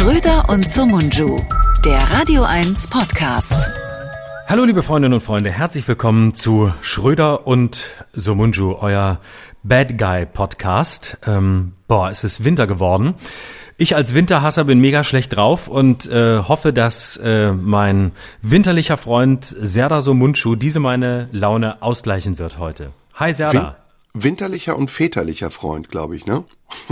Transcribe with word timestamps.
Schröder 0.00 0.48
und 0.48 0.64
Sumunju, 0.70 1.38
der 1.84 1.98
Radio 2.10 2.42
1 2.44 2.88
Podcast. 2.88 3.68
Hallo 4.48 4.64
liebe 4.64 4.82
Freundinnen 4.82 5.12
und 5.12 5.20
Freunde, 5.20 5.50
herzlich 5.50 5.86
willkommen 5.86 6.34
zu 6.34 6.72
Schröder 6.80 7.46
und 7.46 7.84
Sumunju, 8.14 8.78
euer 8.80 9.20
Bad 9.62 9.98
Guy 9.98 10.24
Podcast. 10.24 11.18
Ähm, 11.26 11.74
boah, 11.86 12.10
es 12.10 12.24
ist 12.24 12.42
Winter 12.42 12.66
geworden. 12.66 13.12
Ich 13.76 13.94
als 13.94 14.14
Winterhasser 14.14 14.64
bin 14.64 14.80
mega 14.80 15.04
schlecht 15.04 15.36
drauf 15.36 15.68
und 15.68 16.10
äh, 16.10 16.38
hoffe, 16.38 16.72
dass 16.72 17.18
äh, 17.18 17.52
mein 17.52 18.12
winterlicher 18.40 18.96
Freund 18.96 19.44
Serda 19.44 20.00
Somunchu 20.00 20.54
diese 20.54 20.80
meine 20.80 21.28
Laune 21.30 21.82
ausgleichen 21.82 22.38
wird 22.38 22.58
heute. 22.58 22.92
Hi 23.16 23.34
Serda. 23.34 23.76
Winterlicher 24.12 24.76
und 24.76 24.90
väterlicher 24.90 25.50
Freund, 25.50 25.88
glaube 25.88 26.16
ich, 26.16 26.26
ne? 26.26 26.44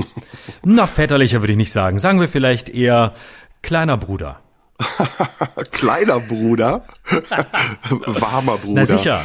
Na, 0.62 0.86
väterlicher 0.86 1.40
würde 1.42 1.52
ich 1.52 1.56
nicht 1.56 1.72
sagen. 1.72 1.98
Sagen 1.98 2.20
wir 2.20 2.28
vielleicht 2.28 2.68
eher 2.68 3.14
kleiner 3.62 3.96
Bruder. 3.96 4.40
kleiner 5.72 6.20
Bruder? 6.20 6.84
Warmer 7.90 8.58
Bruder. 8.58 8.80
Na 8.80 8.86
sicher. 8.86 9.20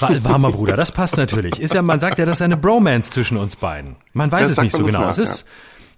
Warmer 0.00 0.52
Bruder, 0.52 0.76
das 0.76 0.92
passt 0.92 1.16
natürlich. 1.16 1.58
Ist 1.60 1.74
ja, 1.74 1.82
man 1.82 2.00
sagt 2.00 2.18
ja, 2.18 2.24
das 2.24 2.38
ist 2.38 2.42
eine 2.42 2.56
Bromance 2.56 3.10
zwischen 3.10 3.36
uns 3.36 3.56
beiden. 3.56 3.96
Man 4.12 4.30
weiß 4.30 4.48
das 4.48 4.58
es 4.58 4.64
nicht 4.64 4.76
so 4.76 4.84
genau. 4.84 5.00
Nach, 5.00 5.10
es 5.10 5.18
ist, 5.18 5.40
ja. 5.42 5.52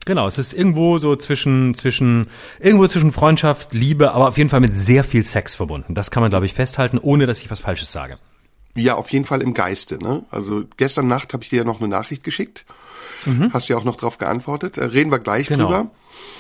Genau, 0.09 0.27
es 0.27 0.39
ist 0.39 0.53
irgendwo 0.53 0.99
so 0.99 1.17
zwischen, 1.17 1.75
zwischen, 1.75 2.27
irgendwo 2.61 2.87
zwischen 2.87 3.13
Freundschaft, 3.13 3.75
Liebe, 3.75 4.13
aber 4.13 4.29
auf 4.29 4.39
jeden 4.39 4.49
Fall 4.49 4.61
mit 4.61 4.75
sehr 4.75 5.05
viel 5.05 5.23
Sex 5.23 5.55
verbunden. 5.55 5.95
Das 5.95 6.11
kann 6.11 6.23
man, 6.23 6.31
glaube 6.31 6.47
ich, 6.47 6.55
festhalten, 6.55 6.99
ohne 6.99 7.27
dass 7.27 7.41
ich 7.41 7.51
was 7.51 7.61
Falsches 7.61 7.93
sage. 7.93 8.17
Ja, 8.81 8.95
auf 8.95 9.11
jeden 9.11 9.25
Fall 9.25 9.43
im 9.43 9.55
Geiste. 9.55 10.03
Ne? 10.03 10.25
Also 10.31 10.65
gestern 10.77 11.09
Nacht 11.09 11.33
habe 11.33 11.43
ich 11.43 11.51
dir 11.51 11.57
ja 11.57 11.65
noch 11.65 11.81
eine 11.81 11.89
Nachricht 11.89 12.25
geschickt. 12.25 12.65
Mhm. 13.25 13.53
Hast 13.53 13.69
du 13.69 13.73
ja 13.73 13.79
auch 13.79 13.85
noch 13.85 13.97
drauf 13.97 14.19
geantwortet. 14.19 14.77
Äh, 14.77 14.85
reden 14.85 15.11
wir 15.11 15.19
gleich 15.19 15.49
genau. 15.49 15.67
drüber. 15.67 15.91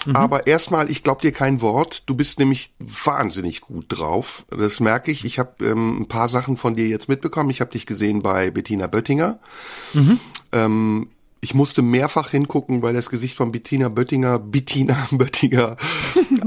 Mhm. 0.06 0.16
Aber 0.16 0.46
erstmal, 0.46 0.90
ich 0.90 1.02
glaube 1.02 1.20
dir 1.20 1.32
kein 1.32 1.60
Wort. 1.60 2.04
Du 2.06 2.14
bist 2.14 2.38
nämlich 2.38 2.72
wahnsinnig 2.78 3.60
gut 3.60 3.86
drauf. 3.88 4.44
Das 4.50 4.80
merke 4.80 5.10
ich. 5.10 5.24
Ich 5.24 5.38
habe 5.38 5.64
ähm, 5.64 6.02
ein 6.02 6.08
paar 6.08 6.28
Sachen 6.28 6.56
von 6.56 6.76
dir 6.76 6.88
jetzt 6.88 7.08
mitbekommen. 7.08 7.50
Ich 7.50 7.60
habe 7.60 7.72
dich 7.72 7.86
gesehen 7.86 8.22
bei 8.22 8.50
Bettina 8.50 8.86
Böttinger. 8.86 9.38
Mhm. 9.94 10.20
Ähm, 10.52 11.08
ich 11.40 11.54
musste 11.54 11.82
mehrfach 11.82 12.30
hingucken, 12.30 12.82
weil 12.82 12.94
das 12.94 13.10
Gesicht 13.10 13.36
von 13.36 13.52
Bettina 13.52 13.88
Böttinger, 13.88 14.38
Bettina 14.38 14.96
Böttinger 15.10 15.76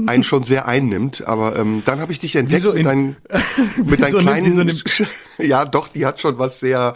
einen 0.06 0.24
schon 0.24 0.44
sehr 0.44 0.66
einnimmt. 0.66 1.26
Aber 1.26 1.56
ähm, 1.56 1.82
dann 1.84 2.00
habe 2.00 2.12
ich 2.12 2.18
dich 2.18 2.36
entdeckt 2.36 2.62
so 2.62 2.72
mit, 2.72 2.84
dein, 2.84 3.16
mit 3.84 4.02
deinen 4.02 4.18
kleinen. 4.18 4.52
So 4.52 5.04
ja, 5.42 5.64
doch, 5.64 5.88
die 5.88 6.04
hat 6.04 6.20
schon 6.20 6.38
was 6.38 6.60
sehr 6.60 6.94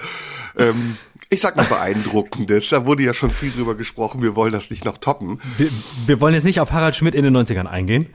ähm, 0.59 0.97
ich 1.29 1.41
sag 1.41 1.57
mal 1.57 1.65
beeindruckendes. 1.65 2.69
Da 2.69 2.87
wurde 2.87 3.03
ja 3.03 3.13
schon 3.13 3.31
viel 3.31 3.51
drüber 3.51 3.75
gesprochen. 3.75 4.23
Wir 4.23 4.37
wollen 4.37 4.53
das 4.53 4.71
nicht 4.71 4.85
noch 4.85 4.99
toppen. 4.99 5.41
Wir, 5.59 5.71
wir 6.07 6.21
wollen 6.21 6.35
jetzt 6.35 6.45
nicht 6.45 6.61
auf 6.61 6.71
Harald 6.71 6.95
Schmidt 6.95 7.17
in 7.17 7.25
den 7.25 7.37
90ern 7.37 7.67
eingehen. 7.67 8.07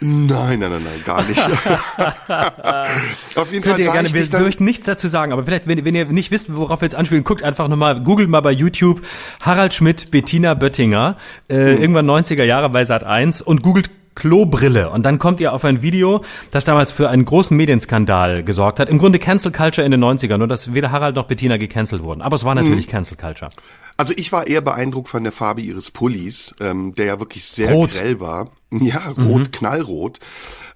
Nein, 0.00 0.58
nein, 0.58 0.70
nein, 0.70 0.82
nein, 0.82 1.02
gar 1.04 1.24
nicht. 1.24 1.40
auf 3.36 3.52
jeden 3.52 3.62
Könnt 3.62 3.76
Fall 3.76 3.80
ihr 3.80 3.92
gerne, 3.92 4.12
wir 4.12 4.40
möchten 4.40 4.64
nichts 4.64 4.86
dazu 4.86 5.06
sagen, 5.06 5.32
aber 5.32 5.44
vielleicht, 5.44 5.68
wenn, 5.68 5.84
wenn 5.84 5.94
ihr 5.94 6.06
nicht 6.06 6.30
wisst, 6.30 6.54
worauf 6.54 6.80
wir 6.80 6.86
jetzt 6.86 6.96
anspielen, 6.96 7.22
guckt 7.22 7.44
einfach 7.44 7.68
nochmal, 7.68 8.02
googelt 8.02 8.28
mal 8.28 8.40
bei 8.40 8.52
YouTube 8.52 9.02
Harald 9.40 9.72
Schmidt, 9.74 10.10
Bettina 10.10 10.54
Böttinger, 10.54 11.16
äh, 11.48 11.54
hm. 11.54 11.80
irgendwann 11.80 12.10
90er 12.10 12.44
Jahre 12.44 12.70
bei 12.70 12.84
Sat 12.84 13.04
1 13.04 13.40
und 13.40 13.62
googelt 13.62 13.90
Klobrille. 14.18 14.90
Und 14.90 15.04
dann 15.04 15.20
kommt 15.20 15.40
ihr 15.40 15.52
auf 15.52 15.64
ein 15.64 15.80
Video, 15.80 16.24
das 16.50 16.64
damals 16.64 16.90
für 16.90 17.08
einen 17.08 17.24
großen 17.24 17.56
Medienskandal 17.56 18.42
gesorgt 18.42 18.80
hat. 18.80 18.88
Im 18.88 18.98
Grunde 18.98 19.20
Cancel 19.20 19.52
Culture 19.52 19.84
in 19.84 19.92
den 19.92 20.02
90ern, 20.02 20.38
nur 20.38 20.48
dass 20.48 20.74
weder 20.74 20.90
Harald 20.90 21.14
noch 21.14 21.28
Bettina 21.28 21.56
gecancelt 21.56 22.02
wurden. 22.02 22.20
Aber 22.20 22.34
es 22.34 22.44
war 22.44 22.56
natürlich 22.56 22.88
mhm. 22.88 22.90
Cancel 22.90 23.16
Culture. 23.16 23.52
Also 23.96 24.14
ich 24.16 24.32
war 24.32 24.48
eher 24.48 24.60
beeindruckt 24.60 25.08
von 25.08 25.22
der 25.22 25.32
Farbe 25.32 25.60
ihres 25.60 25.92
Pullis, 25.92 26.52
ähm, 26.60 26.96
der 26.96 27.06
ja 27.06 27.20
wirklich 27.20 27.46
sehr 27.46 27.70
rot. 27.70 27.92
grell 27.92 28.18
war. 28.20 28.50
Ja, 28.70 29.08
rot, 29.08 29.40
mhm. 29.40 29.50
knallrot. 29.50 30.18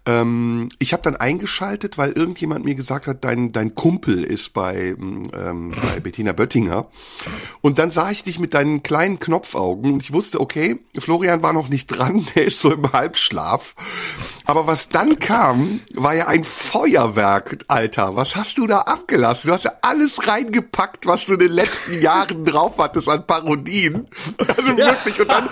Ähm, 0.04 0.68
ich 0.78 0.92
habe 0.92 1.02
dann 1.02 1.16
eingeschaltet, 1.16 1.96
weil 1.96 2.12
irgendjemand 2.12 2.64
mir 2.64 2.74
gesagt 2.74 3.06
hat, 3.06 3.24
dein, 3.24 3.52
dein 3.52 3.74
Kumpel 3.74 4.24
ist 4.24 4.52
bei, 4.52 4.96
ähm, 4.98 5.70
bei 5.70 6.00
Bettina 6.00 6.32
Böttinger. 6.32 6.88
Und 7.60 7.78
dann 7.78 7.92
sah 7.92 8.10
ich 8.10 8.24
dich 8.24 8.40
mit 8.40 8.54
deinen 8.54 8.82
kleinen 8.82 9.20
Knopfaugen 9.20 9.92
und 9.92 10.02
ich 10.02 10.12
wusste, 10.12 10.40
okay, 10.40 10.80
Florian 10.98 11.42
war 11.42 11.52
noch 11.52 11.68
nicht 11.68 11.86
dran, 11.86 12.26
der 12.34 12.46
ist 12.46 12.60
so 12.60 12.72
im 12.72 12.92
Halbschlaf. 12.92 13.74
Aber 14.52 14.66
was 14.66 14.90
dann 14.90 15.18
kam, 15.18 15.80
war 15.94 16.14
ja 16.14 16.26
ein 16.26 16.44
Feuerwerk, 16.44 17.56
Alter. 17.68 18.16
Was 18.16 18.36
hast 18.36 18.58
du 18.58 18.66
da 18.66 18.80
abgelassen? 18.80 19.48
Du 19.48 19.54
hast 19.54 19.64
ja 19.64 19.72
alles 19.80 20.28
reingepackt, 20.28 21.06
was 21.06 21.24
du 21.24 21.32
in 21.32 21.38
den 21.38 21.52
letzten 21.52 21.98
Jahren 22.02 22.44
drauf 22.44 22.74
hattest 22.76 23.08
an 23.08 23.26
Parodien. 23.26 24.06
Also 24.36 24.76
wirklich. 24.76 25.18
Und 25.18 25.28
dann, 25.28 25.48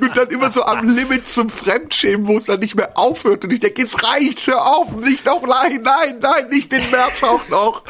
und 0.00 0.16
dann 0.16 0.28
immer 0.28 0.50
so 0.50 0.62
am 0.62 0.96
Limit 0.96 1.28
zum 1.28 1.50
Fremdschämen, 1.50 2.26
wo 2.26 2.38
es 2.38 2.46
dann 2.46 2.60
nicht 2.60 2.74
mehr 2.74 2.96
aufhört. 2.96 3.44
Und 3.44 3.52
ich 3.52 3.60
denke, 3.60 3.82
jetzt 3.82 4.02
reicht's, 4.02 4.46
hör 4.46 4.64
auf, 4.64 4.96
nicht 4.96 5.26
noch, 5.26 5.42
nein, 5.42 5.82
nein, 5.82 6.18
nein, 6.18 6.48
nicht 6.48 6.72
den 6.72 6.90
März 6.90 7.22
auch 7.22 7.46
noch. 7.50 7.82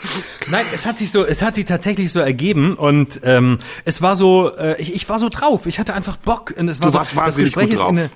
Nein, 0.48 0.66
es 0.74 0.86
hat 0.86 0.98
sich 0.98 1.12
so, 1.12 1.24
es 1.24 1.41
hat 1.41 1.54
sich 1.54 1.66
tatsächlich 1.66 2.10
so 2.10 2.18
ergeben 2.18 2.74
und 2.74 3.20
ähm, 3.22 3.58
es 3.84 4.02
war 4.02 4.16
so, 4.16 4.52
äh, 4.56 4.74
ich, 4.82 4.92
ich 4.92 5.08
war 5.08 5.20
so 5.20 5.28
drauf, 5.28 5.66
ich 5.66 5.78
hatte 5.78 5.94
einfach 5.94 6.16
Bock 6.16 6.52
und 6.56 6.68
es 6.68 6.80
war 6.80 6.86
du 6.86 6.92
so, 6.94 6.98
warst 6.98 7.14
wahnsinnig 7.14 7.54
das 7.54 7.62
Gespräch 7.62 7.78
gut 7.78 8.00
drauf. 8.00 8.10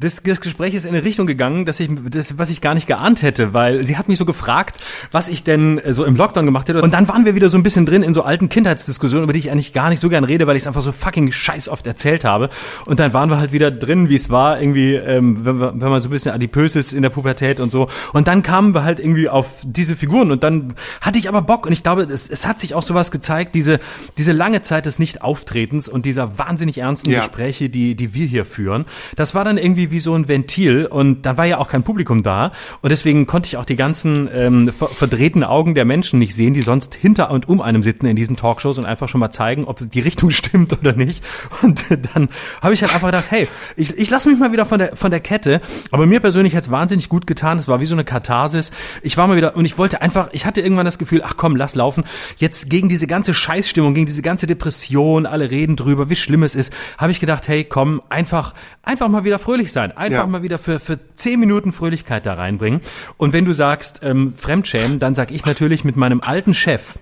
Das, 0.00 0.22
das 0.22 0.40
Gespräch 0.40 0.74
ist 0.74 0.86
in 0.86 0.94
eine 0.94 1.04
Richtung 1.04 1.26
gegangen, 1.26 1.64
dass 1.64 1.80
ich, 1.80 1.90
das, 2.10 2.38
was 2.38 2.50
ich 2.50 2.60
gar 2.60 2.74
nicht 2.74 2.86
geahnt 2.86 3.22
hätte, 3.22 3.52
weil 3.52 3.84
sie 3.84 3.96
hat 3.96 4.08
mich 4.08 4.18
so 4.18 4.24
gefragt, 4.24 4.78
was 5.12 5.28
ich 5.28 5.44
denn 5.44 5.78
äh, 5.78 5.92
so 5.92 6.04
im 6.04 6.16
Lockdown 6.16 6.44
gemacht 6.44 6.68
hätte. 6.68 6.80
Und 6.82 6.94
dann 6.94 7.08
waren 7.08 7.24
wir 7.24 7.34
wieder 7.34 7.48
so 7.48 7.58
ein 7.58 7.62
bisschen 7.62 7.86
drin 7.86 8.02
in 8.02 8.14
so 8.14 8.22
alten 8.22 8.48
Kindheitsdiskussionen, 8.48 9.24
über 9.24 9.32
die 9.32 9.38
ich 9.38 9.50
eigentlich 9.50 9.72
gar 9.72 9.90
nicht 9.90 10.00
so 10.00 10.08
gern 10.08 10.24
rede, 10.24 10.46
weil 10.46 10.56
ich 10.56 10.62
es 10.62 10.66
einfach 10.66 10.82
so 10.82 10.92
fucking 10.92 11.32
scheiß 11.32 11.68
oft 11.68 11.86
erzählt 11.86 12.24
habe. 12.24 12.50
Und 12.84 13.00
dann 13.00 13.12
waren 13.12 13.30
wir 13.30 13.38
halt 13.38 13.52
wieder 13.52 13.70
drin, 13.70 14.08
wie 14.08 14.16
es 14.16 14.30
war, 14.30 14.60
irgendwie, 14.60 14.94
ähm, 14.94 15.44
wenn, 15.44 15.60
wenn 15.60 15.78
man 15.78 16.00
so 16.00 16.08
ein 16.08 16.12
bisschen 16.12 16.32
adipös 16.32 16.76
ist 16.76 16.92
in 16.92 17.02
der 17.02 17.10
Pubertät 17.10 17.60
und 17.60 17.72
so. 17.72 17.88
Und 18.12 18.28
dann 18.28 18.42
kamen 18.42 18.74
wir 18.74 18.84
halt 18.84 19.00
irgendwie 19.00 19.28
auf 19.28 19.46
diese 19.64 19.96
Figuren 19.96 20.30
und 20.30 20.42
dann 20.42 20.74
hatte 21.00 21.18
ich 21.18 21.28
aber 21.28 21.42
Bock 21.42 21.66
und 21.66 21.72
ich 21.72 21.82
glaube, 21.82 22.02
es, 22.02 22.28
es 22.28 22.46
hat 22.46 22.60
sich 22.60 22.74
auch 22.74 22.82
sowas 22.82 23.10
gezeigt, 23.10 23.54
diese, 23.54 23.80
diese 24.16 24.32
lange 24.32 24.62
Zeit 24.62 24.86
des 24.86 24.98
Nicht-Auftretens 24.98 25.88
und 25.88 26.06
dieser 26.06 26.38
wahnsinnig 26.38 26.78
ernsten 26.78 27.10
ja. 27.10 27.20
Gespräche, 27.20 27.68
die, 27.68 27.94
die 27.94 28.14
wir 28.14 28.26
hier 28.26 28.44
führen. 28.44 28.84
Das 29.16 29.34
war 29.34 29.44
dann 29.44 29.58
irgendwie 29.58 29.87
wie 29.90 30.00
so 30.00 30.14
ein 30.14 30.28
Ventil 30.28 30.86
und 30.86 31.22
da 31.26 31.36
war 31.36 31.44
ja 31.44 31.58
auch 31.58 31.68
kein 31.68 31.82
Publikum 31.82 32.22
da 32.22 32.52
und 32.82 32.90
deswegen 32.90 33.26
konnte 33.26 33.46
ich 33.46 33.56
auch 33.56 33.64
die 33.64 33.76
ganzen 33.76 34.28
ähm, 34.32 34.72
ver 34.72 34.88
verdrehten 34.88 35.44
Augen 35.44 35.74
der 35.74 35.84
Menschen 35.84 36.18
nicht 36.18 36.34
sehen, 36.34 36.54
die 36.54 36.62
sonst 36.62 36.94
hinter 36.94 37.30
und 37.30 37.48
um 37.48 37.60
einem 37.60 37.82
sitzen 37.82 38.06
in 38.06 38.16
diesen 38.16 38.36
Talkshows 38.36 38.78
und 38.78 38.86
einfach 38.86 39.08
schon 39.08 39.20
mal 39.20 39.30
zeigen, 39.30 39.64
ob 39.64 39.78
die 39.90 40.00
Richtung 40.00 40.30
stimmt 40.38 40.78
oder 40.78 40.92
nicht. 40.92 41.22
Und 41.62 41.84
dann 42.14 42.28
habe 42.60 42.74
ich 42.74 42.82
halt 42.82 42.94
einfach 42.94 43.08
gedacht, 43.08 43.26
hey, 43.30 43.48
ich, 43.76 43.96
ich 43.96 44.10
lasse 44.10 44.28
mich 44.28 44.38
mal 44.38 44.52
wieder 44.52 44.66
von 44.66 44.78
der 44.78 44.96
von 44.96 45.10
der 45.10 45.20
Kette. 45.20 45.60
Aber 45.90 46.06
mir 46.06 46.20
persönlich 46.20 46.54
hat 46.54 46.64
es 46.64 46.70
wahnsinnig 46.70 47.08
gut 47.08 47.26
getan. 47.26 47.58
Es 47.58 47.68
war 47.68 47.80
wie 47.80 47.86
so 47.86 47.94
eine 47.94 48.04
Katharsis. 48.04 48.70
Ich 49.02 49.16
war 49.16 49.26
mal 49.26 49.36
wieder 49.36 49.56
und 49.56 49.64
ich 49.64 49.78
wollte 49.78 50.00
einfach, 50.00 50.28
ich 50.32 50.46
hatte 50.46 50.60
irgendwann 50.60 50.84
das 50.84 50.98
Gefühl, 50.98 51.22
ach 51.24 51.34
komm, 51.36 51.56
lass 51.56 51.74
laufen. 51.74 52.04
Jetzt 52.36 52.70
gegen 52.70 52.88
diese 52.88 53.06
ganze 53.06 53.34
Scheißstimmung, 53.34 53.94
gegen 53.94 54.06
diese 54.06 54.22
ganze 54.22 54.46
Depression, 54.46 55.26
alle 55.26 55.50
reden 55.50 55.76
drüber, 55.76 56.10
wie 56.10 56.16
schlimm 56.16 56.42
es 56.42 56.54
ist, 56.54 56.72
habe 56.96 57.12
ich 57.12 57.20
gedacht, 57.20 57.48
hey, 57.48 57.64
komm, 57.64 58.02
einfach 58.08 58.54
einfach 58.82 59.08
mal 59.08 59.24
wieder 59.24 59.38
fröhlich 59.38 59.72
sein. 59.72 59.77
Einfach 59.82 60.08
einfach 60.08 60.24
ja. 60.24 60.26
mal 60.26 60.42
wieder 60.42 60.58
für, 60.58 60.80
für 60.80 60.98
zehn 61.14 61.38
Minuten 61.38 61.72
Fröhlichkeit 61.72 62.26
da 62.26 62.34
reinbringen. 62.34 62.80
Und 63.16 63.32
wenn 63.32 63.44
du 63.44 63.52
sagst 63.52 64.00
ähm, 64.02 64.34
Fremdschämen, 64.36 64.98
dann 64.98 65.14
sag 65.14 65.30
ich 65.30 65.44
natürlich 65.44 65.84
mit 65.84 65.96
meinem 65.96 66.20
alten 66.20 66.54
Chef, 66.54 66.98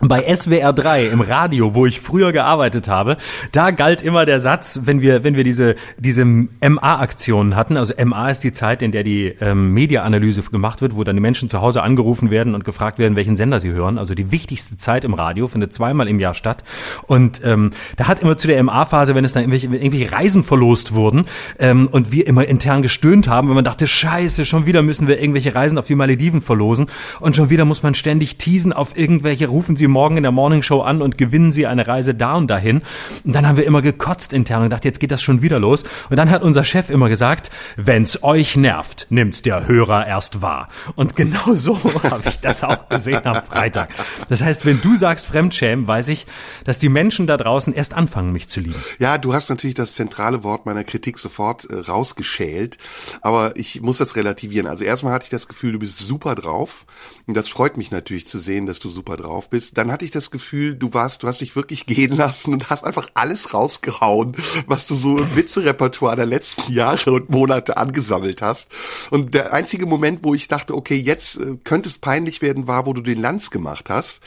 bei 0.00 0.22
SWR 0.34 0.72
3 0.72 1.06
im 1.06 1.20
Radio, 1.20 1.74
wo 1.74 1.86
ich 1.86 2.00
früher 2.00 2.32
gearbeitet 2.32 2.88
habe, 2.88 3.16
da 3.52 3.70
galt 3.70 4.02
immer 4.02 4.26
der 4.26 4.40
Satz, 4.40 4.80
wenn 4.84 5.00
wir, 5.00 5.24
wenn 5.24 5.36
wir 5.36 5.44
diese, 5.44 5.76
diese 5.98 6.24
MA-Aktionen 6.24 7.56
hatten, 7.56 7.76
also 7.76 7.94
MA 8.04 8.30
ist 8.30 8.40
die 8.40 8.52
Zeit, 8.52 8.82
in 8.82 8.92
der 8.92 9.02
die 9.02 9.34
ähm, 9.40 9.72
Media-Analyse 9.72 10.42
gemacht 10.42 10.82
wird, 10.82 10.96
wo 10.96 11.04
dann 11.04 11.16
die 11.16 11.22
Menschen 11.22 11.48
zu 11.48 11.60
Hause 11.60 11.82
angerufen 11.82 12.30
werden 12.30 12.54
und 12.54 12.64
gefragt 12.64 12.98
werden, 12.98 13.16
welchen 13.16 13.36
Sender 13.36 13.60
sie 13.60 13.70
hören. 13.70 13.98
Also 13.98 14.14
die 14.14 14.30
wichtigste 14.30 14.76
Zeit 14.76 15.04
im 15.04 15.14
Radio 15.14 15.48
findet 15.48 15.72
zweimal 15.72 16.08
im 16.08 16.20
Jahr 16.20 16.34
statt. 16.34 16.64
Und 17.06 17.40
ähm, 17.44 17.70
da 17.96 18.08
hat 18.08 18.20
immer 18.20 18.36
zu 18.36 18.48
der 18.48 18.62
MA-Phase, 18.62 19.14
wenn 19.14 19.24
es 19.24 19.32
dann 19.32 19.44
irgendwelche, 19.44 19.68
irgendwelche 19.68 20.12
Reisen 20.12 20.44
verlost 20.44 20.92
wurden 20.92 21.26
ähm, 21.58 21.88
und 21.90 22.12
wir 22.12 22.26
immer 22.26 22.46
intern 22.46 22.82
gestöhnt 22.82 23.28
haben, 23.28 23.48
wenn 23.48 23.54
man 23.54 23.64
dachte, 23.64 23.86
scheiße, 23.86 24.44
schon 24.44 24.66
wieder 24.66 24.82
müssen 24.82 25.08
wir 25.08 25.20
irgendwelche 25.20 25.54
Reisen 25.54 25.78
auf 25.78 25.86
die 25.86 25.94
Malediven 25.94 26.42
verlosen 26.42 26.88
und 27.20 27.36
schon 27.36 27.48
wieder 27.48 27.64
muss 27.64 27.82
man 27.82 27.94
ständig 27.94 28.36
teasen 28.36 28.72
auf 28.72 28.96
irgendwelche 28.96 29.46
rufen 29.54 29.76
Sie 29.76 29.86
morgen 29.86 30.16
in 30.16 30.24
der 30.24 30.32
Morningshow 30.32 30.82
an 30.82 31.00
und 31.00 31.16
gewinnen 31.16 31.52
Sie 31.52 31.66
eine 31.66 31.86
Reise 31.86 32.14
da 32.14 32.34
und 32.34 32.48
dahin. 32.48 32.82
Und 33.24 33.34
dann 33.34 33.46
haben 33.46 33.56
wir 33.56 33.64
immer 33.64 33.82
gekotzt 33.82 34.32
intern 34.32 34.58
und 34.58 34.64
gedacht, 34.64 34.84
jetzt 34.84 34.98
geht 34.98 35.12
das 35.12 35.22
schon 35.22 35.42
wieder 35.42 35.60
los. 35.60 35.84
Und 36.10 36.16
dann 36.16 36.28
hat 36.28 36.42
unser 36.42 36.64
Chef 36.64 36.90
immer 36.90 37.08
gesagt, 37.08 37.50
wenn's 37.76 38.22
euch 38.22 38.56
nervt, 38.56 39.06
nimmt's 39.10 39.42
der 39.42 39.68
Hörer 39.68 40.06
erst 40.06 40.42
wahr. 40.42 40.68
Und 40.96 41.14
genau 41.14 41.54
so 41.54 41.78
habe 42.02 42.28
ich 42.28 42.40
das 42.40 42.64
auch 42.64 42.88
gesehen 42.88 43.24
am 43.24 43.42
Freitag. 43.44 43.90
Das 44.28 44.42
heißt, 44.42 44.66
wenn 44.66 44.80
du 44.80 44.96
sagst 44.96 45.26
Fremdschämen, 45.26 45.86
weiß 45.86 46.08
ich, 46.08 46.26
dass 46.64 46.80
die 46.80 46.88
Menschen 46.88 47.26
da 47.26 47.36
draußen 47.36 47.72
erst 47.72 47.94
anfangen, 47.94 48.32
mich 48.32 48.48
zu 48.48 48.60
lieben. 48.60 48.82
Ja, 48.98 49.18
du 49.18 49.34
hast 49.34 49.48
natürlich 49.50 49.74
das 49.74 49.94
zentrale 49.94 50.42
Wort 50.42 50.66
meiner 50.66 50.82
Kritik 50.82 51.18
sofort 51.18 51.64
äh, 51.70 51.76
rausgeschält. 51.76 52.78
Aber 53.20 53.56
ich 53.56 53.80
muss 53.82 53.98
das 53.98 54.16
relativieren. 54.16 54.66
Also 54.66 54.84
erstmal 54.84 55.12
hatte 55.12 55.24
ich 55.24 55.30
das 55.30 55.46
Gefühl, 55.46 55.72
du 55.72 55.78
bist 55.78 55.98
super 55.98 56.34
drauf. 56.34 56.86
Und 57.26 57.34
das 57.34 57.48
freut 57.48 57.76
mich 57.76 57.90
natürlich 57.90 58.26
zu 58.26 58.38
sehen, 58.38 58.66
dass 58.66 58.80
du 58.80 58.90
super 58.90 59.16
drauf 59.16 59.43
drauf 59.44 59.50
bist, 59.50 59.78
dann 59.78 59.90
hatte 59.92 60.04
ich 60.04 60.10
das 60.10 60.30
Gefühl, 60.30 60.74
du 60.74 60.92
warst, 60.94 61.22
du 61.22 61.28
hast 61.28 61.40
dich 61.40 61.56
wirklich 61.56 61.86
gehen 61.86 62.16
lassen 62.16 62.52
und 62.52 62.70
hast 62.70 62.84
einfach 62.84 63.08
alles 63.14 63.54
rausgehauen, 63.54 64.36
was 64.66 64.86
du 64.86 64.94
so 64.94 65.18
im 65.18 65.36
Witzerepertoire 65.36 66.16
der 66.16 66.26
letzten 66.26 66.72
Jahre 66.72 67.12
und 67.12 67.30
Monate 67.30 67.76
angesammelt 67.76 68.42
hast. 68.42 68.72
Und 69.10 69.34
der 69.34 69.52
einzige 69.52 69.86
Moment, 69.86 70.20
wo 70.22 70.34
ich 70.34 70.48
dachte, 70.48 70.74
okay, 70.74 70.96
jetzt 70.96 71.36
äh, 71.36 71.56
könnte 71.64 71.88
es 71.88 71.98
peinlich 71.98 72.42
werden, 72.42 72.66
war, 72.66 72.86
wo 72.86 72.92
du 72.92 73.00
den 73.00 73.20
Lanz 73.20 73.50
gemacht 73.50 73.90
hast. 73.90 74.20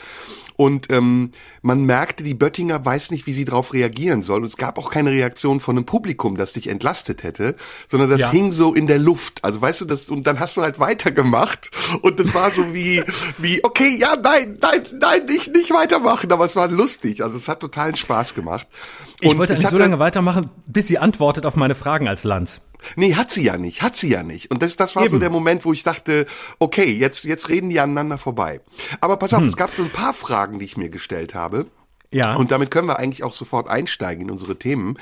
Und 0.60 0.90
ähm, 0.90 1.30
man 1.62 1.84
merkte, 1.84 2.24
die 2.24 2.34
Böttinger 2.34 2.84
weiß 2.84 3.12
nicht, 3.12 3.28
wie 3.28 3.32
sie 3.32 3.44
darauf 3.44 3.72
reagieren 3.72 4.24
soll. 4.24 4.40
Und 4.40 4.46
es 4.46 4.56
gab 4.56 4.76
auch 4.76 4.90
keine 4.90 5.12
Reaktion 5.12 5.60
von 5.60 5.76
einem 5.76 5.86
Publikum, 5.86 6.36
das 6.36 6.52
dich 6.52 6.66
entlastet 6.66 7.22
hätte, 7.22 7.54
sondern 7.86 8.10
das 8.10 8.22
ja. 8.22 8.30
hing 8.32 8.50
so 8.50 8.74
in 8.74 8.88
der 8.88 8.98
Luft. 8.98 9.44
Also 9.44 9.62
weißt 9.62 9.82
du, 9.82 9.84
das, 9.84 10.10
und 10.10 10.26
dann 10.26 10.40
hast 10.40 10.56
du 10.56 10.62
halt 10.62 10.80
weitergemacht. 10.80 11.70
Und 12.02 12.18
das 12.18 12.34
war 12.34 12.50
so 12.50 12.74
wie, 12.74 13.04
wie, 13.38 13.62
okay, 13.62 13.96
ja, 14.00 14.16
nein, 14.20 14.58
nein, 14.60 14.82
nein, 14.98 15.26
nicht, 15.26 15.54
nicht 15.54 15.72
weitermachen. 15.72 16.32
Aber 16.32 16.44
es 16.44 16.56
war 16.56 16.66
lustig. 16.66 17.22
Also 17.22 17.36
es 17.36 17.46
hat 17.46 17.60
totalen 17.60 17.94
Spaß 17.94 18.34
gemacht. 18.34 18.66
Und 19.22 19.30
ich 19.30 19.38
wollte 19.38 19.54
ich 19.54 19.64
so 19.64 19.78
lange 19.78 20.00
weitermachen, 20.00 20.50
bis 20.66 20.88
sie 20.88 20.98
antwortet 20.98 21.46
auf 21.46 21.54
meine 21.54 21.76
Fragen 21.76 22.08
als 22.08 22.24
Lanz. 22.24 22.60
Nee, 22.96 23.14
hat 23.14 23.30
sie 23.30 23.44
ja 23.44 23.58
nicht, 23.58 23.82
hat 23.82 23.96
sie 23.96 24.10
ja 24.10 24.22
nicht. 24.22 24.50
Und 24.50 24.62
das, 24.62 24.76
das 24.76 24.96
war 24.96 25.02
Eben. 25.02 25.10
so 25.10 25.18
der 25.18 25.30
Moment, 25.30 25.64
wo 25.64 25.72
ich 25.72 25.82
dachte, 25.82 26.26
okay, 26.58 26.90
jetzt, 26.92 27.24
jetzt 27.24 27.48
reden 27.48 27.70
die 27.70 27.80
aneinander 27.80 28.18
vorbei. 28.18 28.60
Aber 29.00 29.16
pass 29.16 29.34
auf, 29.34 29.40
hm. 29.40 29.48
es 29.48 29.56
gab 29.56 29.74
so 29.74 29.82
ein 29.82 29.90
paar 29.90 30.14
Fragen, 30.14 30.58
die 30.58 30.64
ich 30.64 30.76
mir 30.76 30.88
gestellt 30.88 31.34
habe. 31.34 31.66
Ja. 32.10 32.34
Und 32.36 32.50
damit 32.50 32.70
können 32.70 32.88
wir 32.88 32.98
eigentlich 32.98 33.22
auch 33.22 33.34
sofort 33.34 33.68
einsteigen 33.68 34.24
in 34.24 34.30
unsere 34.30 34.56
Themen. 34.58 34.98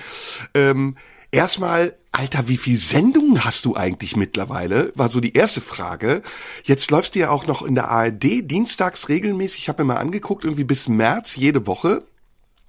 Ähm, 0.55 0.97
erstmal, 1.31 1.95
Alter, 2.13 2.49
wie 2.49 2.57
viel 2.57 2.79
Sendungen 2.79 3.45
hast 3.45 3.65
du 3.65 3.77
eigentlich 3.77 4.17
mittlerweile? 4.17 4.93
War 4.97 5.09
so 5.09 5.21
die 5.21 5.35
erste 5.35 5.61
Frage. 5.61 6.23
Jetzt 6.65 6.91
läufst 6.91 7.15
du 7.15 7.21
ja 7.21 7.31
auch 7.31 7.47
noch 7.47 7.63
in 7.63 7.75
der 7.75 7.91
ARD 7.91 8.51
dienstags 8.51 9.09
regelmäßig. 9.09 9.63
Ich 9.63 9.69
habe 9.69 9.85
mir 9.85 9.95
mal 9.95 10.01
angeguckt, 10.01 10.45
irgendwie 10.45 10.65
bis 10.65 10.89
März 10.89 11.37
jede 11.37 11.67
Woche. 11.67 12.05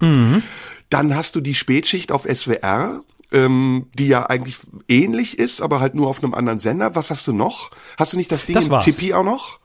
Mhm. 0.00 0.42
Dann 0.90 1.16
hast 1.16 1.34
du 1.34 1.40
die 1.40 1.54
Spätschicht 1.54 2.12
auf 2.12 2.24
SWR 2.24 3.02
ähm, 3.32 3.86
die 3.94 4.08
ja 4.08 4.26
eigentlich 4.26 4.56
ähnlich 4.88 5.38
ist, 5.38 5.60
aber 5.60 5.80
halt 5.80 5.94
nur 5.94 6.08
auf 6.08 6.22
einem 6.22 6.34
anderen 6.34 6.60
Sender. 6.60 6.94
Was 6.94 7.10
hast 7.10 7.26
du 7.26 7.32
noch? 7.32 7.70
Hast 7.98 8.12
du 8.12 8.16
nicht 8.16 8.32
das 8.32 8.46
Ding 8.46 8.54
das 8.54 8.66
im 8.66 8.78
Tippi 8.80 9.14
auch 9.14 9.24
noch? 9.24 9.58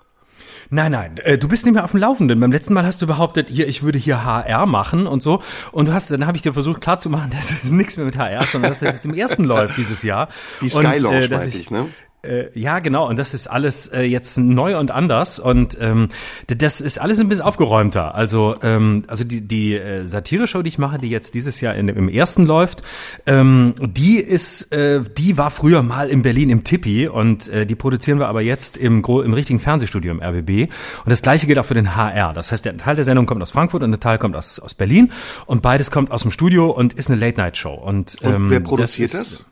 Nein, 0.69 0.91
nein, 0.91 1.17
äh, 1.17 1.37
du 1.37 1.47
bist 1.47 1.65
nicht 1.65 1.75
mehr 1.75 1.83
auf 1.83 1.91
dem 1.91 1.99
Laufenden. 1.99 2.39
Beim 2.39 2.51
letzten 2.51 2.73
Mal 2.73 2.85
hast 2.85 3.01
du 3.01 3.05
behauptet, 3.07 3.49
hier, 3.49 3.67
ich 3.67 3.83
würde 3.83 3.99
hier 3.99 4.25
HR 4.25 4.65
machen 4.65 5.05
und 5.05 5.21
so. 5.21 5.41
Und 5.71 5.87
du 5.87 5.93
hast, 5.93 6.09
dann 6.09 6.25
habe 6.25 6.35
ich 6.35 6.41
dir 6.41 6.53
versucht 6.53 6.81
klarzumachen, 6.81 7.29
dass 7.37 7.51
es 7.51 7.71
nichts 7.71 7.97
mehr 7.97 8.05
mit 8.05 8.17
HR, 8.17 8.43
sondern 8.45 8.71
dass 8.71 8.81
es 8.81 8.93
jetzt 8.93 9.05
im 9.05 9.13
ersten 9.13 9.43
läuft 9.43 9.77
dieses 9.77 10.01
Jahr. 10.03 10.29
Die 10.61 10.69
Sky 10.69 10.97
Lounge, 10.97 11.29
äh, 11.29 11.47
ich, 11.47 11.55
ich, 11.55 11.71
ne? 11.71 11.87
Äh, 12.23 12.57
ja, 12.57 12.79
genau. 12.79 13.09
Und 13.09 13.19
das 13.19 13.33
ist 13.33 13.47
alles 13.47 13.87
äh, 13.87 14.03
jetzt 14.03 14.37
neu 14.37 14.77
und 14.77 14.91
anders. 14.91 15.39
Und 15.39 15.77
ähm, 15.81 16.07
das 16.47 16.79
ist 16.79 16.97
alles 16.97 17.19
ein 17.19 17.27
bisschen 17.27 17.43
aufgeräumter. 17.43 18.15
Also, 18.15 18.55
ähm, 18.61 19.03
also 19.07 19.25
die, 19.25 19.41
die 19.41 19.75
äh, 19.75 20.05
Satire-Show, 20.05 20.61
die 20.61 20.69
ich 20.69 20.77
mache, 20.77 20.99
die 20.99 21.09
jetzt 21.09 21.35
dieses 21.35 21.59
Jahr 21.59 21.75
in, 21.75 21.89
im 21.89 22.07
ersten 22.07 22.45
läuft, 22.45 22.83
ähm, 23.25 23.75
die 23.81 24.17
ist, 24.17 24.71
äh, 24.71 25.01
die 25.17 25.37
war 25.37 25.51
früher 25.51 25.83
mal 25.83 26.09
in 26.09 26.21
Berlin 26.21 26.49
im 26.49 26.63
Tippi 26.63 27.09
und 27.09 27.49
äh, 27.49 27.65
die 27.65 27.75
produzieren 27.75 28.19
wir 28.19 28.29
aber 28.29 28.41
jetzt 28.41 28.77
im, 28.77 29.03
im 29.03 29.33
richtigen 29.33 29.59
Fernsehstudio 29.59 30.11
im 30.11 30.21
RBB. 30.21 30.71
Und 31.03 31.09
das 31.09 31.21
gleiche 31.21 31.45
gilt 31.45 31.59
auch 31.59 31.65
für 31.65 31.73
den 31.73 31.93
HR. 31.95 32.33
Das 32.33 32.53
heißt, 32.53 32.63
der 32.63 32.77
Teil 32.77 32.95
der 32.95 33.03
Sendung 33.03 33.25
kommt 33.25 33.41
aus 33.41 33.51
Frankfurt 33.51 33.83
und 33.83 33.91
der 33.91 33.99
Teil 33.99 34.17
kommt 34.17 34.37
aus, 34.37 34.59
aus 34.59 34.75
Berlin. 34.75 35.11
Und 35.45 35.61
beides 35.61 35.91
kommt 35.91 36.09
aus 36.09 36.21
dem 36.21 36.31
Studio 36.31 36.71
und 36.71 36.93
ist 36.93 37.11
eine 37.11 37.19
Late-Night-Show. 37.19 37.73
Und, 37.73 38.17
ähm, 38.21 38.35
und 38.45 38.49
wer 38.49 38.61
produziert 38.61 39.13
das? 39.13 39.43
das? 39.43 39.45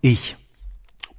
Ich. 0.00 0.36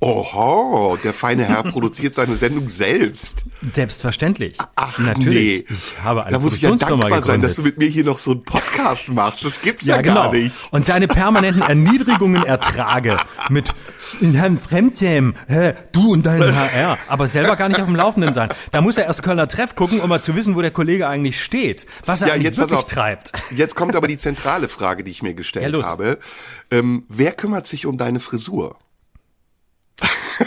Oho, 0.03 0.98
der 1.03 1.13
feine 1.13 1.45
Herr 1.45 1.62
produziert 1.71 2.15
seine 2.15 2.36
Sendung 2.36 2.69
selbst. 2.69 3.45
Selbstverständlich. 3.62 4.57
Ach, 4.75 4.98
natürlich. 4.98 5.69
Nee. 5.69 5.75
Ich 5.75 6.03
habe 6.03 6.24
eine 6.24 6.31
da 6.31 6.39
muss 6.39 6.56
ich 6.56 6.63
ja 6.63 6.69
dankbar 6.69 6.98
gegründet. 6.98 7.25
sein, 7.25 7.42
dass 7.44 7.53
du 7.53 7.62
mit 7.62 7.77
mir 7.77 7.88
hier 7.88 8.03
noch 8.03 8.18
so 8.18 8.31
einen 8.31 8.44
Podcast 8.44 9.09
machst. 9.09 9.45
Das 9.45 9.62
gibt's 9.62 9.86
ja, 9.86 9.98
ja 9.98 10.01
genau. 10.01 10.15
gar 10.15 10.33
nicht. 10.33 10.56
Und 10.71 10.89
deine 10.89 11.07
permanenten 11.07 11.62
Erniedrigungen 11.68 12.44
ertrage 12.44 13.19
mit 13.50 13.75
Herrn 14.21 14.57
Fremdschämen, 14.57 15.36
hä, 15.48 15.74
du 15.92 16.13
und 16.13 16.25
dein 16.25 16.42
HR, 16.42 16.98
aber 17.07 17.27
selber 17.27 17.56
gar 17.56 17.69
nicht 17.69 17.80
auf 17.80 17.86
dem 17.86 17.95
Laufenden 17.95 18.33
sein. 18.33 18.50
Da 18.71 18.81
muss 18.81 18.98
er 18.98 19.06
erst 19.06 19.21
Kölner 19.21 19.48
Treff 19.48 19.75
gucken, 19.75 20.00
um 20.00 20.09
mal 20.09 20.24
zu 20.24 20.36
wissen, 20.36 20.56
wo 20.56 20.62
der 20.62 20.71
Kollege 20.71 21.07
eigentlich 21.07 21.44
steht, 21.44 21.86
was 22.07 22.24
er 22.24 22.30
ja, 22.30 22.33
eigentlich 22.33 22.45
jetzt 22.45 22.57
wirklich 22.57 22.86
treibt. 22.86 23.33
Jetzt 23.56 23.75
kommt 23.75 23.95
aber 23.95 24.07
die 24.07 24.18
zentrale 24.31 24.68
Frage, 24.68 25.03
die 25.03 25.12
ich 25.12 25.21
mir 25.21 25.36
gestellt 25.36 25.75
ja, 25.75 25.83
habe. 25.83 26.18
Ähm, 26.71 27.06
wer 27.07 27.33
kümmert 27.33 27.68
sich 27.68 27.86
um 27.86 28.00
deine 28.00 28.19
Frisur? 28.19 28.77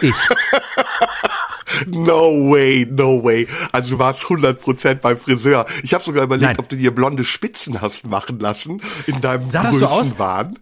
Ich. 0.00 0.14
No 1.86 2.50
way, 2.50 2.86
no 2.88 3.22
way. 3.22 3.46
Also 3.72 3.92
du 3.92 3.98
warst 3.98 4.22
100% 4.25 4.94
beim 4.96 5.19
Friseur. 5.19 5.66
Ich 5.82 5.94
habe 5.94 6.04
sogar 6.04 6.25
überlegt, 6.25 6.46
nein. 6.46 6.58
ob 6.58 6.69
du 6.69 6.76
dir 6.76 6.94
blonde 6.94 7.25
Spitzen 7.25 7.81
hast 7.81 8.06
machen 8.06 8.38
lassen 8.38 8.81
in 9.06 9.20
deinem 9.20 9.50
sah 9.50 9.70
Größenwahn. 9.70 10.58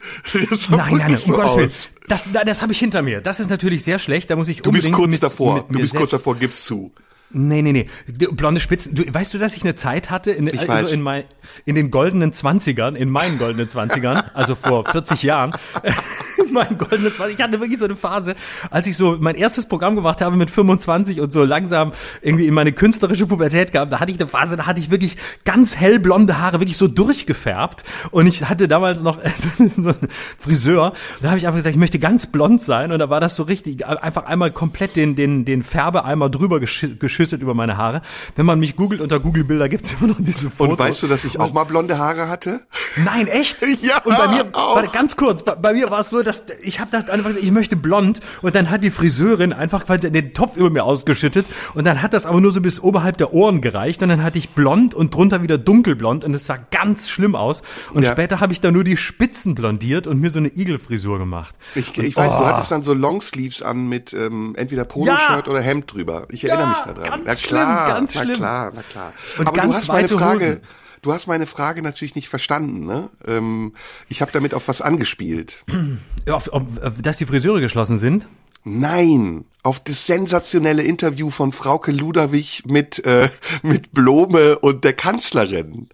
Das 0.51 0.63
so 0.63 0.71
nein, 0.77 0.97
nein, 0.97 1.13
nein, 1.13 1.21
um 1.27 1.33
Gottes 1.33 1.57
Willen. 1.57 1.73
Das, 2.09 2.29
das 2.33 2.63
habe 2.63 2.73
ich 2.73 2.79
hinter 2.79 3.03
mir. 3.03 3.21
Das 3.21 3.41
ist 3.41 3.51
natürlich 3.51 3.85
sehr 3.85 3.99
schlecht. 3.99 4.31
Da 4.31 4.37
muss 4.37 4.49
ich 4.49 4.65
unbedingt 4.65 4.85
Du 4.85 4.89
bist 4.89 4.97
kurz 4.97 5.11
mit, 5.11 5.23
davor. 5.23 5.55
Mit 5.57 5.71
du 5.71 5.79
bist 5.79 5.95
kurz 5.95 6.11
davor, 6.13 6.37
gib's 6.37 6.65
zu. 6.65 6.93
Nee, 7.33 7.63
nee, 7.63 7.73
nee. 7.73 7.89
Blonde 8.07 8.61
Spitzen. 8.61 8.95
Du, 8.95 9.03
weißt 9.13 9.33
du, 9.33 9.39
dass 9.39 9.57
ich 9.57 9.63
eine 9.63 9.75
Zeit 9.75 10.11
hatte, 10.11 10.31
in, 10.31 10.47
ich 10.47 10.69
also 10.69 10.93
in, 10.93 11.01
mein, 11.01 11.25
in 11.65 11.75
den 11.75 11.91
goldenen 11.91 12.33
Zwanzigern, 12.33 12.95
in 12.95 13.09
meinen 13.09 13.39
goldenen 13.39 13.69
Zwanzigern, 13.69 14.23
also 14.35 14.55
vor 14.55 14.85
40 14.85 15.23
Jahren, 15.23 15.53
mein 16.53 16.77
goldenes 16.77 17.15
Ich 17.15 17.43
hatte 17.43 17.61
wirklich 17.61 17.79
so 17.79 17.87
eine 17.87 17.97
Phase, 17.97 18.35
als 18.71 18.87
ich 18.87 18.97
so 18.97 19.17
mein 19.19 19.35
erstes 19.35 19.67
Programm 19.67 19.95
gemacht 19.95 20.21
habe 20.21 20.37
mit 20.37 20.51
25 20.51 21.21
und 21.21 21.33
so 21.33 21.45
langsam 21.45 21.93
irgendwie 22.21 22.47
in 22.47 22.55
meine 22.55 22.73
künstlerische 22.73 23.27
Pubertät 23.27 23.73
kam, 23.73 23.89
da 23.89 24.01
hatte 24.01 24.13
ich 24.13 24.21
eine 24.21 24.29
Phase, 24.29 24.57
da 24.57 24.67
hatte 24.67 24.81
ich 24.81 24.91
wirklich 24.91 25.17
ganz 25.45 25.77
hellblonde 25.77 26.39
Haare, 26.39 26.61
wirklich 26.61 26.77
so 26.77 26.89
durchgefärbt. 26.89 27.85
Und 28.11 28.27
ich 28.27 28.49
hatte 28.49 28.69
damals 28.69 29.03
noch 29.03 29.19
so 29.77 29.89
einen 29.89 29.97
Friseur. 30.39 30.93
Da 31.23 31.29
habe 31.29 31.39
ich 31.39 31.47
einfach 31.47 31.59
gesagt, 31.59 31.75
ich 31.75 31.81
möchte 31.81 31.99
ganz 31.99 32.27
blond 32.27 32.61
sein. 32.61 32.93
Und 32.93 32.99
da 32.99 33.09
war 33.09 33.21
das 33.21 33.37
so 33.37 33.45
richtig, 33.45 33.87
einfach 33.87 34.25
einmal 34.25 34.51
komplett 34.51 34.97
den, 34.97 35.17
den, 35.17 35.45
den 35.45 35.63
Färbeeimer 35.63 36.29
drüber 36.29 36.61
geschüttet 36.61 37.01
über 37.31 37.55
meine 37.55 37.77
Haare. 37.77 38.03
Wenn 38.35 38.47
man 38.47 38.59
mich 38.59 38.75
googelt, 38.75 39.01
unter 39.01 39.21
Google-Bilder 39.21 39.69
gibt's 39.69 39.95
immer 40.01 40.09
noch 40.09 40.17
diese 40.19 40.51
Fotos. 40.51 40.73
Und 40.73 40.79
weißt 40.79 41.03
du, 41.05 41.07
dass 41.07 41.25
ich 41.25 41.39
auch 41.39 41.53
mal 41.53 41.65
blonde 41.65 41.99
Haare 41.99 42.29
hatte? 42.29 42.61
Nein, 42.97 43.27
echt? 43.29 43.63
Ja. 43.83 44.01
Und 44.05 44.17
bei 44.17 44.29
mir, 44.29 44.47
auch. 44.53 44.77
Warte, 44.77 44.91
ganz 44.93 45.17
kurz, 45.17 45.43
bei, 45.43 45.55
bei 45.55 45.73
mir 45.73 45.91
war 45.91 46.01
es 46.01 46.11
so, 46.11 46.23
dass 46.23 46.45
ich 46.63 46.79
habe 46.79 46.91
das 46.91 47.09
einfach 47.09 47.29
gesagt, 47.29 47.45
ich 47.45 47.51
möchte 47.51 47.75
blond 47.75 48.21
und 48.43 48.55
dann 48.55 48.71
hat 48.71 48.85
die 48.85 48.91
Friseurin 48.91 49.53
einfach 49.53 49.85
den 49.85 50.35
Topf 50.35 50.57
über 50.57 50.71
mir 50.71 50.85
ausgeschüttet 50.85 51.47
und 51.75 51.85
dann 51.85 52.03
hat 52.03 52.13
das 52.13 52.27
aber 52.27 52.41
nur 52.41 52.53
so 52.53 52.61
bis 52.61 52.81
oberhalb 52.81 53.17
der 53.17 53.33
Ohren 53.33 53.61
gereicht 53.61 54.03
und 54.03 54.09
dann 54.09 54.23
hatte 54.23 54.39
ich 54.39 54.51
blond 54.51 54.95
und 54.95 55.15
drunter 55.15 55.43
wieder 55.43 55.59
dunkelblond 55.59 56.25
und 56.25 56.35
es 56.35 56.47
sah 56.47 56.59
ganz 56.71 57.11
schlimm 57.11 57.35
aus 57.35 57.63
und 57.93 58.05
ja. 58.05 58.13
später 58.13 58.41
habe 58.41 58.53
ich 58.53 58.61
da 58.61 58.71
nur 58.71 58.85
die 58.85 58.97
Spitzen 58.97 59.55
blondiert 59.55 60.07
und 60.07 60.21
mir 60.21 60.31
so 60.31 60.39
eine 60.39 60.49
Igelfrisur 60.49 61.19
gemacht. 61.19 61.55
Ich, 61.75 61.97
ich 61.99 62.17
weiß, 62.17 62.35
oh. 62.35 62.39
du 62.41 62.47
hattest 62.47 62.71
dann 62.71 62.83
so 62.83 62.95
Longsleeves 62.95 63.63
an 63.63 63.89
mit 63.89 64.13
ähm, 64.13 64.55
entweder 64.57 64.85
Poloshirt 64.85 65.47
ja. 65.47 65.53
oder 65.53 65.61
Hemd 65.61 65.93
drüber. 65.93 66.27
Ich 66.31 66.45
erinnere 66.45 66.67
ja, 66.67 66.87
mich 66.87 66.97
daran. 66.97 67.12
Ganz 67.19 67.25
na 67.27 67.35
klar, 67.35 67.87
schlimm, 67.87 67.95
ganz 67.97 68.15
na 68.15 68.23
schlimm. 68.23 68.37
klar, 68.37 68.73
na 68.75 68.83
klar. 68.83 69.13
Und 69.39 69.49
aber 69.49 69.57
ganz 69.57 69.73
du 69.73 69.79
hast 69.79 69.89
meine 69.89 70.09
Frage 70.09 70.47
Hosen. 70.47 70.61
Du 71.03 71.13
hast 71.13 71.27
meine 71.27 71.47
Frage 71.47 71.83
natürlich 71.83 72.15
nicht 72.15 72.29
verstanden. 72.29 72.87
Ne? 72.87 73.11
Ähm, 73.27 73.75
ich 74.09 74.23
habe 74.23 74.31
damit 74.31 74.55
auf 74.55 74.69
was 74.69 74.81
angespielt. 74.81 75.65
Auf, 76.31 76.53
ob, 76.53 76.69
dass 77.03 77.19
die 77.19 77.27
Friseure 77.27 77.61
geschlossen 77.61 77.99
sind? 77.99 78.29
Nein, 78.63 79.45
auf 79.65 79.81
das 79.81 80.07
sensationelle 80.07 80.85
Interview 80.85 81.31
von 81.31 81.51
Frauke 81.51 81.91
Ludwig 81.91 82.63
mit, 82.65 83.05
äh, 83.05 83.29
mit 83.65 83.93
Blome 83.93 84.61
und 84.61 84.85
der 84.85 84.93
Kanzlerin. 84.93 85.89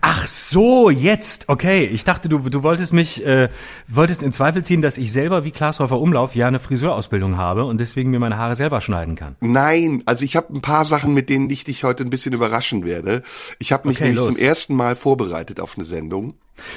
Ach 0.00 0.26
so, 0.26 0.90
jetzt. 0.90 1.48
Okay, 1.48 1.84
ich 1.84 2.04
dachte, 2.04 2.28
du, 2.28 2.38
du 2.38 2.62
wolltest 2.62 2.92
mich, 2.92 3.24
äh, 3.24 3.48
wolltest 3.88 4.22
in 4.22 4.32
Zweifel 4.32 4.64
ziehen, 4.64 4.82
dass 4.82 4.98
ich 4.98 5.12
selber 5.12 5.44
wie 5.44 5.50
Glashäufer 5.50 6.00
Umlauf 6.00 6.34
ja 6.34 6.48
eine 6.48 6.60
Friseurausbildung 6.60 7.36
habe 7.36 7.64
und 7.64 7.78
deswegen 7.78 8.10
mir 8.10 8.18
meine 8.18 8.38
Haare 8.38 8.54
selber 8.54 8.80
schneiden 8.80 9.14
kann. 9.14 9.36
Nein, 9.40 10.02
also 10.06 10.24
ich 10.24 10.36
habe 10.36 10.54
ein 10.54 10.62
paar 10.62 10.84
Sachen, 10.84 11.14
mit 11.14 11.28
denen 11.28 11.50
ich 11.50 11.64
dich 11.64 11.84
heute 11.84 12.04
ein 12.04 12.10
bisschen 12.10 12.32
überraschen 12.32 12.84
werde. 12.84 13.22
Ich 13.58 13.72
habe 13.72 13.88
mich 13.88 13.98
okay, 13.98 14.04
nämlich 14.04 14.26
los. 14.26 14.36
zum 14.36 14.44
ersten 14.44 14.74
Mal 14.74 14.96
vorbereitet 14.96 15.60
auf 15.60 15.76
eine 15.76 15.84
Sendung. 15.84 16.34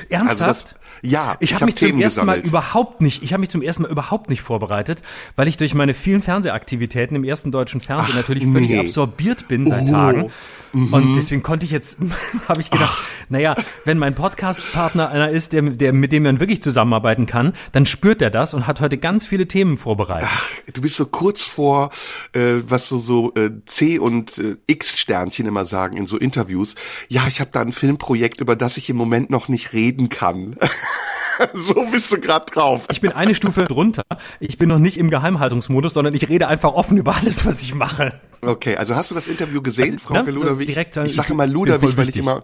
Ernsthaft? 0.10 0.40
Also 0.40 0.54
das, 0.54 1.12
ja, 1.12 1.38
ich 1.40 1.54
habe 1.54 1.62
hab 1.62 1.66
mich 1.68 1.76
Themen 1.76 1.94
zum 1.94 2.02
ersten 2.02 2.22
gesammelt. 2.22 2.44
Mal 2.44 2.50
überhaupt 2.50 3.02
nicht, 3.02 3.24
ich 3.24 3.34
habe 3.34 3.42
mich 3.42 3.50
zum 3.50 3.62
ersten 3.62 3.84
Mal 3.84 3.92
überhaupt 3.92 4.30
nicht 4.30 4.42
vorbereitet, 4.42 5.04
weil 5.36 5.48
ich 5.48 5.58
durch 5.58 5.76
meine 5.76 5.94
vielen 5.94 6.22
Fernsehaktivitäten 6.22 7.16
im 7.16 7.24
ersten 7.24 7.52
deutschen 7.52 7.82
Fernsehen 7.82 8.12
Ach, 8.14 8.18
natürlich 8.18 8.46
völlig 8.52 8.70
nee. 8.70 8.80
absorbiert 8.80 9.48
bin 9.48 9.68
seit 9.68 9.84
oh. 9.84 9.92
Tagen. 9.92 10.32
Mhm. 10.76 10.94
Und 10.94 11.16
deswegen 11.16 11.42
konnte 11.42 11.66
ich 11.66 11.72
jetzt, 11.72 11.98
habe 12.50 12.60
ich 12.60 12.70
gedacht, 12.70 12.98
Ach. 13.02 13.30
naja, 13.30 13.56
wenn 13.86 13.98
mein 13.98 14.14
Podcast-Partner 14.14 15.10
einer 15.10 15.30
ist, 15.30 15.54
der, 15.54 15.62
der, 15.62 15.94
mit 15.94 16.12
dem 16.12 16.24
man 16.24 16.42
wirklich 16.42 16.62
zusammenarbeiten 16.62 17.26
kann, 17.26 17.54
dann 17.72 17.86
spürt 17.86 18.22
er 18.22 18.30
das 18.30 18.54
und 18.54 18.68
hat 18.68 18.82
heute 18.82 18.98
ganz 18.98 19.26
viele 19.26 19.48
Themen 19.48 19.78
vorbereitet. 19.78 20.28
Ach, 20.30 20.50
du 20.74 20.82
bist 20.82 20.98
so 20.98 21.06
kurz 21.06 21.44
vor, 21.44 21.92
äh, 22.34 22.56
was 22.68 22.90
so 22.90 22.98
so 22.98 23.34
äh, 23.36 23.52
C 23.66 24.00
und 24.00 24.38
äh, 24.38 24.58
X-Sternchen 24.68 25.48
immer 25.48 25.64
sagen 25.64 25.96
in 25.96 26.08
so 26.08 26.18
Interviews. 26.18 26.76
Ja, 27.08 27.26
ich 27.28 27.40
habe 27.40 27.52
da 27.54 27.62
ein 27.62 27.72
Filmprojekt, 27.72 28.42
über 28.42 28.58
das 28.58 28.76
ich 28.76 28.90
im 28.90 28.98
Moment 28.98 29.30
noch 29.30 29.48
nicht 29.48 29.72
reden 29.72 30.10
kann. 30.10 30.58
so 31.54 31.86
bist 31.92 32.12
du 32.12 32.20
gerade 32.20 32.46
drauf. 32.52 32.86
Ich 32.92 33.02
bin 33.02 33.12
eine 33.12 33.36
Stufe 33.36 33.66
drunter. 33.66 34.04
Ich 34.40 34.58
bin 34.58 34.70
noch 34.70 34.80
nicht 34.80 34.98
im 34.98 35.10
Geheimhaltungsmodus, 35.10 35.94
sondern 35.94 36.14
ich 36.14 36.30
rede 36.30 36.48
einfach 36.48 36.74
offen 36.74 36.98
über 36.98 37.16
alles, 37.16 37.46
was 37.46 37.62
ich 37.64 37.74
mache. 37.74 38.20
Okay, 38.42 38.76
also 38.78 38.96
hast 38.96 39.12
du 39.12 39.16
das 39.16 39.28
Interview 39.28 39.62
gesehen, 39.62 40.00
Frau 40.00 40.22
Ne, 40.22 40.32
Ludwig? 40.32 40.68
direkt, 40.68 40.98
äh, 40.98 41.06
ich 41.06 41.16
sage 41.16 41.34
Ludwig, 41.46 41.80
voll 41.80 41.98
weil 41.98 42.10
ich 42.10 42.18
immer 42.18 42.44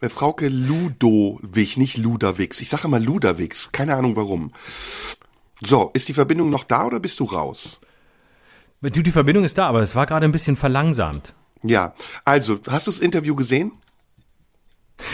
äh, 0.00 0.08
Frauke 0.08 0.48
Ludowig, 0.48 1.76
nicht 1.76 1.98
Luderwix. 1.98 2.60
Ich 2.60 2.68
sage 2.68 2.84
immer 2.88 3.00
Luderwix, 3.00 3.70
keine 3.72 3.96
Ahnung 3.96 4.16
warum. 4.16 4.52
So, 5.62 5.90
ist 5.92 6.08
die 6.08 6.14
Verbindung 6.14 6.50
noch 6.50 6.64
da 6.64 6.86
oder 6.86 7.00
bist 7.00 7.20
du 7.20 7.24
raus? 7.24 7.80
Du, 8.82 9.02
die 9.02 9.12
Verbindung 9.12 9.44
ist 9.44 9.58
da, 9.58 9.68
aber 9.68 9.82
es 9.82 9.94
war 9.94 10.06
gerade 10.06 10.24
ein 10.24 10.32
bisschen 10.32 10.56
verlangsamt. 10.56 11.34
Ja, 11.62 11.92
also, 12.24 12.58
hast 12.68 12.86
du 12.86 12.90
das 12.90 13.00
Interview 13.00 13.34
gesehen? 13.34 13.72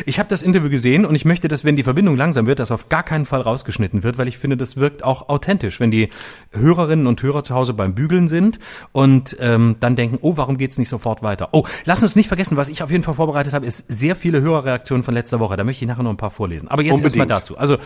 Ich 0.05 0.19
habe 0.19 0.29
das 0.29 0.43
Interview 0.43 0.71
gesehen 0.71 1.05
und 1.05 1.15
ich 1.15 1.25
möchte, 1.25 1.49
dass 1.49 1.65
wenn 1.65 1.77
die 1.77 1.83
Verbindung 1.83 2.17
langsam 2.17 2.47
wird, 2.47 2.59
das 2.59 2.71
auf 2.71 2.89
gar 2.89 3.03
keinen 3.03 3.27
Fall 3.27 3.41
rausgeschnitten 3.41 4.03
wird, 4.03 4.19
weil 4.19 4.29
ich 4.29 4.39
finde, 4.39 4.57
das 4.57 4.77
wirkt 4.77 5.05
auch 5.05 5.29
authentisch, 5.29 5.81
wenn 5.81 5.91
die 5.91 6.09
Hörerinnen 6.53 7.07
und 7.07 7.23
Hörer 7.23 7.43
zu 7.43 7.55
Hause 7.55 7.75
beim 7.75 7.95
Bügeln 7.95 8.29
sind 8.29 8.59
und 8.93 9.37
ähm, 9.41 9.77
dann 9.81 9.97
denken, 9.97 10.19
oh, 10.21 10.37
warum 10.37 10.59
geht's 10.59 10.79
nicht 10.79 10.89
sofort 10.89 11.23
weiter? 11.23 11.49
Oh, 11.53 11.65
lass 11.85 12.03
uns 12.03 12.17
nicht 12.17 12.29
vergessen, 12.29 12.57
was 12.57 12.69
ich 12.69 12.83
auf 12.83 12.91
jeden 12.91 13.03
Fall 13.03 13.15
vorbereitet 13.15 13.53
habe, 13.53 13.67
ist 13.67 13.87
sehr 13.89 14.17
viele 14.17 14.41
Hörerreaktionen 14.41 15.03
von 15.03 15.15
letzter 15.15 15.41
Woche. 15.41 15.57
Da 15.57 15.65
möchte 15.65 15.85
ich 15.85 15.89
nachher 15.89 16.03
noch 16.03 16.11
ein 16.11 16.17
paar 16.17 16.31
vorlesen. 16.31 16.69
Aber 16.69 16.83
jetzt 16.83 17.03
erstmal 17.03 17.27
dazu. 17.27 17.57
Also, 17.59 17.79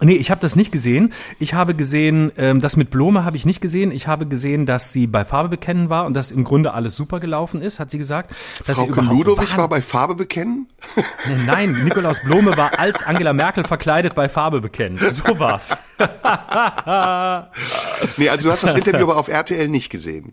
nee, 0.00 0.14
ich 0.14 0.30
habe 0.30 0.40
das 0.40 0.56
nicht 0.56 0.72
gesehen. 0.72 1.12
Ich 1.38 1.54
habe 1.54 1.74
gesehen, 1.74 2.32
ähm, 2.36 2.60
das 2.60 2.76
mit 2.76 2.90
Blome 2.90 3.24
habe 3.24 3.36
ich 3.36 3.46
nicht 3.46 3.60
gesehen. 3.60 3.92
Ich 3.92 4.06
habe 4.06 4.26
gesehen, 4.26 4.66
dass 4.66 4.92
sie 4.92 5.06
bei 5.06 5.24
Farbe 5.24 5.48
bekennen 5.48 5.88
war 5.90 6.06
und 6.06 6.14
dass 6.14 6.30
im 6.30 6.44
Grunde 6.44 6.72
alles 6.72 6.96
super 6.96 7.20
gelaufen 7.20 7.60
ist, 7.60 7.80
hat 7.80 7.90
sie 7.90 7.98
gesagt. 7.98 8.34
Dass 8.66 8.78
überhaupt 8.82 9.18
Ludowig 9.18 9.56
war 9.56 9.68
bei 9.68 9.82
Farbe 9.82 10.14
bekennen? 10.14 10.68
Nein, 11.46 11.72
Nikolaus 11.84 12.20
Blome 12.20 12.56
war 12.56 12.78
als 12.78 13.02
Angela 13.02 13.32
Merkel 13.32 13.64
verkleidet 13.64 14.14
bei 14.14 14.28
Farbe 14.28 14.60
bekennt. 14.60 15.00
So 15.00 15.38
war's. 15.38 15.76
Nee, 18.16 18.28
also 18.28 18.48
du 18.48 18.52
hast 18.52 18.64
das 18.64 18.74
Interview 18.74 19.04
aber 19.04 19.16
auf 19.16 19.28
RTL 19.28 19.68
nicht 19.68 19.90
gesehen. 19.90 20.32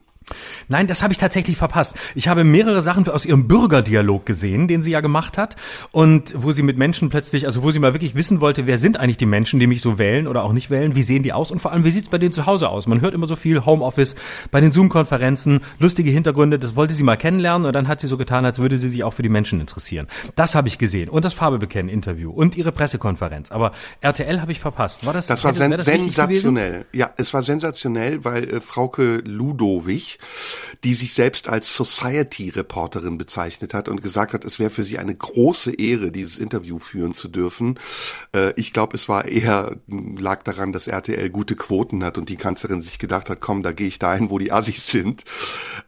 Nein, 0.68 0.88
das 0.88 1.04
habe 1.04 1.14
ich 1.14 1.20
tatsächlich 1.20 1.56
verpasst. 1.58 1.96
Ich 2.16 2.28
habe 2.28 2.44
mehrere 2.44 2.82
Sachen 2.82 3.08
aus 3.08 3.26
ihrem 3.26 3.48
Bürgerdialog 3.48 4.26
gesehen, 4.26 4.68
den 4.68 4.82
sie 4.82 4.92
ja 4.92 5.02
gemacht 5.02 5.38
hat 5.38 5.56
und 5.92 6.34
wo 6.38 6.52
sie 6.52 6.64
mit 6.64 6.78
Menschen 6.78 7.10
plötzlich, 7.10 7.46
also 7.46 7.62
wo 7.64 7.72
sie 7.72 7.80
mal 7.80 7.94
wirklich 7.94 8.16
wissen 8.16 8.42
wollte, 8.42 8.66
wer 8.66 8.78
sind 8.78 8.98
eigentlich 8.98 9.18
die 9.18 9.26
Menschen, 9.28 9.60
die 9.60 9.68
mich 9.68 9.82
so 9.82 9.98
wählen 10.00 10.28
oder 10.28 10.44
auch 10.44 10.54
nicht 10.54 10.70
wählen, 10.70 10.96
wie 10.96 11.04
sehen 11.04 11.22
die 11.24 11.32
aus 11.34 11.52
und 11.52 11.60
vor 11.60 11.72
allem, 11.72 11.84
wie 11.86 11.92
sieht's 11.92 12.10
bei 12.10 12.18
denen 12.18 12.32
zu 12.34 12.46
Hause 12.48 12.70
aus? 12.70 12.88
Man 12.88 13.02
hört 13.02 13.14
immer 13.14 13.28
so 13.28 13.36
viel 13.36 13.66
Homeoffice 13.66 14.16
bei 14.52 14.62
den 14.62 14.72
Zoom-Konferenzen, 14.72 15.62
lustige 15.80 16.10
Hintergründe, 16.10 16.58
das 16.58 16.76
wollte 16.76 16.94
sie 16.96 17.04
mal 17.04 17.18
kennenlernen 17.18 17.68
und 17.68 17.74
dann 17.74 17.88
hat 17.88 18.00
sie 18.02 18.08
so 18.08 18.18
getan, 18.18 18.46
als 18.46 18.58
würde 18.60 18.78
sie 18.78 18.90
sich 18.90 19.04
auch 19.04 19.14
für 19.14 19.24
die 19.24 19.30
Menschen 19.30 19.60
interessieren. 19.62 20.08
Das 20.36 20.56
habe 20.56 20.68
ich 20.68 20.78
gesehen 20.78 21.10
und 21.10 21.24
das 21.26 21.34
Farbe 21.34 21.60
bekennen 21.60 21.90
Interview 21.90 22.32
und 22.32 22.58
ihre 22.58 22.72
Pressekonferenz, 22.72 23.52
aber 23.52 23.74
RTL 24.02 24.42
habe 24.42 24.52
ich 24.52 24.60
verpasst. 24.60 25.06
War 25.06 25.14
das 25.14 25.28
Das 25.28 25.44
war 25.44 25.52
hätte- 25.52 25.60
sen 25.60 25.72
das 25.72 25.86
sensationell. 25.86 26.86
Ja, 26.94 27.12
es 27.18 27.34
war 27.34 27.44
sensationell, 27.44 28.24
weil 28.26 28.44
äh, 28.50 28.60
Frauke 28.62 29.22
Ludowig, 29.26 30.15
die 30.84 30.94
sich 30.94 31.14
selbst 31.14 31.50
als 31.50 31.76
Society-Reporterin 31.76 33.18
bezeichnet 33.18 33.74
hat 33.74 33.90
und 33.90 34.02
gesagt 34.02 34.34
hat, 34.34 34.46
es 34.46 34.60
wäre 34.60 34.70
für 34.70 34.84
sie 34.84 34.98
eine 34.98 35.16
große 35.16 35.74
Ehre, 35.74 36.12
dieses 36.12 36.38
Interview 36.38 36.80
führen 36.80 37.14
zu 37.14 37.28
dürfen. 37.28 37.80
Äh, 38.36 38.54
ich 38.56 38.74
glaube, 38.74 38.96
es 38.96 39.10
war 39.10 39.26
eher, 39.26 39.78
lag 39.88 40.44
daran, 40.44 40.74
dass 40.74 40.88
RTL 40.88 41.30
gute 41.30 41.56
Quoten 41.56 42.04
hat 42.04 42.18
und 42.18 42.30
die 42.30 42.36
Kanzlerin 42.36 42.82
sich 42.82 43.00
gedacht 43.00 43.30
hat, 43.30 43.42
komm, 43.42 43.64
da 43.64 43.72
gehe 43.72 43.88
ich 43.88 44.00
dahin, 44.00 44.30
wo 44.30 44.38
die 44.38 44.52
Assis 44.52 44.88
sind. 44.88 45.24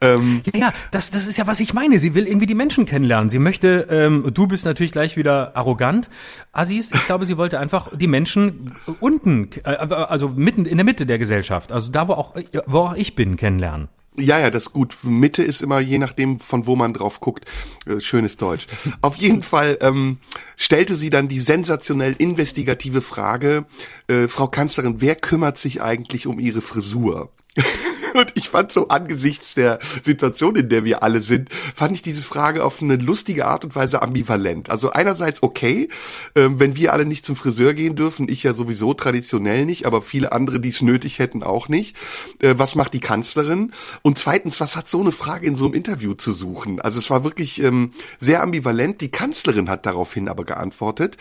Ähm, 0.02 0.42
Ja, 0.56 0.74
das, 0.92 1.12
das 1.12 1.28
ist 1.28 1.38
ja, 1.38 1.48
was 1.48 1.60
ich 1.60 1.74
meine. 1.74 2.00
Sie 2.00 2.16
will 2.16 2.28
irgendwie 2.28 2.48
die 2.48 2.56
Menschen 2.56 2.86
kennenlernen. 2.86 3.30
Sie 3.30 3.40
möchte, 3.40 3.88
ähm, 3.90 4.32
du 4.34 4.48
bist 4.48 4.66
natürlich 4.66 4.92
gleich 4.92 5.18
wieder 5.18 5.56
arrogant. 5.56 6.10
Assis, 6.52 6.92
ich 6.92 7.06
glaube, 7.06 7.26
sie 7.26 7.38
wollte 7.38 7.60
einfach 7.60 7.96
die 7.96 8.08
Menschen 8.08 8.76
unten, 9.00 9.50
äh, 9.64 9.70
also 9.70 10.30
mitten 10.30 10.66
in 10.66 10.78
der 10.78 10.86
Mitte 10.86 11.06
der 11.06 11.20
Gesellschaft, 11.20 11.72
also 11.72 11.92
da, 11.92 12.08
wo 12.08 12.14
auch, 12.14 12.36
wo 12.66 12.80
auch 12.80 12.96
ich 12.96 13.16
bin, 13.16 13.38
kennenlernen. 13.38 13.90
Ja, 14.20 14.40
ja, 14.40 14.50
das 14.50 14.64
ist 14.64 14.74
gut. 14.74 14.98
Mitte 15.04 15.44
ist 15.44 15.62
immer 15.62 15.80
je 15.80 16.00
nachdem, 16.00 16.40
von 16.40 16.66
wo 16.66 16.76
man 16.76 16.94
drauf 16.94 17.20
guckt, 17.20 17.46
äh, 17.86 18.00
schönes 18.00 18.38
Deutsch. 18.38 18.66
Auf 19.02 19.16
jeden 19.18 19.44
Fall 19.44 19.78
ähm, 19.82 20.18
stellte 20.56 20.96
sie 20.96 21.12
dann 21.12 21.28
die 21.28 21.40
sensationell 21.40 22.16
investigative 22.18 23.02
Frage, 23.02 23.66
äh, 24.08 24.28
Frau 24.28 24.48
Kanzlerin, 24.48 25.02
wer 25.02 25.16
kümmert 25.16 25.60
sich 25.60 25.82
eigentlich 25.82 26.26
um 26.26 26.40
Ihre 26.40 26.62
Frisur? 26.62 27.32
Und 28.18 28.32
ich 28.34 28.50
fand 28.50 28.72
so 28.72 28.88
angesichts 28.88 29.54
der 29.54 29.78
Situation, 30.04 30.56
in 30.56 30.70
der 30.70 30.84
wir 30.84 31.04
alle 31.04 31.22
sind, 31.22 31.54
fand 31.54 31.94
ich 31.94 32.02
diese 32.02 32.24
Frage 32.24 32.66
auf 32.66 32.82
eine 32.82 32.96
lustige 32.96 33.46
Art 33.46 33.64
und 33.64 33.76
Weise 33.76 34.02
ambivalent. 34.02 34.72
Also 34.72 34.90
einerseits 34.90 35.44
okay, 35.44 35.90
ähm, 36.36 36.60
wenn 36.60 36.76
wir 36.76 36.94
alle 36.94 37.06
nicht 37.06 37.24
zum 37.26 37.36
Friseur 37.36 37.76
gehen 37.76 37.96
dürfen, 37.96 38.28
ich 38.28 38.42
ja 38.42 38.56
sowieso 38.56 38.96
traditionell 38.96 39.66
nicht, 39.66 39.86
aber 39.86 40.02
viele 40.02 40.32
andere, 40.32 40.60
die 40.60 40.70
es 40.70 40.82
nötig 40.82 41.20
hätten, 41.20 41.44
auch 41.44 41.70
nicht. 41.70 41.96
Äh, 42.40 42.56
was 42.58 42.74
macht 42.74 42.94
die 42.94 43.00
Kanzlerin? 43.00 43.72
Und 44.02 44.18
zweitens, 44.18 44.60
was 44.60 44.76
hat 44.76 44.90
so 44.90 45.00
eine 45.00 45.12
Frage 45.12 45.46
in 45.46 45.56
so 45.56 45.66
einem 45.66 45.76
Interview 45.76 46.16
zu 46.16 46.32
suchen? 46.32 46.82
Also 46.82 46.98
es 46.98 47.12
war 47.12 47.24
wirklich 47.24 47.62
ähm, 47.62 47.94
sehr 48.18 48.42
ambivalent. 48.42 49.02
Die 49.02 49.12
Kanzlerin 49.12 49.70
hat 49.70 49.86
daraufhin 49.86 50.28
aber 50.28 50.44
geantwortet, 50.44 51.18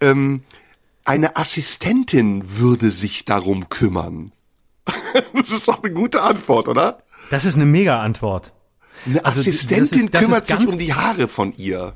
ähm, 0.00 0.42
eine 1.04 1.36
Assistentin 1.36 2.42
würde 2.58 2.90
sich 2.90 3.24
darum 3.24 3.68
kümmern. 3.68 4.32
Das 5.34 5.50
ist 5.50 5.66
doch 5.68 5.82
eine 5.82 5.92
gute 5.92 6.22
Antwort, 6.22 6.68
oder? 6.68 7.02
Das 7.30 7.44
ist 7.44 7.56
eine 7.56 7.66
Mega-Antwort. 7.66 8.52
Eine 9.06 9.24
Also, 9.24 9.38
das 9.40 9.46
Assistentin 9.48 10.04
ist- 10.06 10.14
das 10.14 10.22
kümmert 10.22 10.46
sich 10.46 10.66
um 10.68 10.78
die 10.78 10.94
Haare 10.94 11.28
von 11.28 11.52
ihr. 11.56 11.94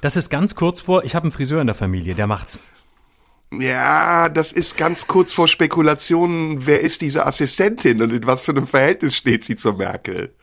Das 0.00 0.16
ist 0.16 0.30
ganz 0.30 0.54
kurz 0.54 0.80
vor, 0.80 1.04
ich 1.04 1.14
habe 1.14 1.24
einen 1.24 1.32
Friseur 1.32 1.60
in 1.60 1.66
der 1.68 1.74
Familie, 1.76 2.14
der 2.14 2.26
macht's. 2.26 2.58
Ja, 3.52 4.28
das 4.28 4.52
ist 4.52 4.76
ganz 4.76 5.06
kurz 5.06 5.32
vor 5.32 5.48
Spekulationen, 5.48 6.66
wer 6.66 6.80
ist 6.80 7.00
diese 7.00 7.24
Assistentin 7.26 8.02
und 8.02 8.12
in 8.12 8.26
was 8.26 8.44
für 8.44 8.50
einem 8.52 8.66
Verhältnis 8.66 9.14
steht 9.16 9.44
sie 9.44 9.56
zur 9.56 9.74
Merkel? 9.74 10.34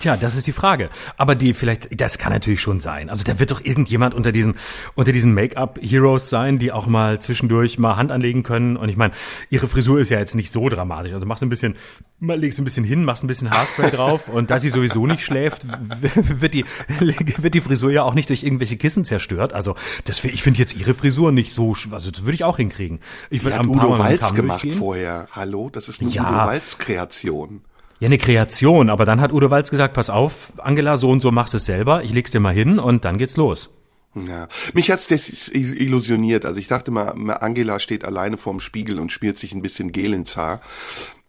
Tja, 0.00 0.16
das 0.16 0.36
ist 0.36 0.46
die 0.46 0.52
Frage. 0.52 0.90
Aber 1.16 1.34
die 1.34 1.54
vielleicht, 1.54 2.00
das 2.00 2.18
kann 2.18 2.32
natürlich 2.32 2.60
schon 2.60 2.80
sein. 2.80 3.10
Also 3.10 3.24
da 3.24 3.38
wird 3.38 3.50
doch 3.50 3.64
irgendjemand 3.64 4.14
unter 4.14 4.32
diesen 4.32 4.54
unter 4.94 5.12
diesen 5.12 5.34
Make-up-Heroes 5.34 6.28
sein, 6.28 6.58
die 6.58 6.72
auch 6.72 6.86
mal 6.86 7.20
zwischendurch 7.20 7.78
mal 7.78 7.96
Hand 7.96 8.12
anlegen 8.12 8.42
können. 8.42 8.76
Und 8.76 8.88
ich 8.88 8.96
meine, 8.96 9.14
ihre 9.50 9.68
Frisur 9.68 10.00
ist 10.00 10.10
ja 10.10 10.18
jetzt 10.18 10.34
nicht 10.34 10.52
so 10.52 10.68
dramatisch. 10.68 11.12
Also 11.12 11.26
machst 11.26 11.42
ein 11.42 11.48
bisschen, 11.48 11.76
legst 12.20 12.58
ein 12.58 12.64
bisschen 12.64 12.84
hin, 12.84 13.04
machst 13.04 13.24
ein 13.24 13.28
bisschen 13.28 13.50
Haarspray 13.50 13.90
drauf 13.90 14.28
und 14.32 14.50
da 14.50 14.58
sie 14.58 14.68
sowieso 14.68 15.06
nicht 15.06 15.22
schläft, 15.22 15.66
wird 16.12 16.54
die 16.54 16.64
wird 17.38 17.54
die 17.54 17.60
Frisur 17.60 17.90
ja 17.90 18.02
auch 18.02 18.14
nicht 18.14 18.28
durch 18.28 18.42
irgendwelche 18.42 18.76
Kissen 18.76 19.04
zerstört. 19.04 19.52
Also 19.52 19.76
das, 20.04 20.22
ich 20.24 20.42
finde 20.42 20.58
jetzt 20.58 20.76
ihre 20.76 20.94
Frisur 20.94 21.32
nicht 21.32 21.52
so, 21.52 21.74
also 21.90 22.10
das 22.10 22.22
würde 22.22 22.34
ich 22.34 22.44
auch 22.44 22.56
hinkriegen. 22.56 23.00
Ich 23.30 23.44
würde 23.44 23.58
am 23.58 23.70
Udo 23.70 23.98
Walz 23.98 24.34
gemacht 24.34 24.66
vorher. 24.72 25.28
Hallo, 25.32 25.70
das 25.70 25.88
ist 25.88 26.00
eine 26.00 26.10
Ja. 26.10 26.22
Udo 26.28 26.36
Walz 26.36 26.78
Kreation. 26.78 27.62
Ja, 28.00 28.06
eine 28.06 28.18
Kreation, 28.18 28.90
aber 28.90 29.04
dann 29.06 29.20
hat 29.20 29.32
Udo 29.32 29.50
Walz 29.50 29.70
gesagt, 29.70 29.94
pass 29.94 30.10
auf, 30.10 30.52
Angela, 30.58 30.96
so 30.96 31.10
und 31.10 31.20
so 31.20 31.30
machst 31.30 31.54
es 31.54 31.64
selber, 31.64 32.02
ich 32.02 32.12
leg's 32.12 32.30
dir 32.32 32.40
mal 32.40 32.52
hin 32.54 32.78
und 32.78 33.04
dann 33.04 33.18
geht's 33.18 33.36
los. 33.36 33.70
Ja. 34.14 34.48
Mich 34.74 34.90
hat's 34.90 35.06
desillusioniert. 35.08 36.44
Also 36.44 36.58
ich 36.60 36.68
dachte 36.68 36.90
mal, 36.90 37.08
Angela 37.40 37.80
steht 37.80 38.04
alleine 38.04 38.36
vorm 38.38 38.60
Spiegel 38.60 38.98
und 39.00 39.10
schmiert 39.10 39.38
sich 39.38 39.52
ein 39.54 39.62
bisschen 39.62 39.90
Gel 39.92 40.12
ins 40.14 40.36
Haar. 40.36 40.60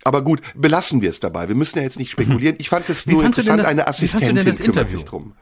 Aber 0.04 0.22
gut, 0.24 0.42
belassen 0.54 1.02
wir 1.02 1.10
es 1.10 1.20
dabei. 1.20 1.48
Wir 1.48 1.56
müssen 1.56 1.80
ja 1.80 1.84
jetzt 1.84 1.98
nicht 1.98 2.12
spekulieren. 2.12 2.58
Ich 2.60 2.70
fand 2.70 2.88
es 2.90 3.08
nur 3.08 3.24
interessant, 3.24 3.60
das- 3.60 3.68
eine 3.68 3.88
Assistentin 3.88 4.36
das 4.36 4.60
kümmert 4.60 4.68
Interview? 4.78 4.98
sich 4.98 5.06
drum. 5.06 5.34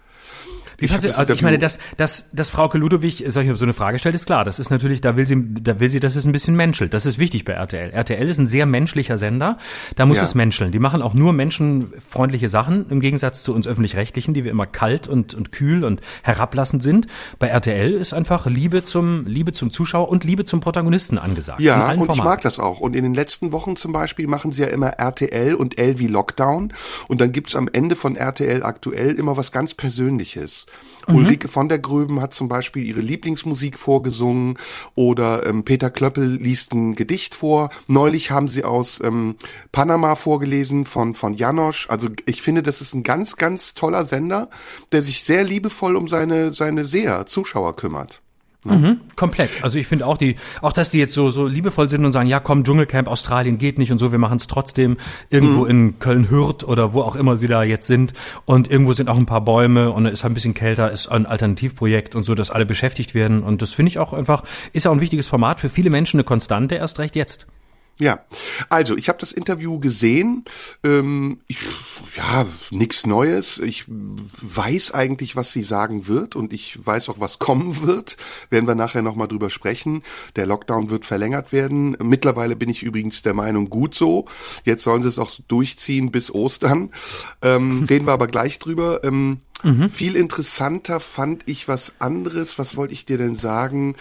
Wie 0.83 0.87
Ich 0.87 0.91
kannst 0.91 1.05
du, 1.05 1.17
also 1.17 1.33
ich 1.33 1.41
meine, 1.41 1.57
dass, 1.59 1.79
dass, 1.95 2.29
dass 2.33 2.49
Frauke 2.49 2.77
Ludowig 2.77 3.23
solche, 3.29 3.55
so 3.55 3.63
eine 3.63 3.73
Frage 3.73 3.99
stellt, 3.99 4.15
ist 4.15 4.25
klar. 4.25 4.43
Das 4.43 4.59
ist 4.59 4.69
natürlich, 4.69 4.99
da 4.99 5.15
will 5.15 5.25
sie, 5.25 5.37
da 5.61 5.79
will 5.79 5.89
sie, 5.89 5.99
dass 6.01 6.17
es 6.17 6.25
ein 6.25 6.33
bisschen 6.33 6.55
menschelt. 6.57 6.93
Das 6.93 7.05
ist 7.05 7.19
wichtig 7.19 7.45
bei 7.45 7.53
RTL. 7.53 7.91
RTL 7.91 8.27
ist 8.27 8.37
ein 8.39 8.47
sehr 8.47 8.65
menschlicher 8.65 9.17
Sender. 9.17 9.57
Da 9.95 10.05
muss 10.05 10.17
Ja. 10.17 10.23
es 10.25 10.35
menscheln. 10.35 10.71
Die 10.73 10.79
machen 10.79 11.01
auch 11.01 11.13
nur 11.13 11.31
menschenfreundliche 11.33 12.49
Sachen, 12.49 12.89
im 12.89 12.99
Gegensatz 12.99 13.43
zu 13.43 13.53
uns 13.53 13.65
Öffentlich-Rechtlichen, 13.67 14.33
die 14.33 14.43
wir 14.43 14.51
immer 14.51 14.65
kalt 14.67 15.07
und, 15.07 15.33
und 15.33 15.51
kühl 15.51 15.83
und 15.85 16.01
herablassend 16.23 16.83
sind. 16.83 17.07
Bei 17.39 17.47
RTL 17.47 17.93
ist 17.93 18.13
einfach 18.13 18.45
Liebe 18.45 18.83
zum, 18.83 19.25
Liebe 19.25 19.53
zum 19.53 19.71
Zuschauer 19.71 20.09
und 20.09 20.23
Liebe 20.23 20.43
zum 20.45 20.59
Protagonisten 20.59 21.17
angesagt. 21.17 21.59
in 21.59 21.65
Ja, 21.65 21.91
und 21.91 21.99
ich 22.01 22.05
Formaten. 22.05 22.23
mag 22.25 22.41
das 22.41 22.59
auch. 22.59 22.79
Und 22.79 22.95
in 22.95 23.03
den 23.03 23.13
letzten 23.13 23.51
Wochen 23.51 23.75
zum 23.75 23.93
Beispiel 23.93 24.27
machen 24.27 24.51
sie 24.51 24.63
ja 24.63 24.67
immer 24.67 24.87
RTL 24.99 25.55
und 25.55 25.79
L 25.79 25.99
wie 25.99 26.07
Lockdown. 26.07 26.73
Und 27.07 27.21
dann 27.21 27.31
gibt's 27.31 27.55
am 27.55 27.69
Ende 27.71 27.95
von 27.95 28.15
RTL 28.15 28.63
aktuell 28.63 29.13
immer 29.15 29.37
was 29.37 29.51
ganz 29.51 29.73
Persönliches. 29.73 30.65
Mhm. 31.07 31.15
Ulrike 31.15 31.47
von 31.47 31.69
der 31.69 31.79
Gröben 31.79 32.21
hat 32.21 32.33
zum 32.33 32.47
Beispiel 32.47 32.83
ihre 32.83 33.01
Lieblingsmusik 33.01 33.77
vorgesungen 33.77 34.57
oder 34.95 35.45
ähm, 35.45 35.63
Peter 35.63 35.89
Klöppel 35.89 36.37
liest 36.37 36.73
ein 36.73 36.95
Gedicht 36.95 37.35
vor. 37.35 37.69
Neulich 37.87 38.31
haben 38.31 38.47
sie 38.47 38.63
aus 38.63 39.01
ähm, 39.03 39.35
Panama 39.71 40.15
vorgelesen 40.15 40.85
von, 40.85 41.13
von 41.13 41.33
Janosch. 41.33 41.89
Also 41.89 42.09
ich 42.25 42.41
finde, 42.41 42.63
das 42.63 42.81
ist 42.81 42.93
ein 42.93 43.03
ganz, 43.03 43.35
ganz 43.35 43.73
toller 43.73 44.05
Sender, 44.05 44.49
der 44.91 45.01
sich 45.01 45.23
sehr 45.23 45.43
liebevoll 45.43 45.95
um 45.95 46.07
seine, 46.07 46.53
seine 46.53 46.85
Seher, 46.85 47.25
Zuschauer 47.25 47.75
kümmert. 47.75 48.22
Mhm, 48.65 49.01
komplett. 49.15 49.49
Also 49.61 49.77
ich 49.77 49.87
finde 49.87 50.05
auch 50.05 50.17
die, 50.17 50.35
auch 50.61 50.71
dass 50.71 50.89
die 50.89 50.99
jetzt 50.99 51.13
so 51.13 51.31
so 51.31 51.47
liebevoll 51.47 51.89
sind 51.89 52.05
und 52.05 52.13
sagen, 52.13 52.29
ja 52.29 52.39
komm, 52.39 52.63
Dschungelcamp 52.63 53.07
Australien 53.09 53.57
geht 53.57 53.77
nicht 53.77 53.91
und 53.91 53.97
so, 53.97 54.11
wir 54.11 54.19
machen 54.19 54.37
es 54.37 54.47
trotzdem 54.47 54.97
irgendwo 55.29 55.63
mhm. 55.63 55.69
in 55.69 55.99
Köln 55.99 56.29
Hürth 56.29 56.63
oder 56.63 56.93
wo 56.93 57.01
auch 57.01 57.15
immer 57.15 57.35
sie 57.35 57.47
da 57.47 57.63
jetzt 57.63 57.87
sind 57.87 58.13
und 58.45 58.69
irgendwo 58.69 58.93
sind 58.93 59.09
auch 59.09 59.17
ein 59.17 59.25
paar 59.25 59.41
Bäume 59.41 59.91
und 59.91 60.05
es 60.05 60.13
ist 60.13 60.25
ein 60.25 60.33
bisschen 60.33 60.53
kälter, 60.53 60.91
ist 60.91 61.07
ein 61.07 61.25
Alternativprojekt 61.25 62.15
und 62.15 62.25
so, 62.25 62.35
dass 62.35 62.51
alle 62.51 62.65
beschäftigt 62.65 63.13
werden 63.13 63.43
und 63.43 63.61
das 63.61 63.73
finde 63.73 63.89
ich 63.89 63.99
auch 63.99 64.13
einfach, 64.13 64.43
ist 64.71 64.85
ja 64.85 64.91
auch 64.91 64.95
ein 64.95 65.01
wichtiges 65.01 65.27
Format 65.27 65.59
für 65.59 65.69
viele 65.69 65.89
Menschen 65.89 66.17
eine 66.17 66.23
Konstante, 66.23 66.75
erst 66.75 66.99
recht 66.99 67.15
jetzt. 67.15 67.47
Ja, 68.03 68.19
also 68.67 68.97
ich 68.97 69.07
habe 69.07 69.17
das 69.19 69.31
Interview 69.31 69.79
gesehen. 69.79 70.43
Ähm, 70.83 71.39
ich, 71.47 71.59
ja, 72.17 72.45
nichts 72.69 73.05
Neues. 73.05 73.59
Ich 73.59 73.85
weiß 73.87 74.91
eigentlich, 74.91 75.37
was 75.37 75.53
sie 75.53 75.63
sagen 75.63 76.09
wird 76.09 76.35
und 76.35 76.51
ich 76.51 76.85
weiß 76.85 77.07
auch, 77.07 77.21
was 77.21 77.39
kommen 77.43 77.83
wird. 77.83 78.17
Werden 78.49 78.67
wir 78.67 78.75
nachher 78.75 79.01
nochmal 79.01 79.29
drüber 79.29 79.49
sprechen. 79.49 80.03
Der 80.35 80.45
Lockdown 80.45 80.89
wird 80.89 81.05
verlängert 81.05 81.53
werden. 81.53 81.95
Mittlerweile 82.03 82.57
bin 82.57 82.67
ich 82.67 82.83
übrigens 82.83 83.21
der 83.21 83.33
Meinung, 83.33 83.69
gut 83.69 83.95
so. 83.95 84.25
Jetzt 84.65 84.83
sollen 84.83 85.01
sie 85.01 85.07
es 85.07 85.17
auch 85.17 85.31
durchziehen 85.47 86.11
bis 86.11 86.29
Ostern. 86.29 86.89
Ähm, 87.41 87.83
reden 87.89 88.05
wir 88.05 88.11
aber 88.11 88.27
gleich 88.27 88.59
drüber. 88.59 89.01
Ähm, 89.05 89.39
Mhm. 89.63 89.89
Viel 89.89 90.15
interessanter 90.15 90.99
fand 90.99 91.43
ich 91.45 91.67
was 91.67 91.93
anderes. 91.99 92.59
Was 92.59 92.75
wollte 92.75 92.93
ich 92.93 93.05
dir 93.05 93.17
denn 93.17 93.37
sagen? 93.37 93.95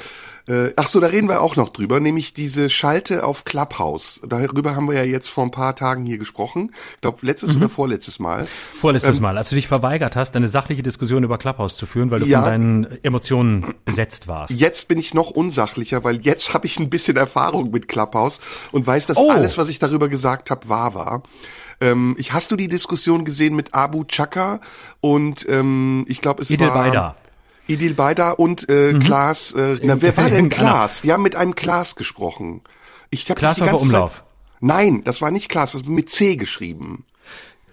Äh, 0.52 0.74
ach 0.76 0.86
so, 0.86 1.00
da 1.00 1.06
reden 1.06 1.28
wir 1.28 1.40
auch 1.40 1.56
noch 1.56 1.70
drüber, 1.70 1.98
nämlich 1.98 2.34
diese 2.34 2.68
Schalte 2.68 3.24
auf 3.24 3.44
Clubhouse. 3.44 4.20
Darüber 4.26 4.76
haben 4.76 4.86
wir 4.86 4.94
ja 4.94 5.04
jetzt 5.04 5.28
vor 5.28 5.44
ein 5.44 5.50
paar 5.50 5.74
Tagen 5.74 6.04
hier 6.04 6.18
gesprochen. 6.18 6.72
Ich 6.94 7.00
glaube, 7.00 7.18
letztes 7.22 7.54
mhm. 7.54 7.62
oder 7.62 7.68
vorletztes 7.70 8.18
Mal. 8.18 8.46
Vorletztes 8.78 9.16
ähm, 9.16 9.22
Mal, 9.22 9.38
als 9.38 9.48
du 9.48 9.54
dich 9.54 9.66
verweigert 9.66 10.14
hast, 10.14 10.36
eine 10.36 10.48
sachliche 10.48 10.82
Diskussion 10.82 11.24
über 11.24 11.38
Clubhouse 11.38 11.76
zu 11.76 11.86
führen, 11.86 12.10
weil 12.10 12.20
du 12.20 12.26
ja, 12.26 12.42
von 12.42 12.50
deinen 12.50 13.02
Emotionen 13.02 13.74
besetzt 13.86 14.28
warst. 14.28 14.60
Jetzt 14.60 14.88
bin 14.88 14.98
ich 14.98 15.14
noch 15.14 15.30
unsachlicher, 15.30 16.04
weil 16.04 16.20
jetzt 16.20 16.52
habe 16.52 16.66
ich 16.66 16.78
ein 16.78 16.90
bisschen 16.90 17.16
Erfahrung 17.16 17.70
mit 17.70 17.88
Clubhouse 17.88 18.38
und 18.72 18.86
weiß, 18.86 19.06
dass 19.06 19.16
oh. 19.16 19.30
alles, 19.30 19.56
was 19.56 19.70
ich 19.70 19.78
darüber 19.78 20.10
gesagt 20.10 20.50
habe, 20.50 20.68
wahr 20.68 20.94
war. 20.94 21.22
Ähm, 21.80 22.14
ich 22.18 22.34
hast 22.34 22.50
du 22.50 22.56
die 22.56 22.68
Diskussion 22.68 23.24
gesehen 23.24 23.56
mit 23.56 23.72
Abu 23.72 24.04
Chaka 24.04 24.60
und 25.00 25.48
ähm, 25.48 26.04
ich 26.08 26.20
glaube 26.20 26.42
es 26.42 26.50
Idil 26.50 26.68
war 26.68 26.74
Baida. 26.74 27.16
Idil 27.66 27.94
Baida 27.94 28.32
und 28.32 28.68
äh, 28.68 28.92
mhm. 28.92 29.00
Klaas. 29.00 29.52
Äh, 29.52 29.78
na, 29.82 30.00
wer 30.02 30.16
war 30.16 30.30
denn 30.30 30.48
Klaas? 30.48 31.02
Die 31.02 31.12
haben 31.12 31.22
mit 31.22 31.36
einem 31.36 31.54
Klaas 31.54 31.96
gesprochen. 31.96 32.62
Ich 33.10 33.28
hab 33.30 33.38
Klaas 33.38 33.56
die 33.56 33.62
ganze 33.62 33.84
Umlauf. 33.84 34.16
Zeit, 34.16 34.24
Nein, 34.60 35.02
das 35.04 35.20
war 35.20 35.30
nicht 35.30 35.48
Klaas, 35.48 35.72
das 35.72 35.84
war 35.84 35.90
mit 35.92 36.10
C 36.10 36.36
geschrieben. 36.36 37.04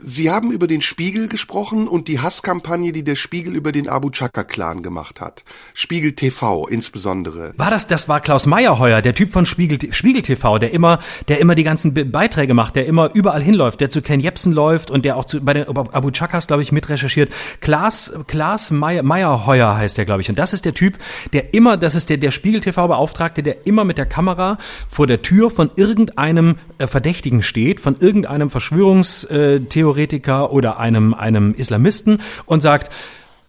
Sie 0.02 0.32
haben 0.32 0.52
über 0.52 0.66
den 0.66 0.82
Spiegel 0.82 1.28
gesprochen 1.28 1.90
und 1.90 2.08
die 2.08 2.22
Hasskampagne, 2.22 2.94
die 2.94 3.04
der 3.04 3.16
Spiegel 3.16 3.54
über 3.54 3.74
den 3.74 3.90
Abu 3.90 4.10
Chaka-Clan 4.10 4.82
gemacht 4.82 5.20
hat. 5.20 5.44
Spiegel 5.74 6.14
TV 6.14 6.68
insbesondere. 6.68 7.54
War 7.58 7.70
das, 7.70 7.86
das 7.86 8.08
war 8.08 8.22
Klaus 8.22 8.46
Meyerheuer, 8.46 9.02
der 9.02 9.14
Typ 9.14 9.34
von 9.34 9.46
Spiegel, 9.46 9.92
Spiegel 9.92 10.22
TV, 10.22 10.58
der 10.58 10.72
immer, 10.72 11.00
der 11.28 11.40
immer 11.40 11.54
die 11.54 11.64
ganzen 11.64 11.94
Beiträge 12.12 12.54
macht, 12.54 12.78
der 12.78 12.86
immer 12.86 13.14
überall 13.14 13.42
hinläuft, 13.42 13.82
der 13.82 13.90
zu 13.90 14.02
Ken 14.02 14.22
Jebsen 14.22 14.54
läuft 14.54 14.90
und 14.90 15.04
der 15.04 15.18
auch 15.18 15.26
zu, 15.26 15.42
bei 15.42 15.54
den 15.54 15.68
Abu 15.68 16.12
Chakas, 16.12 16.48
glaube 16.48 16.64
ich, 16.64 16.72
mitrecherchiert. 16.72 17.30
Klaas, 17.60 18.14
Klaas 18.28 18.72
Meyer, 18.72 19.04
Meyerheuer 19.04 19.76
heißt 19.76 19.98
der, 19.98 20.06
glaube 20.06 20.22
ich. 20.22 20.30
Und 20.30 20.40
das 20.40 20.54
ist 20.54 20.64
der 20.64 20.74
Typ, 20.74 20.98
der 21.34 21.54
immer, 21.54 21.76
das 21.76 21.96
ist 21.96 22.10
der, 22.10 22.18
der 22.18 22.32
Spiegel 22.32 22.62
TV 22.62 22.88
Beauftragte, 22.88 23.44
der 23.44 23.68
immer 23.68 23.84
mit 23.84 23.98
der 23.98 24.06
Kamera 24.06 24.60
vor 24.90 25.08
der 25.08 25.22
Tür 25.22 25.50
von 25.50 25.72
irgendeinem 25.76 26.56
äh, 26.78 26.88
Verdächtigen 26.88 27.44
steht, 27.44 27.82
von 27.82 27.98
irgendeinem 28.00 28.50
Verschwörungstheorie 28.50 29.89
Verschwörungstheoretiker 29.90 30.52
oder 30.52 30.80
einem, 30.80 31.14
einem 31.14 31.54
Islamisten 31.54 32.22
und 32.46 32.62
sagt, 32.62 32.92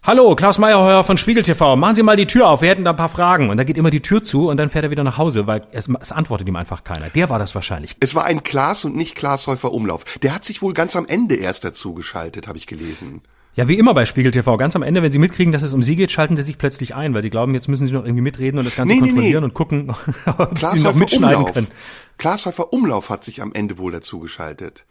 Hallo, 0.02 0.34
Klaus 0.34 0.58
Meyerheuer 0.58 1.04
von 1.04 1.18
Spiegel 1.18 1.42
TV. 1.42 1.76
Machen 1.76 1.94
Sie 1.94 2.02
mal 2.02 2.16
die 2.16 2.26
Tür 2.26 2.48
auf. 2.48 2.62
Wir 2.62 2.70
hätten 2.70 2.84
da 2.84 2.92
ein 2.92 2.96
paar 2.96 3.10
Fragen. 3.10 3.50
Und 3.50 3.58
da 3.58 3.64
geht 3.64 3.76
immer 3.76 3.90
die 3.90 4.00
Tür 4.00 4.22
zu 4.22 4.48
und 4.48 4.56
dann 4.56 4.70
fährt 4.70 4.84
er 4.84 4.90
wieder 4.90 5.04
nach 5.04 5.18
Hause, 5.18 5.46
weil 5.46 5.66
es, 5.72 5.90
es 6.00 6.10
antwortet 6.10 6.48
ihm 6.48 6.56
einfach 6.56 6.84
keiner. 6.84 7.10
Der 7.10 7.28
war 7.28 7.38
das 7.38 7.54
wahrscheinlich. 7.54 7.96
Es 8.00 8.14
war 8.14 8.24
ein 8.24 8.42
Klaas 8.42 8.86
und 8.86 8.96
nicht 8.96 9.14
Klaas 9.14 9.46
Häufer 9.46 9.72
Umlauf. 9.72 10.04
Der 10.22 10.34
hat 10.34 10.46
sich 10.46 10.62
wohl 10.62 10.72
ganz 10.72 10.96
am 10.96 11.04
Ende 11.04 11.34
erst 11.34 11.64
dazu 11.64 11.92
geschaltet, 11.92 12.48
habe 12.48 12.56
ich 12.56 12.66
gelesen. 12.66 13.20
Ja, 13.56 13.68
wie 13.68 13.78
immer 13.78 13.92
bei 13.92 14.06
Spiegel 14.06 14.32
TV. 14.32 14.56
Ganz 14.56 14.74
am 14.74 14.82
Ende, 14.82 15.02
wenn 15.02 15.12
sie 15.12 15.18
mitkriegen, 15.18 15.52
dass 15.52 15.62
es 15.62 15.74
um 15.74 15.82
sie 15.82 15.96
geht, 15.96 16.10
schalten 16.10 16.34
sie 16.34 16.44
sich 16.44 16.56
plötzlich 16.56 16.94
ein, 16.94 17.12
weil 17.12 17.22
sie 17.22 17.28
glauben, 17.28 17.52
jetzt 17.52 17.68
müssen 17.68 17.86
sie 17.86 17.92
noch 17.92 18.04
irgendwie 18.04 18.22
mitreden 18.22 18.58
und 18.58 18.64
das 18.64 18.76
Ganze 18.76 18.94
nee, 18.94 19.00
kontrollieren 19.00 19.32
nee, 19.32 19.38
nee. 19.40 19.44
und 19.44 19.54
gucken, 19.54 19.90
ob 20.38 20.54
Klaas 20.54 20.78
sie 20.78 20.82
noch 20.82 20.94
mitschneiden 20.94 21.36
Umlauf. 21.36 21.52
können. 21.52 21.68
Klaas 22.16 22.46
Häufer 22.46 22.72
Umlauf 22.72 23.10
hat 23.10 23.22
sich 23.22 23.42
am 23.42 23.52
Ende 23.52 23.76
wohl 23.76 23.92
dazu 23.92 24.18
geschaltet. 24.18 24.86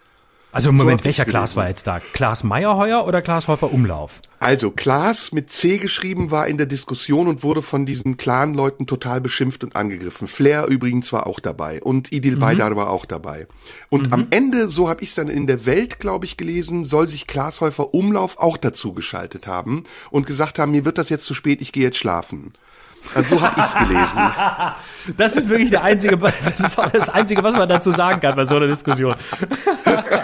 Also 0.52 0.72
im 0.72 0.78
Moment, 0.78 1.02
so 1.02 1.06
welcher 1.06 1.26
Klaas 1.26 1.56
war 1.56 1.68
jetzt 1.70 1.86
da? 1.86 2.00
Klaas 2.14 2.44
Meyerheuer 2.44 3.06
oder 3.06 3.22
Klaas 3.22 3.48
Häufer 3.48 3.72
Umlauf? 3.72 4.22
Also 4.40 4.72
Klaas 4.72 5.32
mit 5.32 5.52
C 5.52 5.78
geschrieben 5.78 6.32
war 6.32 6.48
in 6.48 6.58
der 6.58 6.66
Diskussion 6.66 7.28
und 7.28 7.44
wurde 7.44 7.62
von 7.62 7.86
diesen 7.86 8.18
Clan-Leuten 8.18 8.88
total 8.88 9.22
beschimpft 9.22 9.64
und 9.64 9.76
angegriffen. 9.76 10.28
Flair 10.28 10.66
übrigens 10.66 11.14
war 11.14 11.28
auch 11.28 11.40
dabei 11.40 11.84
und 11.84 12.12
Idil 12.12 12.36
mhm. 12.36 12.40
Baydar 12.40 12.76
war 12.76 12.90
auch 12.90 13.06
dabei. 13.06 13.48
Und 13.90 14.08
mhm. 14.08 14.14
am 14.14 14.28
Ende, 14.32 14.70
so 14.70 14.90
habe 14.90 15.04
ich 15.04 15.10
es 15.10 15.16
dann 15.16 15.28
in 15.28 15.46
der 15.46 15.68
Welt, 15.68 16.00
glaube 16.00 16.26
ich, 16.26 16.36
gelesen, 16.36 16.86
soll 16.86 17.10
sich 17.10 17.28
Klaas 17.28 17.62
Häufer 17.62 17.94
Umlauf 17.94 18.40
auch 18.40 18.58
dazu 18.58 18.94
geschaltet 18.94 19.46
haben 19.46 19.84
und 20.10 20.26
gesagt 20.26 20.58
haben, 20.58 20.72
mir 20.72 20.84
wird 20.84 20.98
das 20.98 21.10
jetzt 21.10 21.26
zu 21.26 21.36
spät, 21.36 21.62
ich 21.62 21.74
gehe 21.74 21.84
jetzt 21.84 21.98
schlafen. 21.98 22.54
Also 23.16 23.38
so 23.38 23.42
habe 23.42 23.60
ich's 23.60 23.76
gelesen. 23.76 24.20
Das 25.18 25.36
ist 25.36 25.50
wirklich 25.50 25.72
der 25.72 25.82
einzige, 25.82 26.18
das 26.58 26.60
ist 26.60 26.78
auch 26.78 26.92
das 26.92 27.10
Einzige, 27.10 27.42
was 27.42 27.56
man 27.56 27.68
dazu 27.68 27.90
sagen 27.90 28.20
kann 28.20 28.36
bei 28.36 28.46
so 28.46 28.58
einer 28.58 28.68
Diskussion. 28.68 29.16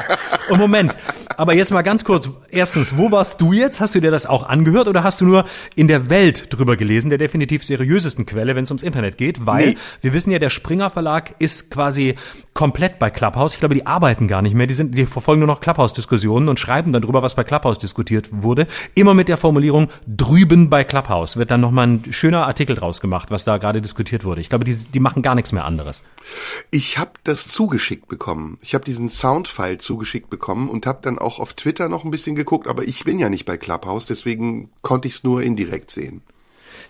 Und 0.49 0.59
Moment, 0.59 0.95
aber 1.37 1.53
jetzt 1.53 1.71
mal 1.71 1.81
ganz 1.81 2.03
kurz. 2.03 2.29
Erstens, 2.49 2.97
wo 2.97 3.11
warst 3.11 3.41
du 3.41 3.53
jetzt? 3.53 3.79
Hast 3.79 3.95
du 3.95 3.99
dir 3.99 4.11
das 4.11 4.25
auch 4.25 4.47
angehört 4.47 4.87
oder 4.87 5.03
hast 5.03 5.21
du 5.21 5.25
nur 5.25 5.45
in 5.75 5.87
der 5.87 6.09
Welt 6.09 6.47
drüber 6.49 6.77
gelesen, 6.77 7.09
der 7.09 7.17
definitiv 7.17 7.63
seriösesten 7.63 8.25
Quelle, 8.25 8.55
wenn 8.55 8.63
es 8.63 8.71
ums 8.71 8.83
Internet 8.83 9.17
geht? 9.17 9.45
Weil 9.45 9.69
nee. 9.69 9.77
wir 10.01 10.13
wissen 10.13 10.31
ja, 10.31 10.39
der 10.39 10.49
Springer 10.49 10.89
Verlag 10.89 11.35
ist 11.39 11.71
quasi 11.71 12.15
komplett 12.53 12.99
bei 12.99 13.09
Clubhouse. 13.09 13.53
Ich 13.53 13.59
glaube, 13.59 13.75
die 13.75 13.85
arbeiten 13.85 14.27
gar 14.27 14.41
nicht 14.41 14.55
mehr. 14.55 14.67
Die 14.67 14.73
sind, 14.73 14.97
die 14.97 15.05
verfolgen 15.05 15.39
nur 15.39 15.47
noch 15.47 15.59
Clubhouse-Diskussionen 15.59 16.47
und 16.47 16.59
schreiben 16.59 16.93
dann 16.93 17.01
drüber, 17.01 17.21
was 17.21 17.35
bei 17.35 17.43
Clubhouse 17.43 17.77
diskutiert 17.77 18.29
wurde. 18.31 18.67
Immer 18.93 19.13
mit 19.13 19.27
der 19.27 19.37
Formulierung 19.37 19.89
drüben 20.07 20.69
bei 20.69 20.83
Clubhouse 20.83 21.37
wird 21.37 21.51
dann 21.51 21.61
nochmal 21.61 21.87
ein 21.87 22.13
schöner 22.13 22.47
Artikel 22.47 22.75
draus 22.75 23.01
gemacht, 23.01 23.31
was 23.31 23.43
da 23.43 23.57
gerade 23.57 23.81
diskutiert 23.81 24.23
wurde. 24.23 24.41
Ich 24.41 24.49
glaube, 24.49 24.63
die, 24.63 24.75
die 24.75 24.99
machen 24.99 25.21
gar 25.21 25.35
nichts 25.35 25.51
mehr 25.51 25.65
anderes. 25.65 26.03
Ich 26.71 26.97
habe 26.97 27.11
das 27.23 27.47
zugeschickt 27.47 28.07
bekommen. 28.07 28.57
Ich 28.61 28.73
habe 28.73 28.85
diesen 28.85 29.09
Soundfile 29.09 29.77
zugeschickt 29.77 30.29
bekommen 30.29 30.69
und 30.69 30.85
habe 30.85 30.99
dann 31.01 31.19
auch 31.19 31.24
auf 31.25 31.53
Twitter 31.53 31.89
noch 31.89 32.05
ein 32.05 32.11
bisschen 32.11 32.35
geguckt, 32.35 32.67
aber 32.67 32.87
ich 32.87 33.03
bin 33.03 33.19
ja 33.19 33.29
nicht 33.29 33.45
bei 33.45 33.57
Clubhouse, 33.57 34.05
deswegen 34.05 34.69
konnte 34.81 35.07
ich 35.07 35.15
es 35.15 35.23
nur 35.23 35.41
indirekt 35.41 35.91
sehen. 35.91 36.21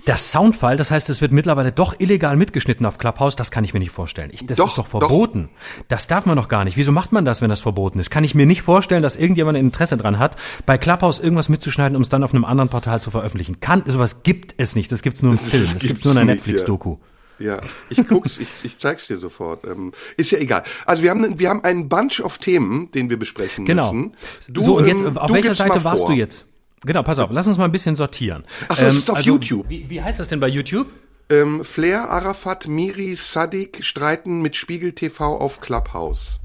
Das 0.03 0.31
Soundfile, 0.31 0.75
das 0.75 0.91
heißt, 0.91 1.09
es 1.09 1.21
wird 1.21 1.31
mittlerweile 1.31 1.71
doch 1.71 1.99
illegal 1.99 2.35
mitgeschnitten 2.35 2.85
auf 2.85 2.97
Clubhouse, 2.97 3.35
das 3.35 3.49
kann 3.49 3.63
ich 3.63 3.73
mir 3.73 3.79
nicht 3.79 3.91
vorstellen. 3.91 4.29
Ich, 4.33 4.45
das 4.45 4.57
doch, 4.57 4.67
ist 4.67 4.77
doch 4.77 4.87
verboten. 4.87 5.49
Doch. 5.51 5.85
Das 5.87 6.07
darf 6.07 6.25
man 6.25 6.35
doch 6.35 6.49
gar 6.49 6.65
nicht. 6.65 6.75
Wieso 6.77 6.91
macht 6.91 7.11
man 7.11 7.25
das, 7.25 7.41
wenn 7.41 7.49
das 7.49 7.61
verboten 7.61 7.99
ist? 7.99 8.11
Kann 8.11 8.23
ich 8.23 8.35
mir 8.35 8.45
nicht 8.45 8.61
vorstellen, 8.61 9.01
dass 9.01 9.15
irgendjemand 9.15 9.57
ein 9.57 9.65
Interesse 9.65 9.97
dran 9.97 10.19
hat, 10.19 10.35
bei 10.65 10.77
Clubhouse 10.77 11.19
irgendwas 11.19 11.49
mitzuschneiden, 11.49 11.95
um 11.95 12.01
es 12.01 12.09
dann 12.09 12.23
auf 12.23 12.33
einem 12.33 12.45
anderen 12.45 12.69
Portal 12.69 13.01
zu 13.01 13.09
veröffentlichen. 13.09 13.59
Kann, 13.61 13.83
sowas 13.85 14.23
gibt 14.23 14.53
es 14.57 14.75
nicht. 14.75 14.91
Das 14.91 15.01
gibt 15.01 15.17
es 15.17 15.23
nur 15.23 15.31
im 15.33 15.37
Film. 15.37 15.55
Das, 15.65 15.73
das 15.73 15.83
gibt 15.83 16.03
nur 16.03 16.13
in 16.13 16.19
einer 16.19 16.33
Netflix-Doku. 16.33 16.91
Ja. 16.91 17.14
Ja, 17.37 17.59
ich 17.89 18.07
guck's, 18.07 18.37
ich, 18.37 18.47
ich 18.63 18.79
zeig's 18.79 19.07
dir 19.07 19.17
sofort. 19.17 19.65
Ähm, 19.65 19.91
ist 20.17 20.31
ja 20.31 20.39
egal. 20.39 20.63
Also 20.85 21.03
wir 21.03 21.09
haben, 21.09 21.37
wir 21.37 21.49
haben 21.49 21.63
einen 21.63 21.89
Bunch 21.89 22.21
of 22.21 22.37
Themen, 22.37 22.91
den 22.91 23.09
wir 23.09 23.17
besprechen 23.17 23.65
genau. 23.65 23.91
müssen. 23.91 24.15
Genau. 24.47 24.61
so, 24.61 24.77
und 24.77 24.85
jetzt, 24.85 25.01
ähm, 25.01 25.17
auf 25.17 25.31
welcher 25.31 25.55
Seite 25.55 25.83
warst 25.83 26.07
du 26.07 26.13
jetzt? 26.13 26.45
Genau, 26.85 27.03
pass 27.03 27.19
auf, 27.19 27.29
lass 27.31 27.47
uns 27.47 27.57
mal 27.57 27.65
ein 27.65 27.71
bisschen 27.71 27.95
sortieren. 27.95 28.43
Ach 28.67 28.75
so, 28.75 28.83
ähm, 28.83 28.87
das 28.87 28.97
ist 28.97 29.09
auf 29.09 29.17
also, 29.17 29.31
YouTube. 29.31 29.67
Wie, 29.69 29.89
wie 29.89 30.01
heißt 30.01 30.19
das 30.19 30.29
denn 30.29 30.39
bei 30.39 30.47
YouTube? 30.47 30.87
Ähm, 31.29 31.65
Flair, 31.65 32.09
Arafat, 32.09 32.67
Miri, 32.67 33.15
Sadik 33.15 33.83
streiten 33.83 34.41
mit 34.41 34.55
Spiegel 34.55 34.93
TV 34.93 35.37
auf 35.37 35.59
Clubhouse. 35.59 36.39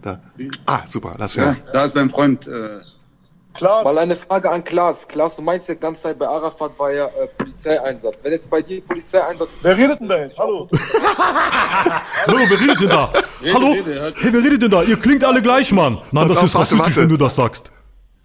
Da. 0.00 0.22
Ah, 0.64 0.82
super, 0.88 1.14
lass 1.18 1.36
hören. 1.36 1.58
Ja, 1.66 1.72
da 1.72 1.84
ist 1.84 1.96
dein 1.96 2.08
Freund, 2.08 2.46
äh, 2.46 2.80
Klaas. 3.56 3.84
Mal 3.84 3.98
eine 3.98 4.16
Frage 4.16 4.50
an 4.50 4.64
Klaas. 4.64 5.08
Klaas, 5.08 5.36
du 5.36 5.42
meinst 5.42 5.68
ja 5.68 5.74
die 5.74 5.80
ganze 5.80 6.02
Zeit 6.02 6.18
bei 6.18 6.26
Arafat 6.28 6.78
war 6.78 6.92
ja 6.92 7.06
äh, 7.06 7.26
Polizeieinsatz. 7.38 8.16
Wenn 8.22 8.32
jetzt 8.32 8.50
bei 8.50 8.62
dir 8.62 8.80
Polizeieinsatz. 8.82 9.48
Wer 9.62 9.76
redet 9.76 10.00
denn 10.00 10.08
da 10.08 10.18
jetzt? 10.18 10.38
Hallo? 10.38 10.68
Hallo, 12.26 12.38
wer 12.48 12.60
redet 12.60 12.80
denn 12.80 12.88
da? 12.88 13.12
Rede, 13.42 13.54
Hallo? 13.54 13.70
Rede, 13.72 14.00
halt. 14.00 14.16
Hey, 14.18 14.32
wer 14.32 14.44
redet 14.44 14.62
denn 14.62 14.70
da? 14.70 14.82
Ihr 14.82 14.96
klingt 14.98 15.24
alle 15.24 15.42
gleich, 15.42 15.72
Mann. 15.72 16.00
Nein, 16.12 16.28
das, 16.28 16.36
das 16.36 16.46
ist 16.46 16.56
rassistisch, 16.56 16.86
warte. 16.86 17.00
wenn 17.00 17.08
du 17.08 17.16
das 17.16 17.36
sagst. 17.36 17.70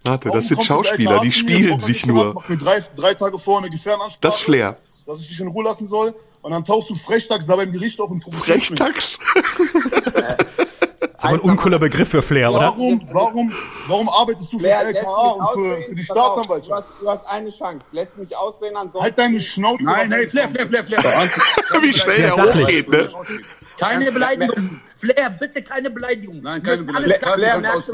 Warte, 0.04 0.30
das 0.30 0.48
sind 0.48 0.62
Schauspieler, 0.62 1.20
die 1.20 1.32
spielen 1.32 1.78
sich 1.80 2.06
nur. 2.06 2.34
Mach 2.34 2.48
mir 2.48 2.56
drei, 2.56 2.84
drei 2.96 3.14
Tage 3.14 3.38
vor 3.38 3.58
eine 3.58 3.70
Gefährdenansprache. 3.70 4.20
Das 4.20 4.40
Flair. 4.40 4.76
Dass 5.06 5.20
ich 5.20 5.28
dich 5.28 5.40
in 5.40 5.48
Ruhe 5.48 5.64
lassen 5.64 5.88
soll. 5.88 6.14
Und 6.42 6.50
dann 6.50 6.64
tauchst 6.64 6.90
du 6.90 6.96
Frechtags 6.96 7.46
da 7.46 7.54
beim 7.54 7.72
Gericht 7.72 8.00
auf 8.00 8.10
und 8.10 8.24
Frechtags? 8.34 9.20
ist 11.22 11.28
aber 11.28 11.34
ein 11.34 11.50
uncooler 11.50 11.78
Begriff 11.78 12.08
für 12.08 12.22
Flair, 12.22 12.50
oder? 12.50 12.60
Warum, 12.60 13.00
warum, 13.12 13.52
warum 13.86 14.08
arbeitest 14.08 14.52
du 14.52 14.58
für 14.58 14.64
Flair, 14.64 14.88
LKA 14.88 15.30
und 15.30 15.48
für, 15.54 15.82
für 15.82 15.94
die 15.94 16.04
Staatsanwaltschaft? 16.04 16.68
Du 16.68 16.74
hast, 16.74 17.02
du 17.02 17.10
hast 17.10 17.26
eine 17.26 17.50
Chance. 17.50 17.84
Lässt 17.92 18.16
mich 18.18 18.36
ausreden, 18.36 18.76
ansonsten... 18.76 19.02
Halt 19.02 19.18
deine 19.18 19.40
Schnauze. 19.40 19.84
Nein, 19.84 20.08
nein, 20.08 20.28
Flair, 20.28 20.48
Flair, 20.48 20.66
Flair, 20.66 20.84
Flair. 20.84 21.02
Wie 21.82 21.92
schnell 21.92 22.20
er 22.20 22.32
hochgeht, 22.32 22.88
ne? 22.88 23.08
Keine 23.78 24.12
Beleidigung. 24.12 24.80
Flair, 24.98 25.30
bitte 25.30 25.62
keine 25.62 25.90
Beleidigung. 25.90 26.40
Nein, 26.42 26.62
keine 26.62 26.82
Beleidigung. 26.82 27.34
Flair, 27.34 27.58
merkst 27.60 27.88
du, 27.88 27.92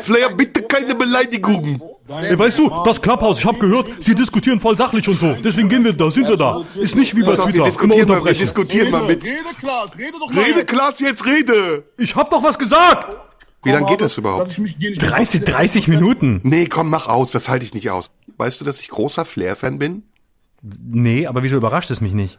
Flair, 0.00 0.30
bitte 0.30 0.62
keine 0.62 0.94
Beleidigungen. 0.94 1.80
Ey, 2.08 2.38
weißt 2.38 2.58
du, 2.58 2.70
das 2.84 3.00
Clubhouse, 3.00 3.38
ich 3.40 3.46
habe 3.46 3.58
gehört, 3.58 3.90
sie 4.00 4.14
diskutieren 4.14 4.58
voll 4.58 4.76
sachlich 4.76 5.06
und 5.08 5.18
so. 5.18 5.34
Deswegen 5.44 5.68
gehen 5.68 5.84
wir 5.84 5.92
da, 5.92 6.10
sind 6.10 6.26
wir 6.28 6.36
da. 6.36 6.64
Ist 6.74 6.96
nicht 6.96 7.14
wie 7.14 7.22
bei 7.22 7.32
auf, 7.32 7.38
wir 7.38 7.52
Twitter. 7.52 7.64
diskutieren 7.64 8.08
mal, 8.08 8.24
wir 8.24 8.32
diskutieren 8.32 8.90
mal 8.90 9.04
mit. 9.04 9.24
Rede, 9.24 9.36
Klaas, 9.58 9.90
rede 9.98 10.18
doch 10.18 10.32
mal. 10.32 10.44
Rede, 10.44 10.64
Klaas, 10.64 11.00
jetzt 11.00 11.26
rede. 11.26 11.84
Ich 11.98 12.16
hab 12.16 12.30
doch 12.30 12.42
was 12.42 12.58
gesagt. 12.58 13.16
Wie 13.62 13.70
lange 13.70 13.86
geht 13.86 14.00
das 14.00 14.16
überhaupt? 14.18 14.52
ich 14.52 14.58
mich 14.58 14.76
dir 14.78 14.90
nicht 14.90 15.00
30, 15.00 15.44
30 15.44 15.88
Minuten. 15.88 16.40
Nee, 16.44 16.66
komm, 16.66 16.90
mach 16.90 17.06
aus, 17.06 17.30
das 17.30 17.48
halte 17.48 17.64
ich 17.64 17.74
nicht 17.74 17.90
aus. 17.90 18.10
Weißt 18.36 18.60
du, 18.60 18.64
dass 18.64 18.80
ich 18.80 18.88
großer 18.88 19.24
Flair-Fan 19.24 19.78
bin? 19.78 20.02
Nee, 20.62 21.26
aber 21.26 21.42
wieso 21.42 21.56
überrascht 21.56 21.90
es 21.90 22.00
mich 22.00 22.12
nicht? 22.12 22.38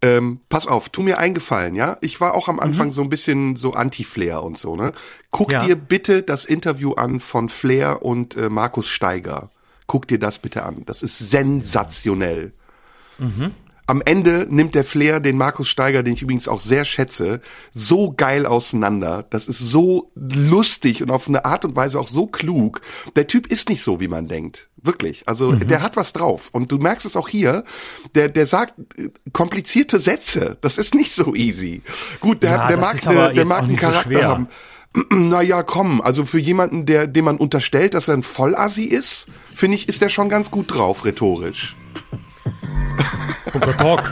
Ähm, 0.00 0.40
pass 0.48 0.66
auf, 0.68 0.90
tu 0.90 1.02
mir 1.02 1.18
eingefallen, 1.18 1.74
ja? 1.74 1.96
Ich 2.00 2.20
war 2.20 2.34
auch 2.34 2.46
am 2.48 2.56
Mhm. 2.56 2.62
Anfang 2.62 2.92
so 2.92 3.02
ein 3.02 3.08
bisschen 3.10 3.56
so 3.56 3.72
anti-Flair 3.72 4.42
und 4.44 4.56
so, 4.58 4.76
ne? 4.76 4.92
Guck 5.32 5.50
Ja. 5.52 5.64
dir 5.64 5.74
bitte 5.74 6.22
das 6.22 6.44
Interview 6.44 6.92
an 6.92 7.18
von 7.18 7.48
Flair 7.48 8.02
und 8.02 8.36
äh, 8.36 8.48
Markus 8.48 8.88
Steiger. 8.88 9.50
Guck 9.88 10.06
dir 10.06 10.18
das 10.20 10.38
bitte 10.38 10.62
an. 10.64 10.84
Das 10.86 11.02
ist 11.02 11.18
sensationell. 11.18 12.52
Mhm. 13.18 13.52
Am 13.88 14.02
Ende 14.04 14.46
nimmt 14.50 14.74
der 14.74 14.84
Flair 14.84 15.18
den 15.18 15.38
Markus 15.38 15.66
Steiger, 15.68 16.02
den 16.02 16.12
ich 16.12 16.20
übrigens 16.20 16.46
auch 16.46 16.60
sehr 16.60 16.84
schätze, 16.84 17.40
so 17.72 18.12
geil 18.14 18.44
auseinander. 18.44 19.24
Das 19.30 19.48
ist 19.48 19.60
so 19.60 20.10
lustig 20.14 21.02
und 21.02 21.10
auf 21.10 21.26
eine 21.26 21.46
Art 21.46 21.64
und 21.64 21.74
Weise 21.74 21.98
auch 21.98 22.06
so 22.08 22.26
klug. 22.26 22.82
Der 23.16 23.26
Typ 23.26 23.46
ist 23.46 23.70
nicht 23.70 23.82
so, 23.82 23.98
wie 23.98 24.08
man 24.08 24.28
denkt. 24.28 24.68
Wirklich. 24.76 25.26
Also 25.26 25.52
Mhm. 25.52 25.66
der 25.68 25.80
hat 25.80 25.96
was 25.96 26.12
drauf. 26.12 26.50
Und 26.52 26.70
du 26.70 26.76
merkst 26.76 27.06
es 27.06 27.16
auch 27.16 27.30
hier. 27.30 27.64
Der, 28.14 28.28
der 28.28 28.44
sagt 28.44 28.74
äh, 28.98 29.08
komplizierte 29.32 30.00
Sätze. 30.00 30.58
Das 30.60 30.76
ist 30.76 30.94
nicht 30.94 31.12
so 31.14 31.34
easy. 31.34 31.80
Gut, 32.20 32.42
der, 32.42 32.50
Ja, 32.50 32.66
der 32.68 32.76
mag, 32.76 33.06
eine, 33.06 33.32
der 33.32 33.44
mag 33.46 33.62
einen 33.62 33.70
so 33.70 33.76
Charakter 33.78 34.02
schwer. 34.12 34.28
haben. 34.28 34.48
Naja, 35.10 35.62
komm, 35.62 36.00
also 36.02 36.24
für 36.26 36.38
jemanden, 36.38 36.84
der, 36.84 37.06
dem 37.06 37.24
man 37.24 37.36
unterstellt, 37.38 37.94
dass 37.94 38.08
er 38.08 38.14
ein 38.14 38.22
Vollassi 38.22 38.84
ist, 38.84 39.28
finde 39.54 39.76
ich, 39.76 39.88
ist 39.88 40.02
der 40.02 40.08
schon 40.10 40.28
ganz 40.28 40.50
gut 40.50 40.74
drauf, 40.74 41.04
rhetorisch. 41.06 41.74
Bunker 43.52 43.76
Talk. 43.76 44.02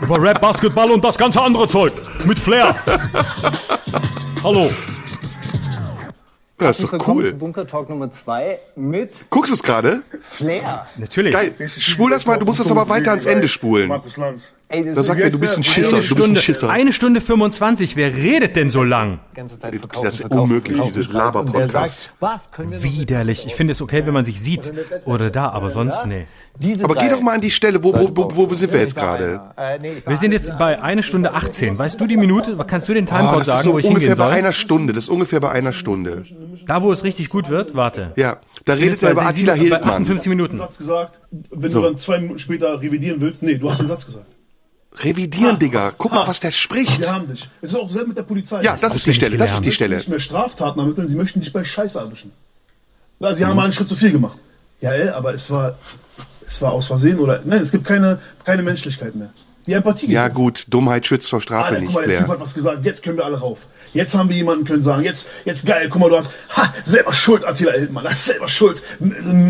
Über 0.00 0.22
Rap, 0.22 0.40
Basketball 0.40 0.90
und 0.90 1.04
das 1.04 1.18
ganze 1.18 1.42
andere 1.42 1.66
Zeug. 1.66 1.92
Mit 2.24 2.38
Flair. 2.38 2.74
Hallo. 4.44 4.70
Das 6.58 6.78
ist 6.78 6.84
doch 6.86 6.92
Willkommen 6.92 7.18
cool. 7.20 7.30
zu 7.30 7.38
Bunker 7.38 7.66
Talk 7.66 7.88
Nummer 7.88 8.10
2 8.10 8.58
mit 8.76 9.12
Guckst 9.30 9.50
du 9.50 9.54
es 9.54 9.62
gerade? 9.62 10.02
Flair. 10.36 10.86
Natürlich. 10.96 11.32
Geil. 11.32 11.54
Spul 11.78 12.10
das 12.10 12.26
mal, 12.26 12.36
du 12.36 12.44
musst 12.44 12.60
das 12.60 12.70
aber 12.70 12.88
weiter 12.88 13.10
ans 13.10 13.26
Ende 13.26 13.48
spulen. 13.48 13.88
Markus 13.88 14.16
Lanz. 14.16 14.52
Ey, 14.70 14.82
das 14.82 14.96
Da 14.96 15.02
sagt 15.02 15.20
er, 15.20 15.30
du 15.30 15.40
bist 15.40 15.56
ein 15.56 15.64
Schisser, 15.64 15.96
Eine 15.96 16.06
du 16.06 16.14
bist 16.14 16.28
ein 16.28 16.36
Stunde, 16.36 16.40
Schisser. 16.40 16.68
eine 16.70 16.92
Stunde 16.92 17.20
25. 17.22 17.96
Wer 17.96 18.14
redet 18.14 18.54
denn 18.54 18.68
so 18.68 18.82
lang? 18.82 19.20
Das 20.02 20.20
ist 20.20 20.30
unmöglich, 20.30 20.78
diese 20.82 21.00
noch 21.04 21.42
Widerlich. 22.82 23.46
Ich 23.46 23.54
finde 23.54 23.72
es 23.72 23.80
okay, 23.80 24.04
wenn 24.04 24.12
man 24.12 24.26
sich 24.26 24.42
sieht. 24.42 24.70
Oder 25.06 25.30
da, 25.30 25.48
aber 25.48 25.70
sonst, 25.70 26.04
nee. 26.04 26.26
Aber 26.82 26.96
geh 26.96 27.08
doch 27.08 27.22
mal 27.22 27.36
an 27.36 27.40
die 27.40 27.50
Stelle, 27.50 27.82
wo, 27.82 27.94
wo, 27.94 28.10
wo, 28.14 28.50
wo 28.50 28.54
sind 28.54 28.72
wir 28.72 28.80
jetzt 28.80 28.94
gerade? 28.96 29.40
Äh, 29.56 29.78
Wir 30.06 30.16
sind 30.16 30.32
jetzt 30.32 30.58
bei 30.58 30.82
eine 30.82 31.02
Stunde 31.02 31.32
18. 31.32 31.78
Weißt 31.78 31.98
du 31.98 32.06
die 32.06 32.16
Minute? 32.16 32.58
Kannst 32.66 32.88
du 32.90 32.94
den 32.94 33.04
Oh, 33.04 33.08
Timecode 33.08 33.40
das 33.40 33.48
ist 33.48 33.54
sagen, 33.54 33.64
so 33.64 33.72
wo 33.72 33.78
ich 33.78 33.84
ungefähr 33.86 34.08
hingehen 34.08 34.18
bei 34.18 34.30
soll? 34.30 34.38
einer 34.38 34.52
Stunde. 34.52 34.92
Das 34.92 35.04
ist 35.04 35.10
ungefähr 35.10 35.40
bei 35.40 35.50
einer 35.50 35.72
Stunde. 35.72 36.24
Da, 36.66 36.82
wo 36.82 36.92
es 36.92 37.04
richtig 37.04 37.30
gut 37.30 37.48
wird? 37.48 37.74
Warte. 37.74 38.12
Ja, 38.16 38.38
da 38.66 38.74
redet 38.74 39.02
er 39.02 39.14
bei 39.14 39.20
über 39.20 39.26
Attila 39.30 39.52
Bei 39.54 39.58
Hildmann. 39.60 39.82
58 40.02 40.28
Minuten. 40.28 40.58
Satz 40.58 40.76
gesagt, 40.78 41.20
wenn 41.50 41.72
du 41.72 41.80
dann 41.80 41.96
zwei 41.96 42.18
Minuten 42.18 42.38
später 42.38 42.82
revidieren 42.82 43.20
willst, 43.20 43.42
nee, 43.42 43.54
du 43.54 43.70
hast 43.70 43.80
den 43.80 43.86
Satz 43.86 44.04
gesagt. 44.04 44.26
Revidieren, 44.96 45.58
Digga. 45.58 45.92
Guck 45.96 46.12
mal, 46.12 46.26
was 46.26 46.40
der 46.40 46.50
spricht. 46.50 47.00
Wir 47.00 47.12
haben 47.12 47.28
dich. 47.28 47.48
Es 47.62 47.70
ist 47.70 47.76
auch 47.76 47.90
selber 47.90 48.08
mit 48.08 48.18
der 48.18 48.22
Polizei. 48.24 48.62
Ja, 48.62 48.76
das 48.76 48.94
ist 48.96 49.06
die 49.06 49.14
Stelle, 49.14 49.36
das 49.36 49.54
ist 49.54 49.60
die 49.64 49.68
Sie 49.68 49.74
Stelle. 49.74 49.96
möchten 49.96 50.10
nicht 50.10 50.28
mehr 50.30 50.38
Straftaten 50.40 50.80
ermitteln, 50.80 51.06
sie 51.08 51.14
möchten 51.14 51.40
dich 51.40 51.52
bei 51.52 51.62
Scheiße 51.62 51.98
erwischen. 51.98 52.32
Ja, 53.20 53.34
sie 53.34 53.44
haben 53.44 53.56
mal 53.56 53.64
einen 53.64 53.72
Schritt 53.72 53.88
zu 53.88 53.96
viel 53.96 54.12
gemacht. 54.12 54.38
Ja, 54.80 54.92
ey, 54.92 55.08
aber 55.08 55.34
es 55.34 55.50
war, 55.50 55.76
es 56.46 56.60
war 56.62 56.72
aus 56.72 56.86
Versehen 56.86 57.18
oder, 57.18 57.42
nein, 57.44 57.60
es 57.62 57.70
gibt 57.70 57.84
keine, 57.84 58.20
keine 58.44 58.62
Menschlichkeit 58.62 59.14
mehr. 59.14 59.30
Die 59.66 59.72
Empathie. 59.74 60.10
Ja 60.10 60.28
gut, 60.28 60.64
Dummheit 60.68 61.06
schützt 61.06 61.28
vor 61.28 61.40
Strafe 61.42 61.66
Alter, 61.66 61.80
nicht, 61.80 61.92
guck 61.92 62.00
mal, 62.00 62.08
der 62.08 62.20
Typ 62.20 62.28
hat 62.28 62.40
was 62.40 62.54
gesagt, 62.54 62.84
jetzt 62.86 63.02
können 63.02 63.18
wir 63.18 63.24
alle 63.26 63.38
rauf. 63.38 63.66
Jetzt 63.92 64.14
haben 64.14 64.30
wir 64.30 64.36
jemanden 64.36 64.64
können 64.64 64.82
sagen, 64.82 65.04
jetzt, 65.04 65.28
jetzt 65.44 65.66
geil, 65.66 65.88
guck 65.90 66.00
mal, 66.00 66.08
du 66.08 66.16
hast, 66.16 66.30
ha, 66.56 66.72
selber 66.84 67.12
schuld, 67.12 67.44
Attila 67.44 67.72
Hildmann, 67.72 68.04
das 68.04 68.12
ist 68.14 68.24
selber 68.26 68.48
schuld. 68.48 68.82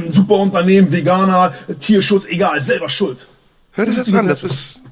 Super 0.09 0.35
Unternehmen, 0.35 0.91
Veganer, 0.91 1.55
Tierschutz, 1.79 2.25
egal, 2.25 2.61
selber 2.61 2.89
schuld. 2.89 3.29
Hör 3.73 3.87
dir 3.87 3.95
das 3.95 4.13
an, 4.13 4.27
das 4.27 4.43
ist... 4.43 4.83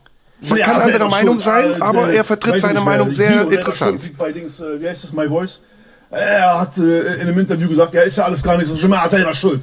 Man 0.41 0.59
Ja, 0.59 0.67
kann 0.67 0.81
anderer 0.83 1.09
Meinung 1.09 1.39
sein, 1.41 1.73
Äh, 1.73 1.81
aber 1.81 2.07
der- 2.07 2.17
er 2.17 2.25
vertritt 2.25 2.61
seine 2.61 2.75
nicht, 2.75 2.85
Meinung 2.85 3.11
sehr 3.11 3.45
Gio, 3.45 3.51
interessant. 3.51 4.03
schuld 4.03 4.19
Bei 4.19 4.33
Dings, 4.33 4.61
äh, 4.61 4.81
wie 4.81 4.89
heißt 4.89 5.05
das, 5.05 5.13
My 5.13 5.29
Voice? 5.29 5.61
Er 6.11 6.61
hat 6.61 6.77
äh, 6.79 7.15
in 7.15 7.21
einem 7.23 7.39
Interview 7.39 7.69
gesagt, 7.69 7.95
ja, 7.95 8.03
ist 8.03 8.17
ja 8.19 8.25
alles 8.25 8.43
gar 8.43 8.57
nicht 8.59 8.69
so 8.69 8.77
schlimm, 8.77 8.93
er 8.93 9.03
hat 9.03 9.11
selber 9.11 9.33
schuld. 9.35 9.63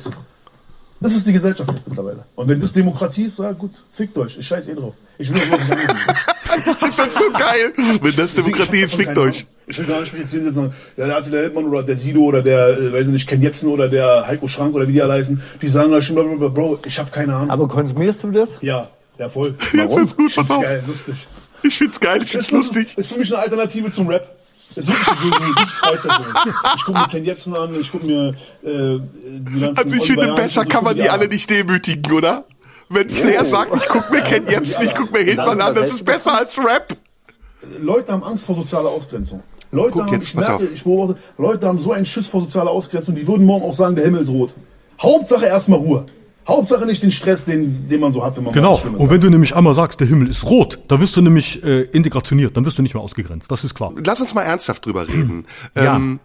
Das 1.00 1.16
ist 1.16 1.28
die 1.28 1.34
Gesellschaft 1.34 1.70
jetzt 1.72 1.88
mittlerweile. 1.88 2.24
Und 2.36 2.48
wenn 2.48 2.60
das 2.62 2.72
Demokratie 2.74 3.26
ist, 3.26 3.38
ja 3.38 3.52
gut, 3.52 3.72
fickt 3.92 4.18
euch, 4.18 4.38
ich 4.38 4.48
scheiß 4.48 4.68
eh 4.70 4.74
drauf. 4.76 4.94
Ich 5.18 5.32
will 5.34 5.40
das 5.50 5.60
angeben. 5.60 6.00
Ich 6.56 6.96
das 6.96 7.16
so 7.16 7.32
geil. 7.32 7.74
Wenn 8.02 8.16
das 8.16 8.36
Demokratie 8.36 8.82
ist, 8.82 8.94
fickt 8.94 9.18
euch. 9.18 9.44
Ich 9.66 9.80
will 9.80 9.86
gar 9.88 10.02
nicht 10.02 10.14
mich 10.14 10.22
jetzt 10.22 10.32
hinsetzen 10.34 10.66
und 10.66 10.70
sagen, 10.72 10.82
ja, 10.98 11.08
der 11.08 11.18
Attila 11.18 11.38
Hildmann 11.40 11.66
oder 11.66 11.82
der 11.82 11.98
Sido 11.98 12.22
oder 12.22 12.44
der, 12.44 12.78
äh, 12.78 12.94
weiß 12.94 13.08
ich 13.08 13.14
nicht, 13.14 13.28
Ken 13.28 13.42
Jebsen 13.42 13.70
oder 13.70 13.90
der 13.90 14.28
Heiko 14.28 14.48
Schrank 14.48 14.76
oder 14.76 14.88
wie 14.88 14.94
die 14.94 15.02
alle 15.02 15.14
heißen, 15.14 15.42
die 15.62 15.68
sagen. 15.68 15.90
Bro, 15.92 16.80
ich 16.86 17.00
habe 17.00 17.10
keine 17.10 17.36
Ahnung. 17.36 17.50
Aber 17.50 17.68
konsumierst 17.68 18.24
du 18.24 18.30
das? 18.32 18.50
ja, 18.62 18.88
ja, 19.18 19.30
voll. 19.30 19.56
Jetzt 19.74 19.96
wird's 19.96 20.16
gut, 20.16 20.36
pass 20.36 20.52
auf. 20.52 20.62
geil, 20.64 20.84
lustig. 20.88 21.28
Ich 21.64 21.78
find's 21.78 22.00
geil, 22.00 22.22
ich 22.24 22.32
find's 22.32 22.52
lustig. 22.52 22.98
Ist 22.98 23.12
für 23.12 23.20
mich 23.20 23.34
eine 23.34 23.44
Alternative 23.44 23.92
zum 23.92 24.08
Rap. 24.08 24.36
Das 24.76 24.88
ist 24.88 24.96
ist. 24.96 25.08
Ich 26.76 26.84
gucke 26.86 27.00
mir 27.00 27.08
Ken 27.10 27.24
Jebsen 27.24 27.56
an, 27.56 27.80
ich 27.80 27.92
gucke 27.92 28.06
mir 28.06 28.30
äh, 28.64 29.00
die 29.24 29.60
ganzen 29.60 29.78
Also 29.78 29.96
ich 29.96 30.04
finde, 30.04 30.34
besser 30.34 30.66
kann 30.66 30.84
man 30.84 30.98
die 30.98 31.10
alle 31.10 31.28
nicht 31.28 31.50
demütigen, 31.50 32.12
oder? 32.12 32.44
Wenn 32.90 33.10
Flair 33.10 33.46
sagt, 33.46 33.76
ich 33.76 33.88
guck 33.88 34.12
mir 34.12 34.22
Ken 34.24 34.46
Jebsen, 34.48 34.84
ich 34.84 34.96
guck 34.96 35.12
mir 35.12 35.20
Hildmann 35.20 35.62
an, 35.62 35.76
das 35.76 35.94
ist 35.94 36.04
besser 36.04 36.38
als 36.38 36.58
Rap. 36.58 36.98
Leute 37.80 38.12
haben 38.12 38.24
Angst 38.24 38.46
vor 38.46 38.56
sozialer 38.56 38.90
Ausgrenzung. 38.90 39.42
Leute 39.72 39.92
Guck 39.92 40.04
haben, 40.04 40.14
jetzt, 40.14 40.36
merke, 40.36 40.66
ich 40.66 40.84
beobachte, 40.84 41.20
Leute 41.38 41.68
haben 41.68 41.80
so 41.80 41.92
einen 41.92 42.06
Schiss 42.06 42.28
vor 42.28 42.42
sozialer 42.42 42.70
Ausgrenzung, 42.70 43.16
die 43.16 43.28
würden 43.28 43.46
morgen 43.46 43.64
auch 43.64 43.74
sagen, 43.74 43.96
der 43.96 44.06
Himmel 44.06 44.22
ist 44.22 44.30
rot. 44.30 44.54
Hauptsache 45.02 45.46
erstmal 45.46 45.80
Ruhe. 45.80 46.06
Hauptsache 46.48 46.86
nicht 46.86 47.02
den 47.02 47.12
Stress, 47.12 47.46
den, 47.46 47.88
den 47.88 48.00
man 48.00 48.12
so 48.12 48.24
hat, 48.24 48.36
wenn 48.38 48.44
man 48.44 48.54
Genau. 48.54 48.80
Und 48.98 49.10
wenn 49.10 49.22
du 49.22 49.30
nämlich 49.30 49.56
einmal 49.56 49.74
sagst, 49.74 50.00
der 50.00 50.08
Himmel 50.08 50.30
ist 50.30 50.46
rot, 50.46 50.80
da 50.88 51.00
wirst 51.00 51.16
du 51.16 51.22
nämlich 51.22 51.64
äh, 51.64 51.82
integrationiert, 51.82 52.56
dann 52.58 52.66
wirst 52.66 52.78
du 52.78 52.82
nicht 52.82 52.94
mehr 52.94 53.04
ausgegrenzt. 53.04 53.50
Das 53.50 53.64
ist 53.64 53.74
klar. 53.74 53.94
Lass 54.06 54.20
uns 54.22 54.34
mal 54.34 54.44
ernsthaft 54.44 54.86
drüber 54.86 55.08
reden. 55.08 55.46
Ja. 55.76 55.96
Ähm, 55.96 56.20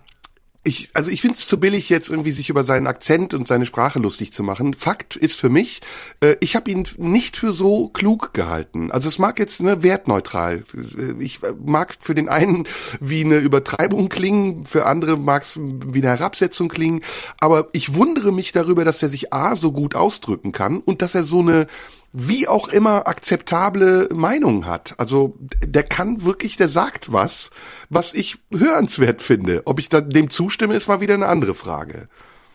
ich, 0.64 0.90
also 0.92 1.10
ich 1.10 1.20
finde 1.22 1.36
es 1.36 1.46
zu 1.46 1.58
billig, 1.60 1.88
jetzt 1.88 2.10
irgendwie 2.10 2.32
sich 2.32 2.50
über 2.50 2.64
seinen 2.64 2.86
Akzent 2.86 3.32
und 3.32 3.48
seine 3.48 3.64
Sprache 3.64 3.98
lustig 3.98 4.32
zu 4.32 4.42
machen. 4.42 4.74
Fakt 4.74 5.16
ist 5.16 5.36
für 5.36 5.48
mich, 5.48 5.80
äh, 6.20 6.36
ich 6.40 6.56
habe 6.56 6.70
ihn 6.70 6.86
nicht 6.98 7.36
für 7.36 7.52
so 7.52 7.88
klug 7.88 8.34
gehalten. 8.34 8.90
Also 8.90 9.08
es 9.08 9.18
mag 9.18 9.38
jetzt 9.38 9.62
ne, 9.62 9.82
wertneutral. 9.82 10.64
Äh, 10.74 11.22
Ich 11.24 11.42
äh, 11.42 11.54
mag 11.64 11.96
für 12.00 12.14
den 12.14 12.28
einen 12.28 12.66
wie 13.00 13.24
eine 13.24 13.38
Übertreibung 13.38 14.08
klingen, 14.08 14.66
für 14.66 14.84
andere 14.86 15.16
mag 15.16 15.44
es 15.44 15.58
wie 15.58 16.00
eine 16.00 16.08
Herabsetzung 16.08 16.68
klingen. 16.68 17.02
Aber 17.40 17.68
ich 17.72 17.94
wundere 17.94 18.32
mich 18.32 18.52
darüber, 18.52 18.84
dass 18.84 19.02
er 19.02 19.08
sich 19.08 19.32
A 19.32 19.56
so 19.56 19.72
gut 19.72 19.94
ausdrücken 19.94 20.52
kann 20.52 20.80
und 20.80 21.02
dass 21.02 21.14
er 21.14 21.22
so 21.22 21.40
eine 21.40 21.66
wie 22.12 22.48
auch 22.48 22.68
immer 22.68 23.06
akzeptable 23.06 24.08
Meinung 24.12 24.66
hat. 24.66 24.94
Also 24.98 25.36
der 25.64 25.82
kann 25.82 26.24
wirklich, 26.24 26.56
der 26.56 26.68
sagt 26.68 27.12
was, 27.12 27.50
was 27.90 28.14
ich 28.14 28.38
hörenswert 28.50 29.22
finde. 29.22 29.62
Ob 29.66 29.78
ich 29.78 29.88
da 29.88 30.00
dem 30.00 30.30
zustimme, 30.30 30.74
ist 30.74 30.88
mal 30.88 31.00
wieder 31.00 31.14
eine 31.14 31.26
andere 31.26 31.54
Frage. 31.54 32.08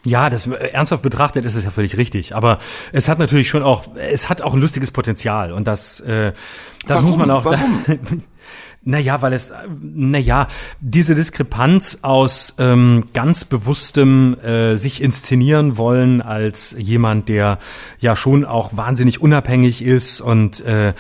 Ja, 0.06 0.30
das 0.30 0.48
äh, 0.48 0.72
ernsthaft 0.72 1.02
betrachtet 1.02 1.46
ist 1.46 1.56
es 1.56 1.64
ja 1.64 1.72
völlig 1.72 1.98
richtig. 1.98 2.36
Aber 2.36 2.60
es 2.92 3.08
hat 3.08 3.20
natürlich 3.20 3.48
schon 3.48 3.64
auch, 3.64 3.96
es 3.96 4.30
hat 4.30 4.42
auch 4.42 4.54
ein 4.54 4.60
lustiges 4.60 4.92
Potenzial 4.92 5.52
und 5.54 5.66
das, 5.66 6.00
äh, 6.02 6.34
das 6.86 6.98
Warum? 6.98 7.06
muss 7.06 7.18
man 7.18 7.32
auch. 7.32 7.46
Warum? 7.46 7.84
Naja, 8.86 9.22
weil 9.22 9.32
es, 9.32 9.54
naja, 9.82 10.48
diese 10.82 11.16
Diskrepanz 11.16 12.00
aus 12.02 12.56
ähm, 12.58 13.06
ganz 13.14 13.46
bewusstem 13.46 14.38
äh, 14.44 14.76
sich 14.76 15.02
inszenieren 15.02 15.78
wollen 15.78 16.22
als 16.22 16.76
jemand, 16.78 17.30
der 17.30 17.60
ja 18.00 18.18
schon 18.18 18.44
auch 18.44 18.76
wahnsinnig 18.76 19.22
unabhängig 19.22 19.82
ist 19.84 20.20
und 20.20 20.66
äh, 20.66 20.90
äh, 20.90 20.94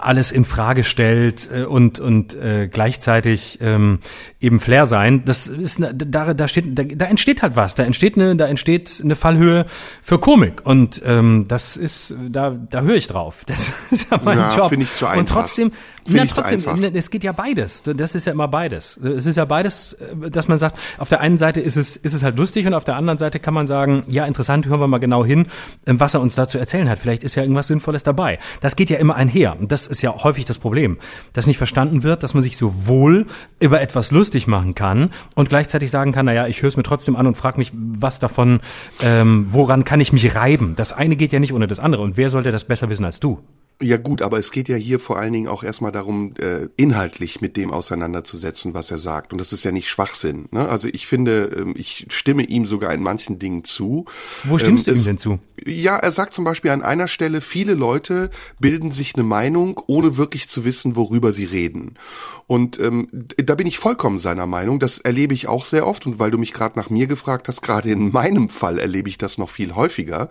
alles 0.00 0.32
in 0.32 0.44
Frage 0.44 0.82
stellt 0.82 1.48
äh, 1.54 1.62
und 1.64 2.00
und 2.00 2.34
äh, 2.34 2.66
gleichzeitig 2.66 3.58
ähm, 3.60 4.00
eben 4.40 4.58
Flair 4.58 4.86
sein, 4.86 5.24
das 5.24 5.46
ist 5.46 5.78
ne- 5.78 5.94
da 5.94 6.34
da 6.34 6.48
steht 6.48 6.76
da, 6.76 6.82
da 6.82 7.04
entsteht 7.04 7.42
halt 7.42 7.54
was, 7.54 7.76
da 7.76 7.84
entsteht 7.84 8.16
eine 8.16 8.34
da 8.34 8.46
entsteht 8.48 9.00
eine 9.04 9.14
Fallhöhe 9.14 9.66
für 10.02 10.18
Komik 10.18 10.66
und 10.66 11.00
ähm, 11.06 11.44
das 11.46 11.76
ist 11.76 12.12
da 12.28 12.50
da 12.50 12.80
höre 12.80 12.96
ich 12.96 13.06
drauf. 13.06 13.44
Das 13.46 13.72
ist 13.92 14.10
ja 14.10 14.20
mein 14.24 14.38
Ja, 14.38 14.56
Job. 14.56 14.70
finde 14.70 14.84
ich 14.86 14.94
zu 14.94 15.06
Und 15.06 15.12
einfach. 15.12 15.36
trotzdem 15.36 15.70
Finde 15.70 15.76
na, 16.06 16.26
zu 16.26 16.34
trotzdem, 16.34 16.66
einfach. 16.66 16.90
es 16.94 17.10
geht 17.10 17.24
ja 17.24 17.32
beides. 17.32 17.82
Das 17.82 18.14
ist 18.14 18.26
ja 18.26 18.32
immer 18.32 18.48
beides. 18.48 18.96
Es 18.96 19.26
ist 19.26 19.36
ja 19.36 19.44
beides, 19.44 19.94
äh, 19.94 20.30
dass 20.30 20.48
man 20.48 20.58
sagt, 20.58 20.78
auf 20.98 21.08
der 21.08 21.20
einen 21.20 21.38
Seite 21.38 21.60
ist 21.60 21.76
es, 21.76 21.96
ist 21.96 22.14
es 22.14 22.22
halt 22.22 22.38
lustig 22.38 22.66
und 22.66 22.74
auf 22.74 22.84
der 22.84 22.96
anderen 22.96 23.18
Seite 23.18 23.38
kann 23.38 23.54
man 23.54 23.66
sagen, 23.66 24.04
ja, 24.08 24.24
interessant, 24.24 24.66
hören 24.66 24.80
wir 24.80 24.88
mal 24.88 24.98
genau 24.98 25.24
hin, 25.24 25.46
ähm, 25.86 26.00
was 26.00 26.14
er 26.14 26.20
uns 26.20 26.34
dazu 26.34 26.58
erzählen 26.58 26.88
hat. 26.88 26.98
Vielleicht 26.98 27.24
ist 27.24 27.34
ja 27.34 27.42
irgendwas 27.42 27.66
Sinnvolles 27.66 28.02
dabei. 28.02 28.38
Das 28.60 28.76
geht 28.76 28.90
ja 28.90 28.98
immer 28.98 29.16
einher. 29.16 29.58
Und 29.58 29.72
das 29.72 29.86
ist 29.86 30.02
ja 30.02 30.14
häufig 30.24 30.44
das 30.44 30.58
Problem, 30.58 30.98
dass 31.32 31.46
nicht 31.46 31.58
verstanden 31.58 32.02
wird, 32.02 32.22
dass 32.22 32.34
man 32.34 32.42
sich 32.42 32.56
sowohl 32.56 33.26
über 33.58 33.80
etwas 33.80 34.10
lustig 34.10 34.46
machen 34.46 34.74
kann 34.74 35.10
und 35.34 35.48
gleichzeitig 35.48 35.90
sagen 35.90 36.12
kann, 36.12 36.26
na 36.26 36.32
ja, 36.32 36.46
ich 36.46 36.62
höre 36.62 36.68
es 36.68 36.76
mir 36.76 36.82
trotzdem 36.82 37.16
an 37.16 37.26
und 37.26 37.36
frage 37.36 37.58
mich, 37.58 37.72
was 37.74 38.18
davon, 38.18 38.60
ähm, 39.00 39.46
woran 39.50 39.84
kann 39.84 40.00
ich 40.00 40.12
mich 40.12 40.34
reiben? 40.34 40.74
Das 40.76 40.92
eine 40.92 41.16
geht 41.16 41.32
ja 41.32 41.40
nicht 41.40 41.52
ohne 41.52 41.66
das 41.66 41.80
andere. 41.80 42.02
Und 42.02 42.16
wer 42.16 42.30
sollte 42.30 42.50
das 42.50 42.64
besser 42.64 42.88
wissen 42.88 43.04
als 43.04 43.20
du? 43.20 43.40
Ja 43.82 43.96
gut, 43.96 44.20
aber 44.20 44.38
es 44.38 44.50
geht 44.50 44.68
ja 44.68 44.76
hier 44.76 45.00
vor 45.00 45.18
allen 45.18 45.32
Dingen 45.32 45.48
auch 45.48 45.62
erstmal 45.62 45.90
darum, 45.90 46.34
äh, 46.38 46.68
inhaltlich 46.76 47.40
mit 47.40 47.56
dem 47.56 47.72
auseinanderzusetzen, 47.72 48.74
was 48.74 48.90
er 48.90 48.98
sagt. 48.98 49.32
Und 49.32 49.38
das 49.38 49.54
ist 49.54 49.64
ja 49.64 49.72
nicht 49.72 49.88
Schwachsinn. 49.88 50.48
Ne? 50.50 50.68
Also 50.68 50.88
ich 50.92 51.06
finde, 51.06 51.44
ähm, 51.56 51.74
ich 51.76 52.06
stimme 52.10 52.42
ihm 52.42 52.66
sogar 52.66 52.92
in 52.92 53.02
manchen 53.02 53.38
Dingen 53.38 53.64
zu. 53.64 54.04
Wo 54.44 54.58
stimmst 54.58 54.86
ähm, 54.86 54.94
du 54.94 55.00
ihm 55.00 55.04
denn 55.06 55.18
zu? 55.18 55.38
Ja, 55.64 55.96
er 55.96 56.12
sagt 56.12 56.34
zum 56.34 56.44
Beispiel 56.44 56.72
an 56.72 56.82
einer 56.82 57.08
Stelle, 57.08 57.40
viele 57.40 57.72
Leute 57.72 58.30
bilden 58.58 58.92
sich 58.92 59.14
eine 59.14 59.24
Meinung, 59.24 59.80
ohne 59.86 60.18
wirklich 60.18 60.48
zu 60.48 60.64
wissen, 60.64 60.94
worüber 60.94 61.32
sie 61.32 61.46
reden. 61.46 61.94
Und 62.50 62.80
ähm, 62.80 63.06
da 63.36 63.54
bin 63.54 63.68
ich 63.68 63.78
vollkommen 63.78 64.18
seiner 64.18 64.44
Meinung. 64.44 64.80
Das 64.80 64.98
erlebe 64.98 65.32
ich 65.32 65.46
auch 65.46 65.64
sehr 65.64 65.86
oft. 65.86 66.04
Und 66.04 66.18
weil 66.18 66.32
du 66.32 66.36
mich 66.36 66.52
gerade 66.52 66.76
nach 66.76 66.90
mir 66.90 67.06
gefragt 67.06 67.46
hast, 67.46 67.62
gerade 67.62 67.88
in 67.88 68.10
meinem 68.12 68.48
Fall 68.48 68.80
erlebe 68.80 69.08
ich 69.08 69.18
das 69.18 69.38
noch 69.38 69.48
viel 69.48 69.76
häufiger. 69.76 70.28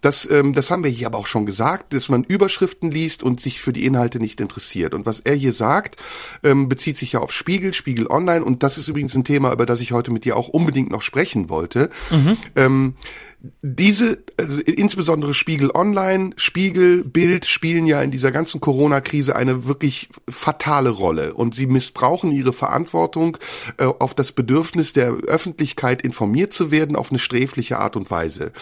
Das, 0.00 0.30
ähm, 0.30 0.52
das 0.52 0.70
haben 0.70 0.84
wir 0.84 0.92
hier 0.92 1.08
aber 1.08 1.18
auch 1.18 1.26
schon 1.26 1.44
gesagt, 1.44 1.92
dass 1.92 2.08
man 2.08 2.22
Überschriften 2.22 2.92
liest 2.92 3.24
und 3.24 3.40
sich 3.40 3.60
für 3.60 3.72
die 3.72 3.84
Inhalte 3.84 4.20
nicht 4.20 4.40
interessiert. 4.40 4.94
Und 4.94 5.06
was 5.06 5.18
er 5.18 5.34
hier 5.34 5.52
sagt, 5.52 5.96
ähm, 6.44 6.68
bezieht 6.68 6.98
sich 6.98 7.10
ja 7.10 7.18
auf 7.18 7.32
Spiegel, 7.32 7.74
Spiegel 7.74 8.06
Online. 8.06 8.44
Und 8.44 8.62
das 8.62 8.78
ist 8.78 8.86
übrigens 8.86 9.16
ein 9.16 9.24
Thema, 9.24 9.52
über 9.52 9.66
das 9.66 9.80
ich 9.80 9.90
heute 9.90 10.12
mit 10.12 10.24
dir 10.24 10.36
auch 10.36 10.46
unbedingt 10.46 10.92
noch 10.92 11.02
sprechen 11.02 11.48
wollte. 11.48 11.90
Mhm. 12.12 12.36
Ähm, 12.54 12.94
diese, 13.62 14.18
also 14.36 14.60
insbesondere 14.60 15.34
Spiegel 15.34 15.70
Online, 15.72 16.30
Spiegel, 16.36 17.04
Bild 17.04 17.46
spielen 17.46 17.86
ja 17.86 18.02
in 18.02 18.10
dieser 18.10 18.32
ganzen 18.32 18.60
Corona-Krise 18.60 19.36
eine 19.36 19.66
wirklich 19.66 20.08
fatale 20.28 20.90
Rolle 20.90 21.34
und 21.34 21.54
sie 21.54 21.66
missbrauchen 21.66 22.32
ihre 22.32 22.52
Verantwortung 22.52 23.38
äh, 23.78 23.84
auf 23.84 24.14
das 24.14 24.32
Bedürfnis 24.32 24.92
der 24.92 25.12
Öffentlichkeit 25.26 26.02
informiert 26.02 26.52
zu 26.52 26.70
werden 26.70 26.96
auf 26.96 27.10
eine 27.10 27.18
sträfliche 27.18 27.78
Art 27.78 27.96
und 27.96 28.10
Weise. 28.10 28.52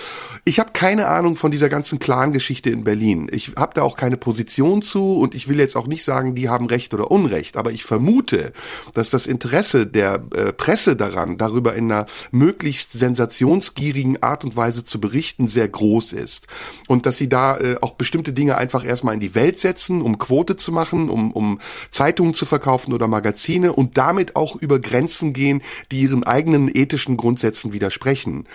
Ich 0.45 0.59
habe 0.59 0.73
keine 0.73 1.09
Ahnung 1.09 1.37
von 1.37 1.51
dieser 1.51 1.69
ganzen 1.69 1.99
Clan-Geschichte 1.99 2.71
in 2.71 2.85
Berlin. 2.85 3.29
Ich 3.31 3.53
habe 3.57 3.75
da 3.75 3.83
auch 3.83 3.97
keine 3.97 4.17
Position 4.17 4.83
zu 4.83 5.19
und 5.19 5.35
ich 5.35 5.49
will 5.49 5.59
jetzt 5.59 5.77
auch 5.77 5.87
nicht 5.87 6.05
sagen, 6.05 6.35
die 6.35 6.49
haben 6.49 6.67
Recht 6.67 6.95
oder 6.95 7.11
Unrecht, 7.11 7.57
aber 7.57 7.73
ich 7.73 7.85
vermute, 7.85 8.53
dass 8.95 9.11
das 9.11 9.27
Interesse 9.27 9.87
der 9.87 10.21
äh, 10.35 10.53
Presse 10.53 10.97
daran, 10.97 11.39
darüber 11.39 11.75
in 11.75 11.91
einer 11.91 12.07
möglichst 12.31 12.93
sensationsgierigen 12.93 14.23
Art 14.23 14.45
und 14.45 14.57
Weise 14.57 14.74
Weise 14.75 14.85
zu 14.85 15.01
berichten 15.01 15.47
sehr 15.49 15.69
groß 15.69 16.13
ist. 16.13 16.47
Und 16.89 17.07
dass 17.07 17.17
sie 17.17 17.29
da 17.29 17.59
äh, 17.59 17.77
auch 17.81 17.93
bestimmte 17.93 18.33
Dinge 18.33 18.57
einfach 18.57 18.85
erstmal 18.85 19.15
in 19.15 19.21
die 19.21 19.35
Welt 19.35 19.61
setzen, 19.61 20.03
um 20.03 20.19
Quote 20.19 20.57
zu 20.57 20.73
machen, 20.73 21.09
um, 21.09 21.31
um 21.31 21.61
Zeitungen 21.91 22.35
zu 22.35 22.45
verkaufen 22.45 22.93
oder 22.93 23.07
Magazine 23.07 23.73
und 23.73 23.97
damit 23.97 24.37
auch 24.37 24.57
über 24.57 24.81
Grenzen 24.81 25.33
gehen, 25.33 25.63
die 25.93 26.03
ihren 26.03 26.25
eigenen 26.25 26.69
ethischen 26.75 27.17
Grundsätzen 27.17 27.73
widersprechen. 27.73 28.47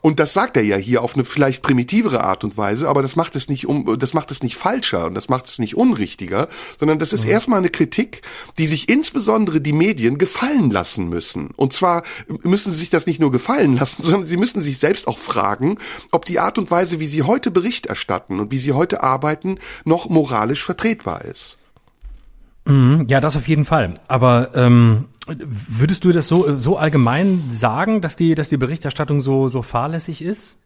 Und 0.00 0.20
das 0.20 0.32
sagt 0.32 0.56
er 0.56 0.62
ja 0.62 0.76
hier 0.76 1.02
auf 1.02 1.14
eine 1.14 1.24
vielleicht 1.24 1.62
primitivere 1.62 2.22
Art 2.22 2.44
und 2.44 2.56
Weise, 2.56 2.88
aber 2.88 3.02
das 3.02 3.16
macht 3.16 3.36
es 3.36 3.48
nicht 3.48 3.66
um, 3.66 3.98
das 3.98 4.14
macht 4.14 4.30
es 4.30 4.42
nicht 4.42 4.56
falscher 4.56 5.06
und 5.06 5.14
das 5.14 5.28
macht 5.28 5.46
es 5.46 5.58
nicht 5.58 5.76
unrichtiger, 5.76 6.48
sondern 6.78 6.98
das 6.98 7.12
ist 7.12 7.24
mhm. 7.24 7.32
erstmal 7.32 7.58
eine 7.58 7.70
Kritik, 7.70 8.22
die 8.58 8.66
sich 8.66 8.88
insbesondere 8.88 9.60
die 9.60 9.72
Medien 9.72 10.18
gefallen 10.18 10.70
lassen 10.70 11.08
müssen. 11.08 11.50
Und 11.56 11.72
zwar 11.72 12.02
müssen 12.42 12.72
sie 12.72 12.78
sich 12.78 12.90
das 12.90 13.06
nicht 13.06 13.20
nur 13.20 13.32
gefallen 13.32 13.76
lassen, 13.76 14.02
sondern 14.08 14.26
sie 14.26 14.36
müssen 14.36 14.62
sich 14.62 14.78
selbst 14.78 15.08
auch 15.08 15.18
fragen, 15.18 15.67
ob 16.10 16.24
die 16.24 16.38
Art 16.38 16.58
und 16.58 16.70
Weise, 16.70 17.00
wie 17.00 17.06
sie 17.06 17.22
heute 17.22 17.50
Bericht 17.50 17.86
erstatten 17.86 18.40
und 18.40 18.50
wie 18.50 18.58
sie 18.58 18.72
heute 18.72 19.02
arbeiten, 19.02 19.58
noch 19.84 20.08
moralisch 20.08 20.64
vertretbar 20.64 21.24
ist. 21.24 21.58
Mhm, 22.64 23.06
ja, 23.08 23.20
das 23.20 23.36
auf 23.36 23.48
jeden 23.48 23.64
Fall. 23.64 24.00
Aber 24.08 24.50
ähm, 24.54 25.06
Würdest 25.28 26.04
du 26.04 26.12
das 26.12 26.26
so, 26.26 26.56
so 26.56 26.78
allgemein 26.78 27.44
sagen, 27.50 28.00
dass 28.00 28.16
die, 28.16 28.34
dass 28.34 28.48
die 28.48 28.56
Berichterstattung 28.56 29.20
so, 29.20 29.48
so 29.48 29.60
fahrlässig 29.62 30.22
ist? 30.22 30.58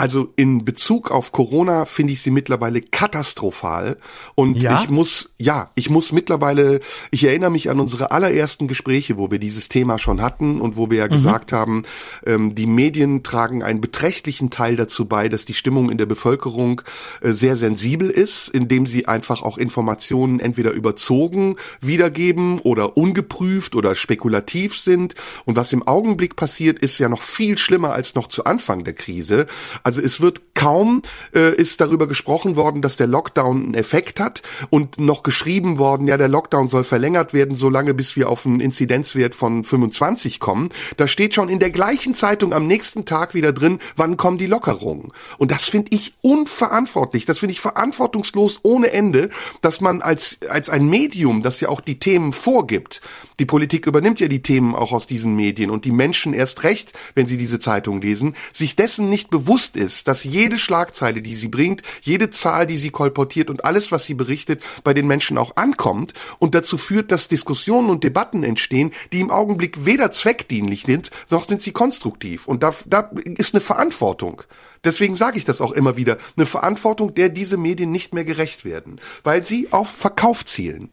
Also 0.00 0.32
in 0.34 0.64
Bezug 0.64 1.10
auf 1.10 1.30
Corona 1.30 1.84
finde 1.84 2.14
ich 2.14 2.22
sie 2.22 2.30
mittlerweile 2.30 2.80
katastrophal 2.80 3.98
und 4.34 4.56
ja? 4.56 4.80
ich 4.80 4.88
muss 4.88 5.28
ja, 5.36 5.68
ich 5.74 5.90
muss 5.90 6.10
mittlerweile, 6.10 6.80
ich 7.10 7.24
erinnere 7.24 7.50
mich 7.50 7.68
an 7.68 7.80
unsere 7.80 8.10
allerersten 8.10 8.66
Gespräche, 8.66 9.18
wo 9.18 9.30
wir 9.30 9.38
dieses 9.38 9.68
Thema 9.68 9.98
schon 9.98 10.22
hatten 10.22 10.62
und 10.62 10.78
wo 10.78 10.90
wir 10.90 10.96
ja 10.96 11.04
mhm. 11.04 11.10
gesagt 11.10 11.52
haben, 11.52 11.82
ähm, 12.24 12.54
die 12.54 12.64
Medien 12.64 13.22
tragen 13.22 13.62
einen 13.62 13.82
beträchtlichen 13.82 14.48
Teil 14.48 14.76
dazu 14.76 15.04
bei, 15.04 15.28
dass 15.28 15.44
die 15.44 15.52
Stimmung 15.52 15.90
in 15.90 15.98
der 15.98 16.06
Bevölkerung 16.06 16.80
äh, 17.20 17.32
sehr 17.32 17.58
sensibel 17.58 18.08
ist, 18.08 18.48
indem 18.48 18.86
sie 18.86 19.06
einfach 19.06 19.42
auch 19.42 19.58
Informationen 19.58 20.40
entweder 20.40 20.72
überzogen 20.72 21.56
wiedergeben 21.82 22.58
oder 22.60 22.96
ungeprüft 22.96 23.76
oder 23.76 23.94
spekulativ 23.94 24.78
sind 24.78 25.14
und 25.44 25.56
was 25.56 25.74
im 25.74 25.86
Augenblick 25.86 26.36
passiert, 26.36 26.78
ist 26.78 26.98
ja 26.98 27.10
noch 27.10 27.20
viel 27.20 27.58
schlimmer 27.58 27.92
als 27.92 28.14
noch 28.14 28.28
zu 28.28 28.44
Anfang 28.44 28.84
der 28.84 28.94
Krise. 28.94 29.46
Also 29.82 29.89
es 29.98 30.20
wird 30.20 30.54
kaum 30.54 31.02
äh, 31.34 31.54
ist 31.54 31.80
darüber 31.80 32.06
gesprochen 32.06 32.56
worden, 32.56 32.82
dass 32.82 32.96
der 32.96 33.06
Lockdown 33.06 33.64
einen 33.64 33.74
Effekt 33.74 34.20
hat 34.20 34.42
und 34.68 34.98
noch 34.98 35.22
geschrieben 35.22 35.78
worden, 35.78 36.06
ja, 36.06 36.16
der 36.16 36.28
Lockdown 36.28 36.68
soll 36.68 36.84
verlängert 36.84 37.32
werden, 37.32 37.56
solange 37.56 37.94
bis 37.94 38.16
wir 38.16 38.28
auf 38.28 38.44
einen 38.44 38.60
Inzidenzwert 38.60 39.34
von 39.34 39.64
25 39.64 40.38
kommen. 40.38 40.68
Da 40.96 41.08
steht 41.08 41.34
schon 41.34 41.48
in 41.48 41.60
der 41.60 41.70
gleichen 41.70 42.14
Zeitung 42.14 42.52
am 42.52 42.66
nächsten 42.66 43.04
Tag 43.06 43.34
wieder 43.34 43.52
drin, 43.52 43.78
wann 43.96 44.16
kommen 44.16 44.38
die 44.38 44.46
Lockerungen. 44.46 45.08
Und 45.38 45.50
das 45.50 45.64
finde 45.64 45.90
ich 45.94 46.14
unverantwortlich. 46.20 47.24
Das 47.24 47.38
finde 47.38 47.52
ich 47.52 47.60
verantwortungslos 47.60 48.60
ohne 48.62 48.92
Ende, 48.92 49.30
dass 49.62 49.80
man 49.80 50.02
als, 50.02 50.38
als 50.48 50.68
ein 50.68 50.88
Medium, 50.88 51.42
das 51.42 51.60
ja 51.60 51.68
auch 51.68 51.80
die 51.80 51.98
Themen 51.98 52.32
vorgibt, 52.32 53.00
die 53.40 53.46
Politik 53.46 53.86
übernimmt 53.86 54.20
ja 54.20 54.28
die 54.28 54.42
Themen 54.42 54.74
auch 54.74 54.92
aus 54.92 55.06
diesen 55.06 55.34
Medien 55.34 55.70
und 55.70 55.86
die 55.86 55.92
Menschen 55.92 56.34
erst 56.34 56.62
recht, 56.62 56.92
wenn 57.14 57.26
sie 57.26 57.38
diese 57.38 57.58
Zeitung 57.58 58.02
lesen, 58.02 58.36
sich 58.52 58.76
dessen 58.76 59.08
nicht 59.08 59.30
bewusst 59.30 59.69
bewusst 59.70 59.76
ist, 59.76 60.08
dass 60.08 60.24
jede 60.24 60.58
Schlagzeile, 60.58 61.22
die 61.22 61.34
sie 61.34 61.48
bringt, 61.48 61.82
jede 62.02 62.30
Zahl, 62.30 62.66
die 62.66 62.78
sie 62.78 62.90
kolportiert 62.90 63.50
und 63.50 63.64
alles, 63.64 63.92
was 63.92 64.04
sie 64.04 64.14
berichtet, 64.14 64.62
bei 64.84 64.94
den 64.94 65.06
Menschen 65.06 65.38
auch 65.38 65.56
ankommt 65.56 66.12
und 66.38 66.54
dazu 66.54 66.78
führt, 66.78 67.10
dass 67.12 67.28
Diskussionen 67.28 67.90
und 67.90 68.04
Debatten 68.04 68.42
entstehen, 68.42 68.92
die 69.12 69.20
im 69.20 69.30
Augenblick 69.30 69.84
weder 69.84 70.10
zweckdienlich 70.12 70.82
sind, 70.82 71.10
noch 71.30 71.46
sind 71.46 71.62
sie 71.62 71.72
konstruktiv. 71.72 72.46
Und 72.46 72.62
da, 72.62 72.74
da 72.86 73.10
ist 73.24 73.54
eine 73.54 73.60
Verantwortung. 73.60 74.42
Deswegen 74.84 75.14
sage 75.14 75.38
ich 75.38 75.44
das 75.44 75.60
auch 75.60 75.72
immer 75.72 75.96
wieder, 75.96 76.16
eine 76.36 76.46
Verantwortung, 76.46 77.14
der 77.14 77.28
diese 77.28 77.56
Medien 77.56 77.90
nicht 77.90 78.14
mehr 78.14 78.24
gerecht 78.24 78.64
werden, 78.64 79.00
weil 79.24 79.44
sie 79.44 79.68
auf 79.72 79.90
Verkauf 79.90 80.44
zielen. 80.44 80.90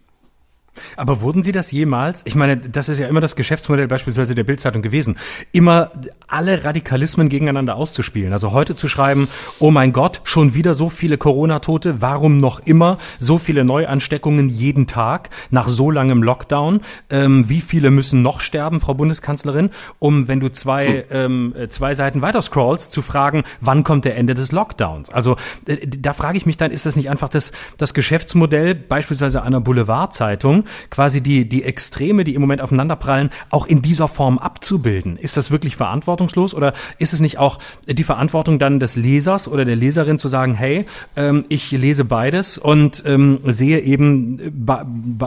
Aber 0.95 1.21
wurden 1.21 1.43
Sie 1.43 1.51
das 1.51 1.71
jemals? 1.71 2.21
Ich 2.25 2.35
meine, 2.35 2.57
das 2.57 2.89
ist 2.89 2.99
ja 2.99 3.07
immer 3.07 3.21
das 3.21 3.35
Geschäftsmodell 3.35 3.87
beispielsweise 3.87 4.35
der 4.35 4.43
Bildzeitung 4.43 4.81
gewesen, 4.81 5.17
immer 5.51 5.91
alle 6.27 6.63
Radikalismen 6.63 7.29
gegeneinander 7.29 7.75
auszuspielen. 7.75 8.33
Also 8.33 8.51
heute 8.51 8.75
zu 8.75 8.87
schreiben, 8.87 9.27
oh 9.59 9.71
mein 9.71 9.93
Gott, 9.93 10.21
schon 10.23 10.53
wieder 10.53 10.73
so 10.73 10.89
viele 10.89 11.17
Corona-Tote, 11.17 12.01
warum 12.01 12.37
noch 12.37 12.59
immer 12.65 12.97
so 13.19 13.37
viele 13.37 13.63
Neuansteckungen 13.63 14.49
jeden 14.49 14.87
Tag 14.87 15.29
nach 15.51 15.69
so 15.69 15.91
langem 15.91 16.23
Lockdown? 16.23 16.81
Ähm, 17.09 17.49
wie 17.49 17.61
viele 17.61 17.91
müssen 17.91 18.21
noch 18.21 18.41
sterben, 18.41 18.79
Frau 18.81 18.93
Bundeskanzlerin? 18.93 19.69
Um, 19.99 20.27
wenn 20.27 20.39
du 20.39 20.49
zwei, 20.49 21.05
hm. 21.09 21.53
ähm, 21.55 21.69
zwei 21.69 21.93
Seiten 21.93 22.21
weiter 22.21 22.41
scrollst, 22.41 22.91
zu 22.91 23.01
fragen, 23.01 23.43
wann 23.61 23.83
kommt 23.83 24.05
der 24.05 24.17
Ende 24.17 24.33
des 24.33 24.51
Lockdowns? 24.51 25.09
Also 25.09 25.37
äh, 25.67 25.87
da 25.87 26.13
frage 26.13 26.37
ich 26.37 26.45
mich 26.45 26.57
dann, 26.57 26.71
ist 26.71 26.85
das 26.85 26.95
nicht 26.95 27.09
einfach 27.09 27.29
das, 27.29 27.51
das 27.77 27.93
Geschäftsmodell 27.93 28.75
beispielsweise 28.75 29.43
einer 29.43 29.61
Boulevardzeitung, 29.61 30.65
quasi 30.89 31.21
die, 31.21 31.47
die 31.47 31.63
Extreme, 31.63 32.23
die 32.23 32.35
im 32.35 32.41
Moment 32.41 32.61
aufeinanderprallen, 32.61 33.29
auch 33.49 33.65
in 33.65 33.81
dieser 33.81 34.07
Form 34.07 34.37
abzubilden. 34.37 35.17
Ist 35.17 35.37
das 35.37 35.51
wirklich 35.51 35.75
verantwortungslos 35.75 36.53
oder 36.53 36.73
ist 36.97 37.13
es 37.13 37.19
nicht 37.19 37.37
auch 37.37 37.59
die 37.87 38.03
Verantwortung 38.03 38.59
dann 38.59 38.79
des 38.79 38.95
Lesers 38.95 39.47
oder 39.47 39.65
der 39.65 39.75
Leserin 39.75 40.19
zu 40.19 40.27
sagen, 40.27 40.53
hey, 40.53 40.85
ähm, 41.15 41.45
ich 41.49 41.71
lese 41.71 42.05
beides 42.05 42.57
und 42.57 43.03
ähm, 43.05 43.39
sehe 43.45 43.79
eben 43.79 44.37
be 44.37 44.85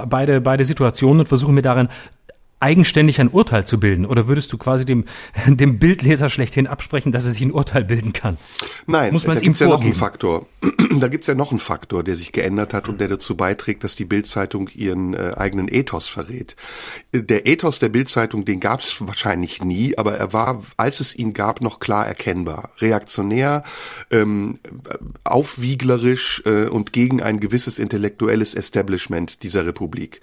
beide, 0.09 0.41
beide 0.41 0.65
Situationen 0.65 1.21
und 1.21 1.29
versuche 1.29 1.53
mir 1.53 1.63
darin 1.63 1.89
eigenständig 2.61 3.21
ein 3.21 3.29
Urteil 3.29 3.67
zu 3.67 3.81
bilden? 3.81 4.07
Oder 4.07 4.29
würdest 4.29 4.53
du 4.53 4.59
quasi 4.59 4.85
dem, 4.85 5.05
dem 5.47 5.79
Bildleser 5.79 6.29
schlechthin 6.29 6.67
absprechen, 6.67 7.11
dass 7.11 7.25
er 7.25 7.33
sich 7.33 7.43
ein 7.43 7.53
Urteil 7.53 7.85
bilden 7.85 8.13
kann? 8.13 8.37
Nein, 8.87 9.13
Muss 9.13 9.27
man 9.27 9.37
es 9.37 9.43
ihm 9.43 9.55
ja 9.55 9.67
noch 9.67 9.83
einen? 9.83 9.95
Faktor. 9.95 10.47
da 11.01 11.09
gibt's 11.09 11.27
ja 11.27 11.35
noch 11.35 11.51
einen 11.51 11.61
Faktor, 11.61 12.05
der 12.05 12.17
sich 12.17 12.33
geändert 12.33 12.75
hat 12.75 12.89
und 12.89 13.01
der 13.01 13.09
dazu 13.09 13.37
beiträgt, 13.37 13.83
dass 13.83 13.97
die 13.97 14.05
Bildzeitung 14.05 14.69
ihren 14.75 15.15
äh, 15.15 15.33
eigenen 15.37 15.69
Ethos 15.69 16.09
verrät. 16.09 16.57
Äh, 17.13 17.23
Der 17.23 17.47
Ethos 17.47 17.79
der 17.79 17.89
Bildzeitung, 17.89 18.45
den 18.45 18.61
gab's 18.61 18.97
wahrscheinlich 19.01 19.63
nie, 19.63 19.97
aber 19.97 20.17
er 20.17 20.33
war, 20.33 20.63
als 20.77 21.01
es 21.01 21.17
ihn 21.17 21.33
gab, 21.33 21.61
noch 21.61 21.81
klar 21.81 22.07
erkennbar. 22.07 22.71
Reaktionär, 22.79 23.63
ähm, 24.11 24.59
aufwieglerisch 25.25 26.43
äh, 26.45 26.67
und 26.67 26.93
gegen 26.93 27.23
ein 27.23 27.41
gewisses 27.41 27.79
intellektuelles 27.79 28.55
Establishment 28.55 29.43
dieser 29.43 29.67
Republik. 29.67 30.21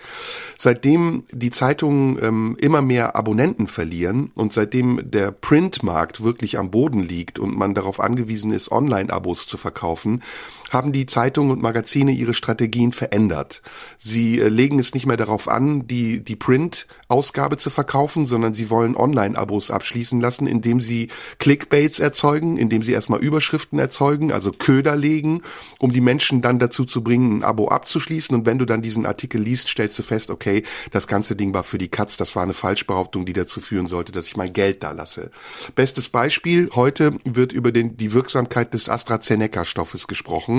Seitdem 0.58 1.24
die 1.32 1.52
Zeitungen 1.52 2.18
ähm, 2.28 2.58
immer 2.60 2.82
mehr 2.82 3.16
Abonnenten 3.16 3.68
verlieren 3.68 4.32
und 4.36 4.54
seitdem 4.54 5.10
der 5.10 5.32
Printmarkt 5.32 6.24
wirklich 6.24 6.58
am 6.58 6.72
Boden 6.72 7.00
liegt 7.00 7.40
und 7.40 7.58
man 7.58 7.74
darauf 7.74 8.00
angewiesen 8.00 8.52
ist, 8.52 8.72
Online-Abos 8.72 9.48
zu 9.48 9.58
verkaufen, 9.58 10.24
haben 10.72 10.92
die 10.92 11.06
Zeitungen 11.06 11.52
und 11.52 11.62
Magazine 11.62 12.12
ihre 12.12 12.34
Strategien 12.34 12.92
verändert. 12.92 13.62
Sie 13.98 14.40
äh, 14.40 14.48
legen 14.48 14.80
es 14.80 14.94
nicht 14.94 15.06
mehr 15.06 15.18
darauf 15.18 15.48
an, 15.48 15.88
die, 15.88 16.24
die 16.24 16.36
Print-Ausgabe 16.36 17.58
zu 17.58 17.70
verkaufen, 17.70 18.28
sondern 18.28 18.54
sie 18.54 18.70
wollen 18.70 18.96
Online-Abos 18.96 19.72
abschließen 19.72 20.20
lassen, 20.20 20.48
indem 20.48 20.82
sie 20.82 21.10
Clickbaits 21.40 22.00
erzeugen, 22.00 22.58
indem 22.58 22.84
sie 22.84 22.94
erstmal 22.94 23.20
Überschriften 23.20 23.80
erzeugen, 23.80 24.32
also 24.32 24.52
Köder 24.52 24.96
legen, 24.96 25.42
um 25.80 25.92
die 25.92 26.02
Menschen 26.02 26.42
dann 26.42 26.60
dazu 26.60 26.86
zu 26.86 27.04
bringen, 27.04 27.40
ein 27.40 27.44
Abo 27.44 27.70
abzuschließen. 27.70 28.36
Und 28.36 28.46
wenn 28.46 28.60
du 28.60 28.66
dann 28.66 28.82
diesen 28.82 29.06
Artikel 29.06 29.42
liest, 29.42 29.70
stellst 29.70 29.98
du 30.00 30.04
fest, 30.04 30.30
okay, 30.30 30.64
das 30.92 31.08
ganze 31.08 31.36
Ding 31.36 31.54
war 31.54 31.64
für 31.64 31.78
die 31.78 31.90
Katz, 31.90 32.18
das 32.18 32.36
war 32.36 32.44
eine 32.44 32.54
Falschbehauptung, 32.54 33.26
die 33.26 33.34
dazu 33.34 33.62
führen 33.62 33.88
sollte, 33.88 34.12
dass 34.12 34.28
ich 34.28 34.38
mein 34.38 34.54
Geld 34.54 34.84
da 34.84 34.92
lasse. 34.92 35.32
Bestes 35.76 36.10
Beispiel, 36.10 36.70
heute 36.74 37.18
wird 37.24 37.54
über 37.54 37.72
den, 37.72 37.98
die 37.98 38.14
Wirksamkeit 38.14 38.74
des 38.74 38.90
AstraZeneca-Stoffes 38.90 40.08
gesprochen. 40.08 40.57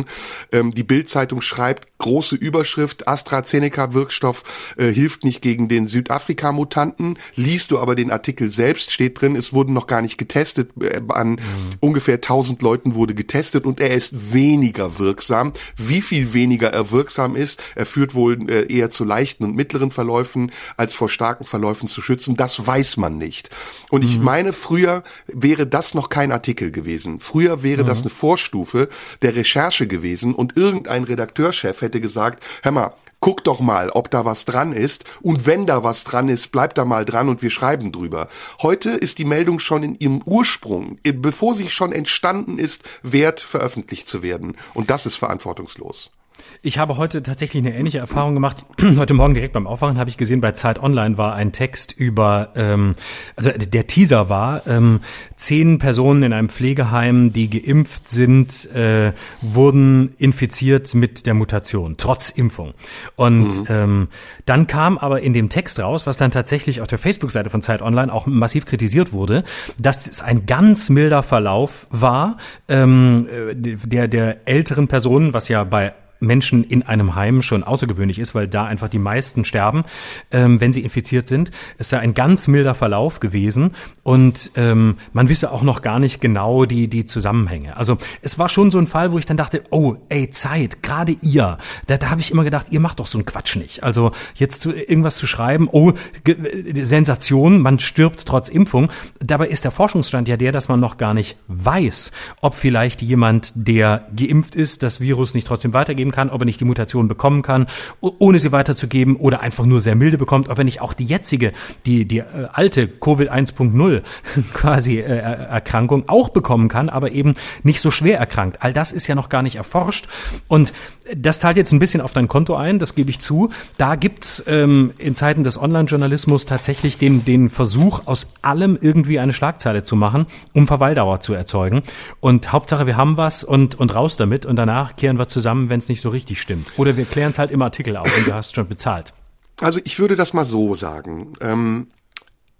Ähm, 0.52 0.74
die 0.74 0.82
Bild-Zeitung 0.82 1.40
schreibt, 1.40 1.98
große 1.98 2.36
Überschrift, 2.36 3.08
AstraZeneca-Wirkstoff 3.08 4.44
äh, 4.76 4.92
hilft 4.92 5.24
nicht 5.24 5.42
gegen 5.42 5.68
den 5.68 5.88
Südafrika-Mutanten. 5.88 7.18
Liest 7.34 7.70
du 7.70 7.78
aber 7.78 7.94
den 7.94 8.10
Artikel 8.10 8.50
selbst, 8.50 8.92
steht 8.92 9.20
drin, 9.20 9.36
es 9.36 9.52
wurden 9.52 9.72
noch 9.72 9.86
gar 9.86 10.00
nicht 10.00 10.18
getestet, 10.18 10.70
äh, 10.80 11.00
an 11.08 11.40
ungefähr 11.80 12.16
1000 12.16 12.62
Leuten 12.62 12.94
wurde 12.94 13.14
getestet 13.14 13.66
und 13.66 13.80
er 13.80 13.94
ist 13.94 14.32
weniger 14.32 14.98
wirksam. 14.98 15.52
Wie 15.76 16.00
viel 16.00 16.32
weniger 16.32 16.72
er 16.72 16.90
wirksam 16.90 17.36
ist, 17.36 17.60
er 17.74 17.86
führt 17.86 18.14
wohl 18.14 18.48
äh, 18.48 18.72
eher 18.72 18.90
zu 18.90 19.04
leichten 19.04 19.44
und 19.44 19.56
mittleren 19.56 19.90
Verläufen 19.90 20.52
als 20.76 20.94
vor 20.94 21.08
starken 21.08 21.44
Verläufen 21.44 21.88
zu 21.88 22.00
schützen, 22.00 22.36
das 22.36 22.66
weiß 22.66 22.96
man 22.96 23.18
nicht. 23.18 23.50
Und 23.90 24.04
ich 24.04 24.18
meine, 24.18 24.52
früher 24.52 25.02
wäre 25.26 25.66
das 25.66 25.94
noch 25.94 26.08
kein 26.08 26.32
Artikel 26.32 26.70
gewesen. 26.70 27.20
Früher 27.20 27.62
wäre 27.62 27.84
das 27.84 28.02
eine 28.02 28.10
Vorstufe 28.10 28.88
der 29.22 29.34
Recherche 29.34 29.86
gewesen 29.88 30.34
und 30.34 30.56
irgendein 30.56 31.04
Redakteurchef 31.04 31.80
hätte 31.80 32.00
gesagt, 32.00 32.44
hör 32.62 32.72
mal, 32.72 32.92
Guck 33.20 33.42
doch 33.42 33.58
mal, 33.58 33.90
ob 33.90 34.10
da 34.10 34.24
was 34.24 34.44
dran 34.44 34.72
ist. 34.72 35.04
Und 35.22 35.44
wenn 35.44 35.66
da 35.66 35.82
was 35.82 36.04
dran 36.04 36.28
ist, 36.28 36.52
bleibt 36.52 36.78
da 36.78 36.84
mal 36.84 37.04
dran 37.04 37.28
und 37.28 37.42
wir 37.42 37.50
schreiben 37.50 37.90
drüber. 37.90 38.28
Heute 38.62 38.90
ist 38.90 39.18
die 39.18 39.24
Meldung 39.24 39.58
schon 39.58 39.82
in 39.82 39.98
ihrem 39.98 40.22
Ursprung, 40.24 40.98
bevor 41.02 41.56
sie 41.56 41.68
schon 41.68 41.92
entstanden 41.92 42.58
ist, 42.58 42.84
wert, 43.02 43.40
veröffentlicht 43.40 44.06
zu 44.06 44.22
werden. 44.22 44.56
Und 44.72 44.90
das 44.90 45.04
ist 45.04 45.16
verantwortungslos. 45.16 46.12
Ich 46.60 46.78
habe 46.78 46.96
heute 46.96 47.22
tatsächlich 47.22 47.64
eine 47.64 47.76
ähnliche 47.76 47.98
Erfahrung 47.98 48.34
gemacht. 48.34 48.64
Heute 48.96 49.14
Morgen 49.14 49.32
direkt 49.32 49.52
beim 49.52 49.68
Aufwachen 49.68 49.96
habe 49.96 50.10
ich 50.10 50.16
gesehen, 50.16 50.40
bei 50.40 50.52
Zeit 50.52 50.82
Online 50.82 51.16
war 51.16 51.34
ein 51.34 51.52
Text 51.52 51.92
über, 51.92 52.50
ähm, 52.56 52.96
also 53.36 53.50
der 53.50 53.86
Teaser 53.86 54.28
war, 54.28 54.66
ähm, 54.66 55.00
zehn 55.36 55.78
Personen 55.78 56.24
in 56.24 56.32
einem 56.32 56.48
Pflegeheim, 56.48 57.32
die 57.32 57.48
geimpft 57.48 58.08
sind, 58.08 58.68
äh, 58.74 59.12
wurden 59.40 60.14
infiziert 60.18 60.92
mit 60.96 61.26
der 61.26 61.34
Mutation, 61.34 61.94
trotz 61.96 62.30
Impfung. 62.30 62.74
Und 63.14 63.62
ähm, 63.68 64.08
dann 64.44 64.66
kam 64.66 64.98
aber 64.98 65.20
in 65.20 65.34
dem 65.34 65.50
Text 65.50 65.78
raus, 65.78 66.08
was 66.08 66.16
dann 66.16 66.32
tatsächlich 66.32 66.80
auf 66.80 66.88
der 66.88 66.98
Facebook-Seite 66.98 67.50
von 67.50 67.62
Zeit 67.62 67.82
Online 67.82 68.12
auch 68.12 68.26
massiv 68.26 68.66
kritisiert 68.66 69.12
wurde, 69.12 69.44
dass 69.78 70.08
es 70.08 70.22
ein 70.22 70.44
ganz 70.46 70.90
milder 70.90 71.22
Verlauf 71.22 71.86
war, 71.90 72.36
ähm, 72.66 73.28
äh, 73.30 73.54
der, 73.54 74.08
der 74.08 74.48
älteren 74.48 74.88
Personen, 74.88 75.34
was 75.34 75.48
ja 75.48 75.62
bei 75.62 75.92
Menschen 76.20 76.64
in 76.64 76.82
einem 76.82 77.14
Heim 77.14 77.42
schon 77.42 77.62
außergewöhnlich 77.62 78.18
ist, 78.18 78.34
weil 78.34 78.48
da 78.48 78.64
einfach 78.64 78.88
die 78.88 78.98
meisten 78.98 79.44
sterben, 79.44 79.84
ähm, 80.30 80.60
wenn 80.60 80.72
sie 80.72 80.82
infiziert 80.82 81.28
sind. 81.28 81.50
Es 81.78 81.90
sei 81.90 81.98
ein 81.98 82.14
ganz 82.14 82.48
milder 82.48 82.74
Verlauf 82.74 83.20
gewesen 83.20 83.72
und 84.02 84.50
ähm, 84.56 84.98
man 85.12 85.28
wisse 85.28 85.52
auch 85.52 85.62
noch 85.62 85.82
gar 85.82 85.98
nicht 85.98 86.20
genau 86.20 86.64
die, 86.64 86.88
die 86.88 87.06
Zusammenhänge. 87.06 87.76
Also 87.76 87.98
es 88.22 88.38
war 88.38 88.48
schon 88.48 88.70
so 88.70 88.78
ein 88.78 88.86
Fall, 88.86 89.12
wo 89.12 89.18
ich 89.18 89.26
dann 89.26 89.36
dachte, 89.36 89.62
oh, 89.70 89.96
ey, 90.08 90.30
Zeit, 90.30 90.82
gerade 90.82 91.16
ihr. 91.22 91.58
Da, 91.86 91.96
da 91.96 92.10
habe 92.10 92.20
ich 92.20 92.30
immer 92.30 92.44
gedacht, 92.44 92.66
ihr 92.70 92.80
macht 92.80 93.00
doch 93.00 93.06
so 93.06 93.18
einen 93.18 93.24
Quatsch 93.24 93.56
nicht. 93.56 93.82
Also 93.82 94.12
jetzt 94.34 94.62
zu, 94.62 94.72
irgendwas 94.72 95.16
zu 95.16 95.26
schreiben, 95.26 95.68
oh, 95.70 95.92
Ge 96.24 96.84
Sensation, 96.84 97.60
man 97.60 97.78
stirbt 97.78 98.26
trotz 98.26 98.48
Impfung. 98.48 98.90
Dabei 99.20 99.48
ist 99.48 99.64
der 99.64 99.70
Forschungsstand 99.70 100.28
ja 100.28 100.36
der, 100.36 100.52
dass 100.52 100.68
man 100.68 100.80
noch 100.80 100.96
gar 100.96 101.14
nicht 101.14 101.36
weiß, 101.48 102.12
ob 102.40 102.54
vielleicht 102.54 103.02
jemand, 103.02 103.52
der 103.54 104.08
geimpft 104.14 104.54
ist, 104.54 104.82
das 104.82 105.00
Virus 105.00 105.34
nicht 105.34 105.46
trotzdem 105.46 105.72
weitergeben 105.72 106.07
kann, 106.10 106.30
ob 106.30 106.42
er 106.42 106.44
nicht 106.44 106.60
die 106.60 106.64
Mutation 106.64 107.08
bekommen 107.08 107.42
kann, 107.42 107.66
ohne 108.00 108.38
sie 108.38 108.52
weiterzugeben 108.52 109.16
oder 109.16 109.40
einfach 109.40 109.64
nur 109.64 109.80
sehr 109.80 109.94
milde 109.94 110.18
bekommt, 110.18 110.48
ob 110.48 110.58
er 110.58 110.64
nicht 110.64 110.80
auch 110.80 110.92
die 110.92 111.04
jetzige, 111.04 111.52
die, 111.86 112.04
die 112.04 112.18
äh, 112.18 112.48
alte 112.52 112.88
Covid 112.88 113.30
1.0 113.30 114.02
quasi 114.52 114.98
äh, 114.98 115.02
Erkrankung 115.02 116.04
auch 116.08 116.30
bekommen 116.30 116.68
kann, 116.68 116.88
aber 116.88 117.12
eben 117.12 117.34
nicht 117.62 117.80
so 117.80 117.90
schwer 117.90 118.18
erkrankt. 118.18 118.62
All 118.62 118.72
das 118.72 118.92
ist 118.92 119.06
ja 119.06 119.14
noch 119.14 119.28
gar 119.28 119.42
nicht 119.42 119.56
erforscht 119.56 120.08
und 120.48 120.72
das 121.16 121.40
zahlt 121.40 121.56
jetzt 121.56 121.72
ein 121.72 121.78
bisschen 121.78 122.00
auf 122.00 122.12
dein 122.12 122.28
Konto 122.28 122.54
ein, 122.54 122.78
das 122.78 122.94
gebe 122.94 123.10
ich 123.10 123.20
zu. 123.20 123.50
Da 123.76 123.96
gibt's 123.96 124.44
ähm, 124.46 124.92
in 124.98 125.14
Zeiten 125.14 125.42
des 125.42 125.60
Online-Journalismus 125.60 126.46
tatsächlich 126.46 126.98
den, 126.98 127.24
den 127.24 127.48
Versuch, 127.48 128.02
aus 128.06 128.28
allem 128.42 128.78
irgendwie 128.80 129.18
eine 129.18 129.32
Schlagzeile 129.32 129.82
zu 129.82 129.96
machen, 129.96 130.26
um 130.52 130.66
Verweildauer 130.66 131.20
zu 131.20 131.34
erzeugen. 131.34 131.82
Und 132.20 132.52
Hauptsache, 132.52 132.86
wir 132.86 132.96
haben 132.96 133.16
was 133.16 133.44
und, 133.44 133.74
und 133.74 133.94
raus 133.94 134.16
damit 134.16 134.46
und 134.46 134.56
danach 134.56 134.96
kehren 134.96 135.18
wir 135.18 135.28
zusammen, 135.28 135.68
wenn 135.68 135.78
es 135.78 135.88
nicht 135.88 135.97
so 136.00 136.08
richtig 136.08 136.40
stimmt. 136.40 136.72
Oder 136.76 136.96
wir 136.96 137.04
klären 137.04 137.30
es 137.30 137.38
halt 137.38 137.50
im 137.50 137.62
Artikel 137.62 137.96
auf 137.96 138.18
und 138.18 138.26
du 138.26 138.34
hast 138.34 138.54
schon 138.54 138.68
bezahlt. 138.68 139.12
Also 139.60 139.80
ich 139.84 139.98
würde 139.98 140.16
das 140.16 140.32
mal 140.32 140.44
so 140.44 140.74
sagen. 140.74 141.34
Ähm, 141.40 141.88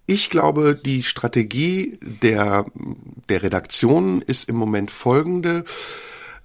ich 0.07 0.31
glaube, 0.31 0.75
die 0.75 1.03
Strategie 1.03 1.99
der, 2.01 2.65
der 3.29 3.43
Redaktion 3.43 4.23
ist 4.23 4.49
im 4.49 4.57
Moment 4.57 4.91
folgende. 4.91 5.65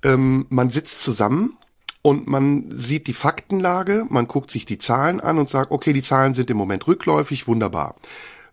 Ähm, 0.04 0.46
man 0.50 0.70
sitzt 0.70 1.02
zusammen 1.02 1.54
und 2.02 2.28
man 2.28 2.78
sieht 2.78 3.08
die 3.08 3.14
Faktenlage, 3.14 4.06
man 4.10 4.28
guckt 4.28 4.52
sich 4.52 4.66
die 4.66 4.78
Zahlen 4.78 5.22
an 5.22 5.40
und 5.40 5.50
sagt, 5.50 5.72
okay, 5.72 5.94
die 5.94 6.04
Zahlen 6.04 6.34
sind 6.34 6.50
im 6.50 6.58
Moment 6.58 6.86
rückläufig, 6.88 7.48
wunderbar. 7.48 7.96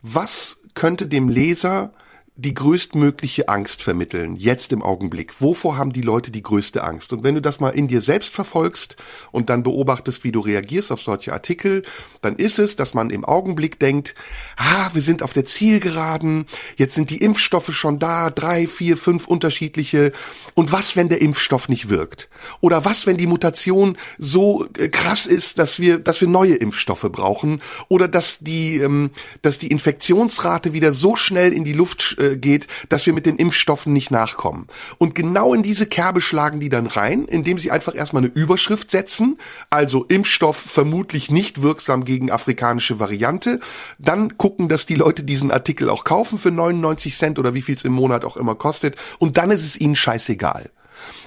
Was 0.03 0.61
könnte 0.75 1.07
dem 1.07 1.29
Leser 1.29 1.93
die 2.37 2.55
größtmögliche 2.55 3.49
Angst 3.49 3.83
vermitteln, 3.83 4.37
jetzt 4.37 4.73
im 4.73 4.83
Augenblick? 4.83 5.41
Wovor 5.41 5.77
haben 5.77 5.93
die 5.93 6.01
Leute 6.01 6.31
die 6.31 6.43
größte 6.43 6.83
Angst? 6.83 7.13
Und 7.13 7.23
wenn 7.23 7.35
du 7.35 7.43
das 7.43 7.61
mal 7.61 7.71
in 7.71 7.89
dir 7.89 8.01
selbst 8.01 8.35
verfolgst 8.35 8.97
und 9.31 9.51
dann 9.51 9.63
beobachtest, 9.63 10.25
wie 10.25 10.33
du 10.33 10.41
reagierst 10.41 10.91
auf 10.91 11.03
solche 11.03 11.33
Artikel, 11.33 11.83
dann 12.23 12.37
ist 12.37 12.59
es, 12.59 12.77
dass 12.77 12.95
man 12.95 13.11
im 13.11 13.25
Augenblick 13.25 13.79
denkt, 13.79 14.15
ah, 14.57 14.91
wir 14.95 15.03
sind 15.03 15.23
auf 15.23 15.33
der 15.33 15.45
Zielgeraden, 15.45 16.47
jetzt 16.77 16.95
sind 16.95 17.11
die 17.11 17.23
Impfstoffe 17.23 17.75
schon 17.75 17.99
da, 17.99 18.31
drei, 18.31 18.67
vier, 18.67 18.97
fünf 18.97 19.27
unterschiedliche. 19.27 20.13
Und 20.55 20.73
was, 20.73 20.97
wenn 20.97 21.09
der 21.09 21.21
Impfstoff 21.21 21.69
nicht 21.69 21.91
wirkt? 21.91 22.31
Oder 22.61 22.85
was, 22.85 23.07
wenn 23.07 23.17
die 23.17 23.27
Mutation 23.27 23.99
so 24.19 24.67
äh, 24.79 24.89
krass 24.89 25.27
ist, 25.27 25.59
dass 25.59 25.79
wir, 25.79 25.99
dass 25.99 26.21
wir 26.21 26.29
neue 26.29 26.55
Impfstoffe 26.55 27.09
brauchen? 27.13 27.61
Oder 27.89 28.09
dass 28.09 28.39
die, 28.39 28.79
ähm, 28.79 29.11
dass 29.43 29.59
die 29.59 29.69
Infektionsrate 29.69 30.73
wieder 30.73 30.93
so 30.93 31.17
schnell 31.17 31.53
in 31.53 31.65
die 31.65 31.73
Luft 31.73 32.17
äh, 32.19 32.30
geht, 32.37 32.67
dass 32.89 33.07
wir 33.07 33.13
mit 33.13 33.27
den 33.27 33.37
Impfstoffen 33.37 33.93
nicht 33.93 34.11
nachkommen. 34.11 34.67
Und 34.99 35.15
genau 35.15 35.55
in 35.55 35.63
diese 35.63 35.87
Kerbe 35.87 36.21
schlagen 36.21 36.61
die 36.61 36.69
dann 36.69 36.87
rein, 36.87 37.25
indem 37.27 37.59
sie 37.59 37.71
einfach 37.71 37.95
erstmal 37.95 38.25
eine 38.25 38.33
Überschrift 38.33 38.91
setzen, 38.91 39.39
also 39.71 40.05
Impfstoff 40.05 40.57
vermutlich 40.57 41.31
nicht 41.31 41.63
wirksam 41.63 42.05
gegen 42.05 42.31
afrikanische 42.31 43.01
Variante, 43.01 43.61
dann 43.99 44.37
gucken, 44.37 44.69
dass 44.69 44.87
die 44.87 44.95
Leute 44.95 45.23
diesen 45.23 45.51
Artikel 45.51 45.89
auch 45.91 46.05
kaufen 46.05 46.39
für 46.39 46.51
99 46.51 47.17
Cent 47.17 47.39
oder 47.39 47.55
wie 47.55 47.63
viel 47.63 47.75
es 47.75 47.85
im 47.85 47.93
Monat 47.93 48.25
auch 48.25 48.37
immer 48.37 48.55
kostet 48.55 48.97
und 49.19 49.37
dann 49.37 49.51
ist 49.51 49.65
es 49.65 49.81
ihnen 49.81 49.97
scheißegal. 49.97 50.71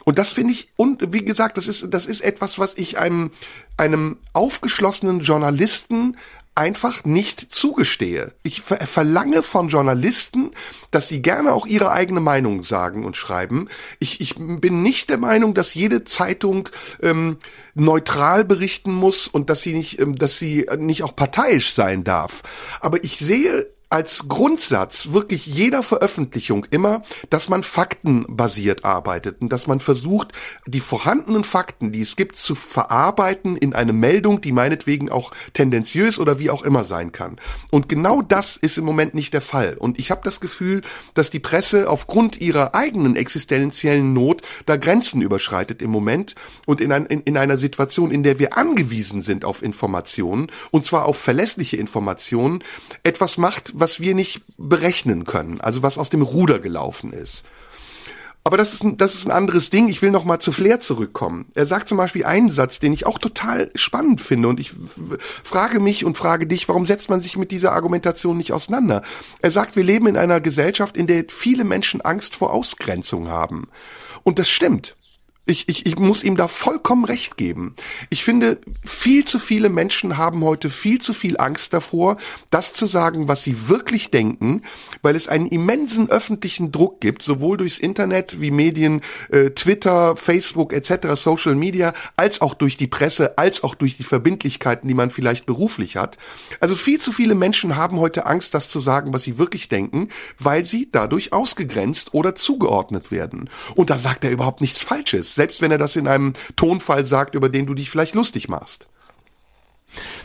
Und 0.05 0.17
das 0.19 0.31
finde 0.31 0.53
ich, 0.53 0.69
und 0.75 1.13
wie 1.13 1.25
gesagt, 1.25 1.57
das 1.57 1.67
ist, 1.67 1.87
das 1.89 2.05
ist 2.05 2.21
etwas, 2.21 2.59
was 2.59 2.75
ich 2.75 2.97
einem, 2.97 3.31
einem 3.77 4.17
aufgeschlossenen 4.33 5.21
Journalisten 5.21 6.17
einfach 6.55 7.03
nicht 7.03 7.53
zugestehe. 7.53 8.33
Ich 8.43 8.61
ver 8.61 8.85
verlange 8.85 9.41
von 9.41 9.69
Journalisten, 9.69 10.51
dass 10.91 11.07
sie 11.07 11.21
gerne 11.21 11.53
auch 11.53 11.65
ihre 11.65 11.91
eigene 11.91 12.19
Meinung 12.19 12.63
sagen 12.63 13.05
und 13.05 13.17
schreiben. 13.17 13.69
Ich, 13.99 14.21
ich 14.21 14.35
bin 14.37 14.83
nicht 14.83 15.09
der 15.09 15.17
Meinung, 15.17 15.55
dass 15.55 15.73
jede 15.73 16.03
Zeitung 16.03 16.69
ähm, 17.01 17.37
neutral 17.73 18.45
berichten 18.45 18.93
muss 18.93 19.27
und 19.27 19.49
dass 19.49 19.61
sie 19.61 19.73
nicht, 19.73 19.99
ähm, 19.99 20.15
dass 20.15 20.37
sie 20.37 20.67
nicht 20.77 21.03
auch 21.03 21.15
parteiisch 21.15 21.73
sein 21.73 22.03
darf. 22.03 22.43
Aber 22.81 23.03
ich 23.03 23.17
sehe 23.17 23.67
als 23.93 24.27
Grundsatz 24.27 25.12
wirklich 25.12 25.45
jeder 25.45 25.84
Veröffentlichung 25.84 26.65
immer, 26.71 27.03
dass 27.29 27.47
man 27.47 27.62
faktenbasiert 27.62 28.86
arbeitet 28.86 29.39
und 29.39 29.53
dass 29.53 29.67
man 29.67 29.82
versucht, 29.82 30.29
die 30.65 30.79
vorhandenen 30.79 31.43
Fakten, 31.43 31.91
die 31.91 32.01
es 32.01 32.15
gibt, 32.15 32.38
zu 32.38 32.56
verarbeiten 32.56 33.56
in 33.56 33.73
eine 33.73 33.93
Meldung, 33.93 34.41
die 34.41 34.51
meinetwegen 34.51 35.12
auch 35.12 35.32
tendenziös 35.53 36.17
oder 36.17 36.39
wie 36.39 36.49
auch 36.49 36.63
immer 36.63 36.86
sein 36.86 37.12
kann. 37.12 37.39
Und 37.69 37.88
genau 37.88 38.23
das 38.23 38.58
ist 38.58 38.79
im 38.79 38.84
Moment 38.84 39.13
nicht 39.13 39.32
der 39.32 39.41
Fall. 39.41 39.77
Und 39.77 39.99
ich 39.99 40.10
habe 40.10 40.21
das 40.23 40.39
Gefühl, 40.39 40.82
dass 41.13 41.29
die 41.29 41.39
Presse 41.39 41.88
aufgrund 41.88 42.41
ihrer 42.41 42.73
eigenen 42.73 43.15
existenziellen 43.15 44.12
Not 44.12 44.41
da 44.65 44.75
Grenzen 44.75 45.21
überschreitet 45.21 45.84
im 45.84 45.91
Moment 45.91 46.34
und 46.65 46.82
in, 46.82 46.91
ein, 46.91 47.06
in, 47.06 47.21
in 47.21 47.38
einer 47.38 47.58
Situation, 47.58 48.10
in 48.10 48.23
der 48.23 48.39
wir 48.39 48.58
angewiesen 48.58 49.21
sind 49.21 49.45
auf 49.45 49.62
Informationen, 49.62 50.47
und 50.71 50.84
zwar 50.84 51.06
auf 51.06 51.17
verlässliche 51.17 51.77
Informationen, 51.77 52.63
etwas 53.03 53.38
macht, 53.38 53.71
was 53.83 53.99
wir 53.99 54.15
nicht 54.15 54.41
berechnen 54.57 55.25
können, 55.25 55.59
also 55.59 55.83
was 55.83 55.97
aus 55.97 56.09
dem 56.09 56.21
Ruder 56.21 56.59
gelaufen 56.59 57.11
ist. 57.11 57.43
Aber 58.45 58.55
das 58.55 58.71
ist, 58.71 58.81
ein, 58.86 58.95
das 58.95 59.13
ist 59.13 59.25
ein 59.25 59.31
anderes 59.31 59.71
Ding. 59.71 59.89
Ich 59.89 60.01
will 60.01 60.09
noch 60.09 60.23
mal 60.23 60.39
zu 60.39 60.53
Flair 60.53 60.79
zurückkommen. 60.79 61.47
Er 61.53 61.65
sagt 61.65 61.89
zum 61.89 61.97
Beispiel 61.97 62.23
einen 62.23 62.49
Satz, 62.49 62.79
den 62.79 62.93
ich 62.93 63.05
auch 63.05 63.17
total 63.17 63.71
spannend 63.75 64.21
finde. 64.21 64.47
Und 64.47 64.61
ich 64.61 64.71
frage 65.43 65.81
mich 65.81 66.05
und 66.05 66.15
frage 66.15 66.47
dich, 66.47 66.69
warum 66.69 66.86
setzt 66.86 67.09
man 67.09 67.19
sich 67.19 67.36
mit 67.36 67.51
dieser 67.51 67.73
Argumentation 67.73 68.38
nicht 68.38 68.53
auseinander? 68.53 69.01
Er 69.41 69.51
sagt, 69.51 69.75
wir 69.75 69.84
leben 69.84 70.07
in 70.07 70.15
einer 70.15 70.39
Gesellschaft, 70.39 70.95
in 70.95 71.07
der 71.07 71.25
viele 71.27 71.65
Menschen 71.65 71.99
Angst 71.99 72.36
vor 72.36 72.53
Ausgrenzung 72.53 73.27
haben. 73.27 73.67
Und 74.23 74.39
das 74.39 74.49
stimmt. 74.49 74.95
Ich, 75.45 75.67
ich, 75.67 75.85
ich 75.85 75.99
muss 75.99 76.23
ihm 76.23 76.37
da 76.37 76.47
vollkommen 76.47 77.03
recht 77.03 77.35
geben. 77.35 77.75
Ich 78.09 78.23
finde, 78.23 78.59
viel 78.85 79.25
zu 79.25 79.39
viele 79.39 79.67
Menschen 79.67 80.17
haben 80.17 80.41
heute 80.41 80.69
viel 80.69 81.01
zu 81.01 81.13
viel 81.13 81.35
Angst 81.37 81.73
davor, 81.73 82.15
das 82.49 82.71
zu 82.71 82.87
sagen, 82.87 83.27
was 83.27 83.43
sie 83.43 83.67
wirklich 83.67 84.09
denken, 84.09 84.61
weil 85.01 85.17
es 85.17 85.27
einen 85.27 85.47
immensen 85.47 86.09
öffentlichen 86.09 86.71
Druck 86.71 87.01
gibt, 87.01 87.23
sowohl 87.23 87.57
durchs 87.57 87.77
Internet 87.77 88.39
wie 88.39 88.51
Medien, 88.51 89.01
äh, 89.31 89.49
Twitter, 89.49 90.15
Facebook 90.15 90.71
etc., 90.71 91.21
Social 91.21 91.55
Media, 91.55 91.93
als 92.15 92.39
auch 92.39 92.53
durch 92.53 92.77
die 92.77 92.87
Presse, 92.87 93.37
als 93.37 93.65
auch 93.65 93.75
durch 93.75 93.97
die 93.97 94.03
Verbindlichkeiten, 94.03 94.87
die 94.87 94.93
man 94.93 95.11
vielleicht 95.11 95.45
beruflich 95.45 95.97
hat. 95.97 96.17
Also 96.61 96.73
viel 96.75 97.01
zu 97.01 97.11
viele 97.11 97.35
Menschen 97.35 97.75
haben 97.75 97.99
heute 97.99 98.27
Angst, 98.27 98.53
das 98.53 98.69
zu 98.69 98.79
sagen, 98.79 99.13
was 99.13 99.23
sie 99.23 99.37
wirklich 99.37 99.67
denken, 99.67 100.07
weil 100.39 100.65
sie 100.65 100.87
dadurch 100.89 101.33
ausgegrenzt 101.33 102.13
oder 102.13 102.33
zugeordnet 102.33 103.11
werden. 103.11 103.49
Und 103.75 103.89
da 103.89 103.97
sagt 103.97 104.23
er 104.23 104.31
überhaupt 104.31 104.61
nichts 104.61 104.79
Falsches 104.79 105.32
selbst 105.36 105.61
wenn 105.61 105.71
er 105.71 105.77
das 105.77 105.95
in 105.95 106.07
einem 106.07 106.34
Tonfall 106.55 107.05
sagt, 107.05 107.36
über 107.36 107.49
den 107.49 107.65
du 107.65 107.73
dich 107.73 107.89
vielleicht 107.89 108.15
lustig 108.15 108.49
machst. 108.49 108.88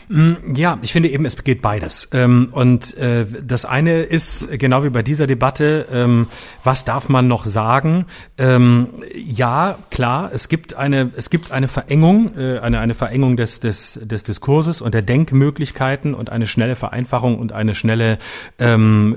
Mm, 0.09 0.55
ja, 0.55 0.77
ich 0.81 0.91
finde 0.91 1.09
eben, 1.09 1.25
es 1.25 1.41
geht 1.43 1.61
beides. 1.61 2.09
Ähm, 2.13 2.49
und 2.51 2.97
äh, 2.97 3.25
das 3.41 3.65
eine 3.65 4.01
ist, 4.03 4.49
genau 4.59 4.83
wie 4.83 4.89
bei 4.89 5.03
dieser 5.03 5.27
Debatte, 5.27 5.87
ähm, 5.91 6.27
was 6.63 6.85
darf 6.85 7.09
man 7.09 7.27
noch 7.27 7.45
sagen? 7.45 8.05
Ähm, 8.37 8.87
ja, 9.15 9.77
klar, 9.91 10.31
es 10.33 10.49
gibt 10.49 10.75
eine, 10.75 11.11
es 11.15 11.29
gibt 11.29 11.51
eine 11.51 11.67
Verengung, 11.67 12.35
äh, 12.37 12.59
eine, 12.59 12.79
eine 12.79 12.93
Verengung 12.93 13.37
des, 13.37 13.59
des, 13.59 13.99
des 14.01 14.23
Diskurses 14.23 14.81
und 14.81 14.93
der 14.93 15.01
Denkmöglichkeiten 15.01 16.13
und 16.13 16.29
eine 16.29 16.47
schnelle 16.47 16.75
Vereinfachung 16.75 17.37
und 17.37 17.51
eine 17.51 17.75
schnelle 17.75 18.17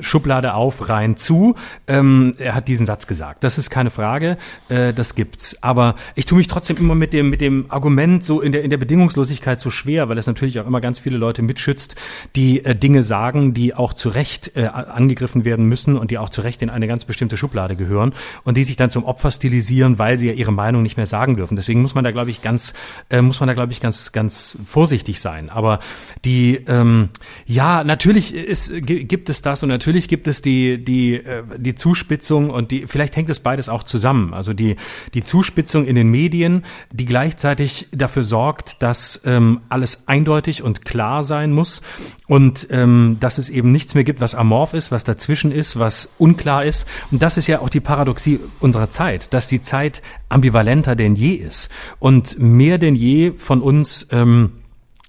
Schublade 0.01 0.55
auf, 0.55 0.89
rein 0.89 1.17
zu. 1.17 1.55
er 1.87 2.55
hat 2.55 2.69
diesen 2.69 2.87
Satz 2.87 3.07
gesagt. 3.07 3.45
Das 3.45 3.59
ist 3.59 3.71
keine 3.71 3.91
Frage, 3.91 4.37
äh, 4.69 4.93
das 4.93 5.15
gibt's. 5.15 5.63
Aber 5.63 5.95
ich 6.15 6.27
tue 6.27 6.39
mich 6.39 6.49
trotzdem 6.49 6.77
immer 6.77 6.95
mit 6.95 7.13
dem, 7.13 7.31
mit 7.31 7.41
dem 7.41 7.67
Argument 7.69 8.25
so 8.25 8.41
in 8.41 8.53
der, 8.53 8.63
in 8.63 8.71
der 8.71 8.77
Bedingungslosigkeit 8.77 9.61
so 9.61 9.71
schwer, 9.71 10.09
weil 10.09 10.19
es 10.19 10.27
natürlich 10.27 10.42
auch 10.61 10.67
immer 10.67 10.81
ganz 10.81 10.99
viele 10.99 11.17
Leute 11.17 11.43
mitschützt, 11.43 11.97
die 12.37 12.65
äh, 12.65 12.75
Dinge 12.75 13.03
sagen, 13.03 13.55
die 13.55 13.75
auch 13.75 13.93
zu 13.93 14.09
Recht 14.09 14.53
äh, 14.57 14.67
angegriffen 14.67 15.45
werden 15.45 15.67
müssen 15.67 15.97
und 15.97 16.11
die 16.11 16.19
auch 16.19 16.31
zu 16.31 16.41
Recht 16.41 16.63
in 16.63 16.71
eine 16.71 16.87
ganz 16.87 17.05
bestimmte 17.05 17.37
Schublade 17.37 17.77
gehören 17.77 18.13
und 18.45 18.57
die 18.57 18.65
sich 18.65 18.77
dann 18.77 18.91
zum 18.91 19.05
Opfer 19.05 19.31
stilisieren, 19.31 19.99
weil 19.99 20.19
sie 20.19 20.29
ja 20.29 20.33
ihre 20.33 20.53
Meinung 20.53 20.83
nicht 20.83 20.97
mehr 20.97 21.07
sagen 21.07 21.37
dürfen. 21.37 21.57
Deswegen 21.57 21.83
muss 21.83 21.95
man 21.95 22.05
da, 22.05 22.11
glaube 22.11 22.31
ich, 22.31 22.43
ganz, 22.43 22.75
äh, 23.11 23.23
muss 23.23 23.41
man 23.41 23.47
da, 23.47 23.55
glaube 23.55 23.73
ich, 23.73 23.81
ganz, 23.81 24.13
ganz 24.13 24.59
vorsichtig 24.67 25.21
sein. 25.21 25.51
Aber 25.51 25.81
die, 26.25 26.61
ähm, 26.67 27.11
ja, 27.47 27.85
natürlich 27.85 28.35
ist, 28.35 28.73
gibt 28.87 29.29
es 29.29 29.43
das 29.43 29.63
und 29.63 29.69
natürlich 29.69 30.09
gibt 30.09 30.27
es 30.27 30.43
die, 30.43 30.83
die, 30.83 31.15
äh, 31.15 31.43
die 31.57 31.75
Zuspitzung 31.75 32.51
und 32.51 32.71
die, 32.71 32.87
vielleicht 32.87 33.17
hängt 33.17 33.31
es 33.31 33.41
beides 33.41 33.69
auch 33.69 33.83
zusammen. 33.83 34.35
Also 34.35 34.53
die, 34.53 34.77
die 35.15 35.23
Zuspitzung 35.23 35.87
in 35.87 35.95
den 35.95 36.11
Medien, 36.11 36.65
die 36.91 37.05
gleichzeitig 37.05 37.89
dafür 37.93 38.25
sorgt, 38.25 38.83
dass 38.83 39.23
ähm, 39.25 39.61
alles 39.69 40.09
eindeutig 40.09 40.32
und 40.33 40.63
und 40.63 40.85
klar 40.85 41.25
sein 41.25 41.53
muss 41.53 41.83
und 42.27 42.67
ähm, 42.71 43.19
dass 43.21 43.39
es 43.39 43.51
eben 43.51 43.73
nichts 43.73 43.95
mehr 43.95 44.05
gibt, 44.05 44.21
was 44.21 44.35
amorph 44.35 44.75
ist, 44.75 44.91
was 44.91 45.05
dazwischen 45.05 45.53
ist, 45.53 45.79
was 45.79 46.15
unklar 46.19 46.65
ist. 46.65 46.87
Und 47.11 47.23
das 47.23 47.37
ist 47.37 47.47
ja 47.47 47.61
auch 47.61 47.69
die 47.69 47.81
Paradoxie 47.81 48.41
unserer 48.61 48.91
Zeit, 48.91 49.35
dass 49.35 49.49
die 49.49 49.61
Zeit 49.61 50.03
ambivalenter 50.29 50.97
denn 50.97 51.15
je 51.15 51.35
ist 51.35 51.71
und 51.99 52.39
mehr 52.39 52.79
denn 52.79 52.95
je 52.95 53.33
von 53.37 53.61
uns 53.61 54.07
ähm, 54.11 54.53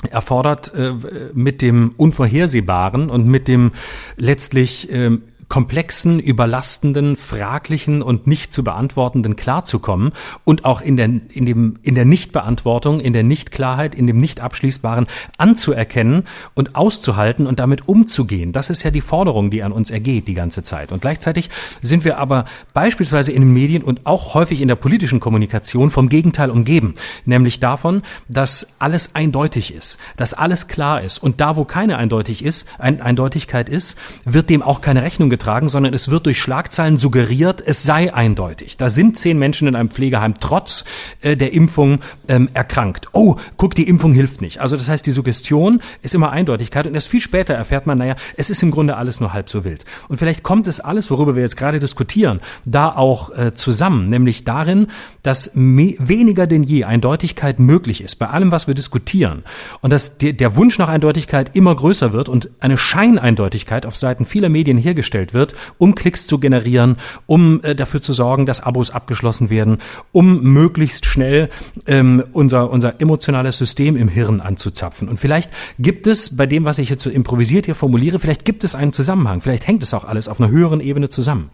erfordert 0.09 0.73
äh, 0.73 0.93
mit 1.33 1.61
dem 1.61 1.93
Unvorhersehbaren 1.95 3.09
und 3.09 3.27
mit 3.27 3.47
dem 3.47 3.71
letztlich 4.17 4.91
ähm, 4.91 5.21
komplexen, 5.53 6.19
überlastenden, 6.19 7.15
fraglichen 7.15 8.01
und 8.01 8.25
nicht 8.25 8.51
zu 8.51 8.63
beantwortenden 8.63 9.35
klarzukommen 9.35 10.13
und 10.45 10.65
auch 10.65 10.81
in 10.81 10.97
der, 10.97 11.05
in 11.05 11.45
dem, 11.45 11.77
in 11.83 11.93
der 11.93 12.05
Nichtbeantwortung, 12.05 12.99
in 12.99 13.13
der 13.13 13.21
Nichtklarheit, 13.21 13.93
in 13.93 14.07
dem 14.07 14.17
Nicht-Abschließbaren 14.17 15.05
anzuerkennen 15.37 16.23
und 16.55 16.75
auszuhalten 16.75 17.45
und 17.45 17.59
damit 17.59 17.87
umzugehen. 17.87 18.51
Das 18.51 18.71
ist 18.71 18.81
ja 18.81 18.89
die 18.89 19.01
Forderung, 19.01 19.51
die 19.51 19.61
an 19.61 19.71
uns 19.71 19.91
ergeht 19.91 20.27
die 20.27 20.33
ganze 20.33 20.63
Zeit. 20.63 20.91
Und 20.91 21.03
gleichzeitig 21.03 21.51
sind 21.83 22.03
wir 22.03 22.17
aber 22.17 22.45
beispielsweise 22.73 23.31
in 23.31 23.43
den 23.43 23.53
Medien 23.53 23.83
und 23.83 24.07
auch 24.07 24.33
häufig 24.33 24.59
in 24.59 24.67
der 24.67 24.75
politischen 24.75 25.19
Kommunikation 25.19 25.91
vom 25.91 26.09
Gegenteil 26.09 26.49
umgeben, 26.49 26.95
nämlich 27.25 27.59
davon, 27.59 28.01
dass 28.27 28.73
alles 28.79 29.13
eindeutig 29.13 29.71
ist, 29.71 29.99
dass 30.17 30.33
alles 30.33 30.67
klar 30.67 31.01
ist. 31.01 31.19
Und 31.19 31.41
da, 31.41 31.57
wo 31.57 31.63
keine 31.63 31.97
eindeutig 31.97 32.43
ist, 32.43 32.65
Eindeutigkeit 32.79 33.69
ist, 33.69 33.95
wird 34.25 34.49
dem 34.49 34.63
auch 34.63 34.81
keine 34.81 35.03
Rechnung 35.03 35.29
getragen 35.29 35.42
getragen, 35.43 35.67
sondern 35.67 35.93
es 35.93 36.09
wird 36.09 36.25
durch 36.25 36.39
Schlagzeilen 36.39 36.97
suggeriert, 36.97 37.61
es 37.65 37.83
sei 37.83 38.13
eindeutig. 38.13 38.77
Da 38.77 38.89
sind 38.89 39.17
zehn 39.17 39.37
Menschen 39.37 39.67
in 39.67 39.75
einem 39.75 39.89
Pflegeheim 39.89 40.35
trotz 40.39 40.85
äh, 41.21 41.35
der 41.35 41.51
Impfung 41.51 41.99
ähm, 42.29 42.47
erkrankt. 42.53 43.09
Oh, 43.11 43.35
guck, 43.57 43.75
die 43.75 43.89
Impfung 43.89 44.13
hilft 44.13 44.39
nicht. 44.39 44.61
Also 44.61 44.77
das 44.77 44.87
heißt, 44.87 45.05
die 45.05 45.11
Suggestion 45.11 45.81
ist 46.01 46.15
immer 46.15 46.31
Eindeutigkeit 46.31 46.87
und 46.87 46.95
erst 46.95 47.09
viel 47.09 47.19
später 47.19 47.53
erfährt 47.53 47.85
man, 47.87 47.97
naja, 47.97 48.15
es 48.37 48.49
ist 48.49 48.63
im 48.63 48.71
Grunde 48.71 48.95
alles 48.95 49.19
nur 49.19 49.33
halb 49.33 49.49
so 49.49 49.65
wild. 49.65 49.83
Und 50.07 50.17
vielleicht 50.17 50.43
kommt 50.43 50.65
es 50.67 50.79
alles, 50.79 51.11
worüber 51.11 51.35
wir 51.35 51.41
jetzt 51.41 51.57
gerade 51.57 51.79
diskutieren, 51.79 52.39
da 52.63 52.87
auch 52.87 53.37
äh, 53.37 53.53
zusammen, 53.53 54.09
nämlich 54.09 54.45
darin, 54.45 54.87
dass 55.23 55.51
weniger 55.55 56.47
denn 56.47 56.63
je 56.63 56.85
Eindeutigkeit 56.85 57.59
möglich 57.59 58.01
ist 58.01 58.15
bei 58.15 58.29
allem, 58.29 58.53
was 58.53 58.67
wir 58.67 58.75
diskutieren. 58.75 59.43
Und 59.81 59.91
dass 59.91 60.17
der 60.17 60.55
Wunsch 60.55 60.79
nach 60.79 60.87
Eindeutigkeit 60.87 61.53
immer 61.53 61.75
größer 61.75 62.13
wird 62.13 62.29
und 62.29 62.49
eine 62.61 62.77
Scheineindeutigkeit 62.77 63.85
auf 63.85 63.97
Seiten 63.97 64.25
vieler 64.25 64.47
Medien 64.47 64.77
hergestellt 64.77 65.32
wird, 65.33 65.55
um 65.77 65.95
Klicks 65.95 66.27
zu 66.27 66.39
generieren, 66.39 66.97
um 67.25 67.61
äh, 67.63 67.75
dafür 67.75 68.01
zu 68.01 68.13
sorgen, 68.13 68.45
dass 68.45 68.61
Abos 68.61 68.91
abgeschlossen 68.91 69.49
werden, 69.49 69.77
um 70.11 70.41
möglichst 70.41 71.05
schnell 71.05 71.49
ähm, 71.87 72.23
unser, 72.33 72.69
unser 72.69 73.01
emotionales 73.01 73.57
System 73.57 73.95
im 73.95 74.07
Hirn 74.07 74.41
anzuzapfen. 74.41 75.07
Und 75.09 75.19
vielleicht 75.19 75.51
gibt 75.79 76.07
es 76.07 76.35
bei 76.35 76.45
dem, 76.45 76.65
was 76.65 76.79
ich 76.79 76.89
jetzt 76.89 77.03
so 77.03 77.09
improvisiert 77.09 77.65
hier 77.65 77.75
formuliere, 77.75 78.19
vielleicht 78.19 78.45
gibt 78.45 78.63
es 78.63 78.75
einen 78.75 78.93
Zusammenhang. 78.93 79.41
Vielleicht 79.41 79.67
hängt 79.67 79.83
es 79.83 79.93
auch 79.93 80.05
alles 80.05 80.27
auf 80.27 80.39
einer 80.39 80.49
höheren 80.49 80.79
Ebene 80.79 81.09
zusammen. 81.09 81.49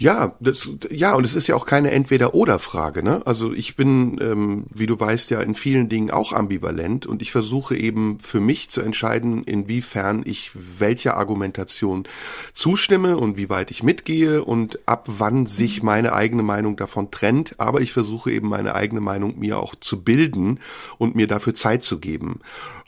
Ja, 0.00 0.34
das, 0.40 0.70
ja, 0.90 1.14
und 1.14 1.24
es 1.24 1.34
ist 1.34 1.46
ja 1.46 1.54
auch 1.54 1.66
keine 1.66 1.90
Entweder-Oder-Frage. 1.90 3.02
Ne? 3.02 3.20
Also 3.26 3.52
ich 3.52 3.76
bin, 3.76 4.18
ähm, 4.22 4.64
wie 4.74 4.86
du 4.86 4.98
weißt, 4.98 5.28
ja 5.28 5.42
in 5.42 5.54
vielen 5.54 5.90
Dingen 5.90 6.10
auch 6.10 6.32
ambivalent 6.32 7.04
und 7.04 7.20
ich 7.20 7.30
versuche 7.30 7.76
eben 7.76 8.18
für 8.18 8.40
mich 8.40 8.70
zu 8.70 8.80
entscheiden, 8.80 9.44
inwiefern 9.44 10.22
ich 10.24 10.52
welcher 10.54 11.18
Argumentation 11.18 12.04
zustimme 12.54 13.18
und 13.18 13.36
wie 13.36 13.50
weit 13.50 13.70
ich 13.70 13.82
mitgehe 13.82 14.42
und 14.42 14.78
ab 14.88 15.04
wann 15.06 15.44
sich 15.44 15.82
meine 15.82 16.14
eigene 16.14 16.42
Meinung 16.42 16.76
davon 16.76 17.10
trennt. 17.10 17.60
Aber 17.60 17.82
ich 17.82 17.92
versuche 17.92 18.32
eben 18.32 18.48
meine 18.48 18.74
eigene 18.74 19.02
Meinung 19.02 19.38
mir 19.38 19.58
auch 19.60 19.74
zu 19.74 20.02
bilden 20.02 20.60
und 20.96 21.14
mir 21.14 21.26
dafür 21.26 21.54
Zeit 21.54 21.84
zu 21.84 21.98
geben. 21.98 22.40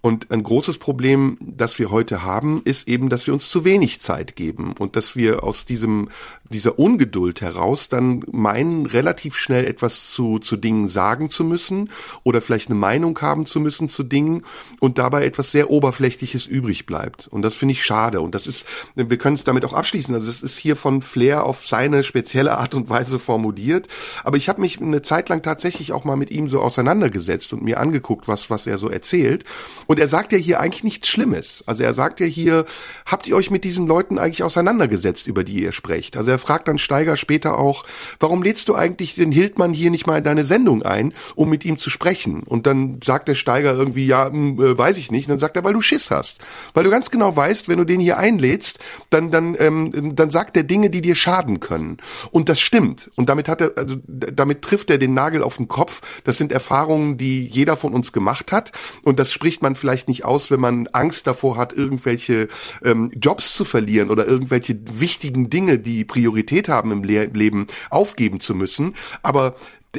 Und 0.02 0.32
ein 0.32 0.42
großes 0.42 0.78
Problem, 0.78 1.38
das 1.40 1.78
wir 1.78 1.92
heute 1.92 2.24
haben, 2.24 2.60
ist 2.64 2.88
eben, 2.88 3.08
dass 3.08 3.28
wir 3.28 3.34
uns 3.34 3.50
zu 3.50 3.64
wenig 3.64 4.00
Zeit 4.00 4.34
geben 4.34 4.74
und 4.76 4.96
dass 4.96 5.14
wir 5.14 5.44
aus 5.44 5.64
diesem, 5.64 6.08
dieser 6.50 6.78
Ungeduld 6.78 7.40
heraus 7.40 7.88
dann 7.88 8.24
meinen, 8.30 8.86
relativ 8.86 9.36
schnell 9.36 9.64
etwas 9.64 10.10
zu, 10.10 10.38
zu 10.38 10.56
Dingen 10.56 10.88
sagen 10.88 11.30
zu 11.30 11.44
müssen 11.44 11.90
oder 12.24 12.40
vielleicht 12.42 12.68
eine 12.68 12.78
Meinung 12.78 13.18
haben 13.20 13.46
zu 13.46 13.60
müssen 13.60 13.88
zu 13.88 14.02
Dingen 14.02 14.44
und 14.80 14.98
dabei 14.98 15.24
etwas 15.24 15.50
sehr 15.50 15.70
Oberflächliches 15.70 16.46
übrig 16.46 16.86
bleibt. 16.86 17.26
Und 17.28 17.42
das 17.42 17.54
finde 17.54 17.72
ich 17.72 17.84
schade. 17.84 18.20
Und 18.20 18.34
das 18.34 18.46
ist, 18.46 18.66
wir 18.94 19.18
können 19.18 19.34
es 19.34 19.44
damit 19.44 19.64
auch 19.64 19.72
abschließen. 19.72 20.14
Also 20.14 20.26
das 20.26 20.42
ist 20.42 20.58
hier 20.58 20.76
von 20.76 21.02
Flair 21.02 21.44
auf 21.44 21.66
seine 21.66 22.04
spezielle 22.04 22.58
Art 22.58 22.74
und 22.74 22.90
Weise 22.90 23.18
formuliert. 23.18 23.88
Aber 24.24 24.36
ich 24.36 24.48
habe 24.48 24.60
mich 24.60 24.80
eine 24.80 25.02
Zeit 25.02 25.28
lang 25.28 25.42
tatsächlich 25.42 25.92
auch 25.92 26.04
mal 26.04 26.16
mit 26.16 26.30
ihm 26.30 26.48
so 26.48 26.60
auseinandergesetzt 26.60 27.52
und 27.52 27.62
mir 27.62 27.80
angeguckt, 27.80 28.28
was, 28.28 28.50
was 28.50 28.66
er 28.66 28.78
so 28.78 28.88
erzählt. 28.88 29.44
Und 29.86 29.98
er 29.98 30.08
sagt 30.08 30.32
ja 30.32 30.38
hier 30.38 30.60
eigentlich 30.60 30.84
nichts 30.84 31.08
Schlimmes. 31.08 31.64
Also 31.66 31.82
er 31.82 31.94
sagt 31.94 32.20
ja 32.20 32.26
hier, 32.26 32.66
habt 33.06 33.26
ihr 33.26 33.36
euch 33.36 33.50
mit 33.50 33.64
diesen 33.64 33.86
Leuten 33.86 34.18
eigentlich 34.18 34.42
auseinandergesetzt, 34.42 35.26
über 35.26 35.44
die 35.44 35.62
ihr 35.62 35.72
sprecht? 35.72 36.16
Also 36.16 36.30
er 36.30 36.38
fragt 36.42 36.68
dann 36.68 36.78
Steiger 36.78 37.16
später 37.16 37.58
auch, 37.58 37.84
warum 38.20 38.42
lädst 38.42 38.68
du 38.68 38.74
eigentlich 38.74 39.14
den 39.14 39.32
Hildmann 39.32 39.72
hier 39.72 39.90
nicht 39.90 40.06
mal 40.06 40.18
in 40.18 40.24
deine 40.24 40.44
Sendung 40.44 40.82
ein, 40.82 41.14
um 41.34 41.48
mit 41.48 41.64
ihm 41.64 41.78
zu 41.78 41.90
sprechen? 41.90 42.42
Und 42.42 42.66
dann 42.66 43.00
sagt 43.02 43.28
der 43.28 43.34
Steiger 43.34 43.72
irgendwie, 43.72 44.06
ja, 44.06 44.26
hm, 44.26 44.60
äh, 44.60 44.76
weiß 44.76 44.96
ich 44.98 45.10
nicht. 45.10 45.26
Und 45.26 45.32
dann 45.32 45.38
sagt 45.38 45.56
er, 45.56 45.64
weil 45.64 45.72
du 45.72 45.80
Schiss 45.80 46.10
hast. 46.10 46.38
Weil 46.74 46.84
du 46.84 46.90
ganz 46.90 47.10
genau 47.10 47.34
weißt, 47.34 47.68
wenn 47.68 47.78
du 47.78 47.84
den 47.84 48.00
hier 48.00 48.18
einlädst, 48.18 48.78
dann, 49.10 49.30
dann, 49.30 49.56
ähm, 49.58 50.14
dann 50.14 50.30
sagt 50.30 50.56
er 50.56 50.64
Dinge, 50.64 50.90
die 50.90 51.00
dir 51.00 51.14
schaden 51.14 51.60
können. 51.60 51.98
Und 52.30 52.48
das 52.48 52.60
stimmt. 52.60 53.10
Und 53.16 53.28
damit 53.28 53.48
hat 53.48 53.60
er, 53.60 53.72
also 53.76 53.96
damit 54.06 54.62
trifft 54.62 54.90
er 54.90 54.98
den 54.98 55.14
Nagel 55.14 55.42
auf 55.42 55.56
den 55.56 55.68
Kopf. 55.68 56.02
Das 56.24 56.38
sind 56.38 56.52
Erfahrungen, 56.52 57.16
die 57.16 57.46
jeder 57.46 57.76
von 57.76 57.92
uns 57.92 58.12
gemacht 58.12 58.52
hat. 58.52 58.72
Und 59.02 59.18
das 59.18 59.32
spricht 59.32 59.62
man 59.62 59.74
vielleicht 59.74 60.08
nicht 60.08 60.24
aus, 60.24 60.50
wenn 60.50 60.60
man 60.60 60.88
Angst 60.88 61.26
davor 61.26 61.56
hat, 61.56 61.72
irgendwelche 61.72 62.48
ähm, 62.84 63.10
Jobs 63.14 63.54
zu 63.54 63.64
verlieren 63.64 64.10
oder 64.10 64.26
irgendwelche 64.26 64.78
wichtigen 64.92 65.50
Dinge, 65.50 65.78
die 65.78 66.04
Priorität 66.22 66.68
haben 66.68 66.92
im 66.92 67.02
Le 67.02 67.24
Leben, 67.26 67.66
aufgeben 67.90 68.38
zu 68.38 68.54
müssen. 68.54 68.94
Aber 69.22 69.56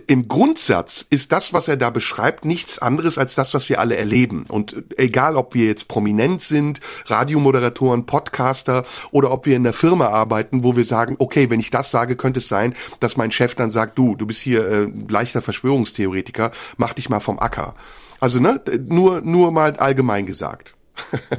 im 0.07 0.27
Grundsatz 0.27 1.05
ist 1.07 1.31
das, 1.33 1.53
was 1.53 1.67
er 1.67 1.77
da 1.77 1.89
beschreibt, 1.89 2.45
nichts 2.45 2.79
anderes 2.79 3.17
als 3.17 3.35
das, 3.35 3.53
was 3.53 3.67
wir 3.69 3.79
alle 3.79 3.97
erleben. 3.97 4.45
Und 4.47 4.85
egal, 4.97 5.35
ob 5.35 5.53
wir 5.53 5.65
jetzt 5.67 5.87
prominent 5.87 6.41
sind, 6.41 6.79
Radiomoderatoren, 7.07 8.05
Podcaster 8.05 8.85
oder 9.11 9.31
ob 9.31 9.45
wir 9.45 9.55
in 9.55 9.63
der 9.63 9.73
Firma 9.73 10.07
arbeiten, 10.07 10.63
wo 10.63 10.75
wir 10.75 10.85
sagen, 10.85 11.15
okay, 11.19 11.49
wenn 11.49 11.59
ich 11.59 11.69
das 11.69 11.91
sage, 11.91 12.15
könnte 12.15 12.39
es 12.39 12.47
sein, 12.47 12.73
dass 13.01 13.17
mein 13.17 13.31
Chef 13.31 13.53
dann 13.53 13.71
sagt, 13.71 13.97
du, 13.97 14.15
du 14.15 14.25
bist 14.25 14.41
hier 14.41 14.65
äh, 14.65 14.87
leichter 15.09 15.41
Verschwörungstheoretiker, 15.41 16.51
mach 16.77 16.93
dich 16.93 17.09
mal 17.09 17.19
vom 17.19 17.37
Acker. 17.37 17.75
Also 18.19 18.39
ne, 18.39 18.61
nur 18.87 19.21
nur 19.21 19.51
mal 19.51 19.75
allgemein 19.75 20.25
gesagt. 20.25 20.73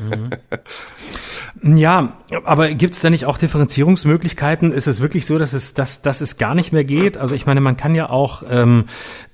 Mhm. 0.01 0.31
Ja, 1.63 2.19
aber 2.45 2.75
gibt 2.75 2.95
es 2.95 3.01
da 3.01 3.11
nicht 3.11 3.27
auch 3.27 3.39
Differenzierungsmöglichkeiten? 3.39 4.73
Ist 4.73 4.87
es 4.87 5.01
wirklich 5.01 5.25
so, 5.25 5.39
dass 5.39 5.53
es, 5.53 5.73
dass, 5.73 6.03
dass 6.03 6.21
es 6.21 6.37
gar 6.37 6.55
nicht 6.55 6.73
mehr 6.73 6.85
geht? 6.85 7.17
Also 7.17 7.35
ich 7.35 7.47
meine, 7.47 7.61
man 7.61 7.77
kann 7.77 7.95
ja 7.95 8.11
auch, 8.11 8.43
ähm, 8.51 8.85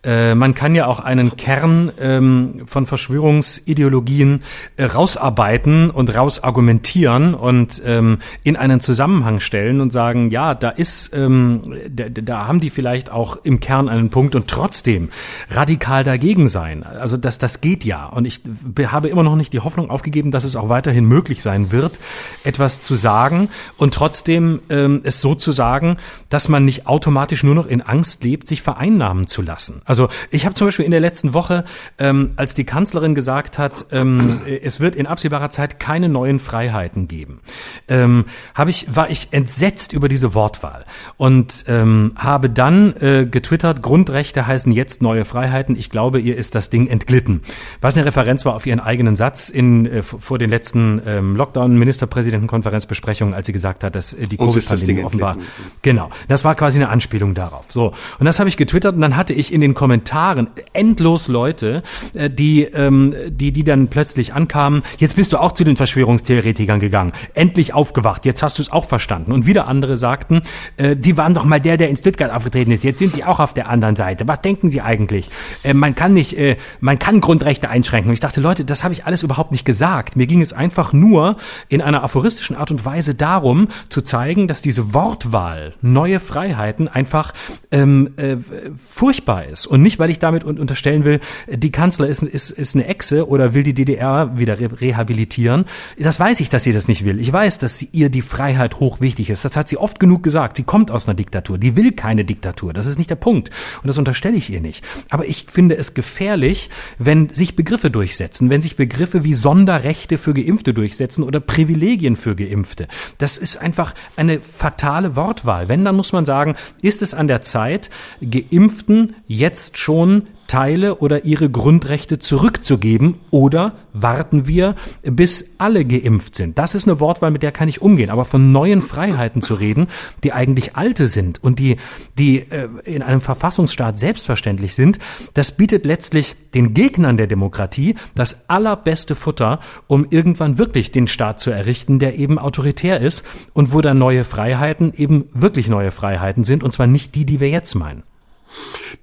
äh, 0.03 0.34
man 0.34 0.55
kann 0.55 0.74
ja 0.74 0.86
auch 0.86 1.01
einen 1.01 1.36
Kern 1.36 1.92
ähm, 2.01 2.62
von 2.64 2.86
Verschwörungsideologien 2.86 4.42
äh, 4.76 4.84
rausarbeiten 4.84 5.90
und 5.90 6.14
rausargumentieren 6.14 7.34
und 7.34 7.82
ähm, 7.84 8.18
in 8.42 8.57
einen 8.57 8.80
Zusammenhang 8.80 9.40
stellen 9.40 9.82
und 9.82 9.92
sagen, 9.92 10.30
ja, 10.30 10.55
da 10.55 10.70
ist, 10.70 11.12
ähm, 11.14 11.74
da, 11.90 12.09
da 12.09 12.46
haben 12.46 12.61
die 12.61 12.70
vielleicht 12.70 13.12
auch 13.12 13.36
im 13.42 13.61
Kern 13.61 13.90
einen 13.90 14.09
Punkt 14.09 14.34
und 14.34 14.48
trotzdem 14.48 15.11
radikal 15.51 16.03
dagegen 16.03 16.48
sein. 16.48 16.82
Also 16.82 17.18
das, 17.18 17.36
das 17.36 17.61
geht 17.61 17.84
ja. 17.84 18.07
Und 18.07 18.24
ich 18.24 18.40
habe 18.86 19.09
immer 19.09 19.22
noch 19.22 19.36
nicht 19.36 19.53
die 19.53 19.61
Hoffnung 19.61 19.90
aufgegeben, 19.90 20.30
dass 20.30 20.44
es 20.44 20.57
auch 20.57 20.70
weiterhin 20.70 21.05
möglich 21.05 21.42
sein 21.42 21.72
wird, 21.72 22.01
etwas 22.42 22.80
zu 22.80 22.94
sagen 22.94 23.51
und 23.76 23.92
trotzdem 23.92 24.61
ähm, 24.70 25.01
es 25.05 25.20
so 25.20 25.34
zu 25.34 25.51
sagen, 25.51 25.98
dass 26.30 26.48
man 26.48 26.64
nicht 26.64 26.86
automatisch 26.86 27.44
nur 27.44 27.55
noch 27.55 27.66
in 27.66 27.82
Angst 27.82 28.24
lebt, 28.24 28.48
sich 28.48 28.62
vereinnahmen 28.62 29.26
zu 29.26 29.42
lassen. 29.42 29.82
Also 29.91 30.09
ich 30.30 30.45
habe 30.45 30.55
zum 30.55 30.68
Beispiel 30.68 30.84
in 30.84 30.93
der 30.93 31.01
letzten 31.01 31.34
Woche, 31.34 31.64
ähm, 31.99 32.30
als 32.36 32.55
die 32.55 32.62
Kanzlerin 32.62 33.16
gesagt 33.16 33.59
hat, 33.59 33.86
ähm, 33.91 34.41
es 34.62 34.78
wird 34.78 34.95
in 34.95 35.09
absehbarer 35.09 35.51
Zeit 35.51 35.80
keine 35.80 36.09
neuen 36.09 36.38
Freiheiten 36.38 37.09
geben, 37.09 37.41
ähm, 37.88 38.26
habe 38.55 38.70
ich 38.70 38.95
war 38.95 39.11
ich 39.11 39.32
entsetzt 39.32 39.93
über 39.93 40.09
diese 40.09 40.32
Wortwahl 40.32 40.84
und 41.16 41.64
ähm, 41.66 42.12
habe 42.14 42.51
dann 42.51 42.95
äh, 43.01 43.26
getwittert: 43.28 43.82
Grundrechte 43.82 44.47
heißen 44.47 44.70
jetzt 44.70 45.03
neue 45.03 45.24
Freiheiten. 45.24 45.74
Ich 45.74 45.91
glaube, 45.91 46.20
ihr 46.20 46.36
ist 46.36 46.55
das 46.55 46.70
Ding 46.70 46.86
entglitten. 46.86 47.43
Was 47.80 47.97
eine 47.97 48.07
Referenz 48.07 48.45
war 48.45 48.55
auf 48.55 48.66
ihren 48.66 48.78
eigenen 48.78 49.16
Satz 49.16 49.49
in 49.49 49.86
äh, 49.86 50.03
vor 50.05 50.38
den 50.38 50.51
letzten 50.51 51.03
ähm, 51.05 51.34
Lockdown-Ministerpräsidentenkonferenzbesprechungen, 51.34 53.34
als 53.34 53.47
sie 53.47 53.53
gesagt 53.53 53.82
hat, 53.82 53.97
dass 53.97 54.12
äh, 54.12 54.28
die 54.28 54.36
Covid-Pandemie 54.36 55.03
offenbar. 55.03 55.36
Genau, 55.82 56.11
das 56.28 56.45
war 56.45 56.55
quasi 56.55 56.78
eine 56.78 56.91
Anspielung 56.91 57.34
darauf. 57.34 57.64
So 57.70 57.93
und 58.20 58.26
das 58.26 58.38
habe 58.38 58.49
ich 58.49 58.57
getwittert 58.57 58.95
und 58.95 59.01
dann 59.01 59.16
hatte 59.16 59.32
ich 59.32 59.53
in 59.53 59.61
den 59.61 59.74
Kommentaren 59.81 60.49
endlos 60.74 61.28
Leute, 61.28 61.83
äh, 62.12 62.28
die 62.28 62.64
ähm, 62.64 63.14
die 63.31 63.51
die 63.51 63.64
dann 63.64 63.89
plötzlich 63.89 64.35
ankamen. 64.35 64.83
Jetzt 64.99 65.16
bist 65.16 65.33
du 65.33 65.39
auch 65.39 65.53
zu 65.53 65.64
den 65.64 65.76
Verschwörungstheoretikern 65.76 66.81
gegangen. 66.81 67.12
Endlich 67.33 67.72
aufgewacht. 67.72 68.26
Jetzt 68.26 68.43
hast 68.43 68.59
du 68.59 68.62
es 68.62 68.70
auch 68.70 68.85
verstanden. 68.85 69.33
Und 69.33 69.47
wieder 69.47 69.66
andere 69.68 69.97
sagten, 69.97 70.43
äh, 70.76 70.97
die 70.97 71.16
waren 71.16 71.33
doch 71.33 71.47
mal 71.47 71.62
der, 71.62 71.78
der 71.78 71.89
in 71.89 71.97
Stuttgart 71.97 72.31
aufgetreten 72.31 72.72
ist. 72.72 72.85
Jetzt 72.85 72.99
sind 72.99 73.14
sie 73.14 73.24
auch 73.24 73.41
auf 73.41 73.55
der 73.55 73.70
anderen 73.70 73.97
Seite. 73.97 74.28
Was 74.28 74.43
denken 74.43 74.68
sie 74.68 74.83
eigentlich? 74.83 75.31
Äh, 75.62 75.72
man 75.72 75.95
kann 75.95 76.12
nicht, 76.12 76.37
äh, 76.37 76.59
man 76.81 76.99
kann 76.99 77.22
Grundrechte 77.22 77.70
einschränken. 77.70 78.11
Und 78.11 78.14
ich 78.14 78.20
dachte, 78.20 78.43
Leute, 78.43 78.66
das 78.66 78.85
habe 78.85 78.93
ich 78.93 79.07
alles 79.07 79.22
überhaupt 79.22 79.51
nicht 79.51 79.64
gesagt. 79.64 80.14
Mir 80.14 80.26
ging 80.26 80.43
es 80.43 80.53
einfach 80.53 80.93
nur 80.93 81.39
in 81.70 81.81
einer 81.81 82.05
aphoristischen 82.05 82.55
Art 82.55 82.70
und 82.70 82.85
Weise 82.85 83.14
darum, 83.14 83.68
zu 83.89 84.03
zeigen, 84.03 84.47
dass 84.47 84.61
diese 84.61 84.93
Wortwahl, 84.93 85.72
neue 85.81 86.20
Freiheiten 86.20 86.87
einfach 86.87 87.33
ähm, 87.70 88.11
äh, 88.18 88.37
furchtbar 88.76 89.47
ist. 89.47 89.70
Und 89.71 89.83
nicht, 89.83 90.01
weil 90.01 90.11
ich 90.11 90.18
damit 90.18 90.43
un 90.45 90.59
unterstellen 90.59 91.05
will, 91.05 91.21
die 91.49 91.71
Kanzler 91.71 92.09
ist, 92.09 92.23
ist, 92.25 92.51
ist 92.51 92.75
eine 92.75 92.89
Echse 92.89 93.29
oder 93.29 93.55
will 93.55 93.62
die 93.62 93.73
DDR 93.73 94.37
wieder 94.37 94.59
re 94.59 94.68
rehabilitieren. 94.81 95.64
Das 95.97 96.18
weiß 96.18 96.41
ich, 96.41 96.49
dass 96.49 96.64
sie 96.64 96.73
das 96.73 96.89
nicht 96.89 97.05
will. 97.05 97.21
Ich 97.21 97.33
weiß, 97.33 97.59
dass 97.59 97.79
sie, 97.79 97.89
ihr 97.93 98.09
die 98.09 98.23
Freiheit 98.23 98.81
hoch 98.81 99.01
wichtig 99.01 99.31
ist. 99.31 99.45
Das 99.45 99.57
hat 99.57 99.68
sie 99.68 99.77
oft 99.77 100.01
genug 100.01 100.25
gesagt. 100.25 100.57
Sie 100.57 100.64
kommt 100.64 100.91
aus 100.91 101.07
einer 101.07 101.14
Diktatur. 101.14 101.57
Die 101.57 101.77
will 101.77 101.93
keine 101.93 102.25
Diktatur. 102.25 102.73
Das 102.73 102.87
ist 102.87 102.99
nicht 102.99 103.11
der 103.11 103.16
Punkt. 103.16 103.51
Und 103.83 103.87
das 103.87 103.97
unterstelle 103.97 104.37
ich 104.37 104.51
ihr 104.51 104.61
nicht. 104.61 104.85
Aber 105.09 105.25
ich 105.25 105.47
finde 105.49 105.77
es 105.77 105.95
gefährlich, 105.95 106.68
wenn 106.99 107.29
sich 107.29 107.55
Begriffe 107.55 107.93
durchsetzen, 107.93 108.51
wenn 108.51 108.62
sich 108.62 108.75
Begriffe 108.75 109.23
wie 109.23 109.35
Sonderrechte 109.35 110.18
für 110.18 110.35
Geimpfte 110.35 110.75
durchsetzen 110.75 111.23
oder 111.23 111.39
Privilegien 111.39 112.16
für 112.16 112.35
Geimpfte. 112.35 112.89
Das 113.18 113.39
ist 113.39 113.57
einfach 113.57 113.95
eine 114.16 114.41
fatale 114.41 115.14
Wortwahl. 115.14 115.68
Wenn, 115.68 115.85
dann 115.85 115.95
muss 115.95 116.12
man 116.12 116.25
sagen, 116.25 116.57
ist 116.83 117.03
es 117.03 117.14
an 117.14 117.29
der 117.29 117.43
Zeit, 117.43 117.89
Geimpften 118.21 119.14
jetzt 119.29 119.60
schon 119.79 120.25
Teile 120.51 120.97
oder 120.97 121.25
ihre 121.25 121.49
Grundrechte 121.49 122.19
zurückzugeben 122.19 123.15
oder 123.31 123.75
warten 123.93 124.49
wir, 124.49 124.75
bis 125.03 125.55
alle 125.59 125.85
geimpft 125.85 126.35
sind. 126.35 126.59
Das 126.59 126.75
ist 126.75 126.89
eine 126.89 126.99
Wortwahl, 126.99 127.31
mit 127.31 127.45
der 127.45 127.53
kann 127.53 127.69
ich 127.69 127.81
umgehen. 127.81 128.11
Aber 128.11 128.25
von 128.25 128.51
neuen 128.51 128.83
Freiheiten 128.83 129.43
zu 129.43 129.55
reden, 129.55 129.87
die 130.25 130.33
eigentlich 130.33 130.75
alte 130.75 131.07
sind 131.07 131.41
und 131.41 131.61
die, 131.61 131.77
die 132.19 132.39
äh, 132.39 132.69
in 132.85 133.03
einem 133.03 133.21
Verfassungsstaat 133.21 134.01
selbstverständlich 134.01 134.75
sind, 134.75 134.99
das 135.35 135.57
bietet 135.57 135.85
letztlich 135.85 136.35
den 136.53 136.75
Gegnern 136.75 137.17
der 137.17 137.29
Demokratie 137.29 137.95
das 138.17 138.51
allerbeste 138.51 139.15
Futter, 139.15 139.61
um 139.87 140.05
irgendwann 140.11 140.59
wirklich 140.59 140.91
den 140.91 141.07
Staat 141.07 141.39
zu 141.39 141.53
errichten, 141.53 142.01
der 142.01 142.19
eben 142.19 142.41
autoritär 142.41 143.01
ist 143.01 143.25
und 143.53 143.73
wo 143.73 143.83
dann 143.83 143.99
neue 143.99 144.25
Freiheiten 144.25 144.93
eben 144.97 145.29
wirklich 145.33 145.69
neue 145.69 145.93
Freiheiten 145.93 146.43
sind 146.43 146.65
und 146.65 146.73
zwar 146.73 146.89
nicht 146.89 147.15
die, 147.15 147.25
die 147.25 147.39
wir 147.39 147.51
jetzt 147.51 147.77
meinen. 147.77 148.03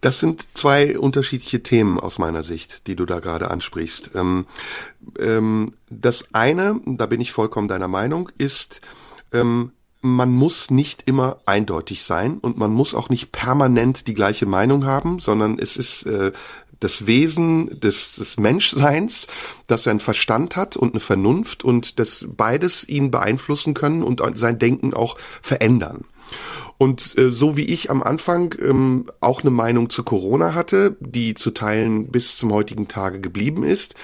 Das 0.01 0.19
sind 0.19 0.47
zwei 0.53 0.97
unterschiedliche 0.97 1.63
Themen 1.63 1.99
aus 1.99 2.19
meiner 2.19 2.43
Sicht, 2.43 2.87
die 2.87 2.95
du 2.95 3.05
da 3.05 3.19
gerade 3.19 3.49
ansprichst. 3.49 4.11
Ähm, 4.15 4.45
ähm, 5.19 5.73
das 5.89 6.33
eine, 6.33 6.81
da 6.85 7.05
bin 7.05 7.21
ich 7.21 7.31
vollkommen 7.31 7.67
deiner 7.67 7.87
Meinung, 7.87 8.29
ist, 8.37 8.81
ähm, 9.33 9.71
man 10.01 10.31
muss 10.31 10.69
nicht 10.69 11.03
immer 11.05 11.37
eindeutig 11.45 12.03
sein 12.03 12.37
und 12.37 12.57
man 12.57 12.71
muss 12.71 12.93
auch 12.93 13.09
nicht 13.09 13.31
permanent 13.31 14.07
die 14.07 14.13
gleiche 14.13 14.45
Meinung 14.45 14.85
haben, 14.85 15.19
sondern 15.19 15.57
es 15.59 15.75
ist 15.75 16.05
äh, 16.05 16.31
das 16.79 17.07
Wesen 17.07 17.79
des, 17.79 18.15
des 18.15 18.37
Menschseins, 18.37 19.27
dass 19.65 19.85
er 19.85 19.91
einen 19.91 19.99
Verstand 19.99 20.55
hat 20.55 20.77
und 20.77 20.93
eine 20.93 20.99
Vernunft 20.99 21.63
und 21.63 21.99
dass 21.99 22.27
beides 22.29 22.87
ihn 22.87 23.09
beeinflussen 23.09 23.73
können 23.73 24.03
und 24.03 24.21
sein 24.37 24.59
Denken 24.59 24.93
auch 24.93 25.17
verändern. 25.41 26.05
Und 26.77 27.17
äh, 27.17 27.31
so 27.31 27.57
wie 27.57 27.65
ich 27.65 27.89
am 27.89 28.03
Anfang 28.03 28.53
ähm, 28.61 29.05
auch 29.19 29.41
eine 29.41 29.49
Meinung 29.49 29.89
zu 29.89 30.03
Corona 30.03 30.53
hatte, 30.53 30.95
die 30.99 31.33
zu 31.33 31.51
Teilen 31.51 32.11
bis 32.11 32.37
zum 32.37 32.53
heutigen 32.53 32.87
Tage 32.87 33.19
geblieben 33.19 33.63
ist, 33.63 33.95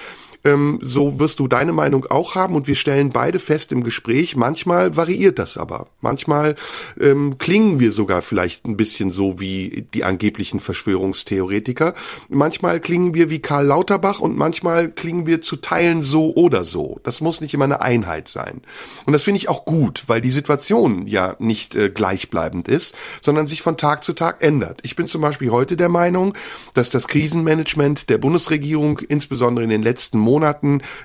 ähm, 0.44 0.78
so 0.82 1.18
wirst 1.18 1.40
du 1.40 1.48
deine 1.48 1.72
Meinung 1.72 2.06
auch 2.06 2.34
haben 2.34 2.54
und 2.54 2.66
wir 2.66 2.74
stellen 2.74 3.10
beide 3.10 3.38
fest 3.38 3.72
im 3.72 3.82
Gespräch, 3.82 4.36
manchmal 4.36 4.96
variiert 4.96 5.38
das 5.38 5.56
aber. 5.56 5.86
Manchmal 6.00 6.54
ähm, 7.00 7.36
klingen 7.38 7.80
wir 7.80 7.92
sogar 7.92 8.22
vielleicht 8.22 8.66
ein 8.66 8.76
bisschen 8.76 9.10
so 9.10 9.40
wie 9.40 9.86
die 9.94 10.04
angeblichen 10.04 10.60
Verschwörungstheoretiker. 10.60 11.94
Manchmal 12.28 12.80
klingen 12.80 13.14
wir 13.14 13.30
wie 13.30 13.40
Karl 13.40 13.66
Lauterbach 13.66 14.20
und 14.20 14.36
manchmal 14.36 14.90
klingen 14.90 15.26
wir 15.26 15.40
zu 15.40 15.56
Teilen 15.56 16.02
so 16.02 16.34
oder 16.34 16.64
so. 16.64 17.00
Das 17.02 17.20
muss 17.20 17.40
nicht 17.40 17.54
immer 17.54 17.64
eine 17.64 17.80
Einheit 17.80 18.28
sein. 18.28 18.60
Und 19.06 19.12
das 19.14 19.22
finde 19.22 19.38
ich 19.38 19.48
auch 19.48 19.64
gut, 19.64 20.04
weil 20.06 20.20
die 20.20 20.30
Situation 20.30 21.06
ja 21.06 21.36
nicht 21.38 21.74
äh, 21.74 21.88
gleichbleibend 21.88 22.68
ist, 22.68 22.94
sondern 23.22 23.46
sich 23.46 23.62
von 23.62 23.76
Tag 23.76 24.04
zu 24.04 24.12
Tag 24.12 24.42
ändert. 24.42 24.80
Ich 24.82 24.96
bin 24.96 25.08
zum 25.08 25.22
Beispiel 25.22 25.50
heute 25.50 25.76
der 25.76 25.88
Meinung, 25.88 26.34
dass 26.74 26.90
das 26.90 27.08
Krisenmanagement 27.08 28.10
der 28.10 28.18
Bundesregierung 28.18 28.98
insbesondere 28.98 29.64
in 29.64 29.70
den 29.70 29.82
letzten 29.82 30.18
Monaten 30.18 30.33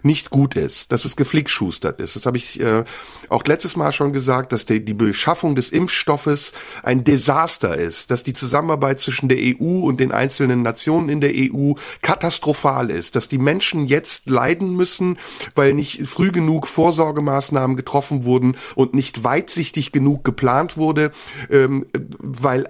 nicht 0.03 0.29
gut 0.29 0.55
ist, 0.55 0.91
dass 0.91 1.05
es 1.05 1.15
geflickschustert 1.15 1.99
ist. 1.99 2.15
Das 2.15 2.25
habe 2.25 2.37
ich 2.37 2.59
äh, 2.59 2.83
auch 3.29 3.43
letztes 3.45 3.75
Mal 3.75 3.91
schon 3.91 4.13
gesagt, 4.13 4.51
dass 4.51 4.65
die, 4.65 4.83
die 4.83 4.93
Beschaffung 4.93 5.55
des 5.55 5.69
Impfstoffes 5.69 6.53
ein 6.83 7.03
Desaster 7.03 7.75
ist, 7.75 8.11
dass 8.11 8.23
die 8.23 8.33
Zusammenarbeit 8.33 8.99
zwischen 8.99 9.29
der 9.29 9.37
EU 9.39 9.81
und 9.81 9.99
den 9.99 10.11
einzelnen 10.11 10.61
Nationen 10.61 11.09
in 11.09 11.21
der 11.21 11.31
EU 11.35 11.73
katastrophal 12.01 12.89
ist, 12.89 13.15
dass 13.15 13.27
die 13.27 13.37
Menschen 13.37 13.85
jetzt 13.85 14.29
leiden 14.29 14.75
müssen, 14.75 15.17
weil 15.55 15.73
nicht 15.73 16.07
früh 16.07 16.31
genug 16.31 16.67
Vorsorgemaßnahmen 16.67 17.75
getroffen 17.75 18.23
wurden 18.23 18.55
und 18.75 18.93
nicht 18.93 19.23
weitsichtig 19.23 19.91
genug 19.91 20.23
geplant 20.23 20.77
wurde, 20.77 21.11
ähm, 21.49 21.85
weil 22.19 22.67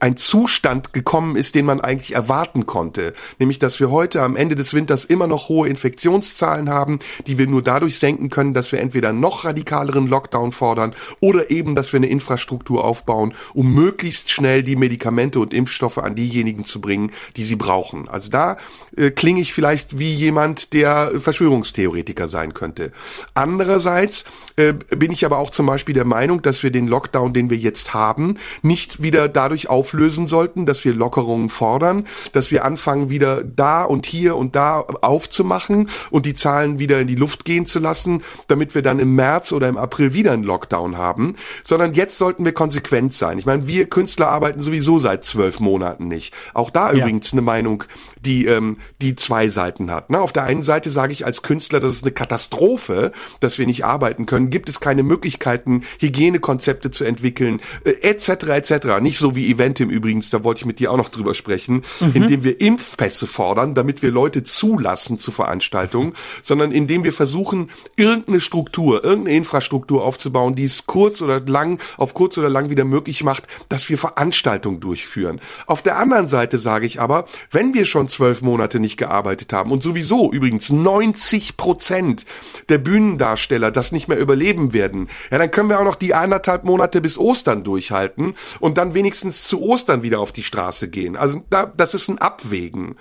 ein 0.00 0.16
Zustand 0.16 0.92
gekommen 0.92 1.36
ist, 1.36 1.54
den 1.54 1.66
man 1.66 1.80
eigentlich 1.80 2.14
erwarten 2.14 2.66
konnte, 2.66 3.14
nämlich 3.38 3.58
dass 3.58 3.80
wir 3.80 3.90
heute 3.90 4.22
am 4.22 4.36
Ende 4.36 4.54
des 4.54 4.74
Winters 4.74 5.04
immer 5.04 5.26
noch 5.26 5.48
hohe 5.48 5.68
Infektionszahlen 6.00 6.70
haben, 6.70 6.98
die 7.26 7.36
wir 7.36 7.46
nur 7.46 7.62
dadurch 7.62 7.98
senken 7.98 8.30
können, 8.30 8.54
dass 8.54 8.72
wir 8.72 8.80
entweder 8.80 9.12
noch 9.12 9.44
radikaleren 9.44 10.06
Lockdown 10.06 10.52
fordern 10.52 10.94
oder 11.20 11.50
eben, 11.50 11.74
dass 11.74 11.92
wir 11.92 11.98
eine 11.98 12.06
Infrastruktur 12.06 12.84
aufbauen, 12.84 13.34
um 13.52 13.74
möglichst 13.74 14.30
schnell 14.30 14.62
die 14.62 14.76
Medikamente 14.76 15.40
und 15.40 15.52
Impfstoffe 15.52 15.98
an 15.98 16.14
diejenigen 16.14 16.64
zu 16.64 16.80
bringen, 16.80 17.10
die 17.36 17.44
sie 17.44 17.56
brauchen. 17.56 18.08
Also 18.08 18.30
da 18.30 18.56
äh, 18.96 19.10
klinge 19.10 19.42
ich 19.42 19.52
vielleicht 19.52 19.98
wie 19.98 20.12
jemand, 20.12 20.72
der 20.72 21.12
Verschwörungstheoretiker 21.20 22.28
sein 22.28 22.54
könnte. 22.54 22.92
Andererseits 23.34 24.24
äh, 24.56 24.72
bin 24.72 25.12
ich 25.12 25.24
aber 25.24 25.38
auch 25.38 25.50
zum 25.50 25.66
Beispiel 25.66 25.94
der 25.94 26.04
Meinung, 26.04 26.42
dass 26.42 26.62
wir 26.62 26.70
den 26.70 26.86
Lockdown, 26.86 27.32
den 27.32 27.50
wir 27.50 27.56
jetzt 27.56 27.94
haben, 27.94 28.36
nicht 28.62 29.02
wieder 29.02 29.28
dadurch 29.28 29.68
auflösen 29.68 30.26
sollten, 30.26 30.66
dass 30.66 30.84
wir 30.84 30.94
Lockerungen 30.94 31.48
fordern, 31.48 32.06
dass 32.32 32.50
wir 32.50 32.64
anfangen, 32.64 33.10
wieder 33.10 33.44
da 33.44 33.84
und 33.84 34.06
hier 34.06 34.36
und 34.36 34.56
da 34.56 34.80
aufzumachen 34.80 35.88
und 36.10 36.26
die 36.26 36.34
Zahlen 36.34 36.78
wieder 36.78 37.00
in 37.00 37.06
die 37.06 37.14
Luft 37.14 37.44
gehen 37.44 37.66
zu 37.66 37.78
lassen, 37.78 38.22
damit 38.48 38.74
wir 38.74 38.82
dann 38.82 38.98
im 38.98 39.14
März 39.14 39.52
oder 39.52 39.68
im 39.68 39.76
April 39.76 40.14
wieder 40.14 40.32
einen 40.32 40.44
Lockdown 40.44 40.98
haben, 40.98 41.36
sondern 41.64 41.92
jetzt 41.92 42.18
sollten 42.18 42.44
wir 42.44 42.52
konsequent 42.52 43.14
sein. 43.14 43.38
Ich 43.38 43.46
meine, 43.46 43.66
wir 43.66 43.88
Künstler 43.88 44.28
arbeiten 44.28 44.62
sowieso 44.62 44.98
seit 44.98 45.24
zwölf 45.24 45.60
Monaten 45.60 46.08
nicht. 46.08 46.34
Auch 46.54 46.70
da 46.70 46.92
ja. 46.92 46.98
übrigens 46.98 47.32
eine 47.32 47.42
Meinung, 47.42 47.84
die, 48.24 48.46
ähm, 48.46 48.78
die 49.00 49.16
zwei 49.16 49.48
Seiten 49.48 49.90
hat. 49.90 50.10
Ne? 50.10 50.20
Auf 50.20 50.32
der 50.32 50.44
einen 50.44 50.62
Seite 50.62 50.90
sage 50.90 51.12
ich 51.12 51.24
als 51.26 51.42
Künstler, 51.42 51.80
das 51.80 51.96
ist 51.96 52.04
eine 52.04 52.12
Katastrophe, 52.12 53.12
dass 53.40 53.58
wir 53.58 53.66
nicht 53.66 53.84
arbeiten 53.84 54.26
können. 54.26 54.50
Gibt 54.50 54.68
es 54.68 54.80
keine 54.80 55.02
Möglichkeiten, 55.02 55.82
Hygienekonzepte 55.98 56.90
zu 56.90 57.04
entwickeln, 57.04 57.60
äh, 57.84 57.90
etc. 58.02 58.28
etc. 58.48 59.00
Nicht 59.00 59.18
so 59.18 59.36
wie 59.36 59.50
Eventim 59.50 59.90
übrigens, 59.90 60.30
da 60.30 60.44
wollte 60.44 60.60
ich 60.60 60.66
mit 60.66 60.78
dir 60.78 60.92
auch 60.92 60.96
noch 60.96 61.08
drüber 61.08 61.34
sprechen, 61.34 61.82
mhm. 62.00 62.12
indem 62.14 62.44
wir 62.44 62.60
Impfpässe 62.60 63.26
fordern, 63.26 63.74
damit 63.74 64.02
wir 64.02 64.10
Leute 64.10 64.44
zulassen 64.44 65.18
zu 65.18 65.30
Veranstaltungen, 65.30 66.12
sondern 66.42 66.72
indem 66.72 67.04
wir 67.04 67.12
versuchen, 67.12 67.70
irgendeine 67.96 68.40
Struktur, 68.40 69.02
irgendeine 69.04 69.36
Infrastruktur 69.36 70.04
aufzubauen, 70.04 70.54
die 70.54 70.64
es 70.64 70.86
kurz 70.86 71.22
oder 71.22 71.40
lang, 71.40 71.80
auf 71.96 72.14
kurz 72.14 72.36
oder 72.38 72.48
lang 72.48 72.70
wieder 72.70 72.84
möglich 72.84 73.24
macht, 73.24 73.46
dass 73.68 73.88
wir 73.88 73.98
Veranstaltungen 73.98 74.80
durchführen. 74.80 75.40
Auf 75.66 75.82
der 75.82 75.96
anderen 75.96 76.28
Seite 76.28 76.58
sage 76.58 76.86
ich 76.86 77.00
aber, 77.00 77.26
wenn 77.50 77.74
wir 77.74 77.86
schon 77.86 78.09
zwölf 78.10 78.42
Monate 78.42 78.80
nicht 78.80 78.96
gearbeitet 78.96 79.52
haben 79.52 79.72
und 79.72 79.82
sowieso 79.82 80.30
übrigens 80.32 80.70
90 80.70 81.56
Prozent 81.56 82.26
der 82.68 82.78
Bühnendarsteller 82.78 83.70
das 83.70 83.92
nicht 83.92 84.08
mehr 84.08 84.18
überleben 84.18 84.72
werden, 84.72 85.08
ja, 85.30 85.38
dann 85.38 85.50
können 85.50 85.68
wir 85.68 85.80
auch 85.80 85.84
noch 85.84 85.94
die 85.94 86.14
eineinhalb 86.14 86.64
Monate 86.64 87.00
bis 87.00 87.18
Ostern 87.18 87.64
durchhalten 87.64 88.34
und 88.60 88.78
dann 88.78 88.94
wenigstens 88.94 89.44
zu 89.44 89.62
Ostern 89.62 90.02
wieder 90.02 90.20
auf 90.20 90.32
die 90.32 90.42
Straße 90.42 90.88
gehen. 90.88 91.16
Also 91.16 91.42
da, 91.50 91.72
das 91.76 91.94
ist 91.94 92.08
ein 92.08 92.18
Abwägen. 92.18 92.96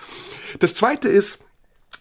Das 0.59 0.75
zweite 0.75 1.09
ist, 1.09 1.39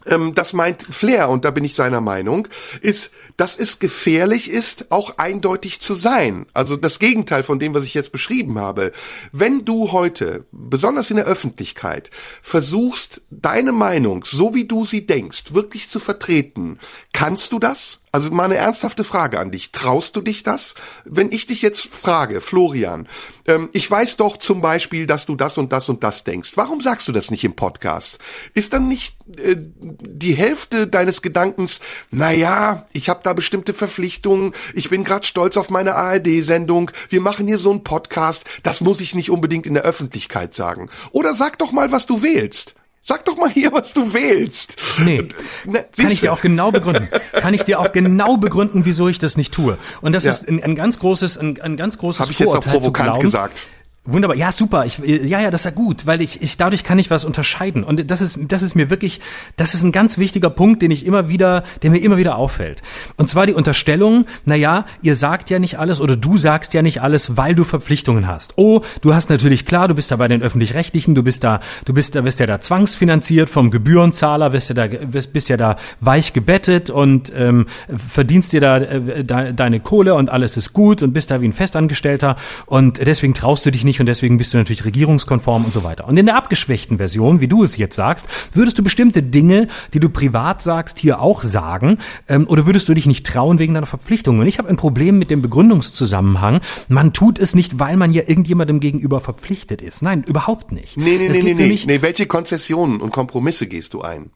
ähm, 0.06 0.34
das 0.34 0.52
meint 0.52 0.82
Flair, 0.82 1.28
und 1.28 1.44
da 1.44 1.50
bin 1.50 1.64
ich 1.64 1.74
seiner 1.74 2.00
Meinung, 2.00 2.48
ist, 2.80 3.10
dass 3.36 3.58
es 3.58 3.78
gefährlich 3.78 4.50
ist, 4.50 4.90
auch 4.90 5.18
eindeutig 5.18 5.80
zu 5.80 5.94
sein. 5.94 6.46
Also 6.52 6.76
das 6.76 6.98
Gegenteil 6.98 7.42
von 7.42 7.58
dem, 7.58 7.74
was 7.74 7.84
ich 7.84 7.94
jetzt 7.94 8.12
beschrieben 8.12 8.58
habe. 8.58 8.92
Wenn 9.32 9.64
du 9.64 9.92
heute, 9.92 10.44
besonders 10.52 11.10
in 11.10 11.16
der 11.16 11.26
Öffentlichkeit, 11.26 12.10
versuchst, 12.42 13.22
deine 13.30 13.72
Meinung, 13.72 14.24
so 14.24 14.54
wie 14.54 14.66
du 14.66 14.84
sie 14.84 15.06
denkst, 15.06 15.54
wirklich 15.54 15.88
zu 15.88 16.00
vertreten, 16.00 16.78
kannst 17.12 17.52
du 17.52 17.58
das? 17.58 18.00
Also 18.18 18.32
mal 18.32 18.46
eine 18.46 18.56
ernsthafte 18.56 19.04
Frage 19.04 19.38
an 19.38 19.52
dich. 19.52 19.70
Traust 19.70 20.16
du 20.16 20.20
dich 20.20 20.42
das? 20.42 20.74
Wenn 21.04 21.30
ich 21.30 21.46
dich 21.46 21.62
jetzt 21.62 21.82
frage, 21.82 22.40
Florian, 22.40 23.06
ähm, 23.46 23.70
ich 23.72 23.88
weiß 23.88 24.16
doch 24.16 24.38
zum 24.38 24.60
Beispiel, 24.60 25.06
dass 25.06 25.24
du 25.24 25.36
das 25.36 25.56
und 25.56 25.70
das 25.72 25.88
und 25.88 26.02
das 26.02 26.24
denkst. 26.24 26.50
Warum 26.56 26.80
sagst 26.80 27.06
du 27.06 27.12
das 27.12 27.30
nicht 27.30 27.44
im 27.44 27.54
Podcast? 27.54 28.18
Ist 28.54 28.72
dann 28.72 28.88
nicht 28.88 29.14
äh, 29.38 29.54
die 29.56 30.34
Hälfte 30.34 30.88
deines 30.88 31.22
Gedankens, 31.22 31.78
na 32.10 32.32
ja, 32.32 32.86
ich 32.92 33.08
habe 33.08 33.20
da 33.22 33.34
bestimmte 33.34 33.72
Verpflichtungen, 33.72 34.52
ich 34.74 34.90
bin 34.90 35.04
gerade 35.04 35.24
stolz 35.24 35.56
auf 35.56 35.70
meine 35.70 35.94
ARD-Sendung, 35.94 36.90
wir 37.10 37.20
machen 37.20 37.46
hier 37.46 37.58
so 37.58 37.70
einen 37.70 37.84
Podcast, 37.84 38.46
das 38.64 38.80
muss 38.80 39.00
ich 39.00 39.14
nicht 39.14 39.30
unbedingt 39.30 39.64
in 39.64 39.74
der 39.74 39.84
Öffentlichkeit 39.84 40.54
sagen. 40.54 40.90
Oder 41.12 41.34
sag 41.34 41.56
doch 41.60 41.70
mal, 41.70 41.92
was 41.92 42.06
du 42.06 42.24
wählst. 42.24 42.74
Sag 43.08 43.24
doch 43.24 43.38
mal 43.38 43.48
hier, 43.48 43.72
was 43.72 43.94
du 43.94 44.12
willst. 44.12 44.76
Nee, 45.02 45.28
Na, 45.64 45.80
kann 45.96 46.10
ich 46.10 46.20
dir 46.20 46.30
auch 46.30 46.42
genau 46.42 46.70
begründen. 46.70 47.08
kann 47.32 47.54
ich 47.54 47.62
dir 47.62 47.80
auch 47.80 47.90
genau 47.90 48.36
begründen, 48.36 48.84
wieso 48.84 49.08
ich 49.08 49.18
das 49.18 49.38
nicht 49.38 49.54
tue. 49.54 49.78
Und 50.02 50.12
das 50.12 50.24
ja. 50.24 50.30
ist 50.30 50.46
ein, 50.46 50.62
ein, 50.62 50.74
ganz 50.74 50.98
großes, 50.98 51.38
ein, 51.38 51.58
ein 51.58 51.78
ganz 51.78 51.96
großes 51.96 52.20
Hab 52.20 52.28
ich 52.28 52.38
jetzt 52.38 52.54
auch 52.54 52.60
provokant 52.60 53.20
gesagt. 53.20 53.62
Wunderbar. 54.10 54.38
Ja, 54.38 54.50
super. 54.52 54.86
Ich, 54.86 54.98
ja, 54.98 55.38
ja, 55.38 55.50
das 55.50 55.60
ist 55.60 55.64
ja 55.66 55.70
gut, 55.70 56.06
weil 56.06 56.22
ich, 56.22 56.40
ich 56.40 56.56
dadurch 56.56 56.82
kann 56.82 56.98
ich 56.98 57.10
was 57.10 57.26
unterscheiden. 57.26 57.84
Und 57.84 58.10
das 58.10 58.22
ist, 58.22 58.38
das 58.48 58.62
ist 58.62 58.74
mir 58.74 58.88
wirklich, 58.88 59.20
das 59.56 59.74
ist 59.74 59.82
ein 59.82 59.92
ganz 59.92 60.16
wichtiger 60.16 60.48
Punkt, 60.48 60.80
den 60.80 60.90
ich 60.90 61.04
immer 61.04 61.28
wieder, 61.28 61.62
der 61.82 61.90
mir 61.90 61.98
immer 61.98 62.16
wieder 62.16 62.36
auffällt. 62.36 62.80
Und 63.16 63.28
zwar 63.28 63.44
die 63.44 63.52
Unterstellung, 63.52 64.24
na 64.46 64.54
ja, 64.54 64.86
ihr 65.02 65.14
sagt 65.14 65.50
ja 65.50 65.58
nicht 65.58 65.78
alles 65.78 66.00
oder 66.00 66.16
du 66.16 66.38
sagst 66.38 66.72
ja 66.72 66.80
nicht 66.80 67.02
alles, 67.02 67.36
weil 67.36 67.54
du 67.54 67.64
Verpflichtungen 67.64 68.26
hast. 68.26 68.54
Oh, 68.56 68.80
du 69.02 69.12
hast 69.12 69.28
natürlich 69.28 69.66
klar, 69.66 69.88
du 69.88 69.94
bist 69.94 70.10
da 70.10 70.16
bei 70.16 70.26
den 70.26 70.40
öffentlich-rechtlichen, 70.40 71.14
du 71.14 71.22
bist 71.22 71.44
da, 71.44 71.60
du 71.84 71.92
bist 71.92 72.14
da, 72.14 72.24
wirst 72.24 72.40
ja 72.40 72.46
da 72.46 72.62
zwangsfinanziert 72.62 73.50
vom 73.50 73.70
Gebührenzahler, 73.70 74.54
wirst 74.54 74.70
ja 74.70 74.74
da, 74.74 74.86
bist, 74.86 75.34
bist 75.34 75.50
ja 75.50 75.58
da 75.58 75.76
weich 76.00 76.32
gebettet 76.32 76.88
und 76.88 77.30
ähm, 77.36 77.66
verdienst 77.94 78.54
dir 78.54 78.62
da 78.62 78.78
äh, 78.78 79.22
de, 79.22 79.52
deine 79.52 79.80
Kohle 79.80 80.14
und 80.14 80.30
alles 80.30 80.56
ist 80.56 80.72
gut 80.72 81.02
und 81.02 81.12
bist 81.12 81.30
da 81.30 81.42
wie 81.42 81.48
ein 81.48 81.52
Festangestellter 81.52 82.36
und 82.64 83.06
deswegen 83.06 83.34
traust 83.34 83.66
du 83.66 83.70
dich 83.70 83.84
nicht 83.84 83.97
und 84.00 84.06
deswegen 84.06 84.36
bist 84.36 84.54
du 84.54 84.58
natürlich 84.58 84.84
regierungskonform 84.84 85.64
und 85.64 85.72
so 85.72 85.84
weiter. 85.84 86.06
Und 86.06 86.16
in 86.16 86.26
der 86.26 86.36
abgeschwächten 86.36 86.98
Version, 86.98 87.40
wie 87.40 87.48
du 87.48 87.62
es 87.62 87.76
jetzt 87.76 87.96
sagst, 87.96 88.28
würdest 88.52 88.78
du 88.78 88.82
bestimmte 88.82 89.22
Dinge, 89.22 89.68
die 89.94 90.00
du 90.00 90.08
privat 90.08 90.62
sagst, 90.62 90.98
hier 90.98 91.20
auch 91.20 91.42
sagen 91.42 91.98
ähm, 92.28 92.46
oder 92.48 92.66
würdest 92.66 92.88
du 92.88 92.94
dich 92.94 93.06
nicht 93.06 93.26
trauen 93.26 93.58
wegen 93.58 93.74
deiner 93.74 93.86
Verpflichtungen? 93.86 94.40
Und 94.40 94.46
ich 94.46 94.58
habe 94.58 94.68
ein 94.68 94.76
Problem 94.76 95.18
mit 95.18 95.30
dem 95.30 95.42
Begründungszusammenhang. 95.42 96.60
Man 96.88 97.12
tut 97.12 97.38
es 97.38 97.54
nicht, 97.54 97.78
weil 97.78 97.96
man 97.96 98.12
ja 98.12 98.22
irgendjemandem 98.26 98.80
gegenüber 98.80 99.20
verpflichtet 99.20 99.82
ist. 99.82 100.02
Nein, 100.02 100.24
überhaupt 100.24 100.72
nicht. 100.72 100.96
Nee, 100.96 101.16
nee, 101.18 101.28
nee, 101.28 101.54
nee, 101.54 101.54
nee. 101.54 101.80
nee. 101.86 102.02
Welche 102.02 102.26
Konzessionen 102.26 103.00
und 103.00 103.12
Kompromisse 103.12 103.66
gehst 103.66 103.94
du 103.94 104.02
ein? 104.02 104.30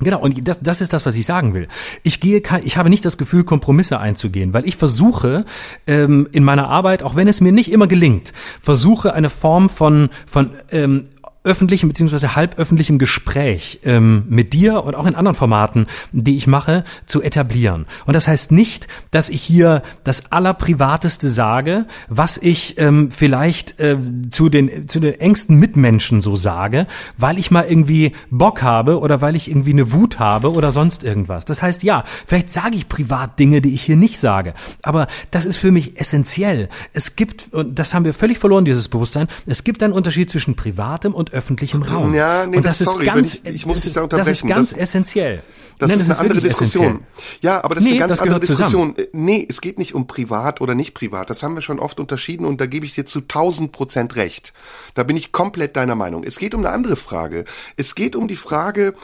Genau, 0.00 0.20
und 0.20 0.48
das, 0.48 0.60
das 0.60 0.80
ist 0.80 0.92
das, 0.92 1.04
was 1.06 1.14
ich 1.16 1.26
sagen 1.26 1.54
will. 1.54 1.68
Ich 2.02 2.20
gehe, 2.20 2.42
ich 2.64 2.76
habe 2.76 2.90
nicht 2.90 3.04
das 3.04 3.18
Gefühl, 3.18 3.44
Kompromisse 3.44 4.00
einzugehen, 4.00 4.52
weil 4.52 4.66
ich 4.66 4.76
versuche 4.76 5.44
ähm, 5.86 6.28
in 6.32 6.42
meiner 6.42 6.68
Arbeit, 6.68 7.02
auch 7.02 7.16
wenn 7.16 7.28
es 7.28 7.40
mir 7.40 7.52
nicht 7.52 7.70
immer 7.70 7.86
gelingt, 7.86 8.32
versuche 8.60 9.12
eine 9.12 9.30
Form 9.30 9.68
von 9.68 10.08
von 10.26 10.50
ähm, 10.70 11.06
öffentlichem 11.42 11.88
beziehungsweise 11.88 12.36
halböffentlichem 12.36 12.98
Gespräch 12.98 13.80
ähm, 13.84 14.24
mit 14.28 14.52
dir 14.52 14.84
und 14.84 14.94
auch 14.94 15.06
in 15.06 15.14
anderen 15.14 15.34
Formaten, 15.34 15.86
die 16.12 16.36
ich 16.36 16.46
mache, 16.46 16.84
zu 17.06 17.22
etablieren. 17.22 17.86
Und 18.04 18.12
das 18.14 18.28
heißt 18.28 18.52
nicht, 18.52 18.88
dass 19.10 19.30
ich 19.30 19.42
hier 19.42 19.82
das 20.04 20.32
Allerprivateste 20.32 21.30
sage, 21.30 21.86
was 22.08 22.36
ich 22.36 22.78
ähm, 22.78 23.10
vielleicht 23.10 23.80
äh, 23.80 23.96
zu, 24.28 24.50
den, 24.50 24.86
zu 24.86 25.00
den 25.00 25.18
engsten 25.18 25.56
Mitmenschen 25.56 26.20
so 26.20 26.36
sage, 26.36 26.86
weil 27.16 27.38
ich 27.38 27.50
mal 27.50 27.64
irgendwie 27.64 28.12
Bock 28.30 28.60
habe 28.60 29.00
oder 29.00 29.22
weil 29.22 29.34
ich 29.34 29.50
irgendwie 29.50 29.72
eine 29.72 29.92
Wut 29.92 30.18
habe 30.18 30.52
oder 30.52 30.72
sonst 30.72 31.04
irgendwas. 31.04 31.46
Das 31.46 31.62
heißt, 31.62 31.82
ja, 31.84 32.04
vielleicht 32.26 32.50
sage 32.50 32.76
ich 32.76 32.86
privat 32.88 33.38
Dinge, 33.38 33.62
die 33.62 33.72
ich 33.72 33.82
hier 33.82 33.96
nicht 33.96 34.18
sage. 34.18 34.52
Aber 34.82 35.06
das 35.30 35.46
ist 35.46 35.56
für 35.56 35.70
mich 35.70 35.98
essentiell. 35.98 36.68
Es 36.92 37.16
gibt, 37.16 37.54
und 37.54 37.78
das 37.78 37.94
haben 37.94 38.04
wir 38.04 38.12
völlig 38.12 38.38
verloren, 38.38 38.66
dieses 38.66 38.88
Bewusstsein, 38.88 39.28
es 39.46 39.64
gibt 39.64 39.82
einen 39.82 39.94
Unterschied 39.94 40.28
zwischen 40.28 40.54
privatem 40.54 41.14
und 41.14 41.29
öffentlichem 41.32 41.82
Raum. 41.82 42.14
Ja, 42.14 42.46
nee, 42.46 42.56
und 42.58 42.66
das, 42.66 42.78
das 42.78 42.88
sorry, 42.90 43.06
ist 43.06 43.14
ganz, 43.14 43.34
ich, 43.34 43.54
ich 43.54 43.66
muss 43.66 43.76
das, 43.76 43.84
dich 43.84 43.92
da 43.94 44.02
ist, 44.02 44.12
das 44.12 44.28
ist 44.28 44.46
ganz 44.46 44.70
das, 44.70 44.78
essentiell. 44.78 45.42
Das 45.78 45.88
Nein, 45.88 46.00
ist 46.00 46.10
das 46.10 46.18
eine 46.18 46.28
ist 46.28 46.32
andere 46.34 46.48
Diskussion. 46.48 46.86
essentiell. 46.86 47.38
Ja, 47.40 47.64
aber 47.64 47.74
das 47.74 47.84
ist 47.84 47.90
Nee, 47.90 47.96
eine 48.00 48.08
ganz 48.08 48.20
andere 48.20 48.40
gehört 48.40 48.58
zusammen. 48.58 48.94
Diskussion. 48.94 49.22
Äh, 49.22 49.30
Nee, 49.32 49.46
es 49.48 49.60
geht 49.62 49.78
nicht 49.78 49.94
um 49.94 50.06
privat 50.06 50.60
oder 50.60 50.74
nicht 50.74 50.92
privat. 50.92 51.30
Das 51.30 51.42
haben 51.42 51.54
wir 51.54 51.62
schon 51.62 51.78
oft 51.78 51.98
unterschieden 52.00 52.44
und 52.44 52.60
da 52.60 52.66
gebe 52.66 52.84
ich 52.84 52.94
dir 52.94 53.06
zu 53.06 53.20
1000 53.20 53.72
Prozent 53.72 54.14
recht. 54.16 54.52
Da 54.94 55.04
bin 55.04 55.16
ich 55.16 55.32
komplett 55.32 55.76
deiner 55.76 55.94
Meinung. 55.94 56.22
Es 56.22 56.38
geht 56.38 56.54
um 56.54 56.60
eine 56.60 56.70
andere 56.74 56.96
Frage. 56.96 57.46
Es 57.76 57.94
geht 57.94 58.14
um 58.14 58.28
die 58.28 58.36
Frage, 58.36 58.94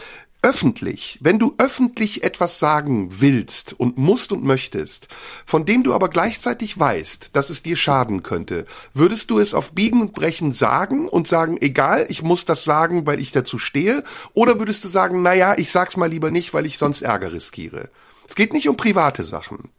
öffentlich, 0.47 1.19
wenn 1.21 1.41
du 1.41 1.57
öffentlich 1.59 2.23
etwas 2.23 2.61
sagen 2.61 3.21
willst 3.21 3.73
und 3.73 3.99
musst 3.99 4.31
und 4.31 4.45
möchtest, 4.45 5.09
von 5.45 5.65
dem 5.65 5.83
du 5.83 5.93
aber 5.93 6.09
gleichzeitig 6.09 6.79
weißt, 6.79 7.31
dass 7.33 7.51
es 7.51 7.65
dir 7.65 7.77
schaden 7.77 8.23
könnte, 8.23 8.65
würdest 8.95 9.31
du 9.31 9.41
es 9.41 9.55
auf 9.55 9.73
Biegen 9.73 10.01
und 10.01 10.15
Brechen 10.15 10.53
sagen 10.53 11.09
und 11.09 11.27
sagen, 11.27 11.59
egal, 11.61 12.07
ich 12.11 12.23
muss 12.23 12.45
das 12.45 12.63
sagen, 12.63 13.09
weil 13.09 13.19
ich 13.19 13.33
dazu 13.33 13.59
stehe, 13.59 14.05
oder 14.35 14.61
würdest 14.61 14.85
du 14.85 14.89
sagen, 14.89 15.21
naja, 15.21 15.55
ich 15.59 15.73
sag's 15.73 15.97
mal 15.97 16.09
lieber 16.09 16.31
nicht, 16.31 16.55
weil 16.55 16.65
ich 16.65 16.79
sonst 16.79 17.03
Ärger 17.03 17.33
riskiere? 17.33 17.91
Es 18.29 18.37
geht 18.37 18.53
nicht 18.53 18.69
um 18.69 18.77
private 18.77 19.25
Sachen. 19.25 19.71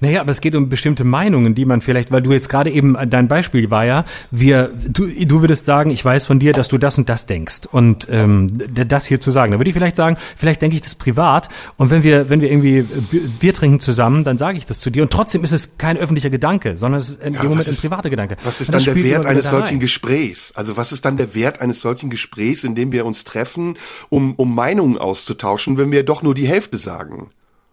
Naja, 0.00 0.20
aber 0.20 0.30
es 0.30 0.40
geht 0.40 0.54
um 0.54 0.68
bestimmte 0.68 1.04
Meinungen, 1.04 1.54
die 1.54 1.64
man 1.64 1.80
vielleicht, 1.80 2.10
weil 2.10 2.22
du 2.22 2.32
jetzt 2.32 2.48
gerade 2.48 2.70
eben, 2.70 2.94
äh, 2.96 3.06
dein 3.06 3.28
Beispiel 3.28 3.70
war 3.70 3.84
ja, 3.84 4.04
wir, 4.30 4.70
du, 4.88 5.06
du 5.06 5.40
würdest 5.40 5.66
sagen, 5.66 5.90
ich 5.90 6.04
weiß 6.04 6.24
von 6.26 6.38
dir, 6.38 6.52
dass 6.52 6.68
du 6.68 6.78
das 6.78 6.98
und 6.98 7.08
das 7.08 7.26
denkst 7.26 7.60
und 7.70 8.06
ähm, 8.10 8.58
das 8.72 9.06
hier 9.06 9.20
zu 9.20 9.30
sagen. 9.30 9.52
Da 9.52 9.58
würde 9.58 9.68
ich 9.70 9.74
vielleicht 9.74 9.96
sagen, 9.96 10.16
vielleicht 10.36 10.62
denke 10.62 10.76
ich 10.76 10.82
das 10.82 10.94
privat 10.94 11.48
und 11.76 11.90
wenn 11.90 12.02
wir, 12.02 12.28
wenn 12.30 12.40
wir 12.40 12.50
irgendwie 12.50 12.82
Bi- 12.82 13.20
Bier 13.40 13.54
trinken 13.54 13.80
zusammen, 13.80 14.24
dann 14.24 14.38
sage 14.38 14.58
ich 14.58 14.66
das 14.66 14.80
zu 14.80 14.90
dir 14.90 15.02
und 15.02 15.10
trotzdem 15.12 15.44
ist 15.44 15.52
es 15.52 15.78
kein 15.78 15.96
öffentlicher 15.96 16.30
Gedanke, 16.30 16.76
sondern 16.76 17.00
es 17.00 17.10
ist 17.10 17.22
in 17.22 17.34
Ja, 17.34 17.40
dem 17.40 17.48
Moment 17.50 17.60
was 17.60 17.68
ein 17.68 17.74
ist- 17.74 17.80
privater 17.82 18.10
Gedanke. 18.10 18.36
Was 18.44 18.60
ist 18.60 18.72
dann 18.72 18.82
der 18.82 19.02
Wert 19.02 19.26
eines 19.26 19.50
solchen 19.50 19.64
rein. 19.74 19.78
Gesprächs? 19.80 20.52
Also 20.54 20.76
was 20.76 20.92
ist 20.92 21.04
dann 21.04 21.16
der 21.16 21.34
Wert 21.34 21.60
eines 21.60 21.80
solchen 21.80 22.10
Gesprächs, 22.10 22.64
in 22.64 22.74
dem 22.74 22.92
wir 22.92 23.04
uns 23.06 23.24
treffen, 23.24 23.76
um, 24.08 24.34
um 24.34 24.54
Meinungen 24.54 24.98
auszutauschen, 24.98 25.76
wenn 25.78 25.90
wir 25.90 26.04
doch 26.04 26.22
nur 26.22 26.34
die 26.34 26.46
Hälfte 26.48 26.78
sagen? 26.78 27.30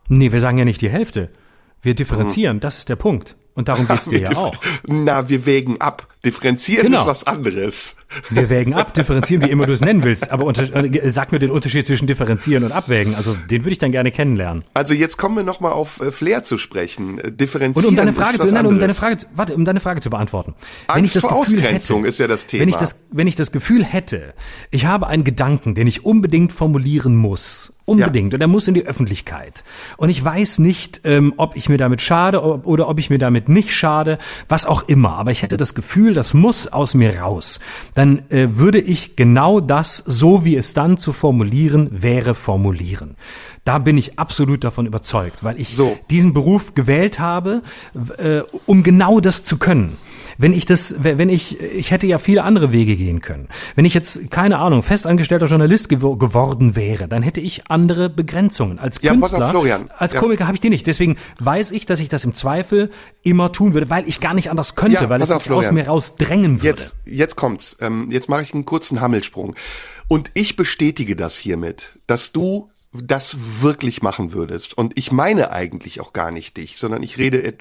Nee, 0.08 0.32
wir 0.32 0.40
sagen 0.40 0.58
ja 0.58 0.66
nicht 0.66 0.82
die 0.82 0.90
Hälfte. 0.90 1.30
Wir 1.86 1.94
differenzieren, 1.94 2.60
das 2.60 2.80
ist 2.80 2.90
der 2.90 2.96
Punkt. 2.96 3.36
Und 3.54 3.68
darum 3.68 3.88
geht's 3.88 4.06
dir 4.06 4.20
ja 4.20 4.36
auch. 4.36 4.56
Na, 4.88 5.30
wir 5.30 5.46
wägen 5.46 5.80
ab. 5.80 6.08
Differenzieren 6.26 6.88
Genau. 6.88 7.00
ist 7.00 7.06
was 7.08 7.26
anderes. 7.28 7.96
Wir 8.30 8.50
wägen 8.50 8.74
ab, 8.74 8.94
differenzieren, 8.94 9.46
wie 9.46 9.52
immer 9.52 9.66
du 9.66 9.74
es 9.74 9.82
nennen 9.82 10.04
willst. 10.04 10.32
Aber 10.32 10.52
äh, 10.58 11.10
sag 11.10 11.32
mir 11.32 11.40
den 11.40 11.52
Unterschied 11.52 11.86
zwischen 11.86 12.08
differenzieren 12.08 12.64
und 12.64 12.72
abwägen. 12.72 13.16
Also 13.16 13.36
den 13.50 13.64
würde 13.64 13.72
ich 13.72 13.78
dann 13.78 13.92
gerne 13.92 14.12
kennenlernen. 14.12 14.64
Also 14.74 14.94
jetzt 14.94 15.18
kommen 15.18 15.36
wir 15.36 15.44
noch 15.44 15.60
mal 15.60 15.72
auf 15.72 16.02
äh, 16.02 16.12
Flair 16.12 16.44
zu 16.44 16.58
sprechen. 16.58 17.20
Äh, 17.20 17.32
Differenzieren 17.32 17.86
Und 17.86 17.90
um 17.92 17.96
deine 17.96 18.14
Frage 18.14 18.40
zu, 18.40 18.54
nein, 18.54 18.66
um 18.66 18.80
deine. 18.80 18.96
Frage, 18.96 19.18
zu, 19.18 19.28
warte, 19.36 19.56
um 19.56 19.66
deine 19.66 19.80
Frage 19.80 20.02
zu 20.02 20.10
beantworten. 20.10 20.56
Angst 20.88 21.18
vor 21.20 21.34
Ausgrenzung 21.34 22.06
ist 22.06 22.20
ja 22.20 22.28
das 22.28 22.48
Thema. 22.48 22.62
Wenn 22.62 22.70
ich 22.70 22.76
das, 22.76 23.00
wenn 23.12 23.28
ich 23.28 23.36
das 23.36 23.52
Gefühl 23.52 23.84
hätte, 23.84 24.34
ich 24.72 24.86
habe 24.86 25.08
einen 25.08 25.24
Gedanken, 25.24 25.76
den 25.76 25.86
ich 25.88 26.06
unbedingt 26.06 26.54
formulieren 26.54 27.16
muss. 27.16 27.72
Unbedingt. 27.86 28.34
Und 28.34 28.42
er 28.42 28.48
muss 28.48 28.68
in 28.68 28.74
die 28.74 28.84
Öffentlichkeit. 28.88 29.64
Und 29.98 30.10
ich 30.10 30.24
weiß 30.24 30.58
nicht, 30.58 31.02
ähm, 31.04 31.36
ob 31.38 31.56
ich 31.56 31.70
mir 31.70 31.78
damit 31.78 32.02
schade 32.02 32.42
oder 32.42 32.90
ob 32.90 32.98
ich 32.98 33.12
mir 33.12 33.20
damit 33.20 33.48
nicht 33.48 33.76
schade, 33.76 34.18
was 34.50 34.66
auch 34.66 34.88
immer. 34.88 35.20
Aber 35.20 35.30
ich 35.30 35.44
hätte 35.44 35.56
das 35.56 35.76
Gefühl, 35.76 36.15
das 36.16 36.34
muss 36.34 36.68
aus 36.68 36.94
mir 36.94 37.20
raus. 37.20 37.60
Dann 37.94 38.30
äh, 38.30 38.48
würde 38.58 38.80
ich 38.80 39.16
genau 39.16 39.60
das, 39.60 39.98
so 39.98 40.44
wie 40.44 40.56
es 40.56 40.74
dann 40.74 40.98
zu 40.98 41.14
formulieren 41.14 41.90
wäre, 41.92 42.34
formulieren. 42.34 43.16
Da 43.64 43.80
bin 43.80 43.98
ich 43.98 44.20
absolut 44.20 44.64
davon 44.64 44.86
überzeugt, 44.86 45.44
weil 45.44 45.60
ich 45.60 45.76
So. 45.76 45.98
diesen 46.12 46.34
Beruf 46.34 46.76
gewählt 46.76 47.20
habe, 47.20 47.64
äh, 48.18 48.42
um 48.66 48.84
genau 48.84 49.20
das 49.20 49.44
zu 49.44 49.58
können. 49.58 49.98
Wenn 50.38 50.54
ich 50.54 50.66
das, 50.66 50.96
wenn 51.00 51.30
ich, 51.30 51.60
ich 51.62 51.92
hätte 51.92 52.08
ja 52.08 52.18
viele 52.18 52.44
andere 52.44 52.72
Wege 52.72 52.96
gehen 52.96 53.22
können. 53.22 53.48
Wenn 53.76 53.86
ich 53.86 53.94
jetzt, 53.94 54.30
keine 54.32 54.60
Ahnung, 54.60 54.84
festangestellter 54.84 55.46
Journalist 55.46 55.90
gewo 55.90 56.16
geworden 56.16 56.76
wäre, 56.76 57.08
dann 57.08 57.24
hätte 57.24 57.42
ich 57.42 57.64
andere 57.70 58.10
Begrenzungen. 58.10 58.80
Als 58.80 59.00
Ja, 59.02 59.14
Künstler, 59.14 59.50
Florian. 59.50 59.90
als 59.98 60.14
Ja. 60.14 60.20
Komiker 60.20 60.46
habe 60.46 60.56
ich 60.56 60.62
die 60.62 60.70
nicht. 60.70 60.88
Deswegen 60.88 61.16
weiß 61.40 61.72
ich, 61.72 61.86
dass 61.86 62.00
ich 62.00 62.10
das 62.10 62.24
im 62.26 62.34
Zweifel 62.34 62.92
immer 63.24 63.52
tun 63.52 63.74
würde, 63.74 63.90
weil 63.90 64.08
ich 64.08 64.20
gar 64.20 64.34
nicht 64.34 64.50
anders 64.50 64.76
könnte, 64.76 65.04
Ja, 65.04 65.10
weil 65.10 65.22
es 65.22 65.30
sich 65.30 65.50
aus 65.52 65.72
mir 65.72 65.88
rausdrängen 65.88 66.58
würde. 66.62 66.68
Jetzt, 66.82 66.96
jetzt 67.06 67.36
kommt's. 67.36 67.78
Ähm, 67.82 68.10
jetzt 68.12 68.30
mache 68.30 68.42
ich 68.42 68.54
einen 68.54 68.66
kurzen 68.66 69.02
Hammelsprung. 69.02 69.56
Und 70.08 70.30
ich 70.34 70.56
bestätige 70.56 71.16
das 71.16 71.36
hiermit, 71.38 72.00
dass 72.08 72.32
du 72.32 72.70
das 73.04 73.38
wirklich 73.62 74.02
machen 74.02 74.34
würdest. 74.34 74.78
Und 74.78 74.94
ich 74.96 75.12
meine 75.12 75.52
eigentlich 75.52 76.00
auch 76.02 76.14
gar 76.14 76.32
nicht 76.32 76.58
dich, 76.58 76.78
sondern 76.78 77.04
ich 77.04 77.18
rede 77.18 77.54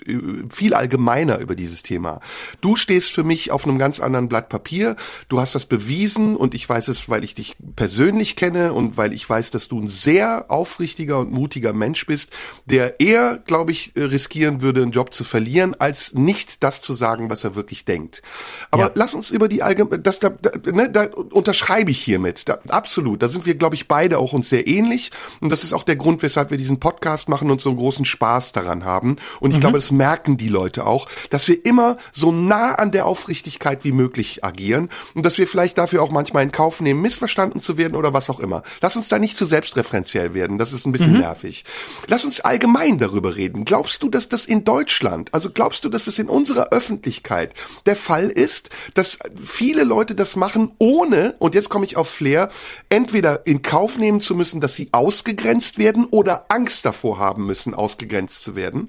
viel 0.51 0.75
allgemeiner 0.75 1.39
über 1.39 1.55
dieses 1.55 1.83
Thema. 1.83 2.21
Du 2.61 2.77
stehst 2.77 3.11
für 3.13 3.25
mich 3.25 3.51
auf 3.51 3.67
einem 3.67 3.79
ganz 3.79 4.01
anderen 4.01 4.29
Blatt 4.29 4.49
Papier. 4.49 4.97
Du 5.29 5.41
hast 5.41 5.55
das 5.55 5.67
bewiesen 5.67 6.37
und 6.37 6.55
ich 6.55 6.69
weiß 6.69 6.89
es, 6.89 7.09
weil 7.09 7.25
ich 7.25 7.35
dich 7.35 7.57
persönlich 7.77 8.37
kenne 8.37 8.73
und 8.73 8.97
weil 8.97 9.13
ich 9.13 9.29
weiß, 9.29 9.51
dass 9.51 9.69
du 9.69 9.81
ein 9.81 9.89
sehr 9.89 10.47
aufrichtiger 10.49 11.19
und 11.19 11.33
mutiger 11.33 11.73
Mensch 11.73 12.07
bist, 12.07 12.31
der 12.67 13.01
eher, 13.01 13.39
glaube 13.47 13.73
ich, 13.73 13.93
riskieren 13.97 14.61
würde, 14.61 14.83
einen 14.83 14.93
Job 14.93 15.15
zu 15.15 15.25
verlieren, 15.25 15.75
als 15.79 16.15
nicht 16.15 16.63
das 16.63 16.81
zu 16.81 16.95
sagen, 16.95 17.31
was 17.31 17.45
er 17.45 17.55
wirklich 17.55 17.85
denkt. 17.85 18.23
Aber 18.71 18.85
Ja. 18.85 18.91
lass 18.95 19.15
uns 19.15 19.31
über 19.31 19.49
die 19.49 19.63
allgemeine, 19.63 20.01
das 20.03 20.21
da, 20.21 20.31
da, 20.31 20.51
ne, 20.71 20.91
da 20.91 21.05
unterschreibe 21.31 21.91
ich 21.91 22.03
hiermit. 22.03 22.49
Da, 22.49 22.59
absolut. 22.69 23.23
Da 23.23 23.29
sind 23.29 23.47
wir, 23.47 23.55
glaube 23.55 23.75
ich, 23.75 23.89
beide 23.89 24.19
auch 24.19 24.33
uns 24.33 24.49
sehr 24.49 24.67
ähnlich. 24.67 25.11
Und 25.41 25.51
das 25.51 25.65
ist 25.65 25.73
auch 25.73 25.83
der 25.83 25.97
Grund, 25.97 26.23
weshalb 26.23 26.51
wir 26.51 26.59
diesen 26.59 26.81
Podcast 26.81 27.29
machen 27.29 27.51
und 27.51 27.61
so 27.61 27.71
einen 27.71 27.79
großen 27.79 28.05
Spaß 28.05 28.53
daran 28.53 28.85
haben. 28.85 29.17
Und 29.41 29.53
ich 29.53 29.61
glaube, 29.61 29.79
das 29.79 29.91
merken 29.91 30.37
die 30.37 30.49
Leute 30.49 30.87
auch, 30.87 31.09
dass 31.31 31.49
wir 31.49 31.65
immer 31.65 31.97
so 32.13 32.33
nah 32.33 32.75
an 32.75 32.91
der 32.91 33.07
Aufrichtigkeit 33.07 33.85
wie 33.85 33.93
möglich 33.93 34.45
agieren 34.45 34.91
und 35.15 35.25
dass 35.25 35.39
wir 35.39 35.47
vielleicht 35.47 35.79
dafür 35.79 36.03
auch 36.03 36.11
manchmal 36.11 36.43
in 36.43 36.53
Kauf 36.53 36.81
nehmen, 36.81 37.01
missverstanden 37.01 37.61
zu 37.61 37.77
werden 37.77 37.97
oder 37.97 38.13
was 38.13 38.31
auch 38.31 38.41
immer. 38.41 38.63
Lass 38.81 38.97
uns 38.97 39.09
da 39.09 39.19
nicht 39.19 39.37
zu 39.37 39.45
selbstreferenziell 39.45 40.35
werden. 40.35 40.59
Das 40.59 40.73
ist 40.73 40.87
ein 40.87 40.93
bisschen 40.93 41.19
nervig. 41.19 41.65
Lass 42.07 42.25
uns 42.25 42.41
allgemein 42.41 42.99
darüber 42.99 43.37
reden. 43.37 43.65
Glaubst 43.65 44.03
du, 44.03 44.09
dass 44.09 44.29
das 44.29 44.47
in 44.47 44.65
Deutschland, 44.65 45.33
also 45.33 45.51
glaubst 45.51 45.85
du, 45.85 45.89
dass 45.89 46.05
das 46.05 46.19
in 46.19 46.29
unserer 46.29 46.71
Öffentlichkeit 46.71 47.55
der 47.87 47.97
Fall 47.97 48.29
ist, 48.29 48.71
dass 48.95 49.19
viele 49.43 49.85
Leute 49.85 50.15
das 50.15 50.37
machen, 50.37 50.73
ohne, 50.79 51.35
und 51.39 51.55
jetzt 51.55 51.69
komme 51.69 51.85
ich 51.87 51.97
auf 51.97 52.09
Flair, 52.09 52.51
entweder 52.89 53.47
in 53.47 53.63
Kauf 53.63 53.99
nehmen 53.99 54.21
zu 54.21 54.35
müssen, 54.35 54.61
dass 54.61 54.75
sie 54.75 54.89
ausgegrenzt 55.15 55.79
werden 55.79 56.07
oder 56.11 56.47
Angst 56.49 56.85
davor 56.85 57.19
haben 57.19 57.47
müssen, 57.47 57.73
ausgegrenzt 57.73 58.43
zu 58.43 58.57
werden? 58.57 58.89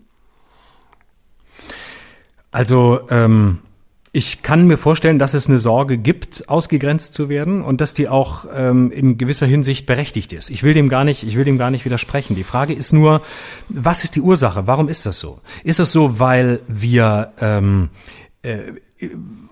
Also 2.51 3.01
ähm, 3.11 3.59
ich 4.11 4.41
kann 4.41 4.65
mir 4.65 4.77
vorstellen, 4.77 5.19
dass 5.19 5.35
es 5.35 5.47
eine 5.47 5.59
Sorge 5.59 5.97
gibt, 5.97 6.49
ausgegrenzt 6.49 7.13
zu 7.13 7.29
werden 7.29 7.61
und 7.61 7.79
dass 7.79 7.93
die 7.93 8.07
auch 8.07 8.47
ähm, 8.51 8.91
in 8.91 9.19
gewisser 9.19 9.45
Hinsicht 9.45 9.85
berechtigt 9.85 10.33
ist. 10.33 10.49
Ich 10.49 10.63
will 10.63 10.73
dem 10.73 10.89
gar 10.89 11.03
nicht, 11.03 11.21
ich 11.21 11.35
will 11.35 11.43
dem 11.43 11.59
gar 11.59 11.69
nicht 11.69 11.85
widersprechen. 11.85 12.35
Die 12.35 12.43
Frage 12.43 12.73
ist 12.73 12.91
nur, 12.91 13.21
was 13.69 14.03
ist 14.03 14.15
die 14.15 14.21
Ursache? 14.21 14.65
Warum 14.65 14.89
ist 14.89 15.05
das 15.05 15.19
so? 15.19 15.41
Ist 15.63 15.79
es 15.79 15.91
so, 15.91 16.17
weil 16.17 16.59
wir 16.67 17.33
ähm, 17.39 17.89
äh, 18.41 18.71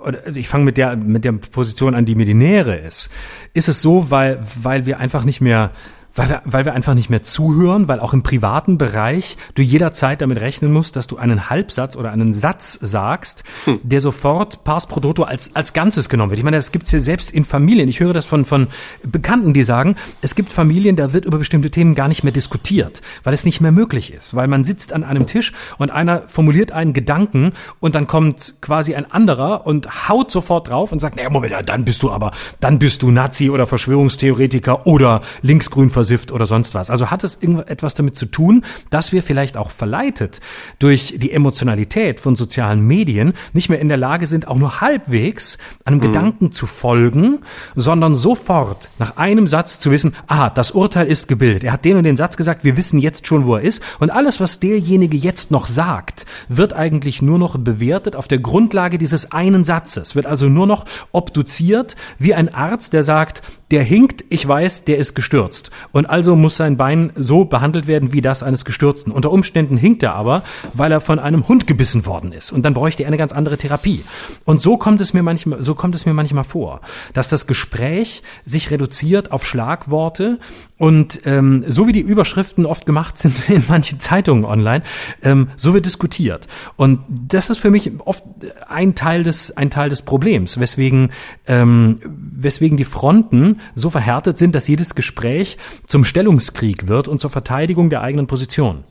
oder 0.04 0.26
ich 0.36 0.48
fange 0.48 0.64
mit 0.66 0.78
der 0.78 0.96
mit 0.96 1.24
der 1.24 1.34
Position 1.34 1.94
an, 1.94 2.06
die 2.06 2.16
mir 2.16 2.26
die 2.26 2.34
nähere 2.34 2.78
ist. 2.78 3.12
Ist 3.54 3.68
es 3.68 3.82
so, 3.82 4.10
weil 4.10 4.44
weil 4.62 4.88
wir 4.88 5.00
einfach 5.00 5.24
nicht 5.24 5.42
mehr 5.42 5.72
weil 6.16 6.30
wir, 6.30 6.42
weil 6.46 6.66
wir 6.66 6.74
einfach 6.74 6.94
nicht 6.94 7.10
mehr 7.10 7.24
zuhören, 7.24 7.88
weil 7.88 8.00
auch 8.00 8.14
im 8.14 8.24
privaten 8.24 8.78
Bereich 8.78 9.38
du 9.56 9.62
jederzeit 9.62 10.22
damit 10.22 10.40
rechnen 10.42 10.72
musst, 10.72 10.96
dass 10.96 11.08
du 11.08 11.18
einen 11.18 11.50
Halbsatz 11.50 11.96
oder 11.96 12.12
einen 12.12 12.34
Satz 12.34 12.78
sagst, 12.82 13.44
der 13.84 14.02
sofort 14.02 14.64
pars 14.64 14.88
pro 14.88 15.00
toto 15.00 15.24
als, 15.24 15.56
als 15.56 15.74
Ganzes 15.74 16.10
genommen 16.10 16.32
wird. 16.32 16.40
Ich 16.40 16.44
meine, 16.44 16.58
das 16.58 16.72
gibt's 16.72 16.92
ja 16.92 17.00
selbst 17.00 17.32
in 17.32 17.46
Familien. 17.46 17.90
Ich 17.90 18.00
höre 18.00 18.14
das 18.14 18.26
von, 18.26 18.46
von 18.46 18.68
Bekannten, 19.04 19.54
die 19.54 19.64
sagen, 19.64 19.96
es 20.22 20.36
gibt 20.36 20.52
Familien, 20.52 20.96
da 20.96 21.14
wird 21.14 21.26
über 21.26 21.38
bestimmte 21.38 21.72
Themen 21.72 21.96
gar 21.96 22.08
nicht 22.08 22.24
mehr 22.24 22.34
diskutiert, 22.34 23.02
weil 23.24 23.34
es 23.34 23.46
nicht 23.46 23.62
mehr 23.62 23.72
möglich 23.72 24.14
ist, 24.14 24.36
weil 24.36 24.48
man 24.48 24.64
sitzt 24.64 24.94
an 24.94 25.04
einem 25.04 25.26
Tisch 25.26 25.54
und 25.78 25.90
einer 25.90 26.24
formuliert 26.28 26.72
einen 26.72 26.94
Gedanken 26.94 27.54
und 27.80 27.96
dann 27.96 28.08
kommt 28.08 28.56
quasi 28.62 28.96
ein 28.96 29.10
anderer 29.12 29.66
und 29.66 30.10
haut 30.10 30.32
sofort 30.32 30.70
drauf 30.70 30.92
und 30.92 31.00
sagt, 31.00 31.16
naja, 31.16 31.30
Moment, 31.30 31.52
ja, 31.52 31.62
dann 31.62 31.86
bist 31.86 32.04
du 32.04 32.12
aber, 32.12 32.32
dann 32.60 32.80
bist 32.80 33.02
du 33.02 33.12
Nazi 33.12 33.50
oder 33.50 33.68
Verschwörungstheoretiker 33.68 34.86
oder 34.86 35.22
linksgrün 35.42 35.90
versifft 36.04 36.34
oder 36.34 36.46
sonst 36.46 36.76
was. 36.76 36.90
Also 36.90 37.12
hat 37.12 37.24
es 37.24 37.38
irgendetwas 37.42 37.94
damit 37.94 38.18
zu 38.18 38.26
tun, 38.26 38.66
dass 38.90 39.14
wir 39.14 39.24
vielleicht 39.24 39.56
auch 39.56 39.72
verleitet 39.72 40.42
durch 40.80 41.16
die 41.18 41.32
Emotionalität 41.32 42.20
von 42.20 42.36
sozialen 42.36 42.82
Medien 42.82 43.34
nicht 43.54 43.70
mehr 43.70 43.80
in 43.80 43.88
der 43.88 43.98
Lage 43.98 44.28
sind, 44.28 44.50
auch 44.50 44.58
nur 44.58 44.82
halbwegs 44.82 45.58
einem 45.86 46.02
Gedanken 46.02 46.52
zu 46.52 46.68
folgen, 46.68 47.40
sondern 47.76 48.16
sofort 48.16 48.90
nach 49.00 49.16
einem 49.16 49.48
Satz 49.48 49.80
zu 49.80 49.92
wissen, 49.92 50.14
aha, 50.28 50.50
das 50.50 50.72
Urteil 50.72 51.08
ist 51.08 51.30
gebildet. 51.30 51.64
Er 51.64 51.72
hat 51.72 51.86
den 51.86 51.96
und 51.96 52.04
den 52.04 52.18
Satz 52.18 52.36
gesagt, 52.36 52.66
wir 52.66 52.76
wissen 52.76 53.00
jetzt 53.00 53.26
schon, 53.26 53.46
wo 53.46 53.56
er 53.56 53.62
ist. 53.62 53.82
Und 54.00 54.10
alles, 54.10 54.42
was 54.42 54.60
derjenige 54.60 55.16
jetzt 55.16 55.52
noch 55.52 55.68
sagt, 55.68 56.26
wird 56.50 56.74
eigentlich 56.74 57.22
nur 57.22 57.40
noch 57.40 57.58
bewertet 57.58 58.18
auf 58.18 58.28
der 58.28 58.40
Grundlage 58.40 58.98
dieses 58.98 59.32
einen 59.32 59.64
Satzes, 59.64 60.18
wird 60.18 60.26
also 60.26 60.50
nur 60.50 60.68
noch 60.68 60.84
obduziert 61.14 61.96
wie 62.20 62.34
ein 62.34 62.54
Arzt, 62.54 62.92
der 62.92 63.04
sagt, 63.04 63.42
der 63.72 63.84
hinkt, 63.84 64.26
ich 64.30 64.48
weiß, 64.48 64.86
der 64.86 64.98
ist 64.98 65.16
gestürzt. 65.16 65.72
Und 65.94 66.08
also 66.08 66.36
muss 66.36 66.58
sein 66.58 66.76
Bein 66.76 67.14
so 67.16 67.46
behandelt 67.46 67.88
werden 67.88 68.12
wie 68.12 68.22
das 68.22 68.44
eines 68.44 68.66
Gestürzten. 68.66 69.14
Unter 69.14 69.32
Umständen 69.32 69.78
hinkt 69.78 70.04
er 70.04 70.16
aber, 70.16 70.44
weil 70.74 70.92
er 70.92 71.00
von 71.00 71.20
einem 71.20 71.48
Hund 71.48 71.68
gebissen 71.68 72.06
worden 72.06 72.34
ist. 72.34 72.52
Und 72.52 72.64
dann 72.64 72.74
bräuchte 72.74 73.04
er 73.04 73.08
eine 73.08 73.18
ganz 73.18 73.32
andere 73.32 73.58
Therapie. 73.58 74.04
Und 74.44 74.60
so 74.60 74.78
kommt 74.78 75.00
es 75.00 75.14
mir 75.14 75.24
manchmal, 75.24 75.64
so 75.64 75.76
kommt 75.76 75.96
es 75.96 76.06
mir 76.06 76.14
manchmal 76.14 76.44
vor, 76.44 76.82
dass 77.14 77.30
das 77.30 77.48
Gespräch 77.48 78.24
sich 78.44 78.72
reduziert 78.72 79.32
auf 79.32 79.46
Schlagworte 79.46 80.40
und 80.78 81.22
ähm, 81.26 81.64
so 81.68 81.88
wie 81.88 81.94
die 81.94 82.02
Überschriften 82.02 82.66
oft 82.66 82.86
gemacht 82.86 83.18
sind 83.18 83.36
in 83.50 83.64
manchen 83.70 84.00
Zeitungen 84.00 84.44
online, 84.44 84.84
ähm, 85.22 85.50
so 85.56 85.74
wird 85.74 85.86
diskutiert. 85.86 86.48
Und 86.76 87.00
das 87.08 87.50
ist 87.50 87.60
für 87.60 87.70
mich 87.70 87.92
oft 88.00 88.24
ein 88.68 88.96
Teil 88.96 89.24
des, 89.24 89.56
ein 89.56 89.70
Teil 89.70 89.90
des 89.90 90.02
Problems, 90.02 90.60
weswegen, 90.60 91.12
ähm, 91.48 92.00
weswegen 92.04 92.78
die 92.78 92.84
Fronten 92.84 93.60
so 93.76 93.92
verhärtet 93.92 94.38
sind, 94.38 94.56
dass 94.56 94.68
jedes 94.68 94.96
Gespräch 94.96 95.58
zum 95.86 96.06
Stellungskrieg 96.06 96.88
wird 96.88 97.08
und 97.08 97.20
zur 97.20 97.30
Verteidigung 97.30 97.90
der 97.90 98.02
eigenen 98.02 98.28
Position. 98.28 98.84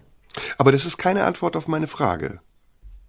Aber 0.58 0.72
das 0.72 0.84
ist 0.86 0.98
keine 0.98 1.24
Antwort 1.24 1.56
auf 1.56 1.68
meine 1.68 1.86
Frage. 1.86 2.40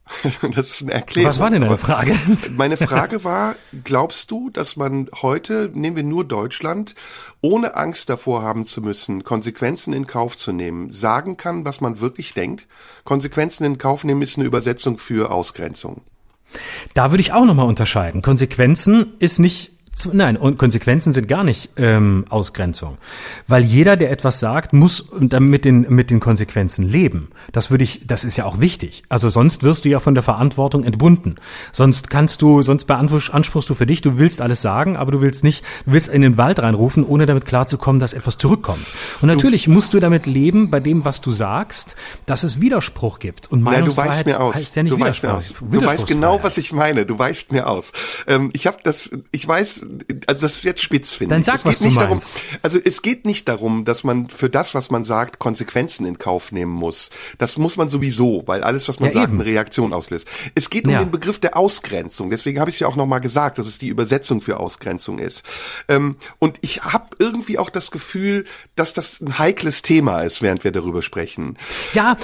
Das 0.55 0.69
ist 0.69 0.84
eine 0.84 0.93
Erklärung. 0.93 1.29
Was 1.29 1.39
war 1.39 1.49
denn 1.49 1.61
deine 1.61 1.77
Frage? 1.77 2.17
Meine 2.51 2.77
Frage 2.77 3.23
war, 3.23 3.55
glaubst 3.84 4.31
du, 4.31 4.49
dass 4.49 4.75
man 4.75 5.09
heute, 5.21 5.71
nehmen 5.73 5.95
wir 5.95 6.03
nur 6.03 6.25
Deutschland, 6.25 6.95
ohne 7.41 7.75
Angst 7.75 8.09
davor 8.09 8.41
haben 8.41 8.65
zu 8.65 8.81
müssen, 8.81 9.23
Konsequenzen 9.23 9.93
in 9.93 10.05
Kauf 10.05 10.38
zu 10.38 10.51
nehmen, 10.51 10.91
sagen 10.91 11.38
kann, 11.38 11.65
was 11.65 11.81
man 11.81 11.99
wirklich 11.99 12.34
denkt? 12.34 12.67
Konsequenzen 13.05 13.63
in 13.63 13.77
Kauf 13.77 14.03
nehmen 14.03 14.21
ist 14.21 14.38
eine 14.38 14.45
Übersetzung 14.45 14.97
für 14.97 15.31
Ausgrenzung. 15.31 16.01
Da 16.93 17.11
würde 17.11 17.21
ich 17.21 17.34
auch 17.34 17.45
nochmal 17.45 17.65
unterscheiden. 17.65 18.21
Konsequenzen 18.21 19.13
ist 19.19 19.39
nicht 19.39 19.72
Nein, 20.11 20.37
und 20.37 20.57
Konsequenzen 20.57 21.13
sind 21.13 21.27
gar 21.27 21.43
nicht 21.43 21.69
ähm, 21.77 22.25
Ausgrenzung. 22.29 22.97
Weil 23.47 23.63
jeder, 23.63 23.95
der 23.95 24.11
etwas 24.11 24.39
sagt, 24.39 24.73
muss 24.73 25.07
dann 25.19 25.45
mit 25.45 25.65
den, 25.65 25.81
mit 25.89 26.09
den 26.09 26.19
Konsequenzen 26.19 26.89
leben. 26.89 27.29
Das 27.51 27.71
würde 27.71 27.83
ich, 27.83 28.05
das 28.07 28.23
ist 28.23 28.37
ja 28.37 28.45
auch 28.45 28.59
wichtig. 28.59 29.03
Also 29.07 29.29
sonst 29.29 29.63
wirst 29.63 29.85
du 29.85 29.89
ja 29.89 29.99
von 29.99 30.15
der 30.15 30.23
Verantwortung 30.23 30.83
entbunden. 30.83 31.35
Sonst 31.71 32.09
kannst 32.09 32.41
du, 32.41 32.63
sonst 32.63 32.85
beanspruchst 32.85 33.69
du 33.69 33.75
für 33.75 33.85
dich, 33.85 34.01
du 34.01 34.17
willst 34.17 34.41
alles 34.41 34.61
sagen, 34.61 34.97
aber 34.97 35.11
du 35.11 35.21
willst 35.21 35.43
nicht, 35.43 35.63
du 35.85 35.93
willst 35.93 36.09
in 36.09 36.21
den 36.21 36.37
Wald 36.37 36.59
reinrufen, 36.59 37.05
ohne 37.05 37.25
damit 37.25 37.45
klarzukommen, 37.45 37.99
dass 37.99 38.13
etwas 38.13 38.37
zurückkommt. 38.37 38.85
Und 39.21 39.27
natürlich 39.27 39.65
du, 39.65 39.71
musst 39.71 39.93
du 39.93 39.99
damit 39.99 40.25
leben, 40.25 40.69
bei 40.69 40.79
dem, 40.79 41.05
was 41.05 41.21
du 41.21 41.31
sagst, 41.31 41.95
dass 42.25 42.43
es 42.43 42.59
Widerspruch 42.59 43.19
gibt. 43.19 43.51
Und 43.51 43.61
Meinungsfreiheit 43.61 44.25
Nein, 44.25 44.35
du 44.35 44.39
weißt 44.39 44.39
mir 44.39 44.41
aus. 44.41 44.55
heißt 44.55 44.75
ja 44.75 44.83
nicht 44.83 44.93
du 44.93 44.99
weißt 44.99 45.23
mir 45.23 45.33
aus. 45.33 45.53
Du 45.59 45.85
weißt 45.85 46.07
genau, 46.07 46.43
was 46.43 46.57
ich 46.57 46.73
meine. 46.73 47.05
Du 47.05 47.17
weißt 47.17 47.51
mir 47.51 47.67
aus. 47.67 47.91
Ähm, 48.27 48.49
ich 48.53 48.67
habe 48.67 48.77
das, 48.83 49.09
ich 49.31 49.47
weiß, 49.47 49.82
also 50.27 50.41
das 50.43 50.55
ist 50.55 50.63
jetzt 50.63 50.81
spitz, 50.81 51.11
finde 51.11 51.36
Dann 51.36 51.41
ich. 51.41 51.45
sag, 51.45 51.55
es 51.55 51.65
was 51.65 51.79
geht 51.79 51.86
nicht 51.88 51.95
du 51.97 52.01
darum, 52.01 52.17
meinst. 52.17 52.34
also 52.61 52.79
es 52.84 53.01
geht 53.01 53.25
nicht 53.25 53.47
darum, 53.49 53.86
dass 53.86 54.03
man 54.03 54.29
für 54.29 54.49
das, 54.49 54.73
was 54.73 54.89
man 54.91 55.05
sagt, 55.05 55.39
Konsequenzen 55.39 56.05
in 56.05 56.17
Kauf 56.17 56.51
nehmen 56.51 56.71
muss. 56.71 57.09
Das 57.38 57.57
muss 57.57 57.77
man 57.77 57.89
sowieso, 57.89 58.43
weil 58.45 58.63
alles, 58.63 58.88
was 58.88 58.99
man 58.99 59.09
Ja, 59.09 59.13
sagt, 59.21 59.29
eben. 59.29 59.41
eine 59.41 59.45
Reaktion 59.49 59.93
auslöst. 59.93 60.27
Es 60.55 60.69
geht 60.69 60.86
um 60.86 60.91
Ja. 60.91 60.99
den 60.99 61.11
Begriff 61.11 61.39
der 61.39 61.57
Ausgrenzung. 61.57 62.29
Deswegen 62.29 62.59
habe 62.59 62.69
ich 62.69 62.75
es 62.77 62.79
ja 62.79 62.88
auch 62.88 62.95
nochmal 62.95 63.21
gesagt, 63.21 63.57
dass 63.57 63.67
es 63.67 63.77
die 63.77 63.88
Übersetzung 63.88 64.41
für 64.41 64.59
Ausgrenzung 64.59 65.19
ist. 65.19 65.43
Ähm, 65.88 66.15
und 66.39 66.57
ich 66.61 66.84
habe 66.84 67.07
irgendwie 67.19 67.57
auch 67.57 67.69
das 67.69 67.91
Gefühl, 67.91 68.45
dass 68.75 68.93
das 68.93 69.21
ein 69.21 69.38
heikles 69.39 69.81
Thema 69.81 70.19
ist, 70.19 70.41
während 70.41 70.63
wir 70.63 70.71
darüber 70.71 71.01
sprechen. 71.01 71.57
Ja, 71.93 72.17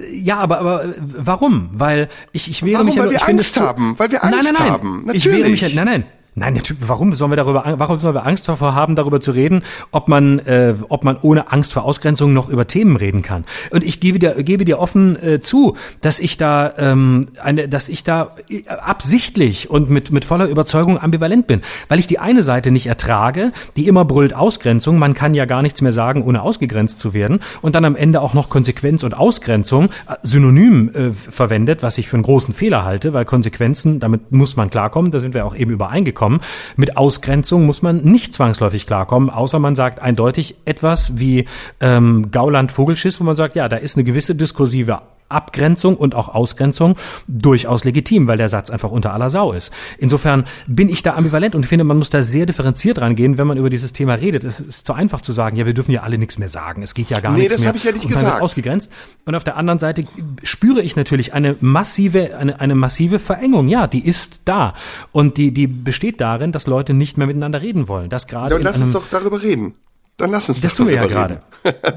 äh, 0.00 0.16
ja, 0.16 0.38
aber, 0.38 0.58
aber 0.58 0.94
warum? 0.98 1.70
Weil 1.72 2.08
ich, 2.32 2.48
ich 2.50 2.62
wehre 2.62 2.74
Warum? 2.74 2.86
mich 2.86 2.94
ja 2.96 3.02
Weil 3.02 3.10
nur- 3.12 3.20
wir 3.20 3.28
Angst 3.28 3.58
haben. 3.60 3.94
Weil 3.98 4.10
wir 4.10 4.20
nein, 4.22 4.34
Angst 4.34 4.44
nein, 4.52 4.54
nein. 4.58 4.70
haben. 4.70 5.10
Ich 5.12 5.24
wehre 5.26 5.48
mich 5.48 5.60
ja, 5.60 5.68
Natürlich. 5.68 5.74
nein, 5.74 5.86
nein. 5.86 6.04
Nein, 6.40 6.54
natürlich, 6.54 6.88
warum 6.88 7.12
sollen 7.12 7.32
wir 7.32 7.36
darüber, 7.36 7.74
warum 7.76 8.00
sollen 8.00 8.14
wir 8.14 8.26
Angst 8.26 8.48
davor 8.48 8.74
haben, 8.74 8.96
darüber 8.96 9.20
zu 9.20 9.32
reden, 9.32 9.62
ob 9.90 10.08
man, 10.08 10.38
äh, 10.38 10.72
ob 10.88 11.04
man 11.04 11.18
ohne 11.20 11.52
Angst 11.52 11.74
vor 11.74 11.84
Ausgrenzung 11.84 12.32
noch 12.32 12.48
über 12.48 12.66
Themen 12.66 12.96
reden 12.96 13.20
kann? 13.20 13.44
Und 13.72 13.84
ich 13.84 14.00
gebe 14.00 14.18
dir, 14.18 14.42
gebe 14.42 14.64
dir 14.64 14.78
offen 14.78 15.22
äh, 15.22 15.40
zu, 15.40 15.76
dass 16.00 16.18
ich 16.18 16.38
da, 16.38 16.72
ähm, 16.78 17.26
eine, 17.42 17.68
dass 17.68 17.90
ich 17.90 18.04
da 18.04 18.36
äh, 18.48 18.66
absichtlich 18.68 19.68
und 19.68 19.90
mit 19.90 20.12
mit 20.12 20.24
voller 20.24 20.46
Überzeugung 20.46 20.98
ambivalent 20.98 21.46
bin, 21.46 21.60
weil 21.88 21.98
ich 21.98 22.06
die 22.06 22.18
eine 22.18 22.42
Seite 22.42 22.70
nicht 22.70 22.86
ertrage, 22.86 23.52
die 23.76 23.86
immer 23.86 24.06
brüllt 24.06 24.32
Ausgrenzung. 24.32 24.98
Man 24.98 25.12
kann 25.12 25.34
ja 25.34 25.44
gar 25.44 25.60
nichts 25.60 25.82
mehr 25.82 25.92
sagen, 25.92 26.24
ohne 26.24 26.40
ausgegrenzt 26.40 27.00
zu 27.00 27.12
werden, 27.12 27.40
und 27.60 27.74
dann 27.74 27.84
am 27.84 27.96
Ende 27.96 28.22
auch 28.22 28.32
noch 28.32 28.48
Konsequenz 28.48 29.04
und 29.04 29.12
Ausgrenzung 29.12 29.90
äh, 30.08 30.14
synonym 30.22 30.90
äh, 30.94 31.10
verwendet, 31.12 31.82
was 31.82 31.98
ich 31.98 32.08
für 32.08 32.16
einen 32.16 32.22
großen 32.22 32.54
Fehler 32.54 32.86
halte, 32.86 33.12
weil 33.12 33.26
Konsequenzen, 33.26 34.00
damit 34.00 34.32
muss 34.32 34.56
man 34.56 34.70
klarkommen. 34.70 35.10
Da 35.10 35.18
sind 35.18 35.34
wir 35.34 35.44
auch 35.44 35.54
eben 35.54 35.70
übereingekommen. 35.70 36.29
Mit 36.76 36.96
Ausgrenzung 36.96 37.66
muss 37.66 37.82
man 37.82 38.02
nicht 38.02 38.32
zwangsläufig 38.34 38.86
klarkommen, 38.86 39.30
außer 39.30 39.58
man 39.58 39.74
sagt 39.74 40.00
eindeutig 40.00 40.56
etwas 40.64 41.18
wie 41.18 41.46
ähm, 41.80 42.30
Gauland 42.30 42.70
Vogelschiss, 42.70 43.20
wo 43.20 43.24
man 43.24 43.36
sagt, 43.36 43.56
ja, 43.56 43.68
da 43.68 43.76
ist 43.76 43.96
eine 43.96 44.04
gewisse 44.04 44.34
diskursive 44.34 45.00
Abgrenzung 45.30 45.96
und 45.96 46.14
auch 46.14 46.28
Ausgrenzung 46.28 46.96
durchaus 47.28 47.84
legitim, 47.84 48.26
weil 48.26 48.36
der 48.36 48.48
Satz 48.48 48.70
einfach 48.70 48.90
unter 48.90 49.12
aller 49.12 49.30
Sau 49.30 49.52
ist. 49.52 49.72
Insofern 49.98 50.44
bin 50.66 50.88
ich 50.88 51.02
da 51.02 51.14
ambivalent 51.14 51.54
und 51.54 51.66
finde, 51.66 51.84
man 51.84 51.96
muss 51.98 52.10
da 52.10 52.22
sehr 52.22 52.46
differenziert 52.46 53.00
rangehen, 53.00 53.38
wenn 53.38 53.46
man 53.46 53.58
über 53.58 53.70
dieses 53.70 53.92
Thema 53.92 54.14
redet. 54.14 54.44
Es 54.44 54.60
ist 54.60 54.86
zu 54.86 54.92
einfach 54.92 55.20
zu 55.20 55.32
sagen, 55.32 55.56
ja, 55.56 55.66
wir 55.66 55.74
dürfen 55.74 55.92
ja 55.92 56.02
alle 56.02 56.18
nichts 56.18 56.38
mehr 56.38 56.48
sagen. 56.48 56.82
Es 56.82 56.94
geht 56.94 57.10
ja 57.10 57.20
gar 57.20 57.32
Nee, 57.32 57.40
nichts 57.40 57.54
das 57.54 57.60
mehr. 57.62 57.68
hab 57.70 57.76
ich 57.76 57.84
ja 57.84 57.92
nicht 57.92 58.04
und 58.04 58.12
gesagt. 58.12 58.42
Ausgegrenzt. 58.42 58.92
Und 59.24 59.34
auf 59.34 59.44
der 59.44 59.56
anderen 59.56 59.78
Seite 59.78 60.04
spüre 60.42 60.82
ich 60.82 60.96
natürlich 60.96 61.32
eine 61.34 61.56
massive, 61.60 62.36
eine, 62.36 62.60
eine 62.60 62.74
massive 62.74 63.18
Verengung. 63.18 63.68
Ja, 63.68 63.86
die 63.86 64.06
ist 64.06 64.42
da. 64.44 64.74
Und 65.12 65.36
die, 65.38 65.52
die 65.52 65.66
besteht 65.66 66.20
darin, 66.20 66.52
dass 66.52 66.66
Leute 66.66 66.94
nicht 66.94 67.16
mehr 67.18 67.26
miteinander 67.26 67.62
reden 67.62 67.88
wollen. 67.88 68.08
Das 68.10 68.26
gerade 68.26 68.50
Dann 68.50 68.58
in 68.58 68.64
lass 68.64 68.74
einem 68.76 68.84
uns 68.84 68.92
doch 68.94 69.04
darüber 69.10 69.42
reden. 69.42 69.74
Dann 70.20 70.30
lass 70.30 70.48
uns 70.48 70.60
das 70.60 70.72
doch 70.72 70.78
tun 70.78 70.88
wir 70.88 70.94
ja 70.96 71.06
gerade. 71.06 71.42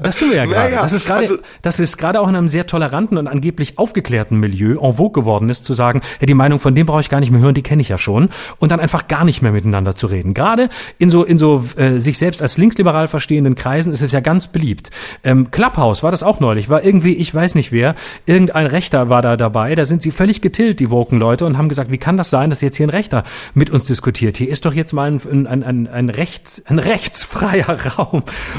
Das 0.02 0.16
tun 0.16 0.30
wir 0.30 0.36
ja 0.38 0.44
gerade. 0.46 0.70
Naja, 0.70 0.82
das 0.82 0.92
ist 0.92 1.06
gerade, 1.06 1.20
also- 1.20 1.38
das 1.62 1.78
ist 1.80 1.96
gerade 1.96 2.20
auch 2.20 2.28
in 2.28 2.36
einem 2.36 2.48
sehr 2.48 2.66
toleranten 2.66 3.16
und 3.18 3.28
angeblich 3.28 3.78
aufgeklärten 3.78 4.38
Milieu 4.38 4.78
en 4.80 4.94
vogue 4.94 5.12
geworden 5.12 5.48
ist, 5.50 5.64
zu 5.64 5.74
sagen, 5.74 6.00
ja, 6.20 6.26
die 6.26 6.34
Meinung 6.34 6.58
von 6.58 6.74
dem 6.74 6.86
brauche 6.86 7.00
ich 7.00 7.08
gar 7.08 7.20
nicht 7.20 7.30
mehr 7.30 7.40
hören, 7.40 7.54
die 7.54 7.62
kenne 7.62 7.80
ich 7.82 7.88
ja 7.88 7.98
schon, 7.98 8.28
und 8.58 8.72
dann 8.72 8.80
einfach 8.80 9.08
gar 9.08 9.24
nicht 9.24 9.42
mehr 9.42 9.52
miteinander 9.52 9.94
zu 9.94 10.06
reden. 10.06 10.34
Gerade 10.34 10.68
in 10.98 11.10
so 11.10 11.24
in 11.24 11.38
so 11.38 11.64
äh, 11.76 11.98
sich 12.00 12.18
selbst 12.18 12.42
als 12.42 12.58
linksliberal 12.58 13.08
verstehenden 13.08 13.54
Kreisen 13.54 13.92
ist 13.92 14.02
es 14.02 14.12
ja 14.12 14.20
ganz 14.20 14.48
beliebt. 14.48 14.90
Ähm, 15.22 15.50
Clubhouse 15.50 16.02
war 16.02 16.10
das 16.10 16.22
auch 16.22 16.40
neulich, 16.40 16.68
war 16.68 16.84
irgendwie, 16.84 17.14
ich 17.14 17.34
weiß 17.34 17.54
nicht 17.54 17.72
wer, 17.72 17.94
irgendein 18.26 18.66
Rechter 18.66 19.08
war 19.08 19.22
da 19.22 19.36
dabei, 19.36 19.74
da 19.74 19.84
sind 19.84 20.02
sie 20.02 20.10
völlig 20.10 20.40
getillt, 20.40 20.80
die 20.80 20.90
woken 20.90 21.18
Leute, 21.18 21.44
und 21.46 21.58
haben 21.58 21.68
gesagt, 21.68 21.90
wie 21.90 21.98
kann 21.98 22.16
das 22.16 22.30
sein, 22.30 22.50
dass 22.50 22.60
jetzt 22.60 22.76
hier 22.76 22.86
ein 22.86 22.90
Rechter 22.90 23.24
mit 23.54 23.70
uns 23.70 23.86
diskutiert? 23.86 24.36
Hier 24.36 24.48
ist 24.48 24.64
doch 24.64 24.72
jetzt 24.74 24.92
mal 24.92 25.10
ein, 25.10 25.46
ein, 25.46 25.62
ein, 25.64 25.86
ein, 25.88 26.08
Recht, 26.10 26.62
ein 26.66 26.78
rechtsfreier 26.78 27.76
Raum. 27.98 28.13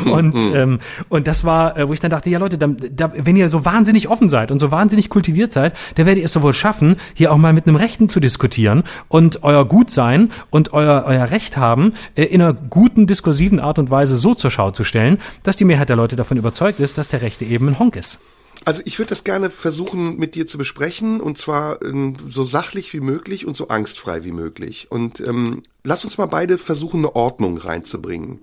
Und, 0.05 0.37
ähm, 0.53 0.79
und 1.09 1.27
das 1.27 1.43
war, 1.45 1.77
äh, 1.77 1.87
wo 1.87 1.93
ich 1.93 1.99
dann 1.99 2.11
dachte, 2.11 2.29
ja 2.29 2.39
Leute, 2.39 2.57
da, 2.57 2.67
da, 2.67 3.11
wenn 3.15 3.35
ihr 3.35 3.49
so 3.49 3.65
wahnsinnig 3.65 4.09
offen 4.09 4.29
seid 4.29 4.51
und 4.51 4.59
so 4.59 4.71
wahnsinnig 4.71 5.09
kultiviert 5.09 5.53
seid, 5.53 5.75
dann 5.95 6.05
werdet 6.05 6.21
ihr 6.21 6.25
es 6.25 6.33
doch 6.33 6.41
wohl 6.41 6.53
schaffen, 6.53 6.97
hier 7.13 7.31
auch 7.31 7.37
mal 7.37 7.53
mit 7.53 7.67
einem 7.67 7.75
Rechten 7.75 8.09
zu 8.09 8.19
diskutieren 8.19 8.83
und 9.07 9.43
euer 9.43 9.65
Gutsein 9.65 10.31
und 10.49 10.73
euer, 10.73 11.05
euer 11.07 11.31
Recht 11.31 11.57
haben, 11.57 11.93
äh, 12.15 12.23
in 12.23 12.41
einer 12.41 12.53
guten, 12.53 13.07
diskursiven 13.07 13.59
Art 13.59 13.79
und 13.79 13.89
Weise 13.89 14.17
so 14.17 14.33
zur 14.33 14.51
Schau 14.51 14.71
zu 14.71 14.83
stellen, 14.83 15.19
dass 15.43 15.55
die 15.55 15.65
Mehrheit 15.65 15.89
der 15.89 15.95
Leute 15.95 16.15
davon 16.15 16.37
überzeugt 16.37 16.79
ist, 16.79 16.97
dass 16.97 17.07
der 17.07 17.21
Rechte 17.21 17.45
eben 17.45 17.69
ein 17.69 17.79
Honk 17.79 17.95
ist. 17.95 18.19
Also 18.63 18.81
ich 18.85 18.97
würde 18.99 19.09
das 19.09 19.23
gerne 19.23 19.49
versuchen 19.49 20.17
mit 20.17 20.35
dir 20.35 20.47
zu 20.47 20.57
besprechen 20.57 21.19
und 21.19 21.37
zwar 21.37 21.81
ähm, 21.81 22.15
so 22.29 22.43
sachlich 22.43 22.93
wie 22.93 22.99
möglich 22.99 23.45
und 23.45 23.57
so 23.57 23.67
angstfrei 23.67 24.23
wie 24.23 24.31
möglich. 24.31 24.87
Und 24.89 25.19
ähm, 25.19 25.61
lass 25.83 26.05
uns 26.05 26.17
mal 26.17 26.27
beide 26.27 26.57
versuchen, 26.57 26.99
eine 26.99 27.15
Ordnung 27.15 27.57
reinzubringen. 27.57 28.39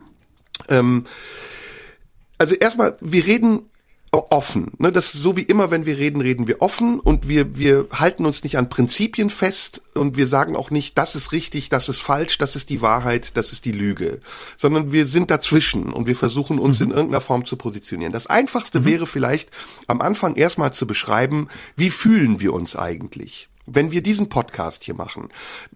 Ähm, 0.68 1.04
also 2.38 2.54
erstmal, 2.54 2.96
wir 3.00 3.26
reden 3.26 3.70
offen. 4.12 4.72
Ne? 4.78 4.92
Das 4.92 5.14
ist 5.14 5.22
so 5.22 5.36
wie 5.36 5.42
immer, 5.42 5.70
wenn 5.70 5.86
wir 5.86 5.98
reden, 5.98 6.20
reden 6.20 6.46
wir 6.46 6.60
offen 6.60 7.00
und 7.00 7.28
wir, 7.28 7.56
wir 7.56 7.86
halten 7.92 8.26
uns 8.26 8.44
nicht 8.44 8.58
an 8.58 8.68
Prinzipien 8.68 9.30
fest 9.30 9.80
und 9.94 10.18
wir 10.18 10.26
sagen 10.26 10.54
auch 10.54 10.70
nicht, 10.70 10.98
das 10.98 11.16
ist 11.16 11.32
richtig, 11.32 11.70
das 11.70 11.88
ist 11.88 12.00
falsch, 12.00 12.36
das 12.36 12.54
ist 12.54 12.68
die 12.68 12.82
Wahrheit, 12.82 13.36
das 13.38 13.52
ist 13.52 13.64
die 13.64 13.72
Lüge, 13.72 14.20
sondern 14.58 14.92
wir 14.92 15.06
sind 15.06 15.30
dazwischen 15.30 15.94
und 15.94 16.06
wir 16.06 16.16
versuchen 16.16 16.58
uns 16.58 16.80
in 16.82 16.90
irgendeiner 16.90 17.22
Form 17.22 17.46
zu 17.46 17.56
positionieren. 17.56 18.12
Das 18.12 18.26
Einfachste 18.26 18.84
wäre 18.84 19.06
vielleicht 19.06 19.50
am 19.86 20.02
Anfang 20.02 20.34
erstmal 20.34 20.74
zu 20.74 20.86
beschreiben, 20.86 21.48
wie 21.76 21.90
fühlen 21.90 22.38
wir 22.40 22.52
uns 22.52 22.76
eigentlich? 22.76 23.48
Wenn 23.66 23.90
wir 23.90 24.02
diesen 24.02 24.28
Podcast 24.28 24.82
hier 24.82 24.94
machen, 24.94 25.28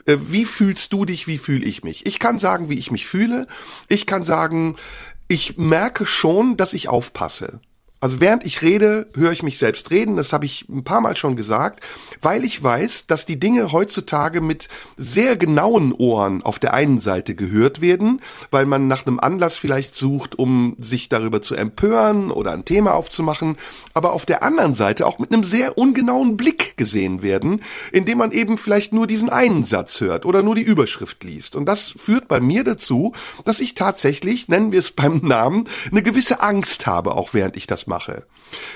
äh, 0.07 0.16
wie 0.20 0.45
fühlst 0.45 0.93
du 0.93 1.05
dich, 1.05 1.26
wie 1.26 1.39
fühle 1.39 1.64
ich 1.64 1.84
mich? 1.84 2.07
Ich 2.07 2.18
kann 2.18 2.39
sagen, 2.39 2.68
wie 2.68 2.78
ich 2.78 2.91
mich 2.91 3.07
fühle. 3.07 3.47
Ich 3.89 4.07
kann 4.07 4.24
sagen, 4.24 4.76
ich 5.28 5.57
merke 5.57 6.07
schon, 6.07 6.57
dass 6.57 6.72
ich 6.72 6.89
aufpasse. 6.89 7.61
Also 7.99 8.20
während 8.20 8.44
ich 8.44 8.61
rede, 8.61 9.09
höre 9.14 9.32
ich 9.32 9.42
mich 9.42 9.57
selbst 9.57 9.90
reden. 9.90 10.16
Das 10.16 10.34
habe 10.34 10.44
ich 10.44 10.68
ein 10.68 10.84
paar 10.84 11.01
Mal 11.01 11.16
schon 11.16 11.34
gesagt, 11.34 11.82
weil 12.20 12.44
ich 12.44 12.62
weiß, 12.62 13.07
dass 13.07 13.24
die 13.24 13.40
Dinge 13.40 13.72
heutzutage 13.72 14.42
mit 14.42 14.68
sehr 14.99 15.36
genauen 15.36 15.92
Ohren 15.92 16.42
auf 16.42 16.59
der 16.59 16.74
einen 16.74 17.01
Seite 17.01 17.34
gehört 17.34 17.80
werden, 17.80 18.20
weil 18.51 18.66
man 18.66 18.86
nach 18.86 19.07
einem 19.07 19.18
Anlass 19.18 19.57
vielleicht 19.57 19.94
sucht, 19.94 20.38
um 20.38 20.76
sich 20.78 21.09
darüber 21.09 21.40
zu 21.40 21.55
empören 21.55 22.30
oder 22.30 22.53
ein 22.53 22.66
Thema 22.66 22.92
aufzumachen, 22.92 23.57
aber 23.94 24.12
auf 24.12 24.26
der 24.26 24.42
anderen 24.42 24.74
Seite 24.74 25.07
auch 25.07 25.18
mit 25.18 25.32
einem 25.32 25.42
sehr 25.42 25.78
ungenauen 25.78 26.36
Blick 26.36 26.76
gesehen 26.76 27.22
werden, 27.22 27.62
indem 27.92 28.18
man 28.18 28.30
eben 28.30 28.59
vielleicht 28.59 28.92
nur 28.92 29.07
diesen 29.07 29.30
einen 29.30 29.64
Satz 29.64 30.03
hört 30.03 30.26
oder 30.26 30.42
nur 30.42 30.55
die 30.55 30.62
Überschrift 30.62 31.24
liest. 31.24 31.57
Und 31.57 31.64
das 31.64 31.94
führt 31.97 32.28
bei 32.28 32.40
mir 32.40 32.62
dazu, 32.62 33.12
dass 33.47 33.61
ich 33.61 33.74
tatsächlich, 33.74 34.49
nennen 34.49 34.70
wir 34.70 34.80
es 34.80 34.90
beim 34.90 35.18
Namen, 35.22 35.64
eine 35.90 36.03
gewisse 36.03 36.42
Angst 36.42 36.86
habe, 36.86 37.14
auch 37.14 37.32
während 37.32 37.57
ich 37.57 37.66
das 37.66 37.86
mache. 37.87 38.26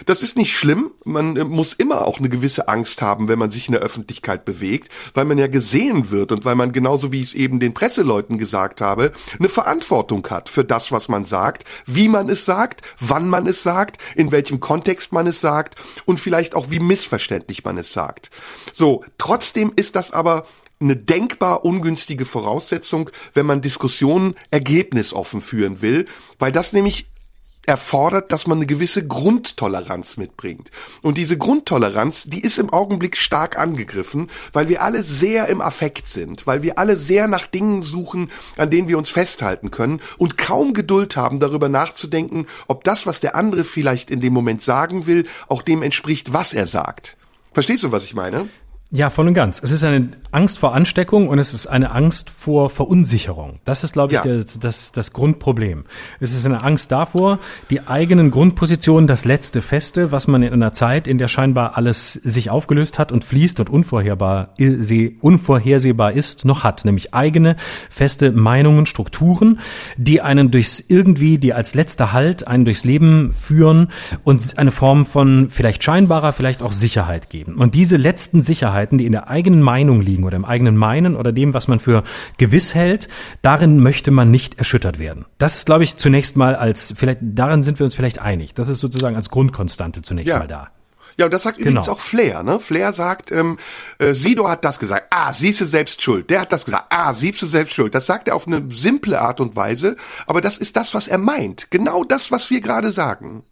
Das 0.06 0.22
ist 0.22 0.36
nicht 0.36 0.56
schlimm. 0.56 0.92
Man 1.04 1.36
äh, 1.36 1.44
muss 1.44 1.74
immer 1.74 2.06
auch 2.06 2.18
eine 2.18 2.28
gewisse 2.28 2.68
Angst 2.68 3.02
haben, 3.02 3.28
wenn 3.28 3.38
man 3.38 3.50
sich 3.50 3.68
in 3.68 3.72
der 3.72 3.82
Öffentlichkeit 3.82 4.44
bewegt, 4.44 4.88
weil 5.14 5.24
man 5.24 5.38
ja 5.38 5.46
gesehen 5.46 6.11
wird 6.11 6.32
und 6.32 6.44
weil 6.44 6.54
man 6.54 6.72
genauso 6.72 7.12
wie 7.12 7.22
ich 7.22 7.28
es 7.28 7.34
eben 7.34 7.61
den 7.61 7.74
Presseleuten 7.74 8.38
gesagt 8.38 8.80
habe, 8.80 9.12
eine 9.38 9.48
Verantwortung 9.48 10.26
hat 10.28 10.48
für 10.48 10.64
das, 10.64 10.92
was 10.92 11.08
man 11.08 11.24
sagt, 11.24 11.64
wie 11.86 12.08
man 12.08 12.28
es 12.28 12.44
sagt, 12.44 12.82
wann 12.98 13.28
man 13.28 13.46
es 13.46 13.62
sagt, 13.62 13.98
in 14.14 14.32
welchem 14.32 14.61
Kontext 14.61 15.12
man 15.12 15.26
es 15.26 15.40
sagt 15.40 15.76
und 16.04 16.20
vielleicht 16.20 16.54
auch 16.54 16.70
wie 16.70 16.80
missverständlich 16.80 17.64
man 17.64 17.78
es 17.78 17.92
sagt. 17.92 18.30
So, 18.72 19.04
trotzdem 19.18 19.72
ist 19.76 19.96
das 19.96 20.12
aber 20.12 20.46
eine 20.80 20.96
denkbar 20.96 21.64
ungünstige 21.64 22.24
Voraussetzung, 22.24 23.11
wenn 23.34 23.44
man 23.44 23.61
Diskussionen 23.61 24.34
ergebnisoffen 24.50 25.42
führen 25.42 25.82
will, 25.82 26.06
weil 26.38 26.52
das 26.52 26.72
nämlich 26.72 27.11
erfordert, 27.66 28.32
dass 28.32 28.46
man 28.46 28.58
eine 28.58 28.66
gewisse 28.66 29.06
Grundtoleranz 29.06 30.16
mitbringt. 30.16 30.70
Und 31.02 31.18
diese 31.18 31.38
Grundtoleranz, 31.38 32.24
die 32.24 32.40
ist 32.40 32.58
im 32.58 32.70
Augenblick 32.70 33.16
stark 33.16 33.58
angegriffen, 33.58 34.28
weil 34.52 34.68
wir 34.68 34.82
alle 34.82 35.04
sehr 35.04 35.48
im 35.48 35.61
Affekt 35.61 36.08
sind, 36.08 36.46
weil 36.46 36.62
wir 36.62 36.78
alle 36.78 36.96
sehr 36.96 37.28
nach 37.28 37.46
Dingen 37.46 37.82
suchen, 37.82 38.30
an 38.56 38.70
denen 38.70 38.88
wir 38.88 38.98
uns 38.98 39.11
festhalten 39.11 39.70
können 39.70 40.00
und 40.18 40.38
kaum 40.38 40.72
Geduld 40.72 41.16
haben, 41.16 41.40
darüber 41.40 41.68
nachzudenken, 41.68 42.46
ob 42.66 42.84
das, 42.84 43.06
was 43.06 43.20
der 43.20 43.36
andere 43.36 43.64
vielleicht 43.64 44.11
in 44.11 44.20
dem 44.20 44.32
Moment 44.32 44.62
sagen 44.62 45.06
will, 45.06 45.26
auch 45.48 45.62
dem 45.62 45.82
entspricht, 45.82 46.32
was 46.32 46.52
er 46.52 46.66
sagt. 46.66 47.16
Verstehst 47.52 47.82
du, 47.82 47.92
was 47.92 48.04
ich 48.04 48.14
meine? 48.14 48.48
Ja, 48.93 49.09
voll 49.09 49.28
und 49.28 49.34
ganz. 49.34 49.62
Es 49.62 49.70
ist 49.70 49.84
eine 49.84 50.09
Angst 50.32 50.59
vor 50.59 50.74
Ansteckung 50.74 51.28
und 51.28 51.38
es 51.38 51.55
ist 51.55 51.68
eine 51.68 51.93
Angst 51.93 52.28
vor 52.28 52.70
Verunsicherung. 52.70 53.61
Das 53.64 53.84
ist, 53.84 53.93
glaube 53.93 54.14
ich, 54.14 54.24
ja. 54.24 54.36
das, 54.36 54.59
das, 54.59 54.91
das 54.91 55.12
Grundproblem. 55.12 55.84
Es 56.18 56.34
ist 56.34 56.45
eine 56.45 56.64
Angst 56.64 56.91
davor, 56.91 57.38
die 57.70 57.86
eigenen 57.86 58.32
Grundpositionen, 58.32 59.07
das 59.07 59.24
letzte 59.24 59.62
Feste, 59.62 60.11
was 60.11 60.26
man 60.26 60.43
in 60.43 60.53
einer 60.53 60.72
Zeit, 60.72 61.07
in 61.07 61.18
der 61.18 61.28
scheinbar 61.28 61.76
alles 61.76 62.14
sich 62.14 62.51
aufgelöst 62.51 62.99
hat 62.99 63.12
und 63.12 63.24
fließt 63.24 63.61
und 63.61 63.70
unvorhersehbar, 63.70 64.55
unvorhersehbar 65.20 66.11
ist, 66.11 66.45
noch 66.45 66.64
hat. 66.64 66.84
Nämlich 66.84 67.14
eigene, 67.14 67.55
feste 67.91 68.32
Meinungen, 68.32 68.86
Strukturen, 68.86 69.61
die 69.99 70.20
einen 70.20 70.51
durchs 70.51 70.80
irgendwie, 70.80 71.38
die 71.38 71.55
als 71.55 71.76
letzter 71.76 72.12
Halt 72.12 72.49
einen 72.49 72.64
durchs 72.64 72.82
Leben 72.82 73.32
führen 73.32 73.93
und 74.24 74.59
eine 74.59 74.72
Form 74.72 75.07
von 75.07 75.49
vielleicht 75.49 75.84
scheinbarer, 75.84 76.32
vielleicht 76.32 76.61
auch 76.61 76.72
Sicherheit 76.72 77.30
geben. 77.30 77.55
Und 77.55 77.76
diese 77.76 77.97
letzten 77.97 78.43
Sicherheiten 78.43 78.79
Wahrheiten, 78.80 78.98
die 78.98 79.06
in 79.06 79.12
der 79.12 79.28
eigenen 79.28 79.62
Meinung 79.62 80.00
liegen 80.00 80.24
oder 80.24 80.36
im 80.36 80.44
eigenen 80.44 80.76
Meinen 80.76 81.16
oder 81.16 81.32
dem, 81.32 81.52
was 81.54 81.68
man 81.68 81.80
für 81.80 82.02
gewiss 82.38 82.74
hält, 82.74 83.08
darin 83.42 83.78
möchte 83.78 84.10
man 84.10 84.30
nicht 84.30 84.58
erschüttert 84.58 84.98
werden. 84.98 85.26
Das 85.38 85.56
ist, 85.56 85.66
glaube 85.66 85.84
ich, 85.84 85.96
zunächst 85.96 86.36
mal 86.36 86.54
als, 86.54 86.94
vielleicht, 86.96 87.20
darin 87.22 87.62
sind 87.62 87.78
wir 87.78 87.84
uns 87.84 87.94
vielleicht 87.94 88.20
einig. 88.20 88.54
Das 88.54 88.68
ist 88.68 88.80
sozusagen 88.80 89.16
als 89.16 89.28
Grundkonstante 89.28 90.02
zunächst 90.02 90.28
ja. 90.28 90.38
mal 90.38 90.48
da. 90.48 90.68
Ja, 91.18 91.26
und 91.26 91.34
das 91.34 91.42
sagt 91.42 91.58
genau. 91.58 91.70
übrigens 91.70 91.88
auch 91.88 92.00
Flair, 92.00 92.42
ne? 92.42 92.60
Flair 92.60 92.94
sagt, 92.94 93.30
ähm, 93.30 93.58
äh, 93.98 94.14
Sido 94.14 94.48
hat 94.48 94.64
das 94.64 94.78
gesagt, 94.78 95.08
ah, 95.10 95.34
siehst 95.34 95.60
du 95.60 95.66
selbst 95.66 96.00
schuld. 96.00 96.30
Der 96.30 96.40
hat 96.40 96.52
das 96.52 96.64
gesagt, 96.64 96.86
ah, 96.88 97.12
siehst 97.12 97.42
du 97.42 97.46
selbst 97.46 97.74
schuld. 97.74 97.94
Das 97.94 98.06
sagt 98.06 98.28
er 98.28 98.36
auf 98.36 98.46
eine 98.46 98.62
simple 98.70 99.20
Art 99.20 99.38
und 99.40 99.54
Weise, 99.54 99.96
aber 100.26 100.40
das 100.40 100.56
ist 100.56 100.76
das, 100.76 100.94
was 100.94 101.08
er 101.08 101.18
meint. 101.18 101.70
Genau 101.70 102.04
das, 102.04 102.30
was 102.30 102.48
wir 102.48 102.62
gerade 102.62 102.92
sagen. 102.92 103.42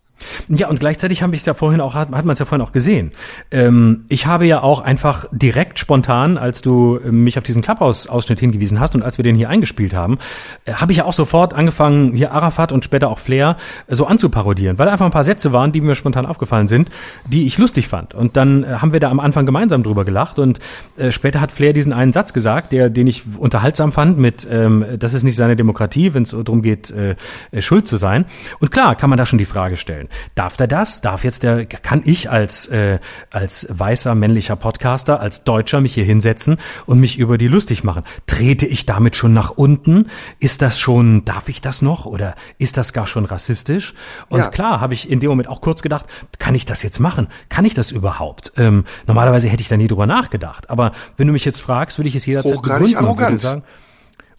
Ja, 0.49 0.69
und 0.69 0.81
gleichzeitig 0.81 1.23
habe 1.23 1.35
ich 1.35 1.41
es 1.41 1.47
ja 1.47 1.55
vorhin 1.55 1.81
auch, 1.81 1.95
hat, 1.95 2.11
hat 2.11 2.25
man 2.25 2.33
es 2.33 2.39
ja 2.39 2.45
vorhin 2.45 2.67
auch 2.67 2.73
gesehen. 2.73 3.13
Ähm, 3.51 4.05
ich 4.09 4.27
habe 4.27 4.47
ja 4.47 4.63
auch 4.63 4.81
einfach 4.81 5.27
direkt 5.31 5.79
spontan, 5.79 6.39
als 6.39 6.63
du 6.63 7.01
mich 7.11 7.39
auf 7.39 7.45
diesen 7.45 7.63
Clubhouse-Ausschnitt 7.63 8.41
hingewiesen 8.41 8.81
hast 8.81 8.95
und 8.95 9.03
als 9.03 9.19
wir 9.19 9.23
den 9.23 9.37
hier 9.37 9.49
eingespielt 9.49 9.95
haben, 9.95 10.19
äh, 10.65 10.75
habe 10.75 10.93
ich 10.93 10.99
ja 10.99 11.05
auch 11.05 11.13
sofort 11.13 11.55
angefangen, 11.55 12.15
hier 12.15 12.33
Arafat 12.33 12.73
und 12.73 12.85
später 12.85 13.09
auch 13.09 13.19
Flair 13.19 13.57
äh, 13.87 13.95
so 13.95 14.07
anzuparodieren, 14.07 14.79
weil 14.79 14.89
einfach 14.89 15.05
ein 15.05 15.13
paar 15.13 15.25
Sätze 15.25 15.53
waren, 15.53 15.73
die 15.73 15.81
mir 15.81 15.95
spontan 15.95 16.27
aufgefallen 16.27 16.69
sind, 16.69 16.91
die 17.27 17.47
ich 17.47 17.59
lustig 17.59 17.89
fand. 17.89 18.15
Und 18.15 18.37
dann 18.37 18.65
äh, 18.65 18.67
haben 18.67 18.93
wir 18.93 19.01
da 19.01 19.11
am 19.11 19.21
Anfang 19.21 19.47
gemeinsam 19.47 19.83
drüber 19.83 20.05
gelacht 20.05 20.39
und 20.39 20.59
äh, 20.97 21.13
später 21.13 21.41
hat 21.41 21.53
Flair 21.53 21.73
diesen 21.73 21.93
einen 21.93 22.13
Satz 22.13 22.33
gesagt, 22.33 22.73
der, 22.73 22.91
den 22.91 23.07
ich 23.07 23.23
unterhaltsam 23.39 23.93
fand 23.93 24.19
mit, 24.19 24.47
ähm, 24.51 24.85
das 24.99 25.15
ist 25.15 25.23
nicht 25.23 25.37
seine 25.37 25.57
Demokratie, 25.57 26.15
wenn 26.15 26.23
es 26.23 26.31
darum 26.31 26.63
geht, 26.63 26.91
äh, 26.91 27.17
schuld 27.61 27.87
zu 27.87 27.97
sein. 27.97 28.25
Und 28.61 28.71
klar, 28.71 28.95
kann 28.97 29.11
man 29.11 29.17
da 29.17 29.27
schon 29.27 29.39
die 29.39 29.45
Frage 29.45 29.77
stellen. 29.77 30.08
Darf 30.35 30.57
der 30.57 30.67
das? 30.67 31.01
Darf 31.01 31.25
jetzt 31.25 31.43
der, 31.43 31.67
kann 31.67 32.03
ich 32.05 32.31
als, 32.31 32.67
äh, 32.67 32.99
als 33.31 33.67
weißer 33.71 34.15
männlicher 34.15 34.57
Podcaster, 34.57 35.21
als 35.21 35.45
Deutscher 35.45 35.81
mich 35.81 35.95
hier 35.95 36.05
hinsetzen 36.05 36.59
und 36.87 37.01
mich 37.01 37.19
über 37.19 37.39
die 37.39 37.49
lustig 37.49 37.85
machen? 37.85 38.05
Trete 38.27 38.67
ich 38.67 38.87
damit 38.87 39.17
schon 39.17 39.33
nach 39.33 39.51
unten? 39.51 40.09
Ist 40.41 40.63
das 40.63 40.79
schon, 40.79 41.25
darf 41.25 41.49
ich 41.49 41.61
das 41.61 41.83
noch? 41.83 42.07
Oder 42.07 42.35
ist 42.59 42.77
das 42.77 42.93
gar 42.93 43.07
schon 43.07 43.25
rassistisch? 43.25 43.95
Und 44.29 44.41
ja. 44.41 44.49
klar, 44.49 44.81
habe 44.81 44.95
ich 44.95 45.11
in 45.11 45.21
dem 45.21 45.31
Moment 45.31 45.49
auch 45.49 45.61
kurz 45.61 45.83
gedacht, 45.83 46.07
kann 46.39 46.55
ich 46.55 46.65
das 46.65 46.83
jetzt 46.83 46.99
machen? 46.99 47.29
Kann 47.49 47.65
ich 47.65 47.75
das 47.75 47.91
überhaupt? 47.91 48.53
Ähm, 48.57 48.85
normalerweise 49.07 49.49
hätte 49.49 49.63
ich 49.63 49.69
da 49.69 49.77
nie 49.77 49.89
drüber 49.89 50.07
nachgedacht. 50.07 50.71
Aber 50.71 50.93
wenn 51.17 51.27
du 51.27 51.33
mich 51.33 51.45
jetzt 51.45 51.61
fragst, 51.61 51.99
würde 51.99 52.09
ich 52.09 52.15
es 52.15 52.27
jederzeit 52.27 52.57
Hochgradig 52.57 52.89
begründen 52.89 53.05
arrogant. 53.05 53.27
und 53.27 53.33
würde 53.33 53.43
sagen, 53.43 53.63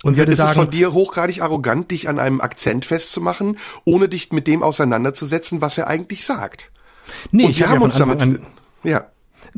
und 0.03 0.17
würde 0.17 0.31
ist 0.31 0.37
sagen, 0.37 0.51
es 0.51 0.55
von 0.55 0.69
dir 0.69 0.93
hochgradig 0.93 1.41
arrogant, 1.41 1.91
dich 1.91 2.07
an 2.07 2.19
einem 2.19 2.41
Akzent 2.41 2.85
festzumachen, 2.85 3.57
ohne 3.85 4.09
dich 4.09 4.31
mit 4.31 4.47
dem 4.47 4.63
auseinanderzusetzen, 4.63 5.61
was 5.61 5.77
er 5.77 5.87
eigentlich 5.87 6.25
sagt. 6.25 6.71
Nee, 7.31 7.45
und 7.45 7.51
ich 7.51 7.59
wir 7.59 7.69
haben 7.69 7.79
ja 7.79 7.85
uns 7.85 7.97
damit, 7.97 8.21
an, 8.21 8.39
ja. 8.83 9.05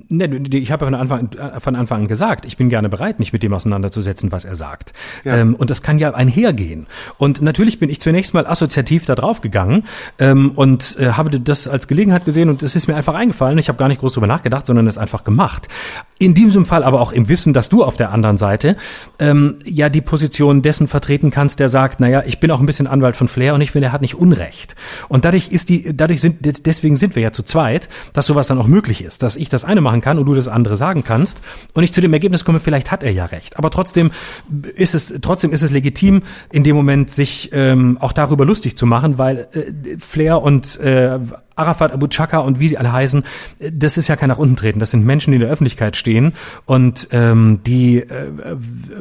Ne, 0.08 0.26
ich 0.54 0.72
habe 0.72 0.86
ja 0.86 0.92
von 0.92 0.96
Anfang, 0.96 1.30
von 1.60 1.76
Anfang 1.76 2.02
an 2.02 2.08
gesagt, 2.08 2.46
ich 2.46 2.56
bin 2.58 2.70
gerne 2.70 2.88
bereit, 2.88 3.20
mich 3.20 3.34
mit 3.34 3.44
dem 3.44 3.54
auseinanderzusetzen, 3.54 4.32
was 4.32 4.46
er 4.46 4.56
sagt. 4.56 4.94
Ja. 5.24 5.38
Ähm, 5.38 5.56
und 5.56 5.70
das 5.70 5.82
kann 5.82 6.00
ja 6.00 6.14
einhergehen. 6.14 6.88
Und 7.18 7.42
natürlich 7.42 7.80
bin 7.80 7.90
ich 7.90 8.00
zunächst 8.00 8.34
mal 8.34 8.48
assoziativ 8.48 9.06
da 9.06 9.16
drauf 9.16 9.42
gegangen 9.42 9.86
ähm, 10.20 10.52
und 10.56 10.98
äh, 11.00 11.12
habe 11.14 11.40
das 11.40 11.68
als 11.68 11.88
Gelegenheit 11.88 12.26
gesehen 12.26 12.50
und 12.50 12.64
es 12.64 12.76
ist 12.76 12.88
mir 12.88 12.96
einfach 12.96 13.16
eingefallen. 13.16 13.58
Ich 13.58 13.68
habe 13.68 13.78
gar 13.78 13.90
nicht 13.90 14.00
groß 14.00 14.14
drüber 14.14 14.28
nachgedacht, 14.28 14.66
sondern 14.66 14.88
es 14.88 14.98
einfach 14.98 15.24
gemacht. 15.24 15.68
In 16.22 16.36
diesem 16.36 16.68
Fall 16.68 16.84
aber 16.84 17.02
auch 17.02 17.14
im 17.14 17.30
Wissen, 17.30 17.52
dass 17.52 17.68
du 17.68 17.84
auf 17.84 17.98
der 17.98 18.12
anderen 18.12 18.38
Seite 18.38 18.78
ähm, 19.18 19.56
ja 19.66 19.90
die 19.90 20.02
Position 20.02 20.62
dessen 20.62 20.86
vertreten 20.86 21.32
kannst, 21.32 21.60
der 21.60 21.68
sagt, 21.68 22.00
naja, 22.00 22.22
ich 22.28 22.40
bin 22.40 22.52
auch 22.52 22.60
ein 22.60 22.68
bisschen 22.68 22.86
Anwalt 22.86 23.16
von 23.16 23.28
Flair 23.28 23.56
und 23.56 23.62
ich 23.62 23.72
finde, 23.72 23.88
er 23.88 23.92
hat 23.92 24.02
nicht 24.02 24.14
Unrecht. 24.14 24.76
Und 25.10 25.26
dadurch 25.26 25.50
ist 25.50 25.70
die, 25.70 25.98
dadurch 25.98 26.22
sind, 26.22 26.68
deswegen 26.68 26.96
sind 26.96 27.16
wir 27.16 27.24
ja 27.24 27.32
zu 27.32 27.42
zweit, 27.42 27.90
dass 28.14 28.28
sowas 28.28 28.46
dann 28.46 28.60
auch 28.60 28.68
möglich 28.68 29.04
ist, 29.04 29.24
dass 29.24 29.36
ich 29.36 29.50
das 29.50 29.66
eine 29.66 29.82
machen 29.82 30.02
kann 30.02 30.20
und 30.20 30.28
du 30.28 30.36
das 30.36 30.48
andere 30.48 30.78
sagen 30.78 31.04
kannst 31.04 31.42
und 31.74 31.84
ich 31.84 31.92
zu 31.92 32.02
dem 32.02 32.14
Ergebnis 32.14 32.46
komme, 32.46 32.60
vielleicht 32.60 32.92
hat 32.92 33.02
er 33.02 33.12
ja 33.12 33.26
recht. 33.26 33.58
Aber 33.58 33.72
trotzdem 33.72 34.12
ist 34.76 34.94
es, 34.94 35.12
trotzdem 35.24 35.52
ist 35.52 35.64
es 35.64 35.72
legitim, 35.72 36.22
in 36.52 36.64
dem 36.64 36.76
Moment 36.76 37.10
sich 37.10 37.50
ähm, 37.52 37.98
auch 38.00 38.12
darüber 38.12 38.46
lustig 38.46 38.78
zu 38.78 38.86
machen, 38.86 39.18
weil 39.18 39.48
äh, 39.54 39.98
Flair 39.98 40.44
und 40.44 40.80
äh, 40.82 41.18
Arafat, 41.56 41.92
Abu 41.92 42.08
Chaka 42.08 42.40
und 42.40 42.60
wie 42.60 42.68
sie 42.68 42.78
alle 42.78 42.92
heißen, 42.92 43.24
das 43.72 43.98
ist 43.98 44.08
ja 44.08 44.16
kein 44.16 44.30
nach 44.30 44.38
unten 44.38 44.56
treten. 44.56 44.80
Das 44.80 44.92
sind 44.92 45.06
Menschen, 45.06 45.32
die 45.32 45.36
in 45.36 45.42
der 45.42 45.50
Öffentlichkeit 45.50 45.98
stehen 45.98 46.34
und 46.66 47.10
ähm, 47.12 47.60
die 47.66 47.98
äh, 47.98 48.32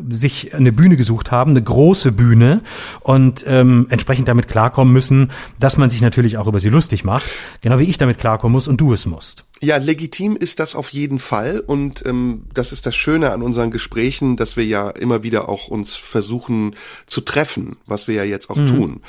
sich 0.08 0.54
eine 0.54 0.72
Bühne 0.72 0.96
gesucht 0.96 1.30
haben, 1.30 1.52
eine 1.52 1.62
große 1.62 2.12
Bühne 2.12 2.62
und 3.00 3.44
ähm, 3.46 3.86
entsprechend 3.90 4.28
damit 4.28 4.48
klarkommen 4.48 4.92
müssen, 4.92 5.30
dass 5.58 5.76
man 5.76 5.90
sich 5.90 6.00
natürlich 6.00 6.36
auch 6.36 6.46
über 6.46 6.60
sie 6.60 6.68
lustig 6.68 7.04
macht, 7.04 7.28
genau 7.60 7.78
wie 7.78 7.84
ich 7.84 7.98
damit 7.98 8.18
klarkommen 8.18 8.52
muss 8.52 8.68
und 8.68 8.80
du 8.80 8.92
es 8.92 9.06
musst. 9.06 9.44
Ja, 9.62 9.76
legitim 9.76 10.36
ist 10.36 10.58
das 10.58 10.74
auf 10.74 10.90
jeden 10.90 11.18
Fall 11.18 11.60
und 11.60 12.04
ähm, 12.06 12.46
das 12.54 12.72
ist 12.72 12.86
das 12.86 12.96
Schöne 12.96 13.30
an 13.30 13.42
unseren 13.42 13.70
Gesprächen, 13.70 14.36
dass 14.36 14.56
wir 14.56 14.64
ja 14.64 14.88
immer 14.88 15.22
wieder 15.22 15.50
auch 15.50 15.68
uns 15.68 15.94
versuchen 15.94 16.76
zu 17.06 17.20
treffen, 17.20 17.76
was 17.86 18.08
wir 18.08 18.14
ja 18.14 18.24
jetzt 18.24 18.48
auch 18.48 18.56
mhm. 18.56 18.66
tun. 18.66 19.00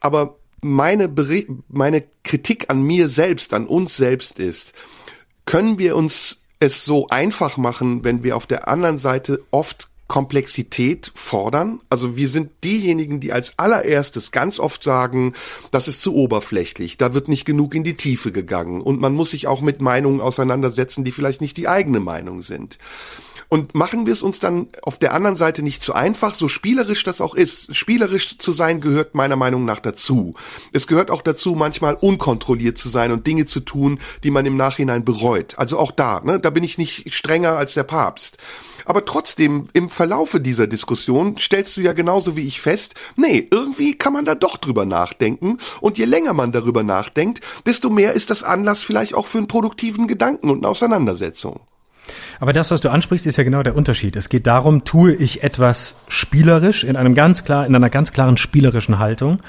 Aber 0.00 0.36
meine, 0.62 1.12
meine 1.68 2.04
Kritik 2.24 2.70
an 2.70 2.82
mir 2.82 3.08
selbst, 3.08 3.54
an 3.54 3.66
uns 3.66 3.96
selbst 3.96 4.38
ist, 4.38 4.72
können 5.44 5.78
wir 5.78 5.96
uns 5.96 6.38
es 6.58 6.84
so 6.84 7.06
einfach 7.08 7.56
machen, 7.56 8.04
wenn 8.04 8.22
wir 8.22 8.36
auf 8.36 8.46
der 8.46 8.68
anderen 8.68 8.98
Seite 8.98 9.42
oft 9.50 9.88
Komplexität 10.08 11.10
fordern. 11.14 11.80
Also 11.90 12.16
wir 12.16 12.28
sind 12.28 12.50
diejenigen, 12.62 13.18
die 13.18 13.32
als 13.32 13.58
allererstes 13.58 14.30
ganz 14.30 14.58
oft 14.58 14.84
sagen, 14.84 15.34
das 15.72 15.88
ist 15.88 16.00
zu 16.00 16.14
oberflächlich, 16.14 16.96
da 16.96 17.12
wird 17.12 17.28
nicht 17.28 17.44
genug 17.44 17.74
in 17.74 17.82
die 17.82 17.96
Tiefe 17.96 18.30
gegangen 18.30 18.80
und 18.80 19.00
man 19.00 19.14
muss 19.14 19.30
sich 19.30 19.46
auch 19.48 19.60
mit 19.60 19.80
Meinungen 19.80 20.20
auseinandersetzen, 20.20 21.04
die 21.04 21.12
vielleicht 21.12 21.40
nicht 21.40 21.56
die 21.56 21.68
eigene 21.68 22.00
Meinung 22.00 22.42
sind. 22.42 22.78
Und 23.48 23.74
machen 23.74 24.06
wir 24.06 24.12
es 24.12 24.22
uns 24.22 24.40
dann 24.40 24.68
auf 24.82 24.98
der 24.98 25.14
anderen 25.14 25.36
Seite 25.36 25.62
nicht 25.62 25.82
zu 25.82 25.92
einfach, 25.92 26.34
so 26.34 26.48
spielerisch 26.48 27.04
das 27.04 27.20
auch 27.20 27.34
ist. 27.34 27.74
Spielerisch 27.74 28.38
zu 28.38 28.52
sein 28.52 28.80
gehört 28.80 29.14
meiner 29.14 29.36
Meinung 29.36 29.64
nach 29.64 29.80
dazu. 29.80 30.34
Es 30.72 30.86
gehört 30.86 31.10
auch 31.10 31.22
dazu, 31.22 31.54
manchmal 31.54 31.94
unkontrolliert 31.94 32.78
zu 32.78 32.88
sein 32.88 33.12
und 33.12 33.26
Dinge 33.26 33.46
zu 33.46 33.60
tun, 33.60 34.00
die 34.24 34.30
man 34.30 34.46
im 34.46 34.56
Nachhinein 34.56 35.04
bereut. 35.04 35.58
Also 35.58 35.78
auch 35.78 35.92
da, 35.92 36.20
ne, 36.20 36.40
da 36.40 36.50
bin 36.50 36.64
ich 36.64 36.78
nicht 36.78 37.12
strenger 37.14 37.56
als 37.56 37.74
der 37.74 37.84
Papst. 37.84 38.38
Aber 38.86 39.04
trotzdem, 39.04 39.66
im 39.72 39.90
Verlaufe 39.90 40.40
dieser 40.40 40.68
Diskussion 40.68 41.36
stellst 41.38 41.76
du 41.76 41.80
ja 41.80 41.92
genauso 41.92 42.36
wie 42.36 42.46
ich 42.46 42.60
fest, 42.60 42.94
nee, 43.16 43.46
irgendwie 43.50 43.98
kann 43.98 44.12
man 44.12 44.24
da 44.24 44.34
doch 44.36 44.56
drüber 44.56 44.84
nachdenken. 44.84 45.58
Und 45.80 45.98
je 45.98 46.04
länger 46.04 46.34
man 46.34 46.52
darüber 46.52 46.84
nachdenkt, 46.84 47.40
desto 47.66 47.90
mehr 47.90 48.12
ist 48.12 48.30
das 48.30 48.44
Anlass 48.44 48.82
vielleicht 48.82 49.14
auch 49.14 49.26
für 49.26 49.38
einen 49.38 49.48
produktiven 49.48 50.06
Gedanken 50.06 50.50
und 50.50 50.58
eine 50.58 50.68
Auseinandersetzung. 50.68 51.60
Aber 52.40 52.52
das, 52.52 52.70
was 52.70 52.80
du 52.80 52.90
ansprichst, 52.90 53.26
ist 53.26 53.36
ja 53.36 53.44
genau 53.44 53.62
der 53.62 53.76
Unterschied. 53.76 54.16
Es 54.16 54.28
geht 54.28 54.46
darum, 54.46 54.84
tue 54.84 55.14
ich 55.14 55.42
etwas 55.42 55.96
spielerisch 56.08 56.84
in 56.84 56.96
einem 56.96 57.14
ganz 57.14 57.44
klar, 57.44 57.66
in 57.66 57.74
einer 57.74 57.90
ganz 57.90 58.12
klaren 58.12 58.36
spielerischen 58.36 58.98
Haltung, 58.98 59.42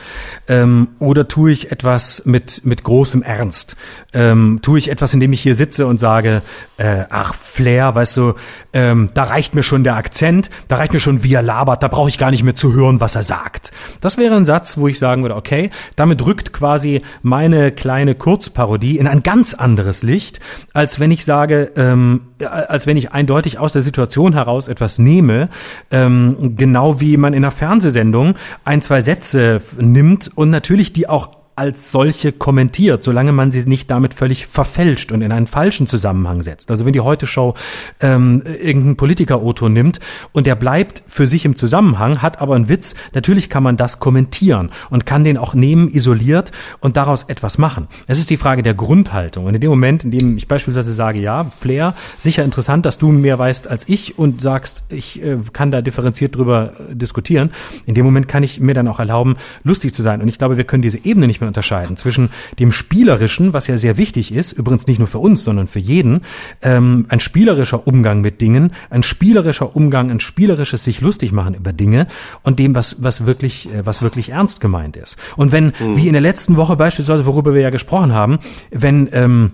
ähm, 0.47 0.89
oder 0.99 1.27
tue 1.27 1.51
ich 1.51 1.71
etwas 1.71 2.25
mit 2.25 2.65
mit 2.65 2.83
großem 2.83 3.23
Ernst? 3.23 3.75
Ähm, 4.13 4.59
tue 4.61 4.77
ich 4.77 4.89
etwas, 4.89 5.13
indem 5.13 5.33
ich 5.33 5.41
hier 5.41 5.55
sitze 5.55 5.87
und 5.87 5.99
sage, 5.99 6.41
äh, 6.77 7.05
ach 7.09 7.33
Flair, 7.33 7.95
weißt 7.95 8.17
du, 8.17 8.33
ähm, 8.73 9.09
da 9.13 9.23
reicht 9.23 9.55
mir 9.55 9.63
schon 9.63 9.83
der 9.83 9.95
Akzent, 9.95 10.49
da 10.67 10.77
reicht 10.77 10.93
mir 10.93 10.99
schon, 10.99 11.23
wie 11.23 11.33
er 11.33 11.43
labert, 11.43 11.83
da 11.83 11.87
brauche 11.87 12.09
ich 12.09 12.17
gar 12.17 12.31
nicht 12.31 12.43
mehr 12.43 12.55
zu 12.55 12.73
hören, 12.73 12.99
was 12.99 13.15
er 13.15 13.23
sagt. 13.23 13.71
Das 14.01 14.17
wäre 14.17 14.35
ein 14.35 14.45
Satz, 14.45 14.77
wo 14.77 14.87
ich 14.87 14.99
sagen 14.99 15.21
würde, 15.21 15.35
okay, 15.35 15.71
damit 15.95 16.25
rückt 16.25 16.53
quasi 16.53 17.01
meine 17.21 17.71
kleine 17.71 18.15
Kurzparodie 18.15 18.97
in 18.97 19.07
ein 19.07 19.23
ganz 19.23 19.53
anderes 19.53 20.03
Licht, 20.03 20.39
als 20.73 20.99
wenn 20.99 21.11
ich 21.11 21.25
sage, 21.25 21.71
ähm, 21.75 22.21
als 22.51 22.87
wenn 22.87 22.97
ich 22.97 23.11
eindeutig 23.11 23.59
aus 23.59 23.73
der 23.73 23.81
Situation 23.81 24.33
heraus 24.33 24.67
etwas 24.67 24.99
nehme, 24.99 25.49
ähm, 25.91 26.55
genau 26.57 26.99
wie 26.99 27.17
man 27.17 27.33
in 27.33 27.43
einer 27.43 27.51
Fernsehsendung 27.51 28.35
ein, 28.65 28.81
zwei 28.81 29.01
Sätze 29.01 29.61
nimmt 29.79 30.31
und 30.35 30.49
natürlich 30.49 30.93
die 30.93 31.07
auch 31.07 31.36
als 31.57 31.91
solche 31.91 32.31
kommentiert, 32.31 33.01
solange 33.01 33.31
man 33.31 33.49
sie 33.49 33.67
nicht 33.67 33.89
damit 33.89 34.13
völlig 34.13 34.45
verfälscht 34.45 35.11
und 35.11 35.21
in 35.21 35.31
einen 35.31 35.47
falschen 35.47 35.87
Zusammenhang 35.87 36.43
setzt. 36.43 36.69
Also 36.69 36.85
wenn 36.85 36.93
die 36.93 37.01
Heute-Show 37.01 37.55
ähm, 37.99 38.43
irgendeinen 38.45 38.95
Politiker-Otto 38.95 39.67
nimmt 39.67 39.99
und 40.33 40.45
der 40.45 40.53
bleibt 40.55 41.01
für 41.07 41.25
sich 41.25 41.45
im 41.45 41.55
Zusammenhang, 41.55 42.21
hat 42.21 42.41
aber 42.41 42.55
einen 42.55 42.69
Witz, 42.69 42.93
natürlich 43.15 43.49
kann 43.49 43.63
man 43.63 43.75
das 43.75 43.99
kommentieren 43.99 44.71
und 44.91 45.07
kann 45.07 45.23
den 45.23 45.37
auch 45.37 45.55
nehmen, 45.55 45.89
isoliert 45.89 46.51
und 46.79 46.95
daraus 46.95 47.23
etwas 47.23 47.57
machen. 47.57 47.87
Es 48.05 48.19
ist 48.19 48.29
die 48.29 48.37
Frage 48.37 48.61
der 48.61 48.75
Grundhaltung. 48.75 49.45
Und 49.45 49.55
in 49.55 49.61
dem 49.61 49.71
Moment, 49.71 50.03
in 50.03 50.11
dem 50.11 50.37
ich 50.37 50.47
beispielsweise 50.47 50.93
sage, 50.93 51.19
ja, 51.19 51.45
Flair, 51.45 51.95
sicher 52.19 52.43
interessant, 52.43 52.85
dass 52.85 52.99
du 52.99 53.11
mehr 53.11 53.39
weißt 53.39 53.67
als 53.67 53.89
ich 53.89 54.19
und 54.19 54.41
sagst, 54.41 54.85
ich 54.89 55.23
äh, 55.23 55.37
kann 55.53 55.71
da 55.71 55.81
differenziert 55.81 56.35
drüber 56.35 56.73
äh, 56.91 56.95
diskutieren, 56.95 57.49
in 57.87 57.95
dem 57.95 58.05
Moment 58.05 58.27
kann 58.27 58.43
ich 58.43 58.59
mir 58.59 58.75
dann 58.75 58.87
auch 58.87 58.99
erlauben, 58.99 59.37
lustig 59.63 59.95
zu 59.95 60.03
sein. 60.03 60.21
Und 60.21 60.27
ich 60.27 60.37
glaube, 60.37 60.57
wir 60.57 60.63
können 60.63 60.83
diese 60.83 61.03
Ebene 61.03 61.25
nicht 61.25 61.41
mehr 61.41 61.46
unterscheiden 61.47 61.97
zwischen 61.97 62.29
dem 62.59 62.71
Spielerischen, 62.71 63.53
was 63.53 63.67
ja 63.67 63.77
sehr 63.77 63.97
wichtig 63.97 64.33
ist, 64.33 64.51
übrigens 64.51 64.87
nicht 64.87 64.99
nur 64.99 65.07
für 65.07 65.19
uns, 65.19 65.43
sondern 65.43 65.67
für 65.67 65.79
jeden, 65.79 66.21
ähm, 66.61 67.05
ein 67.09 67.19
spielerischer 67.19 67.87
Umgang 67.87 68.21
mit 68.21 68.41
Dingen, 68.41 68.71
ein 68.89 69.03
spielerischer 69.03 69.75
Umgang, 69.75 70.11
ein 70.11 70.19
spielerisches 70.19 70.83
sich 70.83 71.01
lustig 71.01 71.31
machen 71.31 71.53
über 71.53 71.73
Dinge 71.73 72.07
und 72.43 72.59
dem, 72.59 72.75
was, 72.75 73.03
was 73.03 73.25
wirklich, 73.25 73.73
äh, 73.73 73.85
was 73.85 74.01
wirklich 74.01 74.29
ernst 74.29 74.61
gemeint 74.61 74.97
ist. 74.97 75.17
Und 75.35 75.51
wenn, 75.51 75.73
mhm. 75.79 75.97
wie 75.97 76.07
in 76.07 76.13
der 76.13 76.21
letzten 76.21 76.57
Woche 76.57 76.75
beispielsweise, 76.75 77.25
worüber 77.25 77.53
wir 77.53 77.61
ja 77.61 77.69
gesprochen 77.69 78.13
haben, 78.13 78.39
wenn, 78.71 79.09
ähm, 79.11 79.51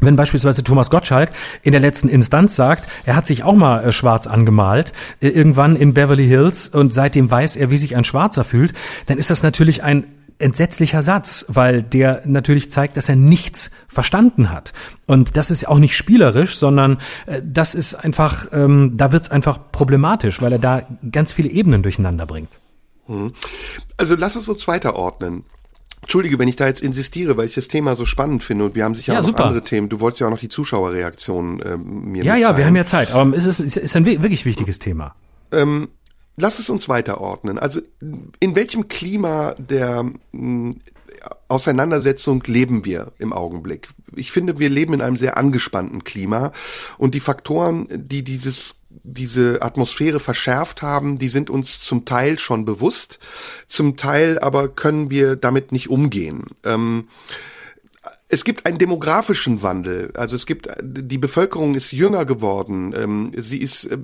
wenn 0.00 0.16
beispielsweise 0.16 0.62
Thomas 0.62 0.90
Gottschalk 0.90 1.32
in 1.62 1.72
der 1.72 1.80
letzten 1.80 2.08
Instanz 2.08 2.54
sagt, 2.54 2.88
er 3.04 3.16
hat 3.16 3.26
sich 3.26 3.42
auch 3.42 3.56
mal 3.56 3.84
äh, 3.84 3.92
schwarz 3.92 4.26
angemalt, 4.26 4.92
äh, 5.20 5.28
irgendwann 5.28 5.76
in 5.76 5.94
Beverly 5.94 6.26
Hills 6.26 6.68
und 6.68 6.94
seitdem 6.94 7.30
weiß 7.30 7.56
er, 7.56 7.70
wie 7.70 7.78
sich 7.78 7.96
ein 7.96 8.04
Schwarzer 8.04 8.44
fühlt, 8.44 8.74
dann 9.06 9.18
ist 9.18 9.30
das 9.30 9.42
natürlich 9.42 9.82
ein 9.82 10.04
entsetzlicher 10.38 11.02
Satz, 11.02 11.44
weil 11.48 11.82
der 11.82 12.22
natürlich 12.24 12.70
zeigt, 12.70 12.96
dass 12.96 13.08
er 13.08 13.16
nichts 13.16 13.70
verstanden 13.88 14.50
hat. 14.50 14.72
Und 15.06 15.36
das 15.36 15.50
ist 15.50 15.66
auch 15.66 15.78
nicht 15.78 15.96
spielerisch, 15.96 16.56
sondern 16.56 16.98
äh, 17.26 17.42
das 17.44 17.74
ist 17.74 17.94
einfach, 17.94 18.46
ähm, 18.52 18.92
da 18.96 19.12
wird's 19.12 19.30
einfach 19.30 19.58
problematisch, 19.72 20.40
weil 20.40 20.52
er 20.52 20.58
da 20.58 20.82
ganz 21.10 21.32
viele 21.32 21.48
Ebenen 21.48 21.82
durcheinander 21.82 22.26
bringt. 22.26 22.60
Hm. 23.06 23.32
Also 23.96 24.14
lass 24.16 24.36
es 24.36 24.48
uns 24.48 24.66
weiterordnen. 24.68 25.44
Entschuldige, 26.02 26.38
wenn 26.38 26.48
ich 26.48 26.56
da 26.56 26.66
jetzt 26.66 26.80
insistiere, 26.80 27.36
weil 27.36 27.46
ich 27.46 27.54
das 27.54 27.66
Thema 27.68 27.96
so 27.96 28.06
spannend 28.06 28.44
finde 28.44 28.64
und 28.66 28.74
wir 28.74 28.84
haben 28.84 28.94
sicher 28.94 29.14
ja, 29.14 29.18
auch 29.18 29.22
noch 29.24 29.30
super. 29.30 29.46
andere 29.46 29.64
Themen. 29.64 29.88
Du 29.88 29.98
wolltest 30.00 30.20
ja 30.20 30.28
auch 30.28 30.30
noch 30.30 30.38
die 30.38 30.48
Zuschauerreaktionen 30.48 31.60
äh, 31.60 31.76
mir 31.76 32.22
Ja, 32.22 32.34
mitteilen. 32.34 32.42
ja, 32.42 32.56
wir 32.56 32.66
haben 32.66 32.76
ja 32.76 32.86
Zeit, 32.86 33.12
aber 33.12 33.36
es 33.36 33.44
ist, 33.44 33.60
es 33.60 33.76
ist 33.76 33.96
ein 33.96 34.06
wirklich 34.06 34.44
wichtiges 34.44 34.78
Thema. 34.78 35.14
Ähm, 35.50 35.88
lass 36.38 36.58
es 36.58 36.70
uns 36.70 36.88
weiterordnen. 36.88 37.58
Also 37.58 37.80
in 38.40 38.54
welchem 38.56 38.88
Klima 38.88 39.54
der 39.58 40.10
hm, 40.32 40.76
Auseinandersetzung 41.48 42.42
leben 42.46 42.84
wir 42.84 43.12
im 43.18 43.32
Augenblick? 43.32 43.88
Ich 44.14 44.32
finde, 44.32 44.58
wir 44.58 44.70
leben 44.70 44.94
in 44.94 45.02
einem 45.02 45.16
sehr 45.16 45.36
angespannten 45.36 46.04
Klima 46.04 46.52
und 46.96 47.14
die 47.14 47.20
Faktoren, 47.20 47.88
die 47.90 48.22
dieses 48.22 48.76
diese 49.02 49.62
Atmosphäre 49.62 50.18
verschärft 50.20 50.82
haben, 50.82 51.18
die 51.18 51.28
sind 51.28 51.50
uns 51.50 51.80
zum 51.80 52.04
Teil 52.04 52.38
schon 52.38 52.64
bewusst, 52.64 53.18
zum 53.66 53.96
Teil 53.96 54.38
aber 54.38 54.68
können 54.68 55.10
wir 55.10 55.36
damit 55.36 55.72
nicht 55.72 55.88
umgehen. 55.88 56.44
Ähm, 56.64 57.08
es 58.28 58.44
gibt 58.44 58.66
einen 58.66 58.78
demografischen 58.78 59.62
Wandel. 59.62 60.10
Also 60.14 60.36
es 60.36 60.44
gibt, 60.44 60.68
die 60.82 61.18
Bevölkerung 61.18 61.74
ist 61.74 61.92
jünger 61.92 62.26
geworden. 62.26 62.94
Ähm, 62.96 63.32
sie 63.36 63.58
ist 63.58 63.84
äh, 63.84 63.98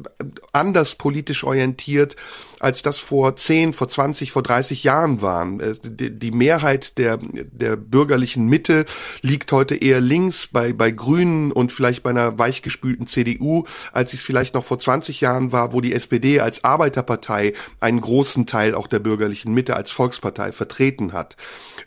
anders 0.53 0.95
politisch 0.95 1.45
orientiert, 1.45 2.17
als 2.65 2.83
das 2.83 2.99
vor 2.99 3.37
10, 3.37 3.75
vor 3.75 3.89
20, 3.89 4.33
vor 4.33 4.43
30 4.43 4.85
Jahren 4.85 5.23
waren. 5.23 5.61
Äh, 5.61 5.75
die 5.85 6.31
Mehrheit 6.31 6.99
der, 6.99 7.19
der 7.21 7.77
bürgerlichen 7.77 8.47
Mitte 8.47 8.87
liegt 9.21 9.53
heute 9.53 9.77
eher 9.77 10.01
links 10.01 10.47
bei, 10.47 10.73
bei 10.73 10.91
Grünen 10.91 11.53
und 11.53 11.71
vielleicht 11.71 12.03
bei 12.03 12.11
einer 12.11 12.39
weichgespülten 12.39 13.07
CDU, 13.07 13.65
als 13.93 14.15
es 14.15 14.23
vielleicht 14.23 14.55
noch 14.55 14.65
vor 14.65 14.81
20 14.81 15.21
Jahren 15.21 15.53
war, 15.53 15.73
wo 15.73 15.81
die 15.81 15.93
SPD 15.93 16.41
als 16.41 16.65
Arbeiterpartei 16.65 17.53
einen 17.81 18.01
großen 18.01 18.47
Teil 18.47 18.75
auch 18.75 18.87
der 18.87 18.99
bürgerlichen 18.99 19.53
Mitte 19.53 19.77
als 19.77 19.91
Volkspartei 19.91 20.51
vertreten 20.51 21.13
hat. 21.13 21.37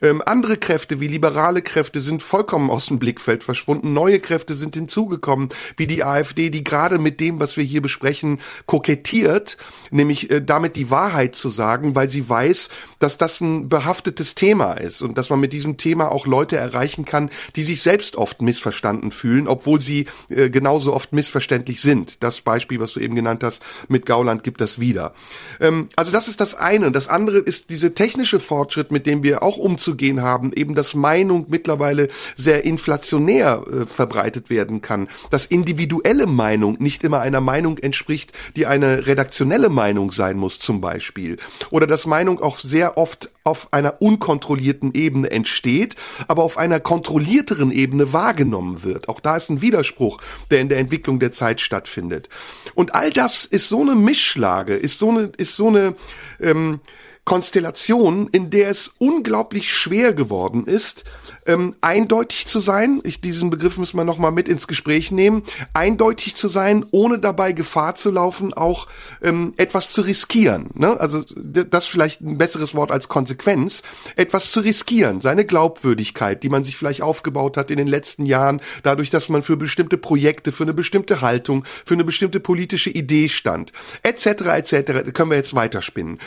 Ähm, 0.02 0.22
andere 0.26 0.58
Kräfte 0.58 1.00
wie 1.00 1.08
liberale 1.08 1.62
Kräfte 1.62 2.02
sind 2.02 2.22
vollkommen 2.22 2.70
aus 2.70 2.86
dem 2.86 3.00
Blickfeld 3.00 3.44
verschwunden. 3.44 3.94
Neue 3.94 4.20
Kräfte 4.20 4.54
sind 4.54 4.76
hinzugekommen, 4.76 5.50
wie 5.76 5.88
die 5.88 6.04
AfD, 6.04 6.50
die 6.50 6.64
gerade 6.64 7.00
mit 7.00 7.20
dem, 7.20 7.40
was 7.40 7.58
wir 7.58 7.64
hier 7.64 7.82
besprechen, 7.82 8.40
kokettiert, 8.66 9.58
nämlich 9.92 10.30
äh, 10.30 10.42
damit 10.42 10.76
die 10.76 10.90
Wahrheit 10.90 11.36
zu 11.36 11.50
sagen, 11.50 11.96
weil 11.96 12.10
sie 12.10 12.28
weiß, 12.28 12.70
dass 13.00 13.18
das 13.18 13.42
ein 13.42 13.70
behaftetes 13.70 14.36
Thema 14.36 14.74
ist 14.74 15.02
und 15.02 15.18
dass 15.18 15.30
man 15.30 15.40
mit 15.40 15.54
diesem 15.54 15.78
Thema 15.78 16.12
auch 16.12 16.26
Leute 16.28 16.58
erreichen 16.58 17.06
kann, 17.06 17.30
die 17.56 17.64
sich 17.64 17.82
selbst 17.82 18.16
oft 18.16 18.42
missverstanden 18.42 19.12
fühlen, 19.12 19.48
obwohl 19.48 19.82
sie 19.82 20.08
äh, 20.30 20.50
genauso 20.50 20.94
oft 20.94 21.14
missverständlich 21.14 21.82
sind. 21.82 22.24
Das 22.24 22.42
Beispiel, 22.42 22.80
was 22.80 22.94
du 22.94 23.00
eben 23.00 23.16
genannt 23.16 23.44
hast, 23.44 23.62
mit 23.88 24.06
Gauland 24.06 24.44
gibt 24.44 24.62
das 24.62 24.80
wieder. 24.80 25.14
Ähm, 25.60 25.90
also 25.96 26.12
das 26.12 26.28
ist 26.28 26.42
das 26.42 26.56
eine. 26.56 26.92
Das 26.92 27.08
andere 27.08 27.40
ist 27.40 27.70
diese 27.70 27.94
technische 27.94 28.40
Fortschritt, 28.40 28.92
mit 28.92 29.06
dem 29.06 29.24
wir 29.24 29.44
auch 29.44 29.58
umzugehen 29.58 30.22
haben, 30.22 30.52
eben 30.54 30.76
dass 30.76 30.94
Meinung 30.94 31.46
mittlerweile 31.50 32.08
sehr 32.36 32.66
inflationär 32.66 33.64
äh, 33.66 33.86
verbreitet 33.86 34.50
werden 34.50 34.82
kann, 34.82 35.08
dass 35.30 35.46
individuelle 35.46 36.28
Meinung 36.28 36.78
nicht 36.80 37.04
immer 37.04 37.20
einer 37.20 37.42
Meinung 37.42 37.78
entspricht, 37.78 38.32
die 38.56 38.66
eine 38.66 39.08
redaktionelle 39.08 39.70
Meinung 39.78 40.12
sein 40.12 40.38
muss 40.38 40.58
zum 40.60 40.82
Beispiel. 40.82 41.38
Oder 41.70 41.86
dass 41.86 42.08
Meinung 42.08 42.42
auch 42.42 42.58
sehr 42.58 42.98
oft 42.98 43.30
auf 43.44 43.72
einer 43.72 44.02
unkontrollierten 44.02 44.94
Ebene 44.94 45.30
entsteht, 45.30 45.96
aber 46.28 46.44
auf 46.44 46.58
einer 46.58 46.80
kontrollierteren 46.80 47.72
Ebene 47.72 48.12
wahrgenommen 48.12 48.84
wird. 48.84 49.08
Auch 49.08 49.20
da 49.20 49.38
ist 49.38 49.50
ein 49.50 49.62
Widerspruch, 49.62 50.18
der 50.50 50.62
in 50.62 50.70
der 50.70 50.80
Entwicklung 50.80 51.20
der 51.20 51.32
Zeit 51.32 51.62
stattfindet. 51.62 52.28
Und 52.74 52.96
all 52.96 53.12
das 53.12 53.46
ist 53.46 53.70
so 53.70 53.82
eine 53.82 53.96
Mischlage, 53.96 54.74
ist 54.74 54.98
so 54.98 55.10
eine, 55.12 55.32
ist 55.38 55.56
so 55.56 55.68
eine 55.68 55.96
ähm, 56.42 56.80
Konstellation, 57.28 58.30
in 58.32 58.52
der 58.52 58.70
es 58.70 58.94
unglaublich 59.00 59.70
schwer 59.74 60.14
geworden 60.14 60.66
ist, 60.66 61.04
ähm, 61.46 61.76
eindeutig 61.82 62.48
zu 62.48 62.62
sein. 62.62 63.02
Ich, 63.04 63.20
diesen 63.20 63.50
Begriff 63.50 63.78
müssen 63.78 63.98
wir 63.98 64.06
nochmal 64.06 64.32
mit 64.32 64.48
ins 64.48 64.66
Gespräch 64.66 65.12
nehmen. 65.12 65.44
Eindeutig 65.74 66.38
zu 66.38 66.48
sein, 66.48 66.86
ohne 66.92 67.20
dabei 67.20 67.52
Gefahr 67.52 67.96
zu 67.96 68.12
laufen, 68.12 68.54
auch 68.54 68.88
ähm, 69.22 69.54
etwas 69.58 69.92
zu 69.92 70.04
riskieren. 70.04 70.70
Ne? 70.76 70.98
Also 70.98 71.22
das 71.36 71.86
vielleicht 71.86 72.22
ein 72.22 72.38
besseres 72.38 72.74
Wort 72.76 72.92
als 72.92 73.10
Konsequenz. 73.10 73.84
Etwas 74.16 74.52
zu 74.52 74.62
riskieren, 74.62 75.20
seine 75.20 75.44
Glaubwürdigkeit, 75.44 76.44
die 76.44 76.50
man 76.50 76.64
sich 76.64 76.78
vielleicht 76.78 77.02
aufgebaut 77.02 77.58
hat 77.58 77.72
in 77.72 77.78
den 77.78 77.88
letzten 77.88 78.26
Jahren, 78.26 78.62
dadurch, 78.84 79.10
dass 79.10 79.28
man 79.28 79.44
für 79.44 79.58
bestimmte 79.58 79.98
Projekte, 79.98 80.54
für 80.54 80.64
eine 80.64 80.74
bestimmte 80.74 81.20
Haltung, 81.20 81.66
für 81.86 81.96
eine 81.96 82.06
bestimmte 82.06 82.40
politische 82.40 82.90
Idee 82.90 83.28
stand, 83.28 83.74
etc. 84.04 84.28
etc. 84.28 85.12
Können 85.12 85.32
wir 85.32 85.36
jetzt 85.36 85.54
weiterspinnen 85.54 86.20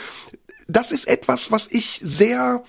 das 0.71 0.91
ist 0.91 1.07
etwas, 1.07 1.51
was 1.51 1.67
ich 1.69 1.99
sehr 2.03 2.63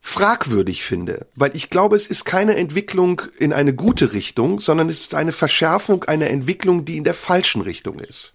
fragwürdig 0.00 0.84
finde, 0.84 1.26
weil 1.34 1.50
ich 1.54 1.68
glaube, 1.68 1.96
es 1.96 2.06
ist 2.06 2.24
keine 2.24 2.56
Entwicklung 2.56 3.22
in 3.38 3.52
eine 3.52 3.74
gute 3.74 4.12
Richtung, 4.12 4.60
sondern 4.60 4.88
es 4.88 5.00
ist 5.00 5.14
eine 5.14 5.32
Verschärfung 5.32 6.04
einer 6.04 6.28
Entwicklung, 6.28 6.84
die 6.84 6.96
in 6.96 7.04
der 7.04 7.14
falschen 7.14 7.60
Richtung 7.60 7.98
ist. 7.98 8.32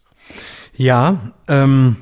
Ja, 0.75 1.31
ähm, 1.47 1.95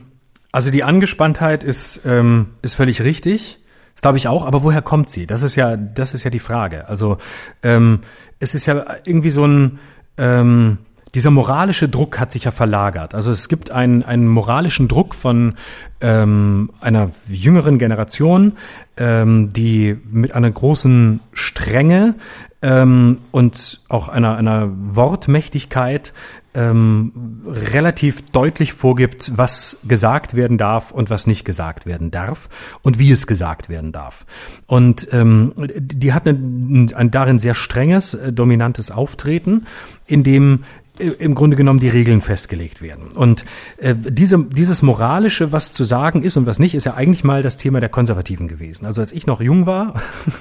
also 0.52 0.72
die 0.72 0.84
Angespanntheit 0.84 1.64
ist, 1.64 2.02
ähm, 2.06 2.48
ist 2.64 2.74
völlig 2.74 3.02
richtig. 3.04 3.60
Das 3.94 4.02
glaube 4.02 4.18
ich 4.18 4.28
auch, 4.28 4.46
aber 4.46 4.64
woher 4.64 4.82
kommt 4.82 5.10
sie? 5.10 5.28
Das 5.28 5.44
ist 5.44 5.56
ja, 5.56 5.78
das 5.78 6.14
ist 6.14 6.24
ja 6.24 6.32
die 6.32 6.40
Frage. 6.40 6.88
Also 6.88 7.18
ähm, 7.62 8.00
es 8.40 8.56
ist 8.56 8.66
ja 8.66 8.86
irgendwie 9.04 9.30
so 9.30 9.46
ein 9.46 9.80
ähm, 10.18 10.80
dieser 11.16 11.32
moralische 11.32 11.90
Druck 11.90 12.20
hat 12.20 12.32
sich 12.32 12.44
ja 12.44 12.52
verlagert. 12.52 13.16
Also 13.16 13.32
es 13.32 13.50
gibt 13.50 13.72
einen, 13.72 14.04
einen 14.04 14.28
moralischen 14.28 14.88
Druck 14.88 15.16
von 15.16 15.56
ähm, 16.02 16.72
einer 16.80 17.12
jüngeren 17.28 17.80
Generation, 17.80 18.54
ähm, 18.98 19.52
die 19.52 19.98
mit 20.12 20.36
einer 20.36 20.52
großen 20.52 21.20
Strenge 21.34 22.16
ähm, 22.62 23.18
und 23.32 23.82
auch 23.90 24.10
einer, 24.10 24.38
einer 24.38 24.70
Wortmächtigkeit 24.72 26.14
ähm, 26.56 27.44
relativ 27.46 28.32
deutlich 28.32 28.74
vorgibt, 28.74 29.38
was 29.38 29.80
gesagt 29.88 30.36
werden 30.36 30.58
darf 30.58 30.92
und 30.92 31.10
was 31.10 31.28
nicht 31.28 31.46
gesagt 31.46 31.86
werden 31.86 32.10
darf 32.10 32.50
und 32.82 32.98
wie 32.98 33.12
es 33.12 33.28
gesagt 33.28 33.70
werden 33.70 33.92
darf. 33.92 34.26
Und 34.66 35.08
ähm, 35.12 35.54
die 35.58 36.12
hat 36.12 36.28
ein, 36.28 36.92
ein 36.96 37.12
darin 37.12 37.38
sehr 37.38 37.54
strenges, 37.54 38.16
äh, 38.16 38.34
dominantes 38.34 38.90
Auftreten, 38.90 39.68
in 40.08 40.24
dem 40.24 40.64
im 41.00 41.36
Grunde 41.36 41.56
genommen 41.56 41.80
die 41.80 41.90
Regeln 41.90 42.22
festgelegt 42.22 42.82
werden. 42.82 43.06
Und 43.16 43.46
äh, 43.78 43.96
diese, 43.96 44.38
dieses 44.38 44.82
Moralische, 44.82 45.52
was 45.52 45.72
zu 45.72 45.84
sagen 45.84 46.24
ist 46.24 46.38
und 46.38 46.46
was 46.46 46.60
nicht, 46.60 46.76
ist 46.76 46.86
ja 46.86 46.94
eigentlich 46.94 47.24
mal 47.24 47.42
das 47.42 47.58
Thema 47.58 47.80
der 47.80 47.90
Konservativen 47.90 48.48
gewesen. 48.48 48.86
Also 48.86 49.02
als 49.02 49.12
ich 49.12 49.26
noch 49.26 49.42
jung 49.42 49.66
war, 49.66 49.96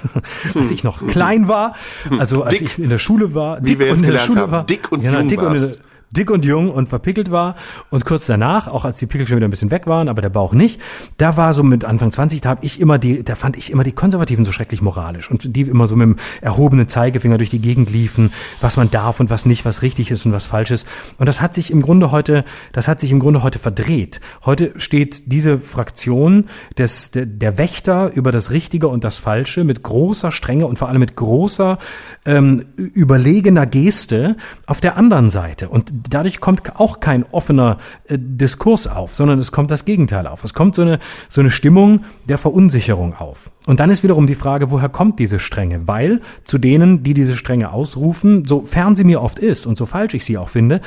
als 0.55 0.71
ich 0.71 0.83
noch 0.83 1.07
klein 1.07 1.47
war, 1.47 1.75
also 2.17 2.43
als 2.43 2.59
Dick, 2.59 2.67
ich 2.67 2.79
in 2.79 2.89
der 2.89 2.99
Schule 2.99 3.33
war, 3.33 3.61
dick 3.61 3.79
und 3.79 4.03
in 4.03 4.11
der 4.11 4.19
Schule 4.19 4.41
haben, 4.41 4.51
war, 4.51 4.65
dick 4.65 4.91
und 4.91 5.01
genau, 5.01 5.19
jung 5.19 5.27
dick 5.27 5.41
warst. 5.41 5.63
und 5.63 5.79
dick 6.11 6.31
und 6.31 6.45
jung 6.45 6.71
und 6.71 6.89
verpickelt 6.89 7.31
war 7.31 7.55
und 7.89 8.05
kurz 8.05 8.25
danach, 8.25 8.67
auch 8.67 8.85
als 8.85 8.97
die 8.97 9.05
Pickel 9.05 9.27
schon 9.27 9.37
wieder 9.37 9.47
ein 9.47 9.51
bisschen 9.51 9.71
weg 9.71 9.87
waren, 9.87 10.09
aber 10.09 10.21
der 10.21 10.29
Bauch 10.29 10.53
nicht, 10.53 10.81
da 11.17 11.37
war 11.37 11.53
so 11.53 11.63
mit 11.63 11.85
Anfang 11.85 12.11
20, 12.11 12.41
da 12.41 12.49
habe 12.49 12.65
ich 12.65 12.79
immer 12.79 12.97
die, 12.97 13.23
da 13.23 13.35
fand 13.35 13.57
ich 13.57 13.71
immer 13.71 13.83
die 13.83 13.91
Konservativen 13.91 14.45
so 14.45 14.51
schrecklich 14.51 14.81
moralisch 14.81 15.29
und 15.29 15.55
die 15.55 15.61
immer 15.61 15.87
so 15.87 15.95
mit 15.95 16.05
dem 16.05 16.15
erhobenen 16.41 16.87
Zeigefinger 16.87 17.37
durch 17.37 17.49
die 17.49 17.61
Gegend 17.61 17.89
liefen, 17.89 18.31
was 18.61 18.77
man 18.77 18.89
darf 18.89 19.19
und 19.19 19.29
was 19.29 19.45
nicht, 19.45 19.65
was 19.65 19.81
richtig 19.81 20.11
ist 20.11 20.25
und 20.25 20.31
was 20.31 20.47
falsch 20.47 20.71
ist. 20.71 20.87
Und 21.17 21.27
das 21.27 21.41
hat 21.41 21.53
sich 21.53 21.71
im 21.71 21.81
Grunde 21.81 22.11
heute, 22.11 22.43
das 22.71 22.87
hat 22.87 22.99
sich 22.99 23.11
im 23.11 23.19
Grunde 23.19 23.43
heute 23.43 23.59
verdreht. 23.59 24.19
Heute 24.45 24.73
steht 24.77 25.31
diese 25.31 25.59
Fraktion 25.59 26.45
des, 26.77 27.11
der, 27.11 27.25
der 27.25 27.57
Wächter 27.57 28.11
über 28.13 28.31
das 28.31 28.51
Richtige 28.51 28.87
und 28.87 29.03
das 29.03 29.17
Falsche 29.17 29.63
mit 29.63 29.83
großer 29.83 30.31
Strenge 30.31 30.65
und 30.65 30.79
vor 30.79 30.89
allem 30.89 30.99
mit 30.99 31.15
großer 31.15 31.77
ähm, 32.25 32.65
überlegener 32.75 33.65
Geste 33.65 34.35
auf 34.65 34.81
der 34.81 34.97
anderen 34.97 35.29
Seite. 35.29 35.69
Und 35.69 35.91
dadurch 36.09 36.39
kommt 36.39 36.79
auch 36.79 36.99
kein 36.99 37.25
offener 37.31 37.77
äh, 38.07 38.17
Diskurs 38.19 38.87
auf, 38.87 39.15
sondern 39.15 39.39
es 39.39 39.51
kommt 39.51 39.71
das 39.71 39.85
Gegenteil 39.85 40.27
auf. 40.27 40.43
Es 40.43 40.53
kommt 40.53 40.75
so 40.75 40.81
eine, 40.81 40.99
so 41.29 41.41
eine 41.41 41.49
Stimmung 41.49 42.01
der 42.27 42.37
Verunsicherung 42.37 43.15
auf. 43.15 43.49
Und 43.65 43.79
dann 43.79 43.89
ist 43.89 44.03
wiederum 44.03 44.25
die 44.25 44.35
Frage, 44.35 44.71
woher 44.71 44.89
kommt 44.89 45.19
diese 45.19 45.39
Strenge? 45.39 45.87
Weil 45.87 46.21
zu 46.43 46.57
denen, 46.57 47.03
die 47.03 47.13
diese 47.13 47.35
Strenge 47.35 47.71
ausrufen, 47.71 48.45
so 48.45 48.61
fern 48.61 48.95
sie 48.95 49.03
mir 49.03 49.21
oft 49.21 49.39
ist 49.39 49.65
und 49.65 49.77
so 49.77 49.85
falsch 49.85 50.13
ich 50.13 50.25
sie 50.25 50.37
auch 50.37 50.49
finde, 50.49 50.81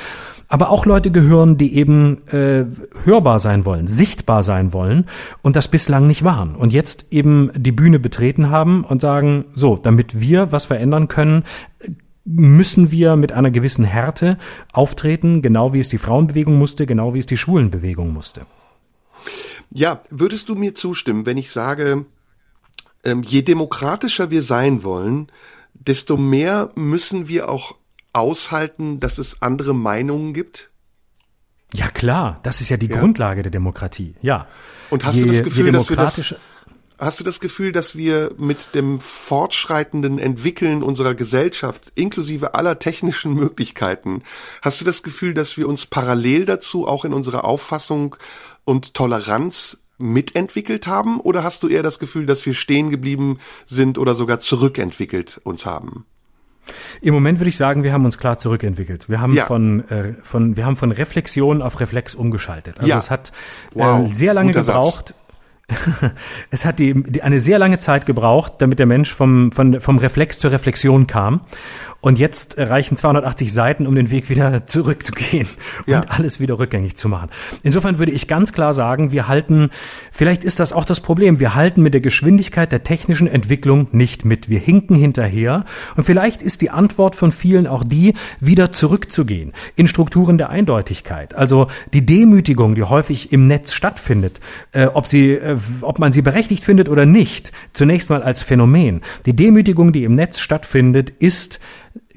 aber 0.49 0.69
auch 0.69 0.85
Leute 0.85 1.09
gehören, 1.09 1.57
die 1.57 1.75
eben 1.75 2.27
äh, 2.27 2.65
hörbar 3.05 3.39
sein 3.39 3.65
wollen, 3.65 3.87
sichtbar 3.87 4.43
sein 4.43 4.73
wollen 4.73 5.05
und 5.41 5.55
das 5.55 5.67
bislang 5.67 6.07
nicht 6.07 6.23
waren. 6.23 6.55
Und 6.55 6.73
jetzt 6.73 7.07
eben 7.11 7.51
die 7.55 7.71
Bühne 7.71 7.99
betreten 7.99 8.49
haben 8.49 8.83
und 8.83 9.01
sagen, 9.01 9.45
so, 9.55 9.77
damit 9.77 10.19
wir 10.19 10.51
was 10.51 10.65
verändern 10.65 11.07
können, 11.07 11.43
müssen 12.25 12.89
wir 12.91 13.15
mit 13.15 13.31
einer 13.31 13.51
gewissen 13.51 13.83
Härte 13.85 14.37
auftreten, 14.71 15.41
genau 15.41 15.73
wie 15.73 15.79
es 15.79 15.89
die 15.89 15.97
Frauenbewegung 15.97 16.57
musste, 16.57 16.85
genau 16.85 17.13
wie 17.13 17.19
es 17.19 17.25
die 17.25 17.37
Schwulenbewegung 17.37 18.13
musste. 18.13 18.45
Ja, 19.71 20.01
würdest 20.09 20.49
du 20.49 20.55
mir 20.55 20.73
zustimmen, 20.75 21.25
wenn 21.25 21.37
ich 21.37 21.49
sage, 21.51 22.05
ähm, 23.03 23.23
je 23.23 23.41
demokratischer 23.41 24.29
wir 24.31 24.43
sein 24.43 24.83
wollen, 24.83 25.31
desto 25.73 26.15
mehr 26.15 26.69
müssen 26.75 27.27
wir 27.27 27.49
auch 27.49 27.75
aushalten, 28.13 28.99
dass 28.99 29.17
es 29.17 29.41
andere 29.41 29.73
Meinungen 29.75 30.33
gibt? 30.33 30.69
Ja 31.73 31.87
klar, 31.87 32.39
das 32.43 32.61
ist 32.61 32.69
ja 32.69 32.77
die 32.77 32.85
Ja. 32.85 32.99
Grundlage 32.99 33.41
der 33.41 33.51
Demokratie. 33.51 34.13
Ja. 34.21 34.47
Und 34.91 35.03
hast 35.05 35.15
Je- 35.17 35.23
du 35.23 35.31
das 35.31 35.43
Gefühl, 35.43 35.71
dass 35.71 35.89
wir 35.89 35.97
das, 35.97 36.35
hast 37.03 37.19
du 37.19 37.23
das 37.23 37.39
Gefühl, 37.39 37.71
dass 37.71 37.95
wir 37.95 38.31
mit 38.37 38.73
dem 38.75 38.99
fortschreitenden 38.99 40.19
Entwickeln 40.19 40.83
unserer 40.83 41.15
Gesellschaft, 41.15 41.91
inklusive 41.95 42.53
aller 42.55 42.79
technischen 42.79 43.33
Möglichkeiten, 43.35 44.23
hast 44.61 44.79
du 44.81 44.85
das 44.85 45.03
Gefühl, 45.03 45.33
dass 45.33 45.57
wir 45.57 45.67
uns 45.67 45.85
parallel 45.85 46.45
dazu 46.45 46.87
auch 46.87 47.05
in 47.05 47.13
unserer 47.13 47.43
Auffassung 47.45 48.15
und 48.65 48.93
Toleranz 48.93 49.79
mitentwickelt 49.97 50.87
haben? 50.87 51.19
Oder 51.19 51.43
hast 51.43 51.63
du 51.63 51.67
eher 51.67 51.83
das 51.83 51.99
Gefühl, 51.99 52.25
dass 52.25 52.45
wir 52.45 52.53
stehen 52.53 52.89
geblieben 52.89 53.39
sind 53.67 53.97
oder 53.97 54.15
sogar 54.15 54.39
zurückentwickelt 54.39 55.39
uns 55.43 55.65
haben? 55.65 56.05
Im 57.01 57.13
Moment 57.13 57.39
würde 57.39 57.49
ich 57.49 57.57
sagen, 57.57 57.83
wir 57.83 57.91
haben 57.91 58.05
uns 58.05 58.17
klar 58.17 58.37
zurückentwickelt. 58.37 59.09
Wir 59.09 59.19
haben 59.19 59.33
Ja. 59.35 59.45
von, 59.45 59.87
äh, 59.89 60.13
von, 60.23 60.55
wir 60.55 60.65
haben 60.65 60.77
von 60.77 60.91
Reflexion 60.93 61.61
auf 61.61 61.79
Reflex 61.81 62.15
umgeschaltet. 62.15 62.77
Also 62.77 62.87
Ja. 62.87 62.97
es 62.99 63.09
hat 63.09 63.33
Wow, 63.73 64.09
äh, 64.09 64.13
sehr 64.13 64.33
lange 64.33 64.53
guter 64.53 64.63
Satz. 64.63 64.75
gebraucht. 64.75 65.15
Es 66.51 66.65
hat 66.65 66.79
die, 66.79 67.01
die, 67.03 67.21
eine 67.21 67.39
sehr 67.39 67.59
lange 67.59 67.79
Zeit 67.79 68.05
gebraucht, 68.05 68.53
damit 68.59 68.79
der 68.79 68.85
Mensch 68.85 69.13
vom, 69.13 69.51
von, 69.51 69.79
vom 69.81 69.97
Reflex 69.97 70.39
zur 70.39 70.51
Reflexion 70.51 71.07
kam. 71.07 71.41
Und 72.03 72.19
jetzt 72.19 72.57
reichen 72.57 72.97
280 72.97 73.53
Seiten, 73.53 73.87
um 73.87 73.95
den 73.95 74.11
Weg 74.11 74.29
wieder 74.29 74.67
zurückzugehen 74.67 75.47
Ja. 75.87 76.01
und 76.01 76.11
alles 76.11 76.41
wieder 76.41 76.59
rückgängig 76.59 76.97
zu 76.97 77.07
machen. 77.07 77.29
Insofern 77.63 77.97
würde 77.97 78.11
ich 78.11 78.27
ganz 78.27 78.51
klar 78.51 78.73
sagen, 78.73 79.13
wir 79.13 79.29
halten, 79.29 79.69
vielleicht 80.11 80.43
ist 80.43 80.59
das 80.59 80.73
auch 80.73 80.83
das 80.83 80.99
Problem, 80.99 81.39
wir 81.39 81.55
halten 81.55 81.81
mit 81.81 81.93
der 81.93 82.01
Geschwindigkeit 82.01 82.73
der 82.73 82.83
technischen 82.83 83.27
Entwicklung 83.27 83.87
nicht 83.93 84.25
mit. 84.25 84.49
Wir 84.49 84.59
hinken 84.59 84.95
hinterher. 84.95 85.63
Und 85.95 86.03
vielleicht 86.03 86.41
ist 86.41 86.61
die 86.61 86.71
Antwort 86.71 87.15
von 87.15 87.31
vielen 87.31 87.67
auch 87.67 87.85
die, 87.85 88.15
wieder 88.41 88.73
zurückzugehen 88.73 89.53
in 89.77 89.87
Strukturen 89.87 90.37
der 90.37 90.49
Eindeutigkeit. 90.49 91.33
Also 91.35 91.67
die 91.93 92.05
Demütigung, 92.05 92.75
die 92.75 92.83
häufig 92.83 93.31
im 93.31 93.47
Netz 93.47 93.71
stattfindet, 93.71 94.41
äh, 94.73 94.87
ob 94.87 95.07
sie, 95.07 95.35
äh, 95.35 95.55
ob 95.79 95.99
man 95.99 96.11
sie 96.11 96.21
berechtigt 96.21 96.65
findet 96.65 96.89
oder 96.89 97.05
nicht, 97.05 97.53
zunächst 97.71 98.09
mal 98.09 98.23
als 98.23 98.41
Phänomen. 98.41 98.99
Die 99.25 99.37
Demütigung, 99.37 99.93
die 99.93 100.03
im 100.03 100.15
Netz 100.15 100.39
stattfindet, 100.39 101.09
ist 101.09 101.61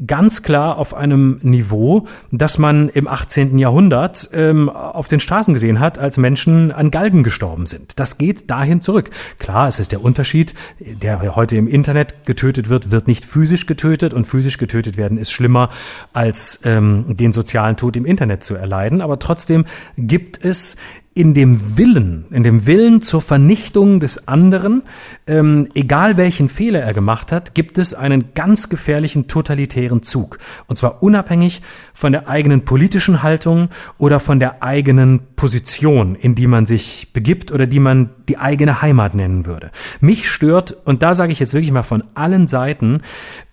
ganz 0.06 0.42
klar 0.42 0.78
auf 0.78 0.94
einem 0.94 1.38
Niveau, 1.42 2.06
das 2.30 2.58
man 2.58 2.88
im 2.90 3.08
18. 3.08 3.58
Jahrhundert 3.58 4.28
ähm, 4.32 4.68
auf 4.68 5.08
den 5.08 5.20
Straßen 5.20 5.54
gesehen 5.54 5.80
hat, 5.80 5.98
als 5.98 6.18
Menschen 6.18 6.70
an 6.70 6.90
Galgen 6.90 7.22
gestorben 7.22 7.66
sind. 7.66 7.98
Das 7.98 8.18
geht 8.18 8.50
dahin 8.50 8.80
zurück. 8.80 9.10
Klar, 9.38 9.68
es 9.68 9.78
ist 9.78 9.92
der 9.92 10.02
Unterschied, 10.02 10.54
der 10.78 11.34
heute 11.34 11.56
im 11.56 11.66
Internet 11.66 12.26
getötet 12.26 12.68
wird, 12.68 12.90
wird 12.90 13.06
nicht 13.06 13.24
physisch 13.24 13.66
getötet 13.66 14.12
und 14.12 14.26
physisch 14.26 14.58
getötet 14.58 14.96
werden 14.96 15.18
ist 15.18 15.32
schlimmer, 15.32 15.70
als 16.12 16.60
ähm, 16.64 17.16
den 17.16 17.32
sozialen 17.32 17.76
Tod 17.76 17.96
im 17.96 18.04
Internet 18.04 18.44
zu 18.44 18.54
erleiden. 18.54 19.00
Aber 19.00 19.18
trotzdem 19.18 19.64
gibt 19.96 20.44
es 20.44 20.76
in 21.16 21.32
dem 21.32 21.78
Willen, 21.78 22.26
in 22.30 22.42
dem 22.42 22.66
Willen 22.66 23.00
zur 23.00 23.22
Vernichtung 23.22 24.00
des 24.00 24.28
anderen, 24.28 24.82
ähm, 25.26 25.68
egal 25.74 26.18
welchen 26.18 26.50
Fehler 26.50 26.80
er 26.80 26.92
gemacht 26.92 27.32
hat, 27.32 27.54
gibt 27.54 27.78
es 27.78 27.94
einen 27.94 28.34
ganz 28.34 28.68
gefährlichen 28.68 29.26
totalitären 29.26 30.02
Zug. 30.02 30.38
Und 30.66 30.76
zwar 30.76 31.02
unabhängig 31.02 31.62
von 31.94 32.12
der 32.12 32.28
eigenen 32.28 32.66
politischen 32.66 33.22
Haltung 33.22 33.70
oder 33.96 34.20
von 34.20 34.38
der 34.40 34.62
eigenen 34.62 35.20
Position, 35.36 36.16
in 36.16 36.34
die 36.34 36.46
man 36.46 36.66
sich 36.66 37.14
begibt 37.14 37.50
oder 37.50 37.66
die 37.66 37.80
man 37.80 38.10
die 38.28 38.36
eigene 38.36 38.82
Heimat 38.82 39.14
nennen 39.14 39.46
würde. 39.46 39.70
Mich 40.00 40.28
stört, 40.28 40.76
und 40.84 41.02
da 41.02 41.14
sage 41.14 41.32
ich 41.32 41.40
jetzt 41.40 41.54
wirklich 41.54 41.72
mal 41.72 41.82
von 41.82 42.04
allen 42.14 42.46
Seiten, 42.46 43.00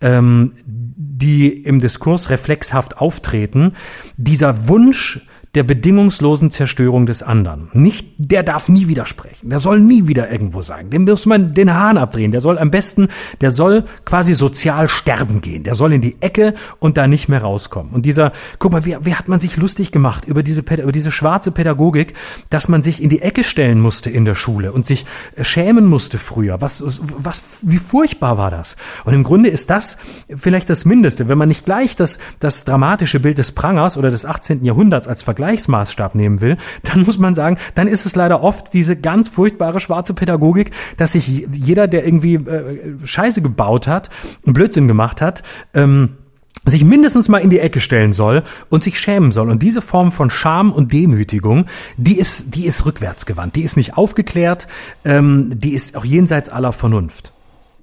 ähm, 0.01 0.51
die 0.65 1.47
im 1.47 1.79
Diskurs 1.79 2.29
reflexhaft 2.29 2.97
auftreten, 2.97 3.71
dieser 4.17 4.67
Wunsch, 4.67 5.21
der 5.55 5.63
bedingungslosen 5.63 6.49
Zerstörung 6.49 7.05
des 7.05 7.21
anderen. 7.21 7.69
Nicht, 7.73 8.07
der 8.17 8.41
darf 8.41 8.69
nie 8.69 8.87
widersprechen, 8.87 9.49
der 9.49 9.59
soll 9.59 9.79
nie 9.79 10.07
wieder 10.07 10.31
irgendwo 10.31 10.61
sein. 10.61 10.89
Dem 10.89 11.03
muss 11.03 11.27
man 11.27 11.53
den 11.53 11.73
Hahn 11.73 11.97
abdrehen. 11.97 12.31
Der 12.31 12.41
soll 12.41 12.57
am 12.57 12.71
besten, 12.71 13.09
der 13.41 13.51
soll 13.51 13.83
quasi 14.03 14.33
sozial 14.33 14.89
sterben 14.89 15.41
gehen. 15.41 15.63
Der 15.63 15.75
soll 15.75 15.93
in 15.93 16.01
die 16.01 16.17
Ecke 16.21 16.55
und 16.79 16.97
da 16.97 17.07
nicht 17.07 17.29
mehr 17.29 17.43
rauskommen. 17.43 17.93
Und 17.93 18.05
dieser, 18.05 18.31
guck 18.57 18.71
mal, 18.71 18.85
wie, 18.85 18.97
wie 19.01 19.13
hat 19.13 19.27
man 19.27 19.39
sich 19.39 19.57
lustig 19.57 19.91
gemacht 19.91 20.25
über 20.25 20.41
diese, 20.41 20.61
über 20.61 20.91
diese 20.91 21.11
schwarze 21.11 21.51
Pädagogik, 21.51 22.13
dass 22.49 22.67
man 22.67 22.81
sich 22.81 23.03
in 23.03 23.09
die 23.09 23.21
Ecke 23.21 23.43
stellen 23.43 23.79
musste 23.79 24.09
in 24.09 24.25
der 24.25 24.35
Schule 24.35 24.71
und 24.71 24.85
sich 24.87 25.05
äh, 25.35 25.43
schämen 25.43 25.85
musste 25.85 26.17
früher. 26.17 26.61
Was, 26.61 26.83
was, 27.17 27.43
wie 27.61 27.77
furchtbar 27.77 28.39
war 28.39 28.49
das? 28.49 28.75
Und 29.05 29.13
im 29.13 29.23
Grunde 29.23 29.49
ist 29.49 29.69
das 29.69 29.97
vielleicht 30.35 30.69
das 30.69 30.85
Mindeste, 30.85 31.29
wenn 31.29 31.37
man 31.37 31.47
nicht 31.47 31.65
gleich 31.65 31.95
das, 31.95 32.17
das 32.39 32.63
dramatische 32.63 33.19
Bild 33.19 33.37
des 33.37 33.51
Prangers 33.51 33.97
oder 33.97 34.09
des 34.09 34.25
18. 34.25 34.65
Jahrhunderts 34.65 35.07
als 35.07 35.21
Vergleichsmaßstab 35.43 36.15
nehmen 36.15 36.41
will, 36.41 36.57
dann 36.83 37.03
muss 37.03 37.17
man 37.17 37.35
sagen, 37.35 37.57
dann 37.75 37.87
ist 37.87 38.05
es 38.05 38.15
leider 38.15 38.41
oft 38.41 38.73
diese 38.73 38.95
ganz 38.95 39.29
furchtbare 39.29 39.79
schwarze 39.79 40.13
Pädagogik, 40.13 40.71
dass 40.97 41.13
sich 41.13 41.47
jeder, 41.51 41.87
der 41.87 42.05
irgendwie 42.05 42.35
äh, 42.35 42.95
Scheiße 43.03 43.41
gebaut 43.41 43.87
hat, 43.87 44.09
einen 44.45 44.53
Blödsinn 44.53 44.87
gemacht 44.87 45.21
hat, 45.21 45.43
ähm, 45.73 46.17
sich 46.65 46.85
mindestens 46.85 47.27
mal 47.27 47.39
in 47.39 47.49
die 47.49 47.59
Ecke 47.59 47.81
stellen 47.81 48.13
soll 48.13 48.43
und 48.69 48.85
sich 48.85 48.97
schämen 48.97 49.33
soll. 49.33 49.49
Und 49.49 49.61
diese 49.61 49.81
Form 49.81 50.13
von 50.13 50.29
Scham 50.29 50.71
und 50.71 50.93
Demütigung, 50.93 51.65
die 51.97 52.17
ist, 52.17 52.55
die 52.55 52.65
ist 52.65 52.85
rückwärtsgewandt, 52.85 53.57
die 53.57 53.63
ist 53.63 53.75
nicht 53.75 53.97
aufgeklärt, 53.97 54.67
ähm, 55.03 55.51
die 55.53 55.73
ist 55.73 55.97
auch 55.97 56.05
jenseits 56.05 56.47
aller 56.47 56.71
Vernunft. 56.71 57.33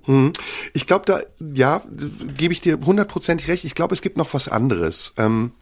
Hm. 0.05 0.33
Ich 0.73 0.87
glaube, 0.87 1.05
da, 1.05 1.21
ja, 1.39 1.83
gebe 2.39 2.55
ich 2.55 2.63
dir 2.63 2.79
hundertprozentig 2.81 3.49
recht. 3.49 3.65
Ich 3.65 3.75
glaube, 3.75 3.95
es 3.95 4.01
gibt 4.01 4.17
noch 4.17 4.33
was 4.33 4.49
anderes. 4.49 5.13
Ähm, 5.19 5.53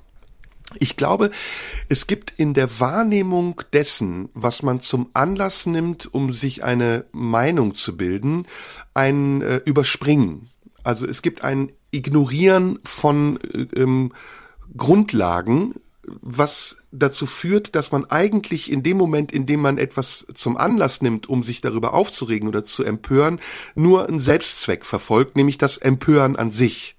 ich 0.79 0.97
glaube, 0.97 1.31
es 1.89 2.07
gibt 2.07 2.35
in 2.37 2.53
der 2.53 2.81
Wahrnehmung 2.81 3.63
dessen, 3.73 4.29
was 4.35 4.63
man 4.63 4.83
zum 4.83 5.09
Anlass 5.15 5.67
nimmt, 5.67 6.13
um 6.13 6.33
sich 6.33 6.63
eine 6.63 7.07
Meinung 7.13 7.75
zu 7.75 7.97
bilden, 7.97 8.47
ein 8.93 9.41
äh, 9.41 9.61
Überspringen. 9.65 10.51
Also 10.83 11.07
es 11.07 11.23
gibt 11.23 11.43
ein 11.43 11.73
Ignorieren 11.91 12.79
von 12.85 13.39
äh, 13.55 13.81
ähm, 13.81 14.13
Grundlagen, 14.77 15.75
was 16.21 16.77
dazu 16.93 17.27
führt, 17.27 17.75
dass 17.75 17.93
man 17.93 18.05
eigentlich 18.07 18.71
in 18.71 18.83
dem 18.83 18.97
Moment, 18.97 19.33
in 19.33 19.47
dem 19.47 19.61
man 19.61 19.79
etwas 19.79 20.27
zum 20.35 20.57
Anlass 20.57 21.03
nimmt, 21.03 21.29
um 21.29 21.43
sich 21.43 21.61
darüber 21.61 21.95
aufzuregen 21.95 22.49
oder 22.49 22.65
zu 22.65 22.85
empören, 22.85 23.41
nur 23.75 24.09
einen 24.09 24.21
Selbstzweck 24.21 24.85
verfolgt, 24.85 25.37
nämlich 25.37 25.59
das 25.59 25.77
Empören 25.77 26.37
an 26.37 26.51
sich. 26.51 26.97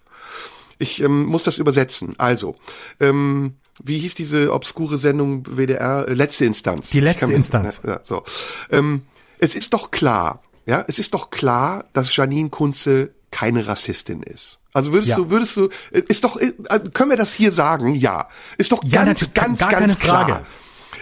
Ich 0.80 1.02
ähm, 1.04 1.26
muss 1.26 1.44
das 1.44 1.58
übersetzen. 1.60 2.16
Also, 2.18 2.56
ähm, 3.00 3.56
wie 3.84 4.00
hieß 4.00 4.16
diese 4.16 4.52
obskure 4.54 4.98
Sendung 4.98 5.46
WDR? 5.46 6.08
Äh, 6.08 6.14
letzte 6.14 6.46
Instanz. 6.46 6.90
Die 6.90 7.00
letzte 7.00 7.32
Instanz. 7.34 7.80
Ja, 7.86 8.00
so. 8.04 8.24
Ähm, 8.72 9.04
es 9.40 9.56
ist 9.56 9.74
doch 9.74 9.92
klar, 9.92 10.42
ja, 10.66 10.84
es 10.88 10.98
ist 11.00 11.14
doch 11.14 11.30
klar, 11.30 11.86
dass 11.94 12.16
Janine 12.16 12.50
Kunze 12.50 13.12
keine 13.32 13.68
Rassistin 13.68 14.24
ist. 14.24 14.60
Also 14.74 14.92
würdest 14.94 15.12
Ja. 15.12 15.16
du, 15.18 15.30
würdest 15.30 15.56
du, 15.58 15.70
äh, 15.92 16.02
ist 16.08 16.24
doch, 16.24 16.38
äh, 16.38 16.52
können 16.94 17.10
wir 17.12 17.18
das 17.18 17.34
hier 17.34 17.52
sagen? 17.52 17.96
Ja. 17.96 18.28
Ist 18.58 18.72
doch 18.72 18.84
Ja, 18.84 19.04
ganz, 19.04 19.34
ganz, 19.34 19.60
ganz 19.68 19.96
Frage. 19.96 20.26
klar. 20.32 20.46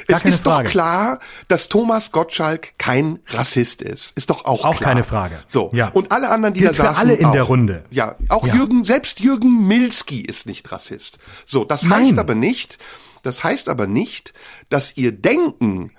Es 0.08 0.24
ist 0.26 0.46
doch 0.46 0.56
Frage. 0.56 0.70
klar, 0.70 1.20
dass 1.48 1.70
Thomas 1.70 2.12
Gottschalk 2.12 2.78
kein 2.78 3.20
Rassist 3.28 3.82
ist. 3.82 4.18
Ist 4.18 4.30
doch 4.30 4.46
auch, 4.46 4.64
Auch 4.66 4.78
klar. 4.78 4.90
keine 4.90 5.04
Frage. 5.04 5.38
So. 5.48 5.70
Ja. 5.74 5.90
Und 5.90 6.12
alle 6.12 6.30
anderen, 6.30 6.54
die 6.54 6.62
Gilt 6.62 6.72
da 6.72 6.76
für 6.76 6.82
saßen, 6.84 6.98
alle 7.02 7.14
in 7.16 7.26
auch. 7.26 7.32
der 7.34 7.44
Runde. 7.44 7.84
Ja. 7.92 8.16
Auch 8.30 8.48
Ja. 8.48 8.56
Jürgen, 8.56 8.86
selbst 8.86 9.20
Jürgen 9.20 9.68
Milski 9.68 10.22
ist 10.22 10.46
nicht 10.46 10.72
Rassist. 10.72 11.18
So. 11.46 11.66
Das 11.66 11.84
Nein. 11.84 12.04
heißt 12.04 12.18
aber 12.20 12.36
nicht, 12.36 12.78
das 13.24 13.44
heißt 13.44 13.68
aber 13.70 13.88
nicht, 13.88 14.34
dass 14.70 14.96
ihr 14.96 15.12
Denken 15.12 15.92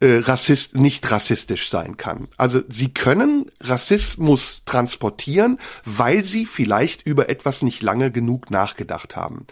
äh, 0.00 0.18
Rassist, 0.18 0.76
nicht 0.76 1.10
rassistisch 1.10 1.70
sein 1.70 1.96
kann. 1.96 2.28
Also 2.36 2.60
sie 2.68 2.92
können 2.94 3.50
Rassismus 3.60 4.62
transportieren, 4.64 5.58
weil 5.84 6.24
sie 6.24 6.46
vielleicht 6.46 7.06
über 7.06 7.28
etwas 7.28 7.62
nicht 7.62 7.82
lange 7.82 8.10
genug 8.12 8.50
nachgedacht 8.50 9.16
haben. 9.16 9.46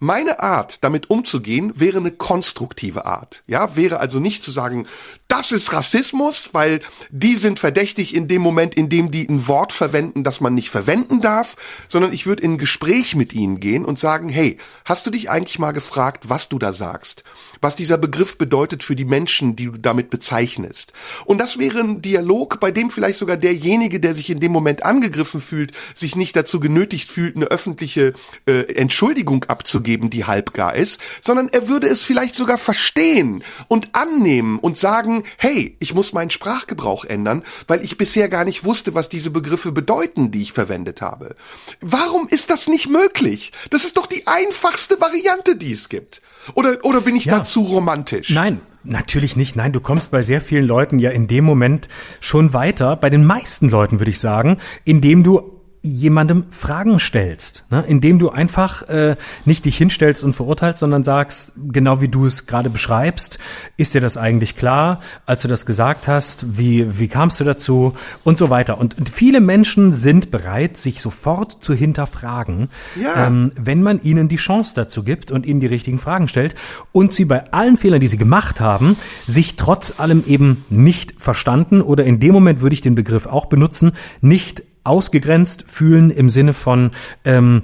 Meine 0.00 0.38
Art, 0.40 0.84
damit 0.84 1.10
umzugehen, 1.10 1.72
wäre 1.74 1.98
eine 1.98 2.12
konstruktive 2.12 3.04
Art. 3.04 3.42
Ja, 3.48 3.74
wäre 3.74 3.98
also 3.98 4.20
nicht 4.20 4.44
zu 4.44 4.52
sagen, 4.52 4.86
das 5.26 5.50
ist 5.50 5.72
Rassismus, 5.72 6.50
weil 6.52 6.80
die 7.10 7.34
sind 7.34 7.58
verdächtig 7.58 8.14
in 8.14 8.28
dem 8.28 8.40
Moment, 8.40 8.74
in 8.74 8.88
dem 8.88 9.10
die 9.10 9.28
ein 9.28 9.48
Wort 9.48 9.72
verwenden, 9.72 10.22
das 10.22 10.40
man 10.40 10.54
nicht 10.54 10.70
verwenden 10.70 11.20
darf, 11.20 11.56
sondern 11.88 12.12
ich 12.12 12.26
würde 12.26 12.44
in 12.44 12.52
ein 12.52 12.58
Gespräch 12.58 13.16
mit 13.16 13.32
ihnen 13.32 13.58
gehen 13.58 13.84
und 13.84 13.98
sagen, 13.98 14.28
hey, 14.28 14.58
hast 14.84 15.04
du 15.04 15.10
dich 15.10 15.30
eigentlich 15.30 15.58
mal 15.58 15.72
gefragt, 15.72 16.28
was 16.28 16.48
du 16.48 16.60
da 16.60 16.72
sagst? 16.72 17.24
Was 17.60 17.76
dieser 17.76 17.98
Begriff 17.98 18.38
bedeutet 18.38 18.82
für 18.82 18.96
die 18.96 19.04
Menschen, 19.04 19.56
die 19.56 19.66
du 19.66 19.78
damit 19.78 20.10
bezeichnest? 20.10 20.92
Und 21.24 21.38
das 21.38 21.58
wäre 21.58 21.80
ein 21.80 22.02
Dialog, 22.02 22.60
bei 22.60 22.70
dem 22.70 22.90
vielleicht 22.90 23.18
sogar 23.18 23.36
derjenige, 23.36 24.00
der 24.00 24.14
sich 24.14 24.30
in 24.30 24.40
dem 24.40 24.52
Moment 24.52 24.84
angegriffen 24.84 25.40
fühlt, 25.40 25.72
sich 25.94 26.16
nicht 26.16 26.36
dazu 26.36 26.60
genötigt 26.60 27.08
fühlt, 27.10 27.36
eine 27.36 27.46
öffentliche 27.46 28.12
äh, 28.46 28.72
Entschuldigung 28.74 29.44
abzugeben, 29.44 30.10
die 30.10 30.24
halbgar 30.24 30.74
ist, 30.74 31.00
sondern 31.20 31.48
er 31.48 31.68
würde 31.68 31.88
es 31.88 32.02
vielleicht 32.02 32.34
sogar 32.34 32.58
verstehen 32.58 33.42
und 33.68 33.94
annehmen 33.94 34.58
und 34.58 34.76
sagen, 34.76 35.24
hey, 35.36 35.76
ich 35.80 35.94
muss 35.94 36.12
meinen 36.12 36.30
Sprachgebrauch 36.30 37.04
ändern, 37.04 37.42
weil 37.66 37.82
ich 37.82 37.98
bisher 37.98 38.28
gar 38.28 38.44
nicht 38.44 38.64
wusste, 38.64 38.94
was 38.94 39.08
diese 39.08 39.30
Begriffe 39.30 39.72
bedeuten, 39.72 40.30
die 40.30 40.42
ich 40.42 40.52
verwendet 40.52 41.02
habe. 41.02 41.34
Warum 41.80 42.28
ist 42.28 42.50
das 42.50 42.68
nicht 42.68 42.88
möglich? 42.88 43.52
Das 43.70 43.84
ist 43.84 43.96
doch 43.96 44.06
die 44.06 44.26
einfachste 44.26 45.00
Variante, 45.00 45.56
die 45.56 45.72
es 45.72 45.88
gibt. 45.88 46.22
Oder, 46.54 46.84
oder 46.84 47.00
bin 47.00 47.16
ich 47.16 47.26
Ja. 47.26 47.38
da 47.38 47.44
zu 47.44 47.60
romantisch? 47.62 48.30
Nein, 48.30 48.60
natürlich 48.84 49.36
nicht. 49.36 49.56
Nein, 49.56 49.72
du 49.72 49.80
kommst 49.80 50.10
bei 50.10 50.22
sehr 50.22 50.40
vielen 50.40 50.66
Leuten 50.66 50.98
ja 50.98 51.10
in 51.10 51.26
dem 51.28 51.44
Moment 51.44 51.88
schon 52.20 52.52
weiter, 52.52 52.96
bei 52.96 53.10
den 53.10 53.24
meisten 53.24 53.68
Leuten 53.68 54.00
würde 54.00 54.10
ich 54.10 54.20
sagen, 54.20 54.58
indem 54.84 55.22
du 55.24 55.57
jemandem 55.82 56.44
Fragen 56.50 56.98
stellst, 56.98 57.64
ne? 57.70 57.84
indem 57.86 58.18
du 58.18 58.30
einfach 58.30 58.82
äh, 58.88 59.16
nicht 59.44 59.64
dich 59.64 59.76
hinstellst 59.78 60.24
und 60.24 60.34
verurteilst, 60.34 60.80
sondern 60.80 61.04
sagst, 61.04 61.52
genau 61.56 62.00
wie 62.00 62.08
du 62.08 62.26
es 62.26 62.46
gerade 62.46 62.68
beschreibst, 62.70 63.38
ist 63.76 63.94
dir 63.94 64.00
das 64.00 64.16
eigentlich 64.16 64.56
klar, 64.56 65.00
als 65.26 65.42
du 65.42 65.48
das 65.48 65.66
gesagt 65.66 66.08
hast, 66.08 66.58
wie, 66.58 66.98
wie 66.98 67.08
kamst 67.08 67.40
du 67.40 67.44
dazu 67.44 67.94
und 68.24 68.38
so 68.38 68.50
weiter. 68.50 68.78
Und, 68.78 68.98
und 68.98 69.08
viele 69.08 69.40
Menschen 69.40 69.92
sind 69.92 70.30
bereit, 70.30 70.76
sich 70.76 71.00
sofort 71.00 71.62
zu 71.62 71.74
hinterfragen, 71.74 72.68
Ja. 73.00 73.26
ähm, 73.26 73.52
wenn 73.56 73.82
man 73.82 74.00
ihnen 74.02 74.28
die 74.28 74.36
Chance 74.36 74.72
dazu 74.74 75.04
gibt 75.04 75.30
und 75.30 75.46
ihnen 75.46 75.60
die 75.60 75.66
richtigen 75.66 75.98
Fragen 75.98 76.28
stellt 76.28 76.54
und 76.92 77.12
sie 77.14 77.24
bei 77.24 77.52
allen 77.52 77.76
Fehlern, 77.76 78.00
die 78.00 78.08
sie 78.08 78.18
gemacht 78.18 78.60
haben, 78.60 78.96
sich 79.26 79.56
trotz 79.56 79.94
allem 79.98 80.24
eben 80.26 80.64
nicht 80.70 81.14
verstanden 81.18 81.80
oder 81.80 82.04
in 82.04 82.20
dem 82.20 82.32
Moment 82.32 82.60
würde 82.60 82.74
ich 82.74 82.80
den 82.80 82.94
Begriff 82.94 83.26
auch 83.26 83.46
benutzen, 83.46 83.92
nicht 84.20 84.62
ausgegrenzt 84.88 85.64
fühlen 85.68 86.10
im 86.10 86.28
Sinne 86.28 86.54
von 86.54 86.90
ähm, 87.24 87.62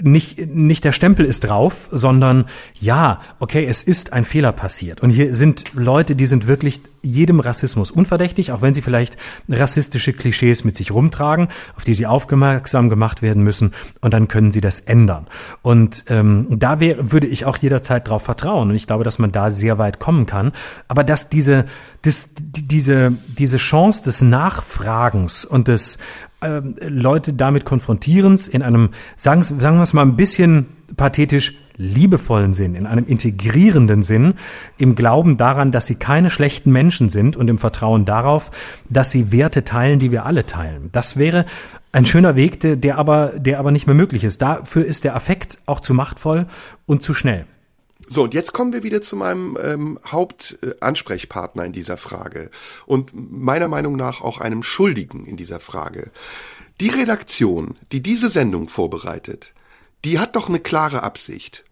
nicht, 0.00 0.48
nicht 0.52 0.82
der 0.82 0.90
Stempel 0.90 1.24
ist 1.24 1.40
drauf, 1.44 1.88
sondern 1.92 2.46
ja, 2.80 3.20
okay, 3.38 3.64
es 3.64 3.84
ist 3.84 4.12
ein 4.12 4.24
Fehler 4.24 4.50
passiert. 4.50 5.00
Und 5.02 5.10
hier 5.10 5.32
sind 5.36 5.66
Leute, 5.72 6.16
die 6.16 6.26
sind 6.26 6.48
wirklich 6.48 6.80
jedem 7.02 7.38
Rassismus 7.38 7.92
unverdächtig, 7.92 8.50
auch 8.50 8.60
wenn 8.60 8.74
sie 8.74 8.82
vielleicht 8.82 9.16
rassistische 9.48 10.12
Klischees 10.12 10.64
mit 10.64 10.76
sich 10.76 10.90
rumtragen, 10.90 11.46
auf 11.76 11.84
die 11.84 11.94
sie 11.94 12.06
aufmerksam 12.06 12.88
gemacht 12.88 13.22
werden 13.22 13.44
müssen. 13.44 13.70
Und 14.00 14.12
dann 14.14 14.26
können 14.26 14.50
sie 14.50 14.60
das 14.60 14.80
ändern. 14.80 15.28
Und 15.62 16.06
ähm, 16.08 16.48
da 16.50 16.80
wäre, 16.80 17.12
würde 17.12 17.28
ich 17.28 17.44
auch 17.44 17.58
jederzeit 17.58 18.08
drauf 18.08 18.22
vertrauen. 18.24 18.70
Und 18.70 18.74
ich 18.74 18.88
glaube, 18.88 19.04
dass 19.04 19.20
man 19.20 19.30
da 19.30 19.52
sehr 19.52 19.78
weit 19.78 20.00
kommen 20.00 20.26
kann. 20.26 20.50
Aber 20.88 21.04
dass 21.04 21.28
diese, 21.28 21.66
das, 22.02 22.30
die- 22.34 22.66
diese, 22.66 23.12
diese 23.38 23.58
Chance 23.58 24.02
des 24.02 24.22
Nachfragens 24.22 25.44
und 25.44 25.68
des 25.68 25.98
ähm, 26.44 26.76
Leute 26.80 27.32
damit 27.32 27.64
konfrontierens 27.64 28.48
in 28.48 28.62
einem, 28.62 28.90
sagen, 29.16 29.42
sagen 29.42 29.76
wir 29.76 29.82
es 29.82 29.92
mal 29.92 30.02
ein 30.02 30.16
bisschen 30.16 30.66
pathetisch, 30.96 31.54
liebevollen 31.76 32.52
Sinn, 32.52 32.74
in 32.74 32.86
einem 32.86 33.04
integrierenden 33.06 34.02
Sinn, 34.02 34.34
im 34.78 34.94
Glauben 34.94 35.36
daran, 35.36 35.72
dass 35.72 35.86
sie 35.86 35.96
keine 35.96 36.30
schlechten 36.30 36.70
Menschen 36.70 37.08
sind 37.08 37.36
und 37.36 37.48
im 37.48 37.58
Vertrauen 37.58 38.04
darauf, 38.04 38.50
dass 38.88 39.10
sie 39.10 39.32
Werte 39.32 39.64
teilen, 39.64 39.98
die 39.98 40.12
wir 40.12 40.24
alle 40.24 40.46
teilen. 40.46 40.90
Das 40.92 41.16
wäre 41.16 41.46
ein 41.90 42.06
schöner 42.06 42.36
Weg, 42.36 42.60
der, 42.60 42.76
der 42.76 42.98
aber, 42.98 43.32
der 43.36 43.58
aber 43.58 43.70
nicht 43.70 43.86
mehr 43.86 43.96
möglich 43.96 44.24
ist. 44.24 44.42
Dafür 44.42 44.84
ist 44.84 45.04
der 45.04 45.16
Affekt 45.16 45.58
auch 45.66 45.80
zu 45.80 45.94
machtvoll 45.94 46.46
und 46.86 47.02
zu 47.02 47.14
schnell. 47.14 47.46
So, 48.06 48.24
und 48.24 48.34
jetzt 48.34 48.52
kommen 48.52 48.72
wir 48.72 48.82
wieder 48.82 49.00
zu 49.00 49.16
meinem 49.16 49.56
ähm, 49.62 49.98
Hauptansprechpartner 50.06 51.64
in 51.64 51.72
dieser 51.72 51.96
Frage 51.96 52.50
und 52.86 53.12
meiner 53.14 53.68
Meinung 53.68 53.96
nach 53.96 54.20
auch 54.20 54.38
einem 54.38 54.62
Schuldigen 54.62 55.24
in 55.24 55.36
dieser 55.36 55.60
Frage. 55.60 56.10
Die 56.80 56.88
Redaktion, 56.88 57.76
die 57.92 58.02
diese 58.02 58.28
Sendung 58.28 58.68
vorbereitet, 58.68 59.52
die 60.04 60.18
hat 60.18 60.36
doch 60.36 60.48
eine 60.48 60.60
klare 60.60 61.02
Absicht, 61.02 61.64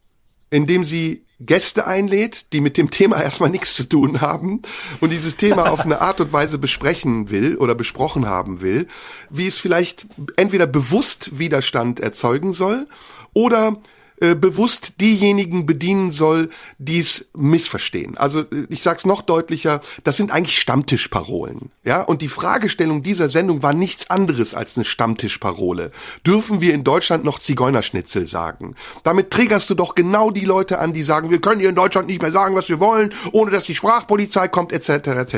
indem 0.51 0.85
sie 0.85 1.25
Gäste 1.41 1.87
einlädt, 1.87 2.53
die 2.53 2.61
mit 2.61 2.77
dem 2.77 2.91
Thema 2.91 3.21
erstmal 3.21 3.51
nichts 3.51 3.75
zu 3.75 3.89
tun 3.89 4.21
haben 4.21 4.63
und 5.01 5.11
dieses 5.11 5.37
Thema 5.37 5.71
auf 5.71 5.81
eine 5.81 6.01
Art 6.01 6.21
und 6.21 6.33
Weise 6.33 6.59
besprechen 6.59 7.31
will 7.31 7.57
oder 7.57 7.75
besprochen 7.75 8.27
haben 8.27 8.61
will, 8.61 8.87
wie 9.29 9.47
es 9.47 9.59
vielleicht 9.59 10.07
entweder 10.37 10.67
bewusst 10.67 11.39
Widerstand 11.39 12.01
erzeugen 12.01 12.53
soll 12.53 12.87
oder 13.33 13.77
äh, 14.23 14.37
bewusst 14.37 15.01
diejenigen 15.01 15.67
bedienen 15.67 16.13
soll, 16.13 16.49
die 16.79 17.01
es 17.01 17.27
missverstehen. 17.35 18.17
Also 18.17 18.43
äh, 18.43 18.67
ich 18.69 18.81
sag's 18.81 19.05
noch 19.05 19.21
deutlicher, 19.21 19.81
das 20.05 20.17
sind 20.17 20.31
eigentlich 20.31 20.61
Stammtischparolen. 20.61 21.73
Ja, 21.83 22.03
und 22.03 22.23
die 22.23 22.29
Fragestellung 22.29 23.03
dieser 23.03 23.29
Sendung 23.29 23.65
war 23.65 23.73
nichts 23.73 24.11
anderes 24.11 24.55
als 24.55 24.77
eine 24.77 24.85
Stammtischparole. 24.85 25.91
Dürfen 26.25 26.61
wir 26.61 26.73
in 26.73 26.85
Deutschland 26.85 27.25
noch 27.25 27.41
Zigeunerschnitzel 27.41 28.29
sagen? 28.29 28.77
Damit 29.03 29.33
triggerst 29.33 29.69
du 29.71 29.75
doch 29.75 29.97
genau 29.97 30.31
die 30.31 30.45
Leute 30.45 30.79
an, 30.79 30.93
die 30.93 31.03
sagen, 31.03 31.33
wir 31.33 31.41
können 31.41 31.59
hier 31.59 31.71
in 31.71 31.75
Deutschland 31.75 32.07
nicht 32.07 32.23
mehr 32.23 32.31
sagen, 32.31 32.55
was 32.55 32.69
wir 32.69 32.79
wollen, 32.79 33.13
ohne 33.33 33.51
dass 33.51 33.65
die 33.65 33.75
Sprachpolizei 33.75 34.47
kommt, 34.47 34.73
etc. 34.73 34.89
etc. 35.09 35.37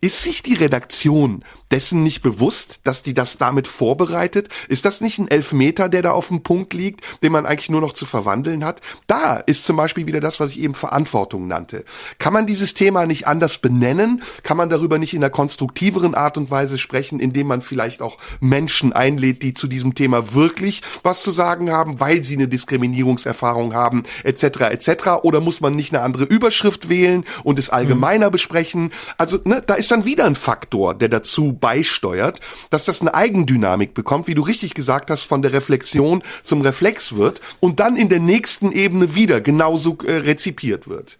Ist 0.00 0.24
sich 0.24 0.42
die 0.42 0.54
Redaktion 0.54 1.44
dessen 1.70 2.02
nicht 2.02 2.22
bewusst, 2.22 2.80
dass 2.84 3.02
die 3.02 3.14
das 3.14 3.38
damit 3.38 3.68
vorbereitet? 3.68 4.48
Ist 4.68 4.84
das 4.84 5.00
nicht 5.00 5.18
ein 5.18 5.28
Elfmeter, 5.28 5.88
der 5.88 6.02
da 6.02 6.12
auf 6.12 6.28
dem 6.28 6.42
Punkt 6.42 6.74
liegt, 6.74 7.04
den 7.22 7.32
man 7.32 7.46
eigentlich 7.46 7.70
nur 7.70 7.80
noch 7.80 7.92
zu 7.92 8.06
verwandeln 8.06 8.64
hat? 8.64 8.80
Da 9.06 9.36
ist 9.36 9.64
zum 9.64 9.76
Beispiel 9.76 10.06
wieder 10.06 10.20
das, 10.20 10.40
was 10.40 10.50
ich 10.50 10.60
eben 10.60 10.74
Verantwortung 10.74 11.46
nannte. 11.46 11.84
Kann 12.18 12.32
man 12.32 12.46
dieses 12.46 12.74
Thema 12.74 13.06
nicht 13.06 13.26
anders 13.26 13.58
benennen? 13.58 14.22
Kann 14.42 14.56
man 14.56 14.70
darüber 14.70 14.98
nicht 14.98 15.14
in 15.14 15.22
einer 15.22 15.30
konstruktiveren 15.30 16.14
Art 16.14 16.36
und 16.36 16.50
Weise 16.50 16.78
sprechen, 16.78 17.20
indem 17.20 17.46
man 17.46 17.62
vielleicht 17.62 18.02
auch 18.02 18.16
Menschen 18.40 18.92
einlädt, 18.92 19.42
die 19.42 19.54
zu 19.54 19.66
diesem 19.66 19.94
Thema 19.94 20.34
wirklich 20.34 20.82
was 21.02 21.22
zu 21.22 21.30
sagen 21.30 21.70
haben, 21.70 22.00
weil 22.00 22.24
sie 22.24 22.36
eine 22.36 22.48
Diskriminierungserfahrung 22.48 23.74
haben, 23.74 24.04
etc. 24.24 24.42
etc. 24.70 25.08
Oder 25.22 25.40
muss 25.40 25.60
man 25.60 25.74
nicht 25.74 25.92
eine 25.92 26.02
andere 26.02 26.24
Überschrift 26.24 26.88
wählen 26.88 27.24
und 27.44 27.58
es 27.58 27.70
allgemeiner 27.70 28.28
mhm. 28.28 28.32
besprechen? 28.32 28.90
Also 29.16 29.38
ne, 29.44 29.62
da 29.66 29.74
ist 29.74 29.90
dann 29.90 30.04
wieder 30.04 30.24
ein 30.24 30.36
Faktor, 30.36 30.94
der 30.94 31.08
dazu 31.08 31.57
beisteuert, 31.60 32.40
dass 32.70 32.84
das 32.84 33.00
eine 33.00 33.14
Eigendynamik 33.14 33.94
bekommt, 33.94 34.26
wie 34.26 34.34
du 34.34 34.42
richtig 34.42 34.74
gesagt 34.74 35.10
hast, 35.10 35.22
von 35.22 35.42
der 35.42 35.52
Reflexion 35.52 36.22
zum 36.42 36.62
Reflex 36.62 37.16
wird 37.16 37.40
und 37.60 37.80
dann 37.80 37.96
in 37.96 38.08
der 38.08 38.20
nächsten 38.20 38.72
Ebene 38.72 39.14
wieder 39.14 39.40
genauso 39.40 39.98
äh, 40.04 40.12
rezipiert 40.12 40.88
wird. 40.88 41.18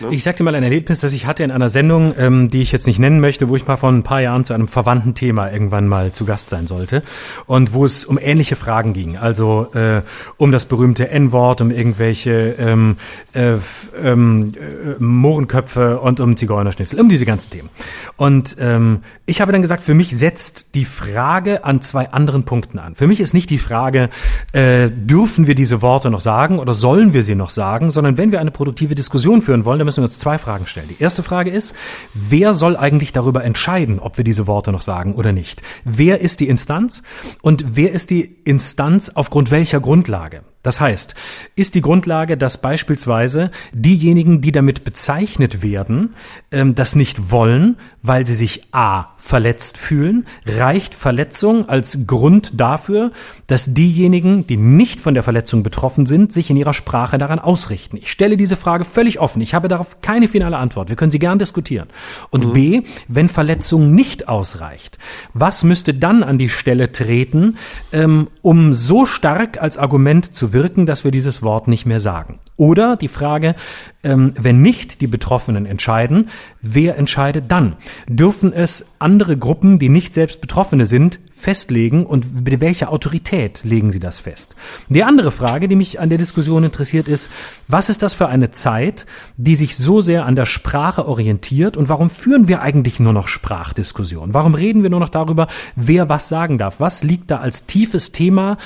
Ne? 0.00 0.08
Ich 0.10 0.24
sagte 0.24 0.42
mal 0.42 0.54
ein 0.54 0.62
Erlebnis, 0.62 1.00
das 1.00 1.12
ich 1.12 1.26
hatte 1.26 1.42
in 1.44 1.50
einer 1.50 1.68
Sendung, 1.68 2.14
ähm, 2.18 2.48
die 2.48 2.62
ich 2.62 2.72
jetzt 2.72 2.86
nicht 2.86 2.98
nennen 2.98 3.20
möchte, 3.20 3.48
wo 3.48 3.56
ich 3.56 3.66
mal 3.66 3.76
vor 3.76 3.90
ein 3.90 4.02
paar 4.02 4.20
Jahren 4.20 4.44
zu 4.44 4.54
einem 4.54 4.68
verwandten 4.68 5.14
Thema 5.14 5.50
irgendwann 5.50 5.88
mal 5.88 6.12
zu 6.12 6.24
Gast 6.24 6.50
sein 6.50 6.66
sollte 6.66 7.02
und 7.46 7.72
wo 7.74 7.84
es 7.84 8.04
um 8.04 8.18
ähnliche 8.18 8.56
Fragen 8.56 8.92
ging, 8.92 9.16
also 9.16 9.68
äh, 9.74 10.02
um 10.36 10.52
das 10.52 10.66
berühmte 10.66 11.10
N-Wort, 11.10 11.60
um 11.60 11.70
irgendwelche 11.70 12.54
ähm, 12.58 12.96
äh, 13.32 13.56
ähm, 14.02 14.52
äh, 14.54 15.02
Mohrenköpfe 15.02 16.00
und 16.00 16.20
um 16.20 16.36
Zigeunerschnitzel, 16.36 17.00
um 17.00 17.08
diese 17.08 17.26
ganzen 17.26 17.50
Themen. 17.50 17.70
Und 18.16 18.56
ähm, 18.60 19.00
ich 19.26 19.40
habe 19.40 19.52
dann 19.52 19.60
gesagt, 19.60 19.82
für 19.82 19.94
mich 19.94 20.16
setzt 20.16 20.74
die 20.74 20.84
Frage 20.84 21.64
an 21.64 21.80
zwei 21.80 22.10
anderen 22.10 22.44
Punkten 22.44 22.78
an. 22.78 22.94
Für 22.94 23.06
mich 23.06 23.20
ist 23.20 23.34
nicht 23.34 23.50
die 23.50 23.58
Frage, 23.58 24.08
äh, 24.52 24.88
dürfen 24.90 25.46
wir 25.46 25.54
diese 25.54 25.82
Worte 25.82 26.10
noch 26.10 26.20
sagen 26.20 26.58
oder 26.58 26.74
sollen 26.74 27.12
wir 27.12 27.24
sie 27.24 27.34
noch 27.34 27.50
sagen, 27.50 27.90
sondern 27.90 28.16
wenn 28.16 28.30
wir 28.30 28.40
eine 28.40 28.50
produktive 28.50 28.94
Diskussion 28.94 29.42
führen 29.42 29.64
wollen, 29.64 29.78
dann 29.78 29.86
müssen 29.86 30.02
wir 30.02 30.06
uns 30.06 30.18
zwei 30.18 30.38
Fragen 30.38 30.66
stellen. 30.66 30.88
Die 30.88 31.02
erste 31.02 31.22
Frage 31.22 31.50
ist, 31.50 31.74
wer 32.14 32.54
soll 32.54 32.76
eigentlich 32.76 33.12
darüber 33.12 33.42
entscheiden, 33.42 33.98
ob 33.98 34.16
wir 34.16 34.24
diese 34.24 34.46
Worte 34.46 34.70
noch 34.70 34.82
sagen 34.82 35.14
oder 35.14 35.32
nicht? 35.32 35.62
Wer 35.84 36.20
ist 36.20 36.40
die 36.40 36.48
Instanz 36.48 37.02
und 37.42 37.64
wer 37.76 37.92
ist 37.92 38.10
die 38.10 38.36
Instanz 38.44 39.10
aufgrund 39.14 39.50
welcher 39.50 39.80
Grundlage? 39.80 40.42
Das 40.64 40.80
heißt, 40.80 41.14
ist 41.56 41.74
die 41.76 41.82
Grundlage, 41.82 42.36
dass 42.36 42.58
beispielsweise 42.58 43.50
diejenigen, 43.72 44.40
die 44.40 44.50
damit 44.50 44.82
bezeichnet 44.82 45.62
werden, 45.62 46.14
ähm, 46.50 46.74
das 46.74 46.96
nicht 46.96 47.30
wollen, 47.30 47.76
weil 48.02 48.26
sie 48.26 48.34
sich 48.34 48.68
a 48.72 49.14
verletzt 49.18 49.78
fühlen, 49.78 50.26
reicht 50.44 50.94
Verletzung 50.94 51.66
als 51.68 52.06
Grund 52.06 52.60
dafür, 52.60 53.10
dass 53.46 53.72
diejenigen, 53.72 54.46
die 54.46 54.58
nicht 54.58 55.00
von 55.00 55.14
der 55.14 55.22
Verletzung 55.22 55.62
betroffen 55.62 56.04
sind, 56.04 56.30
sich 56.30 56.50
in 56.50 56.58
ihrer 56.58 56.74
Sprache 56.74 57.16
daran 57.16 57.38
ausrichten. 57.38 57.96
Ich 57.96 58.10
stelle 58.10 58.36
diese 58.36 58.56
Frage 58.56 58.84
völlig 58.84 59.20
offen. 59.20 59.40
Ich 59.40 59.54
habe 59.54 59.68
darauf 59.68 60.02
keine 60.02 60.28
finale 60.28 60.58
Antwort. 60.58 60.90
Wir 60.90 60.96
können 60.96 61.10
sie 61.10 61.18
gern 61.18 61.38
diskutieren. 61.38 61.88
Und 62.28 62.48
mhm. 62.48 62.52
B, 62.52 62.82
wenn 63.08 63.28
Verletzung 63.28 63.94
nicht 63.94 64.28
ausreicht, 64.28 64.98
was 65.32 65.64
müsste 65.64 65.94
dann 65.94 66.22
an 66.22 66.38
die 66.38 66.50
Stelle 66.50 66.92
treten, 66.92 67.56
ähm, 67.92 68.28
um 68.42 68.74
so 68.74 69.06
stark 69.06 69.60
als 69.60 69.78
Argument 69.78 70.34
zu 70.34 70.53
wirken, 70.54 70.86
dass 70.86 71.04
wir 71.04 71.10
dieses 71.10 71.42
Wort 71.42 71.68
nicht 71.68 71.84
mehr 71.84 72.00
sagen? 72.00 72.40
Oder 72.56 72.96
die 72.96 73.08
Frage, 73.08 73.54
ähm, 74.02 74.32
wenn 74.40 74.62
nicht 74.62 75.02
die 75.02 75.06
Betroffenen 75.06 75.66
entscheiden, 75.66 76.30
wer 76.62 76.96
entscheidet 76.96 77.50
dann? 77.50 77.76
Dürfen 78.08 78.52
es 78.52 78.92
andere 78.98 79.36
Gruppen, 79.36 79.78
die 79.78 79.90
nicht 79.90 80.14
selbst 80.14 80.40
Betroffene 80.40 80.86
sind, 80.86 81.18
festlegen 81.34 82.06
und 82.06 82.44
mit 82.44 82.60
welcher 82.60 82.90
Autorität 82.90 83.64
legen 83.64 83.90
sie 83.90 84.00
das 84.00 84.18
fest? 84.18 84.56
Die 84.88 85.02
andere 85.02 85.30
Frage, 85.30 85.68
die 85.68 85.76
mich 85.76 86.00
an 86.00 86.08
der 86.08 86.16
Diskussion 86.16 86.64
interessiert, 86.64 87.08
ist, 87.08 87.28
was 87.68 87.88
ist 87.88 88.02
das 88.02 88.14
für 88.14 88.28
eine 88.28 88.50
Zeit, 88.50 89.04
die 89.36 89.56
sich 89.56 89.76
so 89.76 90.00
sehr 90.00 90.24
an 90.24 90.36
der 90.36 90.46
Sprache 90.46 91.06
orientiert 91.06 91.76
und 91.76 91.88
warum 91.88 92.08
führen 92.08 92.48
wir 92.48 92.62
eigentlich 92.62 93.00
nur 93.00 93.12
noch 93.12 93.28
Sprachdiskussionen? 93.28 94.32
Warum 94.32 94.54
reden 94.54 94.82
wir 94.82 94.90
nur 94.90 95.00
noch 95.00 95.08
darüber, 95.10 95.48
wer 95.76 96.08
was 96.08 96.28
sagen 96.28 96.56
darf? 96.56 96.80
Was 96.80 97.02
liegt 97.02 97.30
da 97.30 97.38
als 97.40 97.66
tiefes 97.66 98.12
Thema 98.12 98.56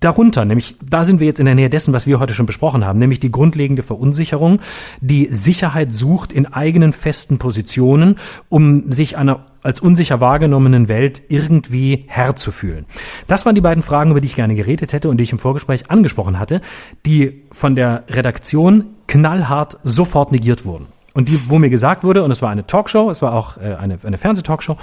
darunter, 0.00 0.44
nämlich 0.44 0.76
da 0.88 1.04
sind 1.04 1.20
wir 1.20 1.26
jetzt 1.26 1.40
in 1.40 1.46
der 1.46 1.54
Nähe 1.54 1.70
dessen, 1.70 1.92
was 1.92 2.06
wir 2.06 2.20
heute 2.20 2.34
schon 2.34 2.46
besprochen 2.46 2.84
haben, 2.84 2.98
nämlich 2.98 3.20
die 3.20 3.30
grundlegende 3.30 3.82
Verunsicherung, 3.82 4.60
die 5.00 5.28
Sicherheit 5.30 5.92
sucht 5.92 6.32
in 6.32 6.46
eigenen 6.46 6.92
festen 6.92 7.38
Positionen, 7.38 8.16
um 8.48 8.92
sich 8.92 9.18
einer 9.18 9.46
als 9.62 9.80
unsicher 9.80 10.20
wahrgenommenen 10.20 10.88
Welt 10.88 11.22
irgendwie 11.28 12.04
Herr 12.06 12.36
zu 12.36 12.52
fühlen. 12.52 12.86
Das 13.26 13.44
waren 13.44 13.56
die 13.56 13.60
beiden 13.60 13.82
Fragen, 13.82 14.12
über 14.12 14.20
die 14.20 14.26
ich 14.26 14.36
gerne 14.36 14.54
geredet 14.54 14.92
hätte 14.92 15.08
und 15.08 15.16
die 15.16 15.24
ich 15.24 15.32
im 15.32 15.40
Vorgespräch 15.40 15.90
angesprochen 15.90 16.38
hatte, 16.38 16.60
die 17.04 17.42
von 17.50 17.74
der 17.74 18.04
Redaktion 18.08 18.84
knallhart 19.08 19.78
sofort 19.82 20.30
negiert 20.30 20.64
wurden. 20.64 20.86
Und 21.14 21.28
die, 21.28 21.48
wo 21.48 21.58
mir 21.58 21.70
gesagt 21.70 22.04
wurde, 22.04 22.22
und 22.22 22.30
es 22.30 22.42
war 22.42 22.50
eine 22.50 22.66
Talkshow, 22.66 23.10
es 23.10 23.22
war 23.22 23.32
auch 23.32 23.56
äh, 23.56 23.74
eine, 23.74 23.98
eine 24.04 24.18
Fernsehtalkshow, 24.18 24.76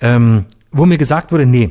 ähm, 0.00 0.44
wo 0.72 0.84
mir 0.84 0.98
gesagt 0.98 1.32
wurde, 1.32 1.46
nee, 1.46 1.70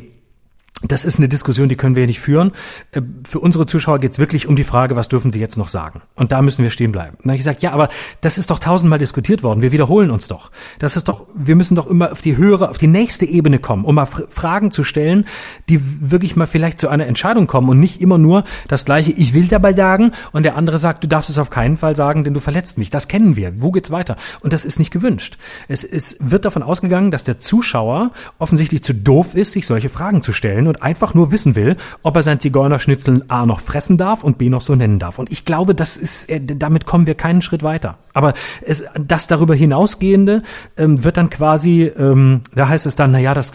das 0.81 1.06
ist 1.06 1.19
eine 1.19 1.30
Diskussion, 1.30 1.69
die 1.69 1.77
können 1.77 1.95
wir 1.95 2.06
nicht 2.06 2.19
führen. 2.19 2.52
Äh, 2.91 3.02
für 3.27 3.39
unsere 3.39 3.65
Zuschauer 3.65 3.99
geht 3.99 4.11
es 4.11 4.19
wirklich 4.19 4.47
um 4.47 4.56
die 4.56 4.65
Frage, 4.65 4.95
was 4.95 5.07
dürfen 5.07 5.31
sie 5.31 5.39
jetzt 5.39 5.57
noch 5.57 5.69
sagen? 5.69 6.02
Und 6.15 6.31
da 6.31 6.41
müssen 6.41 6.64
wir 6.64 6.69
stehen 6.69 6.91
bleiben. 6.91 7.18
dann 7.22 7.31
habe 7.31 7.38
ich 7.38 7.39
gesagt, 7.39 7.64
ja, 7.64 7.72
aber 7.72 7.89
das 8.22 8.38
ist 8.38 8.52
doch 8.52 8.60
tausendmal 8.60 8.99
diskutiert 8.99 9.41
worden. 9.41 9.61
Wir 9.61 9.72
wiederholen 9.72 10.11
uns 10.11 10.27
doch. 10.27 10.52
Das 10.80 10.97
ist 10.97 11.07
doch, 11.07 11.27
wir 11.34 11.56
müssen 11.56 11.76
doch 11.76 11.88
immer 11.88 12.11
auf 12.11 12.22
die 12.22 12.35
höhere, 12.35 12.69
auf 12.69 12.77
die 12.77 12.88
nächste 12.88 13.26
Ebene 13.26 13.60
kommen, 13.60 13.85
um 13.85 13.95
mal 13.95 14.06
Fragen 14.06 14.69
zu 14.69 14.84
stellen, 14.84 15.26
die 15.69 15.80
wirklich 16.11 16.35
mal 16.35 16.45
vielleicht 16.45 16.77
zu 16.77 16.89
einer 16.89 17.07
Entscheidung 17.07 17.47
kommen 17.47 17.69
und 17.69 17.80
nicht 17.80 18.02
immer 18.02 18.18
nur 18.18 18.43
das 18.68 18.84
gleiche, 18.84 19.11
ich 19.11 19.34
will 19.34 19.47
dabei 19.47 19.73
sagen 19.73 20.11
und 20.34 20.43
der 20.43 20.57
andere 20.57 20.80
sagt, 20.80 21.03
du 21.03 21.07
darfst 21.07 21.30
es 21.30 21.38
auf 21.38 21.49
keinen 21.49 21.77
Fall 21.77 21.95
sagen, 21.95 22.26
denn 22.26 22.34
du 22.34 22.41
verletzt 22.41 22.77
mich. 22.77 22.89
Das 22.89 23.07
kennen 23.07 23.38
wir. 23.38 23.61
Wo 23.61 23.72
geht's 23.72 23.91
weiter? 23.91 24.18
Und 24.41 24.52
das 24.52 24.65
ist 24.65 24.80
nicht 24.80 24.91
gewünscht. 24.91 25.38
Es, 25.69 25.85
es 25.85 26.18
wird 26.19 26.43
davon 26.43 26.64
ausgegangen, 26.64 27.11
dass 27.11 27.23
der 27.23 27.39
Zuschauer 27.39 28.11
offensichtlich 28.39 28.84
zu 28.84 28.93
doof 28.93 29.35
ist, 29.35 29.53
sich 29.53 29.65
solche 29.65 29.89
Fragen 29.89 30.22
zu 30.22 30.34
stellen 30.34 30.64
und 30.67 30.81
einfach 30.81 31.13
nur 31.13 31.31
wissen 31.31 31.55
will, 31.55 31.77
ob 32.03 32.15
er 32.15 32.23
sein 32.23 32.39
Zigeunerschnitzel 32.39 33.25
A 33.27 33.45
noch 33.45 33.59
fressen 33.59 33.97
darf 33.97 34.23
und 34.23 34.37
B 34.37 34.49
noch 34.49 34.61
so 34.61 34.75
nennen 34.75 34.99
darf. 34.99 35.19
Und 35.19 35.31
ich 35.31 35.45
glaube, 35.45 35.75
das 35.75 35.97
ist, 35.97 36.29
äh, 36.29 36.39
damit 36.41 36.85
kommen 36.85 37.05
wir 37.05 37.15
keinen 37.15 37.41
Schritt 37.41 37.63
weiter. 37.63 37.97
Aber 38.13 38.33
es, 38.61 38.85
das 38.99 39.27
darüber 39.27 39.55
hinausgehende 39.55 40.43
ähm, 40.77 41.03
wird 41.03 41.17
dann 41.17 41.29
quasi, 41.29 41.83
ähm, 41.83 42.41
da 42.53 42.67
heißt 42.67 42.85
es 42.85 42.95
dann, 42.95 43.11
na 43.11 43.19
ja, 43.19 43.33
das, 43.33 43.53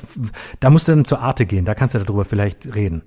da 0.61 0.71
musst 0.71 0.89
du 0.89 0.93
dann 0.93 1.05
zur 1.05 1.21
Arte 1.21 1.47
gehen. 1.47 1.65
Da 1.65 1.75
kannst 1.75 1.95
du 1.95 1.99
darüber 1.99 2.25
vielleicht 2.25 2.75
reden. 2.75 3.03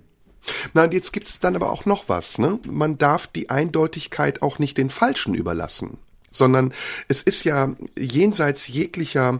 Na, 0.73 0.83
und 0.83 0.93
jetzt 0.93 1.13
gibt 1.13 1.29
es 1.29 1.39
dann 1.39 1.55
aber 1.55 1.71
auch 1.71 1.85
noch 1.85 2.09
was. 2.09 2.37
Ne? 2.37 2.59
Man 2.69 2.97
darf 2.97 3.27
die 3.27 3.49
Eindeutigkeit 3.49 4.41
auch 4.41 4.59
nicht 4.59 4.77
den 4.77 4.89
Falschen 4.89 5.33
überlassen 5.33 5.97
sondern 6.33 6.73
es 7.07 7.21
ist 7.21 7.43
ja 7.43 7.73
jenseits 7.95 8.67
jeglicher 8.67 9.39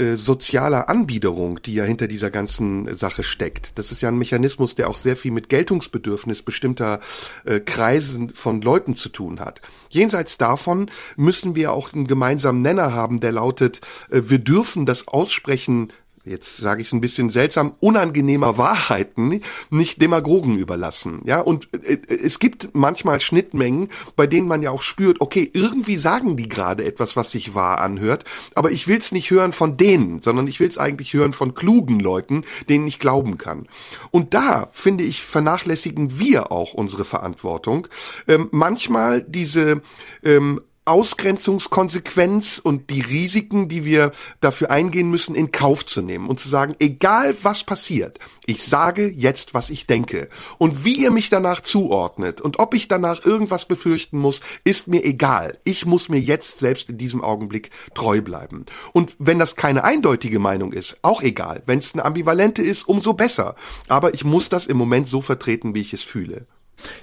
äh, 0.00 0.16
sozialer 0.16 0.88
Anbiederung, 0.88 1.60
die 1.62 1.74
ja 1.74 1.84
hinter 1.84 2.08
dieser 2.08 2.30
ganzen 2.30 2.96
Sache 2.96 3.22
steckt. 3.22 3.78
Das 3.78 3.92
ist 3.92 4.00
ja 4.00 4.08
ein 4.08 4.16
Mechanismus, 4.16 4.74
der 4.74 4.88
auch 4.88 4.96
sehr 4.96 5.16
viel 5.16 5.30
mit 5.30 5.50
Geltungsbedürfnis 5.50 6.40
bestimmter 6.42 7.00
äh, 7.44 7.60
Kreisen 7.60 8.30
von 8.30 8.62
Leuten 8.62 8.96
zu 8.96 9.10
tun 9.10 9.40
hat. 9.40 9.60
Jenseits 9.90 10.38
davon 10.38 10.90
müssen 11.16 11.54
wir 11.54 11.72
auch 11.72 11.92
einen 11.92 12.06
gemeinsamen 12.06 12.62
Nenner 12.62 12.94
haben, 12.94 13.20
der 13.20 13.32
lautet, 13.32 13.82
äh, 14.10 14.22
wir 14.24 14.38
dürfen 14.38 14.86
das 14.86 15.06
Aussprechen 15.06 15.92
jetzt 16.24 16.58
sage 16.58 16.82
ich 16.82 16.88
es 16.88 16.92
ein 16.92 17.00
bisschen 17.00 17.30
seltsam, 17.30 17.74
unangenehmer 17.80 18.58
Wahrheiten 18.58 19.40
nicht 19.70 20.02
Demagogen 20.02 20.58
überlassen. 20.58 21.22
Ja, 21.24 21.40
und 21.40 21.68
äh, 21.84 21.98
es 22.08 22.38
gibt 22.38 22.74
manchmal 22.74 23.20
Schnittmengen, 23.20 23.88
bei 24.16 24.26
denen 24.26 24.48
man 24.48 24.62
ja 24.62 24.70
auch 24.70 24.82
spürt, 24.82 25.20
okay, 25.20 25.48
irgendwie 25.52 25.96
sagen 25.96 26.36
die 26.36 26.48
gerade 26.48 26.84
etwas, 26.84 27.16
was 27.16 27.30
sich 27.30 27.54
wahr 27.54 27.80
anhört, 27.80 28.24
aber 28.54 28.70
ich 28.70 28.86
will 28.86 28.98
es 28.98 29.12
nicht 29.12 29.30
hören 29.30 29.52
von 29.52 29.76
denen, 29.76 30.22
sondern 30.22 30.46
ich 30.46 30.60
will 30.60 30.68
es 30.68 30.78
eigentlich 30.78 31.14
hören 31.14 31.32
von 31.32 31.54
klugen 31.54 32.00
Leuten, 32.00 32.44
denen 32.68 32.86
ich 32.86 32.98
glauben 32.98 33.38
kann. 33.38 33.66
Und 34.10 34.34
da, 34.34 34.68
finde 34.72 35.04
ich, 35.04 35.22
vernachlässigen 35.22 36.18
wir 36.18 36.52
auch 36.52 36.74
unsere 36.74 37.04
Verantwortung, 37.04 37.88
ähm, 38.28 38.48
manchmal 38.50 39.22
diese 39.22 39.82
ähm, 40.22 40.60
Ausgrenzungskonsequenz 40.90 42.58
und 42.58 42.90
die 42.90 43.00
Risiken, 43.00 43.68
die 43.68 43.84
wir 43.84 44.12
dafür 44.40 44.70
eingehen 44.70 45.10
müssen, 45.10 45.34
in 45.34 45.52
Kauf 45.52 45.86
zu 45.86 46.02
nehmen 46.02 46.28
und 46.28 46.40
zu 46.40 46.48
sagen, 46.48 46.74
egal 46.80 47.36
was 47.42 47.64
passiert, 47.64 48.18
ich 48.46 48.64
sage 48.64 49.08
jetzt, 49.08 49.54
was 49.54 49.70
ich 49.70 49.86
denke. 49.86 50.28
Und 50.58 50.84
wie 50.84 50.96
ihr 50.96 51.12
mich 51.12 51.30
danach 51.30 51.60
zuordnet 51.60 52.40
und 52.40 52.58
ob 52.58 52.74
ich 52.74 52.88
danach 52.88 53.24
irgendwas 53.24 53.66
befürchten 53.66 54.18
muss, 54.18 54.40
ist 54.64 54.88
mir 54.88 55.04
egal. 55.04 55.56
Ich 55.62 55.86
muss 55.86 56.08
mir 56.08 56.18
jetzt 56.18 56.58
selbst 56.58 56.88
in 56.88 56.98
diesem 56.98 57.22
Augenblick 57.22 57.70
treu 57.94 58.20
bleiben. 58.20 58.66
Und 58.92 59.14
wenn 59.20 59.38
das 59.38 59.54
keine 59.54 59.84
eindeutige 59.84 60.40
Meinung 60.40 60.72
ist, 60.72 60.98
auch 61.02 61.22
egal. 61.22 61.62
Wenn 61.66 61.78
es 61.78 61.94
eine 61.94 62.04
ambivalente 62.04 62.62
ist, 62.62 62.88
umso 62.88 63.12
besser. 63.12 63.54
Aber 63.86 64.12
ich 64.14 64.24
muss 64.24 64.48
das 64.48 64.66
im 64.66 64.76
Moment 64.76 65.08
so 65.08 65.20
vertreten, 65.20 65.74
wie 65.74 65.80
ich 65.80 65.92
es 65.92 66.02
fühle. 66.02 66.46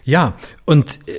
Ja, 0.04 0.34
und 0.66 1.00
äh, 1.08 1.12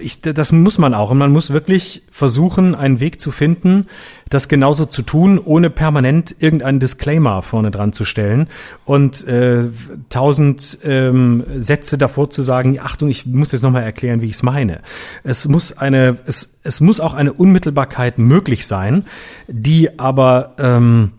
ich, 0.00 0.20
das 0.20 0.52
muss 0.52 0.78
man 0.78 0.94
auch. 0.94 1.10
Und 1.10 1.18
man 1.18 1.32
muss 1.32 1.50
wirklich 1.50 2.02
versuchen, 2.10 2.74
einen 2.74 3.00
Weg 3.00 3.20
zu 3.20 3.30
finden, 3.30 3.86
das 4.28 4.48
genauso 4.48 4.84
zu 4.86 5.02
tun, 5.02 5.38
ohne 5.38 5.70
permanent 5.70 6.36
irgendeinen 6.38 6.80
Disclaimer 6.80 7.42
vorne 7.42 7.70
dran 7.70 7.92
zu 7.92 8.04
stellen 8.04 8.48
und 8.84 9.26
äh, 9.26 9.66
tausend 10.10 10.78
ähm, 10.84 11.44
Sätze 11.56 11.98
davor 11.98 12.30
zu 12.30 12.42
sagen, 12.42 12.78
Achtung, 12.80 13.08
ich 13.08 13.26
muss 13.26 13.52
jetzt 13.52 13.62
nochmal 13.62 13.84
erklären, 13.84 14.20
wie 14.20 14.26
ich 14.26 14.32
es 14.32 14.42
meine. 14.42 14.80
Es 15.24 15.48
muss 15.48 15.76
eine, 15.76 16.18
es, 16.26 16.58
es 16.62 16.80
muss 16.80 17.00
auch 17.00 17.14
eine 17.14 17.32
Unmittelbarkeit 17.32 18.18
möglich 18.18 18.66
sein, 18.66 19.06
die 19.46 19.98
aber 19.98 20.54
ähm, 20.58 21.12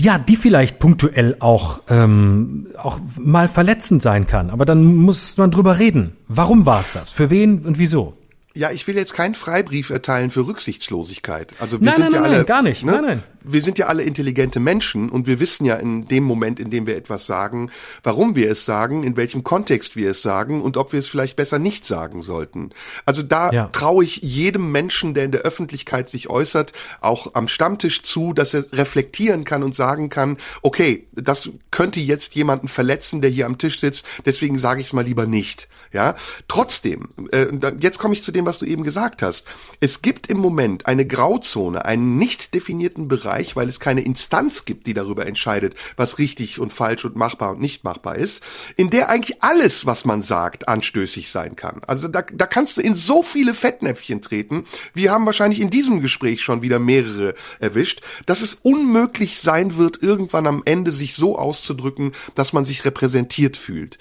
ja, 0.00 0.18
die 0.18 0.36
vielleicht 0.36 0.78
punktuell 0.78 1.36
auch, 1.40 1.82
ähm, 1.88 2.68
auch 2.76 2.98
mal 3.18 3.48
verletzend 3.48 4.02
sein 4.02 4.26
kann. 4.26 4.50
Aber 4.50 4.64
dann 4.64 4.84
muss 4.94 5.36
man 5.36 5.50
drüber 5.50 5.78
reden. 5.78 6.16
Warum 6.28 6.66
war 6.66 6.80
es 6.80 6.92
das? 6.92 7.10
Für 7.10 7.30
wen 7.30 7.60
und 7.60 7.78
wieso? 7.78 8.16
Ja, 8.54 8.70
ich 8.70 8.86
will 8.86 8.96
jetzt 8.96 9.12
keinen 9.12 9.34
Freibrief 9.34 9.90
erteilen 9.90 10.30
für 10.30 10.46
Rücksichtslosigkeit. 10.46 11.54
Also 11.60 11.80
wir 11.80 11.84
nein, 11.84 11.94
sind 11.96 12.04
nein, 12.04 12.12
ja 12.12 12.20
nein, 12.20 12.28
alle 12.28 12.36
nein, 12.38 12.46
gar 12.46 12.62
nicht. 12.62 12.84
Ne? 12.84 12.92
Nein, 12.92 13.04
nein. 13.04 13.22
Wir 13.48 13.62
sind 13.62 13.78
ja 13.78 13.86
alle 13.86 14.02
intelligente 14.02 14.60
Menschen 14.60 15.08
und 15.08 15.26
wir 15.26 15.38
wissen 15.40 15.64
ja 15.64 15.76
in 15.76 16.08
dem 16.08 16.24
Moment, 16.24 16.58
in 16.58 16.70
dem 16.70 16.86
wir 16.86 16.96
etwas 16.96 17.26
sagen, 17.26 17.70
warum 18.02 18.34
wir 18.34 18.50
es 18.50 18.64
sagen, 18.64 19.04
in 19.04 19.16
welchem 19.16 19.44
Kontext 19.44 19.94
wir 19.96 20.10
es 20.10 20.22
sagen 20.22 20.62
und 20.62 20.76
ob 20.76 20.92
wir 20.92 20.98
es 20.98 21.06
vielleicht 21.06 21.36
besser 21.36 21.58
nicht 21.58 21.84
sagen 21.84 22.22
sollten. 22.22 22.70
Also 23.04 23.22
da 23.22 23.50
Ja. 23.52 23.68
traue 23.68 24.02
ich 24.04 24.16
jedem 24.22 24.72
Menschen, 24.72 25.14
der 25.14 25.24
in 25.24 25.30
der 25.32 25.42
Öffentlichkeit 25.42 26.08
sich 26.08 26.28
äußert, 26.28 26.72
auch 27.00 27.34
am 27.34 27.46
Stammtisch 27.48 28.02
zu, 28.02 28.32
dass 28.32 28.52
er 28.54 28.64
reflektieren 28.72 29.44
kann 29.44 29.62
und 29.62 29.74
sagen 29.74 30.08
kann, 30.08 30.38
okay, 30.62 31.06
das 31.12 31.50
könnte 31.70 32.00
jetzt 32.00 32.34
jemanden 32.34 32.68
verletzen, 32.68 33.20
der 33.20 33.30
hier 33.30 33.46
am 33.46 33.58
Tisch 33.58 33.78
sitzt, 33.78 34.04
deswegen 34.24 34.58
sage 34.58 34.80
ich 34.80 34.88
es 34.88 34.92
mal 34.92 35.04
lieber 35.04 35.26
nicht. 35.26 35.68
Ja, 35.92 36.16
trotzdem, 36.48 37.08
äh, 37.32 37.46
jetzt 37.80 37.98
komme 37.98 38.14
ich 38.14 38.22
zu 38.22 38.32
dem, 38.32 38.44
was 38.44 38.58
du 38.58 38.66
eben 38.66 38.82
gesagt 38.82 39.22
hast. 39.22 39.44
Es 39.80 40.02
gibt 40.02 40.26
im 40.26 40.38
Moment 40.38 40.86
eine 40.86 41.06
Grauzone, 41.06 41.84
einen 41.84 42.18
nicht 42.18 42.52
definierten 42.54 43.08
Bereich, 43.08 43.35
weil 43.56 43.68
es 43.68 43.80
keine 43.80 44.02
Instanz 44.02 44.64
gibt, 44.64 44.86
die 44.86 44.94
darüber 44.94 45.26
entscheidet, 45.26 45.74
was 45.96 46.18
richtig 46.18 46.58
und 46.58 46.72
falsch 46.72 47.04
und 47.04 47.16
machbar 47.16 47.52
und 47.52 47.60
nicht 47.60 47.84
machbar 47.84 48.16
ist, 48.16 48.42
in 48.76 48.90
der 48.90 49.08
eigentlich 49.08 49.42
alles, 49.42 49.86
was 49.86 50.04
man 50.04 50.22
sagt, 50.22 50.68
anstößig 50.68 51.30
sein 51.30 51.56
kann. 51.56 51.82
Also 51.86 52.08
da, 52.08 52.22
da 52.22 52.46
kannst 52.46 52.76
du 52.76 52.80
in 52.80 52.94
so 52.94 53.22
viele 53.22 53.54
Fettnäpfchen 53.54 54.22
treten. 54.22 54.64
Wir 54.94 55.12
haben 55.12 55.26
wahrscheinlich 55.26 55.60
in 55.60 55.70
diesem 55.70 56.00
Gespräch 56.00 56.42
schon 56.42 56.62
wieder 56.62 56.78
mehrere 56.78 57.34
erwischt, 57.60 58.00
dass 58.26 58.40
es 58.40 58.54
unmöglich 58.54 59.40
sein 59.40 59.76
wird, 59.76 60.02
irgendwann 60.02 60.46
am 60.46 60.62
Ende 60.64 60.92
sich 60.92 61.14
so 61.14 61.38
auszudrücken, 61.38 62.12
dass 62.34 62.52
man 62.52 62.64
sich 62.64 62.84
repräsentiert 62.84 63.56
fühlt 63.56 63.98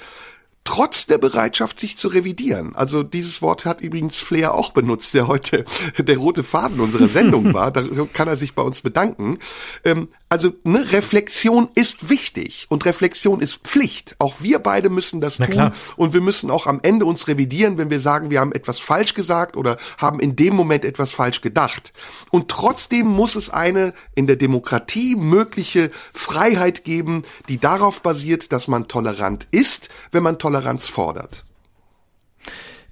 trotz 0.66 1.06
der 1.06 1.18
Bereitschaft, 1.18 1.80
sich 1.80 1.98
zu 1.98 2.10
revidieren. 2.10 2.76
Also 2.76 3.04
dieses 3.04 3.42
Wort 3.42 3.64
hat 3.64 3.80
übrigens 3.80 4.18
Flair 4.18 4.54
auch 4.54 4.72
benutzt, 4.72 5.14
der 5.14 5.28
heute 5.28 5.64
der 5.98 6.18
rote 6.18 6.44
Faden 6.44 6.82
unserer 6.82 7.08
Sendung 7.08 7.54
war. 7.54 7.72
Da 7.72 7.84
kann 8.12 8.28
er 8.28 8.36
sich 8.36 8.56
bei 8.56 8.64
uns 8.64 8.82
bedanken. 8.82 9.40
Ähm, 9.86 10.10
also 10.36 10.52
ne, 10.66 10.92
Reflexion 10.92 11.70
ist 11.76 12.10
wichtig 12.10 12.66
und 12.68 12.84
Reflexion 12.84 13.40
ist 13.40 13.56
Pflicht. 13.64 14.18
Auch 14.20 14.42
wir 14.42 14.60
beide 14.60 14.90
müssen 14.90 15.22
das 15.22 15.40
Na 15.40 15.46
tun 15.46 15.54
klar. 15.54 15.72
und 15.96 16.14
wir 16.14 16.20
müssen 16.20 16.52
auch 16.52 16.68
am 16.68 16.82
Ende 16.84 17.06
uns 17.06 17.30
revidieren, 17.30 17.78
wenn 17.78 17.90
wir 17.90 18.02
sagen, 18.02 18.30
wir 18.32 18.42
haben 18.42 18.52
etwas 18.52 18.78
falsch 18.78 19.14
gesagt 19.14 19.56
oder 19.56 19.78
haben 19.98 20.20
in 20.20 20.36
dem 20.36 20.54
Moment 20.54 20.84
etwas 20.84 21.12
falsch 21.12 21.40
gedacht. 21.40 21.94
Und 22.32 22.50
trotzdem 22.50 23.08
muss 23.08 23.36
es 23.36 23.50
eine 23.50 23.94
in 24.14 24.28
der 24.28 24.36
Demokratie 24.36 25.16
mögliche 25.16 25.90
Freiheit 26.14 26.84
geben, 26.84 27.24
die 27.48 27.58
darauf 27.58 28.02
basiert, 28.02 28.52
dass 28.52 28.68
man 28.68 28.90
tolerant 28.90 29.48
ist, 29.52 29.88
wenn 30.12 30.24
man 30.24 30.38
Toleranz 30.38 30.90
fordert. 30.90 31.45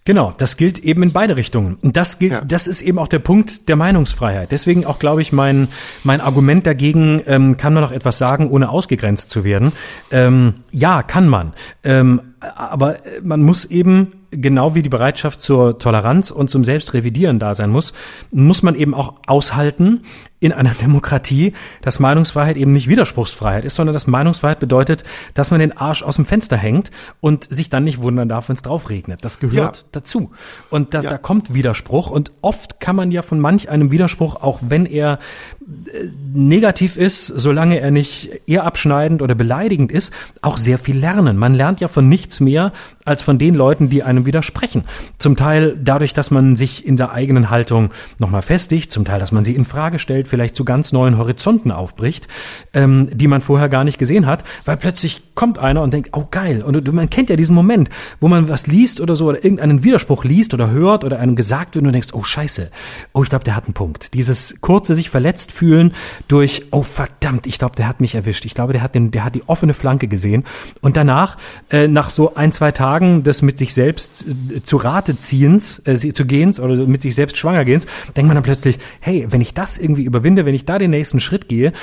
Genau, 0.06 0.34
das 0.38 0.58
gilt 0.58 0.80
eben 0.80 1.02
in 1.02 1.14
beide 1.14 1.38
Richtungen. 1.38 1.78
Und 1.82 1.96
das 1.96 2.20
gilt, 2.20 2.34
Ja. 2.34 2.42
das 2.42 2.68
ist 2.68 2.82
eben 2.82 3.00
auch 3.00 3.08
der 3.08 3.20
Punkt 3.20 3.70
der 3.70 3.78
Meinungsfreiheit. 3.78 4.52
Deswegen 4.52 4.86
auch, 4.86 5.00
glaube 5.00 5.22
ich, 5.22 5.32
mein, 5.32 5.70
mein 6.04 6.20
Argument 6.20 6.68
dagegen, 6.68 7.22
ähm, 7.26 7.56
kann 7.56 7.74
man 7.74 7.84
noch 7.84 7.94
etwas 7.94 8.18
sagen, 8.18 8.50
ohne 8.50 8.70
ausgegrenzt 8.70 9.30
zu 9.30 9.46
werden. 9.46 9.72
Ähm, 10.12 10.56
ja, 10.72 11.04
kann 11.04 11.30
man. 11.30 11.54
Ähm, 11.86 12.22
aber 12.42 13.06
äh, 13.06 13.22
man 13.24 13.44
muss 13.44 13.64
eben, 13.64 14.12
genau 14.36 14.76
wie 14.76 14.82
die 14.82 14.90
Bereitschaft 14.90 15.42
zur 15.42 15.78
Toleranz 15.80 16.32
und 16.32 16.50
zum 16.50 16.64
Selbstrevidieren 16.64 17.40
da 17.40 17.54
sein 17.54 17.70
muss, 17.70 17.94
muss 18.32 18.64
man 18.64 18.76
eben 18.76 18.94
auch 18.94 19.16
aushalten 19.28 20.02
in 20.40 20.52
einer 20.52 20.72
Demokratie, 20.82 21.54
dass 21.82 22.00
Meinungsfreiheit 22.00 22.58
eben 22.58 22.74
nicht 22.74 22.88
Widerspruchsfreiheit 22.90 23.64
ist, 23.66 23.76
sondern 23.76 23.94
dass 23.94 24.08
Meinungsfreiheit 24.08 24.60
bedeutet, 24.60 25.04
dass 25.34 25.52
man 25.52 25.60
den 25.62 25.78
Arsch 25.78 26.04
aus 26.04 26.18
dem 26.18 26.26
Fenster 26.26 26.58
hängt 26.58 26.92
und 27.22 27.46
sich 27.46 27.70
dann 27.70 27.86
nicht 27.86 28.02
wundern 28.02 28.28
darf, 28.28 28.50
wenn 28.50 28.56
es 28.56 28.62
drauf 28.62 28.90
regnet. 28.90 29.24
Das 29.24 29.40
gehört 29.40 29.78
Ja. 29.78 29.84
dazu. 29.94 30.32
Und 30.70 30.94
da, 30.94 31.02
Ja. 31.02 31.12
da 31.12 31.18
kommt 31.18 31.54
Widerspruch. 31.54 32.10
Und 32.12 32.32
oft 32.42 32.80
kann 32.82 32.96
man 32.98 33.12
ja 33.12 33.22
von 33.22 33.40
manch 33.40 33.70
einem 33.70 33.90
Widerspruch, 33.92 34.36
auch 34.36 34.60
wenn 34.68 34.86
er 34.86 35.20
äh, 35.62 36.08
negativ 36.34 36.98
ist, 36.98 37.28
solange 37.28 37.80
er 37.80 37.92
nicht 37.92 38.32
eher 38.46 38.66
abschneidend 38.66 39.22
oder 39.22 39.36
beleidigend 39.36 39.92
ist, 39.94 40.12
auch 40.42 40.58
sehr 40.58 40.78
viel 40.78 40.98
lernen. 40.98 41.38
Man 41.38 41.54
lernt 41.54 41.80
ja 41.80 41.88
von 41.88 42.10
nichts 42.10 42.42
mehr 42.42 42.74
als 43.06 43.22
von 43.22 43.38
den 43.38 43.56
Leuten, 43.56 43.88
die 43.90 44.04
einem 44.04 44.23
widersprechen. 44.26 44.86
Zum 45.18 45.36
Teil 45.36 45.78
dadurch, 45.82 46.14
dass 46.14 46.32
man 46.32 46.56
sich 46.56 46.86
in 46.86 46.96
der 46.96 47.12
eigenen 47.12 47.50
Haltung 47.50 47.92
nochmal 48.20 48.42
festigt, 48.42 48.92
zum 48.92 49.06
Teil, 49.06 49.20
dass 49.20 49.32
man 49.32 49.46
sie 49.46 49.56
in 49.56 49.66
Frage 49.66 50.00
stellt, 50.00 50.28
vielleicht 50.28 50.56
zu 50.56 50.66
ganz 50.66 50.92
neuen 50.92 51.18
Horizonten 51.18 51.72
aufbricht, 51.72 52.28
ähm, 52.74 53.10
die 53.12 53.28
man 53.28 53.42
vorher 53.42 53.70
gar 53.70 53.84
nicht 53.84 53.98
gesehen 53.98 54.26
hat, 54.26 54.44
weil 54.66 54.78
plötzlich 54.78 55.22
kommt 55.36 55.58
einer 55.58 55.82
und 55.82 55.94
denkt, 55.94 56.10
oh 56.14 56.26
geil. 56.30 56.62
Und 56.62 56.92
man 56.94 57.10
kennt 57.10 57.30
ja 57.30 57.36
diesen 57.36 57.56
Moment, 57.56 57.90
wo 58.20 58.28
man 58.28 58.50
was 58.50 58.68
liest 58.68 59.02
oder 59.02 59.16
so 59.16 59.28
oder 59.28 59.44
irgendeinen 59.44 59.84
Widerspruch 59.84 60.24
liest 60.24 60.54
oder 60.54 60.72
hört 60.72 61.04
oder 61.04 61.20
einem 61.20 61.36
gesagt 61.36 61.76
wird 61.76 61.84
und 61.84 61.88
du 61.88 61.92
denkst, 61.92 62.14
oh 62.14 62.24
scheiße, 62.24 62.70
oh 63.14 63.24
ich 63.24 63.30
glaube, 63.30 63.44
der 63.44 63.56
hat 63.56 63.66
einen 63.66 63.74
Punkt. 63.74 64.14
Dieses 64.14 64.62
kurze 64.62 64.96
sich 64.96 65.10
verletzt 65.10 65.52
fühlen 65.52 65.94
durch, 66.28 66.66
oh 66.72 66.82
verdammt, 66.82 67.48
ich 67.48 67.58
glaube, 67.60 67.76
der 67.76 67.88
hat 67.88 68.02
mich 68.02 68.16
erwischt. 68.16 68.46
Ich 68.46 68.54
glaube, 68.54 68.74
der 68.74 68.82
hat 68.82 68.96
den, 68.96 69.12
der 69.12 69.26
hat 69.26 69.36
die 69.36 69.44
offene 69.48 69.74
Flanke 69.74 70.08
gesehen. 70.08 70.44
Und 70.82 70.98
danach, 70.98 71.38
äh, 71.70 71.88
nach 71.88 72.10
so 72.10 72.36
ein, 72.36 72.52
zwei 72.52 72.72
Tagen 72.72 73.24
des 73.24 73.42
mit 73.42 73.58
sich 73.58 73.74
selbst 73.74 74.13
äh, 74.22 74.62
zu 74.62 74.78
Rate 74.78 75.18
ziehens, 75.18 75.82
äh, 75.86 76.14
zu 76.14 76.26
gehens 76.26 76.60
oder 76.60 76.86
mit 76.86 77.02
sich 77.02 77.16
selbst 77.16 77.38
schwanger 77.38 77.66
gehens, 77.66 77.86
denkt 78.16 78.28
man 78.28 78.36
dann 78.36 78.44
plötzlich, 78.44 78.80
hey, 79.00 79.28
wenn 79.30 79.42
ich 79.42 79.54
das 79.54 79.78
irgendwie 79.78 80.04
überwinde, 80.04 80.46
wenn 80.46 80.56
ich 80.56 80.66
da 80.66 80.78
den 80.78 80.92
nächsten 80.92 81.20
Schritt 81.20 81.50
gehe, 81.50 81.74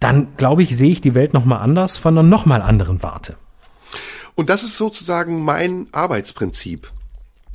dann 0.00 0.28
glaube 0.36 0.62
ich, 0.62 0.76
sehe 0.76 0.90
ich 0.90 1.00
die 1.00 1.14
Welt 1.14 1.32
nochmal 1.32 1.60
anders 1.60 1.98
von 1.98 2.16
einer 2.16 2.28
nochmal 2.28 2.62
anderen 2.62 3.02
Warte. 3.02 3.36
Und 4.34 4.48
das 4.48 4.62
ist 4.62 4.78
sozusagen 4.78 5.44
mein 5.44 5.86
Arbeitsprinzip. 5.92 6.90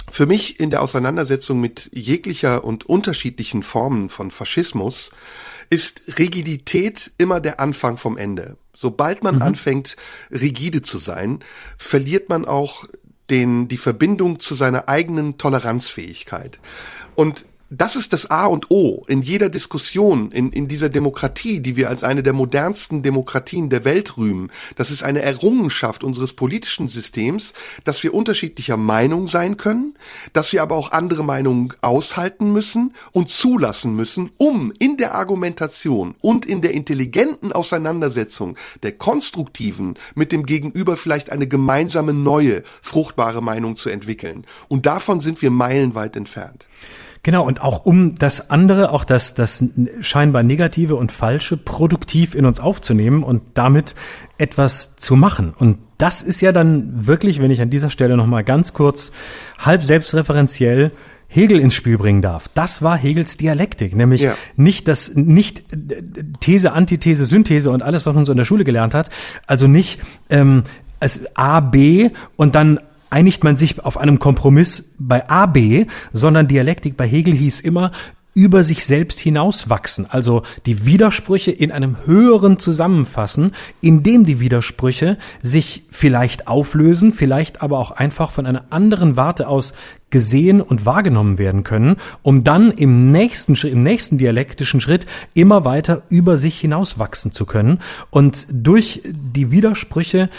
Für 0.10 0.26
mich 0.26 0.60
in 0.60 0.70
der 0.70 0.82
Auseinandersetzung 0.82 1.60
mit 1.60 1.90
jeglicher 1.94 2.64
und 2.64 2.86
unterschiedlichen 2.86 3.64
Formen 3.64 4.10
von 4.10 4.32
Faschismus 4.32 5.12
ist 5.70 6.18
Rigidität 6.18 7.12
immer 7.18 7.42
der 7.42 7.60
Anfang 7.60 7.98
vom 7.98 8.18
Ende. 8.18 8.58
Sobald 8.74 9.24
man 9.24 9.42
anfängt, 9.42 9.98
rigide 10.32 10.82
zu 10.82 10.98
sein, 10.98 11.40
verliert 11.78 12.30
man 12.30 12.46
auch 12.46 12.86
den, 13.30 13.68
die 13.68 13.78
Verbindung 13.78 14.40
zu 14.40 14.54
seiner 14.56 14.88
eigenen 14.88 15.38
Toleranzfähigkeit. 15.38 16.60
Und 17.16 17.46
das 17.70 17.98
ist 17.98 18.14
das 18.14 18.32
A 18.32 18.46
und 18.46 18.72
O 18.72 19.04
in 19.08 19.22
jeder 19.22 19.50
Diskussion, 19.50 20.32
in, 20.32 20.52
in 20.52 20.70
dieser 20.70 20.88
Demokratie, 20.88 21.60
die 21.60 21.76
wir 21.76 21.90
als 21.90 22.04
eine 22.04 22.24
der 22.24 22.32
modernsten 22.32 23.04
Demokratien 23.04 23.70
der 23.70 23.84
Welt 23.84 24.16
rühmen. 24.18 24.52
Das 24.78 24.90
ist 24.90 25.04
eine 25.04 25.22
Errungenschaft 25.22 26.04
unseres 26.04 26.32
politischen 26.32 26.88
Systems, 26.88 27.54
dass 27.84 28.02
wir 28.04 28.14
unterschiedlicher 28.14 28.78
Meinung 28.78 29.28
sein 29.28 29.58
können, 29.58 29.96
dass 30.32 30.54
wir 30.54 30.62
aber 30.62 30.76
auch 30.76 30.94
andere 30.94 31.26
Meinungen 31.26 31.74
aushalten 31.82 32.54
müssen 32.54 32.94
und 33.12 33.30
zulassen 33.30 33.96
müssen, 33.96 34.32
um 34.38 34.72
in 34.80 34.96
der 34.96 35.16
Argumentation 35.16 36.16
und 36.22 36.46
in 36.46 36.62
der 36.62 36.72
intelligenten 36.72 37.52
Auseinandersetzung 37.52 38.56
der 38.84 38.94
konstruktiven 38.94 39.96
mit 40.16 40.32
dem 40.32 40.46
Gegenüber 40.46 40.96
vielleicht 40.96 41.32
eine 41.32 41.48
gemeinsame 41.48 42.14
neue, 42.14 42.64
fruchtbare 42.82 43.42
Meinung 43.42 43.76
zu 43.76 43.90
entwickeln. 43.90 44.46
Und 44.70 44.86
davon 44.86 45.20
sind 45.20 45.42
wir 45.42 45.52
meilenweit 45.52 46.16
entfernt. 46.16 46.66
Genau, 47.28 47.46
und 47.46 47.60
auch 47.62 47.84
um 47.84 48.18
das 48.18 48.52
andere, 48.52 48.94
auch 48.94 49.04
das, 49.04 49.34
das 49.34 49.62
scheinbar 50.00 50.44
Negative 50.44 50.96
und 50.96 51.12
Falsche 51.12 51.58
produktiv 51.58 52.36
in 52.36 52.46
uns 52.46 52.62
aufzunehmen 52.62 53.22
und 53.22 53.44
damit 53.54 53.96
etwas 54.38 54.96
zu 54.96 55.18
machen. 55.18 55.54
Und 55.60 55.78
das 55.98 56.22
ist 56.22 56.40
ja 56.40 56.54
dann 56.54 57.06
wirklich, 57.06 57.42
wenn 57.42 57.52
ich 57.52 57.60
an 57.60 57.70
dieser 57.70 57.90
Stelle 57.90 58.16
nochmal 58.16 58.46
ganz 58.46 58.72
kurz 58.72 59.12
halb 59.60 59.84
selbstreferenziell 59.84 60.92
Hegel 61.28 61.60
ins 61.60 61.74
Spiel 61.74 61.98
bringen 61.98 62.22
darf, 62.22 62.48
das 62.54 62.82
war 62.82 62.96
Hegels 62.96 63.36
Dialektik, 63.36 63.94
nämlich 63.94 64.22
Ja. 64.22 64.36
nicht 64.56 64.88
das, 64.88 65.14
nicht 65.14 65.66
äh, 65.74 66.04
These, 66.40 66.72
Antithese, 66.72 67.26
Synthese 67.26 67.72
und 67.72 67.84
alles, 67.84 68.06
was 68.06 68.16
man 68.16 68.24
so 68.24 68.32
in 68.32 68.38
der 68.38 68.46
Schule 68.46 68.64
gelernt 68.64 68.94
hat. 68.94 69.10
Also 69.48 69.68
nicht 69.68 70.00
ähm, 70.30 70.64
es 71.02 71.26
A, 71.36 71.60
B 71.60 72.10
und 72.38 72.56
dann 72.56 72.80
einigt 73.10 73.44
man 73.44 73.58
sich 73.58 73.84
auf 73.84 73.98
einem 73.98 74.20
Kompromiss 74.20 74.92
bei 74.98 75.30
A, 75.30 75.46
B, 75.46 75.86
sondern 76.14 76.48
Dialektik 76.48 76.98
bei 76.98 77.08
Hegel 77.08 77.34
hieß 77.34 77.62
immer 77.62 77.92
über 78.38 78.64
sich 78.64 78.86
selbst 78.86 79.20
hinauswachsen, 79.20 80.06
also 80.08 80.44
die 80.68 80.86
Widersprüche 80.86 81.50
in 81.50 81.72
einem 81.72 81.98
höheren 82.06 82.60
zusammenfassen, 82.60 83.56
indem 83.82 84.26
die 84.28 84.40
Widersprüche 84.40 85.18
sich 85.42 85.86
vielleicht 85.90 86.48
auflösen, 86.48 87.12
vielleicht 87.12 87.64
aber 87.64 87.80
auch 87.80 87.90
einfach 87.90 88.30
von 88.30 88.46
einer 88.46 88.66
anderen 88.70 89.18
Warte 89.18 89.48
aus 89.48 89.74
gesehen 90.12 90.62
und 90.62 90.86
wahrgenommen 90.86 91.40
werden 91.40 91.64
können, 91.64 91.96
um 92.22 92.44
dann 92.44 92.70
im 92.70 93.12
nächsten 93.12 93.56
Schritt, 93.56 93.74
im 93.74 93.82
nächsten 93.82 94.20
dialektischen 94.20 94.82
Schritt 94.82 95.08
immer 95.34 95.66
weiter 95.66 96.04
über 96.10 96.38
sich 96.38 96.60
hinauswachsen 96.60 97.32
zu 97.32 97.48
können. 97.48 97.80
Und 98.12 98.46
durch 98.52 99.02
die 99.04 99.50
Widersprüche 99.50 100.30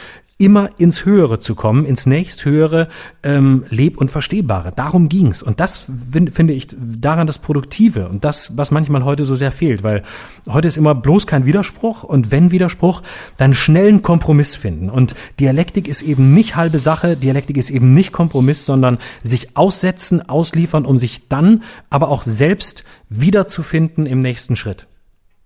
immer 0.41 0.71
ins 0.79 1.05
Höhere 1.05 1.41
zu 1.41 1.57
kommen, 1.57 1.85
ins 1.85 2.07
nächsthöhere 2.07 2.89
ähm, 3.25 3.65
Leb- 3.71 3.97
und 3.99 4.09
Verstehbare. 4.09 4.71
Darum 4.75 5.09
ging's. 5.09 5.43
Und 5.43 5.59
das 5.59 5.85
fin- 6.13 6.31
finde 6.31 6.55
ich 6.55 6.69
daran 6.79 7.27
das 7.27 7.41
Produktive 7.41 8.09
und 8.09 8.25
das, 8.25 8.57
was 8.57 8.71
manchmal 8.71 9.05
heute 9.05 9.25
so 9.25 9.35
sehr 9.35 9.51
fehlt, 9.51 9.83
weil 9.83 10.05
heute 10.49 10.69
ist 10.69 10.77
immer 10.77 10.95
bloß 10.95 11.27
kein 11.27 11.45
Widerspruch 11.45 12.05
und 12.05 12.31
wenn 12.31 12.53
Widerspruch, 12.53 13.03
dann 13.37 13.53
schnell 13.53 13.89
einen 13.89 14.03
Kompromiss 14.03 14.55
finden. 14.55 14.91
Und 14.91 15.17
Dialektik 15.41 15.89
ist 15.89 16.03
eben 16.03 16.33
nicht 16.35 16.55
halbe 16.55 16.79
Sache, 16.79 17.17
Dialektik 17.17 17.57
ist 17.57 17.71
eben 17.71 17.93
nicht 17.93 18.13
Kompromiss, 18.13 18.65
sondern 18.65 18.99
sich 19.25 19.57
aussetzen, 19.57 20.29
ausliefern, 20.29 20.87
um 20.87 20.99
sich 20.99 21.29
dann 21.29 21.65
aber 21.91 22.09
auch 22.11 22.23
selbst 22.23 22.85
wiederzufinden 23.11 24.07
im 24.07 24.21
nächsten 24.21 24.55
Schritt. 24.55 24.87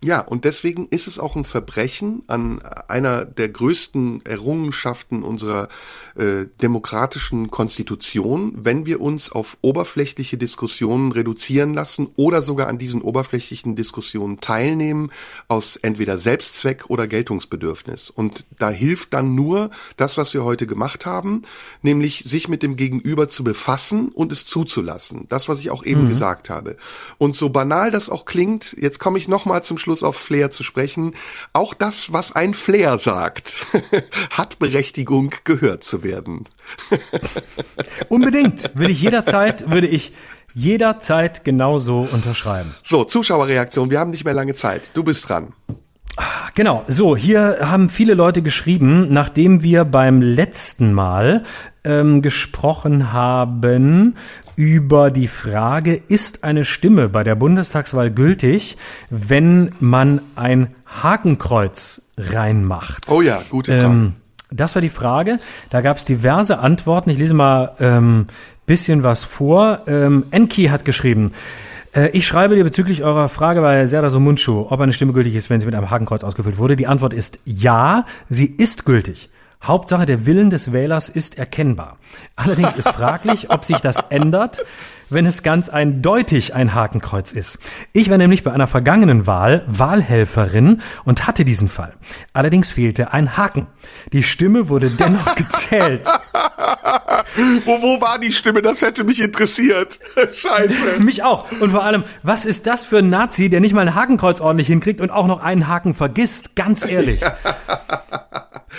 Ja, 0.04 0.20
und 0.20 0.44
deswegen 0.44 0.88
ist 0.88 1.06
es 1.06 1.20
auch 1.20 1.36
ein 1.36 1.44
Verbrechen 1.44 2.24
an 2.26 2.60
einer 2.88 3.24
der 3.24 3.48
größten 3.48 4.26
Errungenschaften 4.26 5.22
unserer 5.22 5.68
äh, 6.16 6.46
demokratischen 6.60 7.52
Konstitution, 7.52 8.52
wenn 8.56 8.84
wir 8.84 9.00
uns 9.00 9.30
auf 9.30 9.58
oberflächliche 9.60 10.36
Diskussionen 10.36 11.12
reduzieren 11.12 11.72
lassen 11.72 12.10
oder 12.16 12.42
sogar 12.42 12.66
an 12.66 12.78
diesen 12.78 13.00
oberflächlichen 13.00 13.76
Diskussionen 13.76 14.40
teilnehmen 14.40 15.12
aus 15.46 15.76
entweder 15.76 16.18
Selbstzweck 16.18 16.86
oder 16.88 17.06
Geltungsbedürfnis. 17.06 18.10
Und 18.10 18.44
da 18.58 18.70
hilft 18.70 19.14
dann 19.14 19.36
nur 19.36 19.70
das, 19.96 20.16
was 20.16 20.34
wir 20.34 20.42
heute 20.42 20.66
gemacht 20.66 21.06
haben, 21.06 21.42
nämlich 21.80 22.24
sich 22.26 22.48
mit 22.48 22.64
dem 22.64 22.74
Gegenüber 22.74 23.28
zu 23.28 23.44
befassen 23.44 24.08
und 24.08 24.32
es 24.32 24.46
zuzulassen. 24.46 25.26
Das, 25.28 25.48
was 25.48 25.60
ich 25.60 25.70
auch 25.70 25.84
eben 25.84 26.08
gesagt 26.08 26.50
habe. 26.50 26.76
Und 27.18 27.36
so 27.36 27.50
banal 27.50 27.92
das 27.92 28.10
auch 28.10 28.24
klingt, 28.24 28.76
jetzt 28.80 28.98
komme 28.98 29.18
ich 29.18 29.28
nochmal 29.28 29.62
zum 29.62 29.78
Schluss 29.78 29.91
auf 30.02 30.16
Flair 30.16 30.50
zu 30.50 30.62
sprechen. 30.62 31.14
Auch 31.52 31.74
das, 31.74 32.12
was 32.12 32.34
ein 32.34 32.54
Flair 32.54 32.98
sagt, 32.98 33.54
hat 34.30 34.58
Berechtigung, 34.58 35.34
gehört 35.44 35.84
zu 35.84 36.02
werden. 36.02 36.46
Unbedingt. 38.08 38.70
Würde 38.74 38.92
ich 38.92 39.02
jederzeit, 39.02 39.70
würde 39.70 39.88
ich 39.88 40.12
jederzeit 40.54 41.44
genauso 41.44 42.08
unterschreiben. 42.10 42.74
So, 42.82 43.04
Zuschauerreaktion, 43.04 43.90
wir 43.90 44.00
haben 44.00 44.10
nicht 44.10 44.24
mehr 44.24 44.34
lange 44.34 44.54
Zeit. 44.54 44.92
Du 44.94 45.02
bist 45.02 45.28
dran. 45.28 45.52
Genau, 46.54 46.84
so, 46.88 47.16
hier 47.16 47.58
haben 47.62 47.88
viele 47.88 48.12
Leute 48.12 48.42
geschrieben, 48.42 49.12
nachdem 49.12 49.62
wir 49.62 49.86
beim 49.86 50.20
letzten 50.20 50.92
Mal 50.92 51.44
ähm, 51.84 52.20
gesprochen 52.20 53.12
haben 53.12 54.16
über 54.56 55.10
die 55.10 55.28
Frage, 55.28 56.00
ist 56.08 56.44
eine 56.44 56.64
Stimme 56.64 57.08
bei 57.08 57.24
der 57.24 57.34
Bundestagswahl 57.34 58.10
gültig, 58.10 58.76
wenn 59.10 59.72
man 59.80 60.20
ein 60.36 60.68
Hakenkreuz 60.86 62.02
reinmacht? 62.18 63.10
Oh 63.10 63.22
ja, 63.22 63.42
gute 63.50 63.72
Frage. 63.72 63.86
Ähm, 63.86 64.12
das 64.50 64.74
war 64.74 64.82
die 64.82 64.90
Frage. 64.90 65.38
Da 65.70 65.80
gab 65.80 65.96
es 65.96 66.04
diverse 66.04 66.58
Antworten. 66.58 67.10
Ich 67.10 67.18
lese 67.18 67.34
mal 67.34 67.72
ähm, 67.80 68.26
bisschen 68.66 69.02
was 69.02 69.24
vor. 69.24 69.82
Ähm, 69.86 70.24
Enki 70.30 70.66
hat 70.66 70.84
geschrieben. 70.84 71.32
Äh, 71.94 72.10
Ich 72.12 72.26
schreibe 72.26 72.54
dir 72.54 72.64
bezüglich 72.64 73.02
eurer 73.02 73.28
Frage 73.28 73.60
bei 73.62 73.86
Serdar 73.86 74.10
Somunchu, 74.10 74.66
ob 74.68 74.80
eine 74.80 74.92
Stimme 74.92 75.12
gültig 75.14 75.34
ist, 75.34 75.48
wenn 75.50 75.60
sie 75.60 75.66
mit 75.66 75.74
einem 75.74 75.90
Hakenkreuz 75.90 76.22
ausgefüllt 76.24 76.58
wurde. 76.58 76.76
Die 76.76 76.86
Antwort 76.86 77.14
ist 77.14 77.38
ja, 77.44 78.04
sie 78.28 78.46
ist 78.46 78.84
gültig. 78.84 79.30
Hauptsache, 79.62 80.06
der 80.06 80.26
Willen 80.26 80.50
des 80.50 80.72
Wählers 80.72 81.08
ist 81.08 81.38
erkennbar. 81.38 81.98
Allerdings 82.36 82.74
ist 82.74 82.88
fraglich, 82.88 83.50
ob 83.50 83.64
sich 83.64 83.78
das 83.78 84.00
ändert, 84.10 84.64
wenn 85.08 85.26
es 85.26 85.42
ganz 85.42 85.68
eindeutig 85.68 86.54
ein 86.54 86.74
Hakenkreuz 86.74 87.32
ist. 87.32 87.58
Ich 87.92 88.10
war 88.10 88.18
nämlich 88.18 88.42
bei 88.42 88.52
einer 88.52 88.66
vergangenen 88.66 89.26
Wahl 89.26 89.64
Wahlhelferin 89.66 90.80
und 91.04 91.26
hatte 91.26 91.44
diesen 91.44 91.68
Fall. 91.68 91.94
Allerdings 92.32 92.70
fehlte 92.70 93.12
ein 93.12 93.36
Haken. 93.36 93.66
Die 94.12 94.22
Stimme 94.22 94.68
wurde 94.68 94.90
dennoch 94.90 95.34
gezählt. 95.36 96.06
Wo, 97.64 97.82
wo 97.82 98.00
war 98.00 98.18
die 98.18 98.32
Stimme? 98.32 98.62
Das 98.62 98.82
hätte 98.82 99.04
mich 99.04 99.20
interessiert. 99.20 99.98
Scheiße. 100.32 101.00
Mich 101.00 101.22
auch. 101.22 101.50
Und 101.60 101.70
vor 101.70 101.84
allem, 101.84 102.04
was 102.22 102.46
ist 102.46 102.66
das 102.66 102.84
für 102.84 102.98
ein 102.98 103.10
Nazi, 103.10 103.48
der 103.48 103.60
nicht 103.60 103.74
mal 103.74 103.86
ein 103.86 103.94
Hakenkreuz 103.94 104.40
ordentlich 104.40 104.66
hinkriegt 104.66 105.00
und 105.00 105.10
auch 105.10 105.26
noch 105.26 105.40
einen 105.40 105.68
Haken 105.68 105.94
vergisst? 105.94 106.56
Ganz 106.56 106.84
ehrlich. 106.84 107.20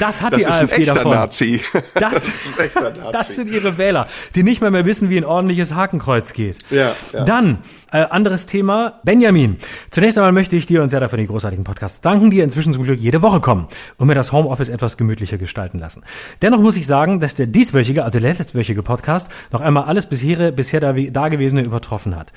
Das 0.05 0.21
hat 0.21 0.33
Das 0.33 0.39
die 0.39 0.47
AfD 0.47 0.85
davon. 0.85 1.11
Nazi. 1.11 1.61
Das, 1.93 2.27
ist 2.27 2.59
ein 2.59 2.65
echter 2.65 2.81
Nazi. 2.91 3.11
das 3.13 3.35
sind 3.35 3.49
ihre 3.49 3.77
Wähler, 3.77 4.07
die 4.35 4.43
nicht 4.43 4.59
mal 4.61 4.69
mehr 4.71 4.85
wissen, 4.85 5.09
wie 5.09 5.17
ein 5.17 5.23
ordentliches 5.25 5.73
Hakenkreuz 5.73 6.33
geht. 6.33 6.57
Ja, 6.71 6.91
ja. 7.13 7.23
Dann, 7.23 7.59
äh, 7.91 7.97
anderes 7.99 8.45
Thema, 8.45 8.99
Benjamin. 9.03 9.57
Zunächst 9.91 10.17
einmal 10.17 10.33
möchte 10.33 10.55
ich 10.57 10.65
dir 10.65 10.81
und 10.83 10.89
sehr 10.89 10.99
dafür 10.99 11.17
die 11.19 11.27
großartigen 11.27 11.63
Podcasts 11.63 12.01
danken, 12.01 12.31
die 12.31 12.41
inzwischen 12.41 12.73
zum 12.73 12.83
Glück 12.83 12.99
jede 12.99 13.21
Woche 13.21 13.39
kommen 13.39 13.67
und 13.97 14.07
mir 14.07 14.15
das 14.15 14.31
Homeoffice 14.33 14.69
etwas 14.69 14.97
gemütlicher 14.97 15.37
gestalten 15.37 15.79
lassen. 15.79 16.03
Dennoch 16.41 16.59
muss 16.59 16.75
ich 16.75 16.85
sagen, 16.85 17.19
dass 17.21 17.35
der 17.35 17.47
dieswöchige, 17.47 18.03
also 18.03 18.19
der 18.19 18.29
letztwöchige 18.29 18.83
Podcast 18.83 19.29
noch 19.51 19.61
einmal 19.61 19.85
alles 19.85 20.07
bisher, 20.07 20.51
bisher 20.51 20.79
da- 20.81 20.93
Dagewesene 20.93 21.61
übertroffen 21.61 22.15
hat. 22.17 22.33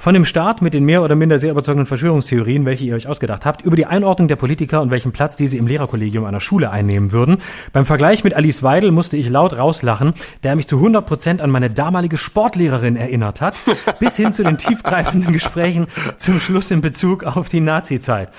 Von 0.00 0.14
dem 0.14 0.24
Start 0.24 0.62
mit 0.62 0.74
den 0.74 0.84
mehr 0.84 1.02
oder 1.02 1.16
minder 1.16 1.40
sehr 1.40 1.50
überzeugenden 1.50 1.84
Verschwörungstheorien, 1.86 2.64
welche 2.64 2.84
ihr 2.84 2.94
euch 2.94 3.08
ausgedacht 3.08 3.44
habt, 3.44 3.62
über 3.62 3.74
die 3.74 3.86
Einordnung 3.86 4.28
der 4.28 4.36
Politiker 4.36 4.80
und 4.80 4.92
welchen 4.92 5.10
Platz 5.10 5.34
diese 5.34 5.56
im 5.56 5.66
Lehrerkollegium 5.66 6.24
einer 6.24 6.38
Schule 6.38 6.70
einnehmen 6.70 7.10
würden. 7.10 7.38
Beim 7.72 7.84
Vergleich 7.84 8.22
mit 8.22 8.34
Alice 8.34 8.62
Weidel 8.62 8.92
musste 8.92 9.16
ich 9.16 9.28
laut 9.28 9.56
rauslachen, 9.56 10.14
der 10.44 10.54
mich 10.54 10.68
zu 10.68 10.76
100 10.76 11.04
Prozent 11.04 11.42
an 11.42 11.50
meine 11.50 11.68
damalige 11.68 12.16
Sportlehrerin 12.16 12.94
erinnert 12.94 13.40
hat, 13.40 13.56
bis 13.98 14.14
hin 14.14 14.32
zu 14.32 14.44
den 14.44 14.56
tiefgreifenden 14.56 15.32
Gesprächen 15.32 15.88
zum 16.16 16.38
Schluss 16.38 16.70
in 16.70 16.80
Bezug 16.80 17.24
auf 17.24 17.48
die 17.48 17.60
Nazi-Zeit. 17.60 18.30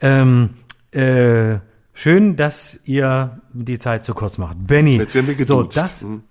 Ähm, 0.00 0.50
äh, 0.92 1.56
schön, 1.94 2.36
dass 2.36 2.78
ihr 2.84 3.40
die 3.52 3.80
Zeit 3.80 4.04
zu 4.04 4.14
kurz 4.14 4.38
macht. 4.38 4.56
Benny, 4.68 4.98
Jetzt 4.98 5.16
werden 5.16 5.36
wir 5.36 5.44
so, 5.44 5.64
das, 5.64 6.02
Hm. 6.02 6.22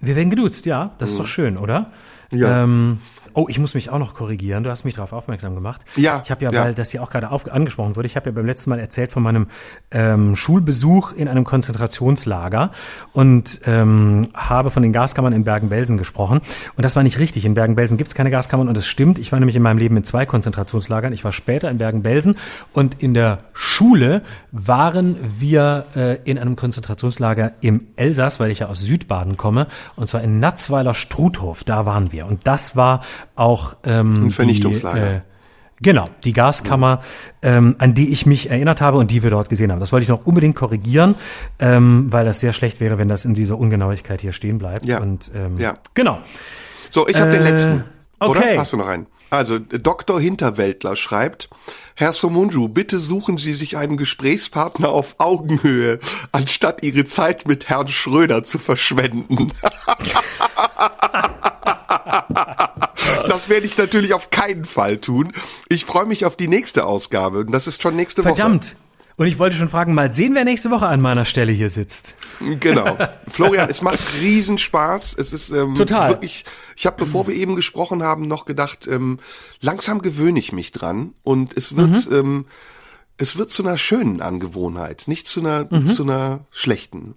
wir 0.00 0.16
werden 0.16 0.30
geduzt, 0.30 0.64
ja, 0.64 0.94
das 0.96 1.10
ist 1.10 1.20
doch 1.20 1.26
schön, 1.26 1.58
oder? 1.58 1.92
Ja. 2.32 2.62
Ähm, 2.62 3.00
oh, 3.34 3.46
ich 3.48 3.58
muss 3.58 3.74
mich 3.74 3.90
auch 3.90 3.98
noch 3.98 4.14
korrigieren. 4.14 4.64
Du 4.64 4.70
hast 4.70 4.84
mich 4.84 4.94
darauf 4.94 5.12
aufmerksam 5.12 5.54
gemacht. 5.54 5.82
Ja, 5.96 6.22
Ich 6.24 6.30
habe 6.30 6.44
ja, 6.44 6.50
ja. 6.50 6.64
weil 6.64 6.74
das 6.74 6.90
hier 6.90 7.02
auch 7.02 7.10
gerade 7.10 7.30
auf, 7.30 7.50
angesprochen 7.50 7.96
wurde, 7.96 8.06
ich 8.06 8.16
habe 8.16 8.30
ja 8.30 8.34
beim 8.34 8.46
letzten 8.46 8.70
Mal 8.70 8.78
erzählt 8.78 9.12
von 9.12 9.22
meinem 9.22 9.46
ähm, 9.90 10.36
Schulbesuch 10.36 11.12
in 11.12 11.28
einem 11.28 11.44
Konzentrationslager 11.44 12.70
und 13.12 13.60
ähm, 13.66 14.28
habe 14.34 14.70
von 14.70 14.82
den 14.82 14.92
Gaskammern 14.92 15.32
in 15.32 15.44
Bergen-Belsen 15.44 15.96
gesprochen. 15.96 16.40
Und 16.76 16.84
das 16.84 16.96
war 16.96 17.02
nicht 17.02 17.18
richtig. 17.18 17.44
In 17.44 17.54
Bergen-Belsen 17.54 17.96
gibt 17.96 18.08
es 18.08 18.14
keine 18.14 18.30
Gaskammern 18.30 18.68
und 18.68 18.76
es 18.76 18.86
stimmt. 18.86 19.18
Ich 19.18 19.32
war 19.32 19.38
nämlich 19.38 19.56
in 19.56 19.62
meinem 19.62 19.78
Leben 19.78 19.96
in 19.96 20.04
zwei 20.04 20.26
Konzentrationslagern. 20.26 21.12
Ich 21.12 21.24
war 21.24 21.32
später 21.32 21.70
in 21.70 21.78
Bergen-Belsen 21.78 22.36
und 22.72 23.02
in 23.02 23.14
der 23.14 23.38
Schule 23.52 24.22
waren 24.52 25.16
wir 25.38 25.86
äh, 25.96 26.18
in 26.24 26.38
einem 26.38 26.56
Konzentrationslager 26.56 27.52
im 27.60 27.88
Elsass, 27.96 28.40
weil 28.40 28.50
ich 28.50 28.60
ja 28.60 28.68
aus 28.68 28.80
Südbaden 28.80 29.36
komme, 29.36 29.66
und 29.96 30.08
zwar 30.08 30.22
in 30.22 30.40
Natzweiler 30.40 30.94
Struthof. 30.94 31.64
Da 31.64 31.86
waren 31.86 32.12
wir. 32.12 32.26
Und 32.26 32.46
das 32.46 32.76
war 32.76 33.02
auch 33.36 33.76
ähm, 33.84 34.26
Ein 34.26 34.30
Vernichtungslager. 34.30 35.00
Die, 35.00 35.16
äh, 35.16 35.20
Genau, 35.82 36.10
die 36.24 36.34
Gaskammer, 36.34 37.00
ähm, 37.40 37.74
an 37.78 37.94
die 37.94 38.12
ich 38.12 38.26
mich 38.26 38.50
erinnert 38.50 38.82
habe 38.82 38.98
und 38.98 39.10
die 39.10 39.22
wir 39.22 39.30
dort 39.30 39.48
gesehen 39.48 39.72
haben. 39.72 39.80
Das 39.80 39.92
wollte 39.92 40.02
ich 40.02 40.10
noch 40.10 40.26
unbedingt 40.26 40.54
korrigieren, 40.54 41.14
ähm, 41.58 42.08
weil 42.10 42.26
das 42.26 42.38
sehr 42.40 42.52
schlecht 42.52 42.80
wäre, 42.80 42.98
wenn 42.98 43.08
das 43.08 43.24
in 43.24 43.32
dieser 43.32 43.56
Ungenauigkeit 43.56 44.20
hier 44.20 44.32
stehen 44.32 44.58
bleibt. 44.58 44.84
Ja. 44.84 45.00
Und 45.00 45.30
ähm, 45.34 45.56
Ja. 45.56 45.78
genau. 45.94 46.18
So, 46.90 47.08
ich 47.08 47.18
habe 47.18 47.30
den 47.32 47.40
Äh, 47.46 47.50
letzten. 47.50 47.84
Oder? 48.20 48.28
okay. 48.40 48.58
Hast 48.58 48.74
du 48.74 48.76
noch 48.76 48.88
einen? 48.88 49.06
Also, 49.30 49.58
Dr. 49.58 50.20
Hinterwäldler 50.20 50.96
schreibt, 50.96 51.48
Herr 51.94 52.12
Somunju, 52.12 52.68
bitte 52.68 52.98
suchen 53.00 53.38
Sie 53.38 53.54
sich 53.54 53.78
einen 53.78 53.96
Gesprächspartner 53.96 54.90
auf 54.90 55.14
Augenhöhe, 55.18 55.98
anstatt 56.32 56.82
Ihre 56.84 57.06
Zeit 57.06 57.48
mit 57.48 57.70
Herrn 57.70 57.88
Schröder 57.88 58.44
zu 58.44 58.58
verschwenden. 58.58 59.52
Das 63.40 63.48
werde 63.48 63.64
ich 63.64 63.78
natürlich 63.78 64.12
auf 64.12 64.28
keinen 64.28 64.66
Fall 64.66 64.98
tun. 64.98 65.32
Ich 65.70 65.86
freue 65.86 66.04
mich 66.04 66.26
auf 66.26 66.36
die 66.36 66.46
nächste 66.46 66.84
Ausgabe 66.84 67.38
und 67.38 67.52
das 67.52 67.66
ist 67.66 67.80
schon 67.80 67.96
nächste 67.96 68.22
Woche. 68.22 68.36
Verdammt. 68.36 68.76
Und 69.16 69.28
ich 69.28 69.38
wollte 69.38 69.56
schon 69.56 69.70
fragen, 69.70 69.94
mal 69.94 70.12
sehen, 70.12 70.34
wer 70.34 70.44
nächste 70.44 70.70
Woche 70.70 70.86
an 70.88 71.00
meiner 71.00 71.24
Stelle 71.24 71.50
hier 71.50 71.70
sitzt. 71.70 72.16
Genau. 72.60 72.98
Florian, 73.30 73.70
es 73.70 73.80
macht 73.80 73.98
Riesenspaß. 74.20 75.14
Es 75.18 75.32
ist 75.32 75.48
ähm, 75.52 75.74
Total. 75.74 76.10
wirklich, 76.10 76.44
ich 76.76 76.84
habe, 76.84 76.96
bevor 76.98 77.28
wir 77.28 77.34
eben 77.34 77.56
gesprochen 77.56 78.02
haben, 78.02 78.28
noch 78.28 78.44
gedacht, 78.44 78.86
ähm, 78.86 79.18
langsam 79.62 80.02
gewöhne 80.02 80.38
ich 80.38 80.52
mich 80.52 80.70
dran 80.72 81.14
und 81.22 81.56
es 81.56 81.76
wird, 81.76 82.10
Mhm. 82.10 82.14
ähm, 82.14 82.44
es 83.16 83.38
wird 83.38 83.50
zu 83.50 83.62
einer 83.64 83.78
schönen 83.78 84.20
Angewohnheit, 84.20 85.04
nicht 85.06 85.26
zu 85.28 85.40
einer, 85.40 85.66
Mhm. 85.70 85.88
zu 85.88 86.02
einer 86.02 86.40
schlechten. 86.52 87.14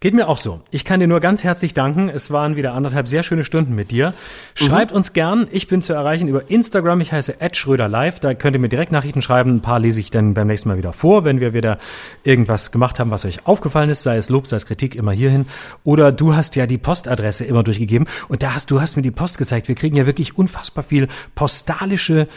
Geht 0.00 0.14
mir 0.14 0.28
auch 0.28 0.38
so. 0.38 0.60
Ich 0.70 0.84
kann 0.84 1.00
dir 1.00 1.08
nur 1.08 1.18
ganz 1.18 1.42
herzlich 1.42 1.74
danken. 1.74 2.08
Es 2.08 2.30
waren 2.30 2.54
wieder 2.54 2.72
anderthalb 2.72 3.08
sehr 3.08 3.24
schöne 3.24 3.42
Stunden 3.42 3.74
mit 3.74 3.90
dir. 3.90 4.14
Schreibt 4.54 4.92
uns 4.92 5.12
gern. 5.12 5.48
Ich 5.50 5.66
bin 5.66 5.82
zu 5.82 5.92
erreichen 5.92 6.28
über 6.28 6.48
Instagram. 6.48 7.00
Ich 7.00 7.10
heiße 7.10 7.34
@schröderlive. 7.52 8.20
Da 8.20 8.34
könnt 8.34 8.54
ihr 8.54 8.60
mir 8.60 8.68
direkt 8.68 8.92
Nachrichten 8.92 9.22
schreiben. 9.22 9.56
Ein 9.56 9.60
paar 9.60 9.80
lese 9.80 9.98
ich 9.98 10.12
dann 10.12 10.34
beim 10.34 10.46
nächsten 10.46 10.68
Mal 10.68 10.78
wieder 10.78 10.92
vor, 10.92 11.24
wenn 11.24 11.40
wir 11.40 11.52
wieder 11.52 11.80
irgendwas 12.22 12.70
gemacht 12.70 13.00
haben, 13.00 13.10
was 13.10 13.24
euch 13.24 13.44
aufgefallen 13.44 13.90
ist, 13.90 14.04
sei 14.04 14.16
es 14.18 14.28
Lob, 14.28 14.46
sei 14.46 14.58
es 14.58 14.66
Kritik, 14.66 14.94
immer 14.94 15.10
hierhin. 15.10 15.46
Oder 15.82 16.12
du 16.12 16.36
hast 16.36 16.54
ja 16.54 16.68
die 16.68 16.78
Postadresse 16.78 17.44
immer 17.44 17.64
durchgegeben 17.64 18.06
und 18.28 18.44
da 18.44 18.54
hast 18.54 18.70
du 18.70 18.80
hast 18.80 18.94
mir 18.94 19.02
die 19.02 19.10
Post 19.10 19.36
gezeigt. 19.36 19.66
Wir 19.66 19.74
kriegen 19.74 19.96
ja 19.96 20.06
wirklich 20.06 20.38
unfassbar 20.38 20.84
viel 20.84 21.08
postalische 21.34 22.28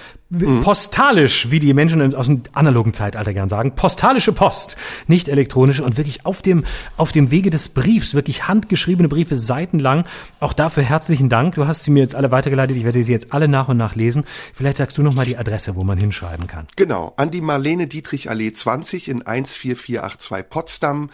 postalisch, 0.62 1.52
wie 1.52 1.60
die 1.60 1.74
Menschen 1.74 2.16
aus 2.16 2.28
dem 2.28 2.44
analogen 2.53 2.94
Zeitalter 2.94 3.34
gern 3.34 3.49
sagen, 3.49 3.76
postalische 3.76 4.32
Post, 4.32 4.78
nicht 5.08 5.28
elektronische 5.28 5.84
und 5.84 5.98
wirklich 5.98 6.26
auf 6.26 6.41
dem, 6.41 6.64
auf 6.98 7.12
dem 7.12 7.32
Wege 7.32 7.49
des 7.49 7.70
Briefs, 7.70 8.14
wirklich 8.14 8.48
handgeschriebene 8.48 9.10
Briefe, 9.10 9.36
seitenlang. 9.36 10.06
Auch 10.40 10.53
dafür 10.53 10.84
herzlichen 10.84 11.30
Dank. 11.30 11.56
Du 11.56 11.68
hast 11.68 11.84
sie 11.84 11.91
mir 11.91 11.99
jetzt 11.99 12.16
alle 12.16 12.32
weitergeleitet. 12.32 12.78
Ich 12.78 12.86
werde 12.86 13.03
sie 13.03 13.12
jetzt 13.12 13.34
alle 13.34 13.48
nach 13.48 13.68
und 13.68 13.78
nach 13.78 13.95
lesen. 13.95 14.24
Vielleicht 14.53 14.78
sagst 14.78 14.98
du 14.98 15.03
noch 15.03 15.14
mal 15.14 15.26
die 15.26 15.38
Adresse, 15.38 15.76
wo 15.76 15.84
man 15.84 15.98
hinschreiben 15.98 16.48
kann. 16.48 16.68
Genau, 16.76 17.14
an 17.18 17.32
die 17.32 17.41
Marlene 17.41 17.88
Dietrich 17.88 18.30
Allee 18.30 18.53
20 18.53 19.10
in 19.10 19.24
14482 19.26 20.49
Potsdam 20.49 21.10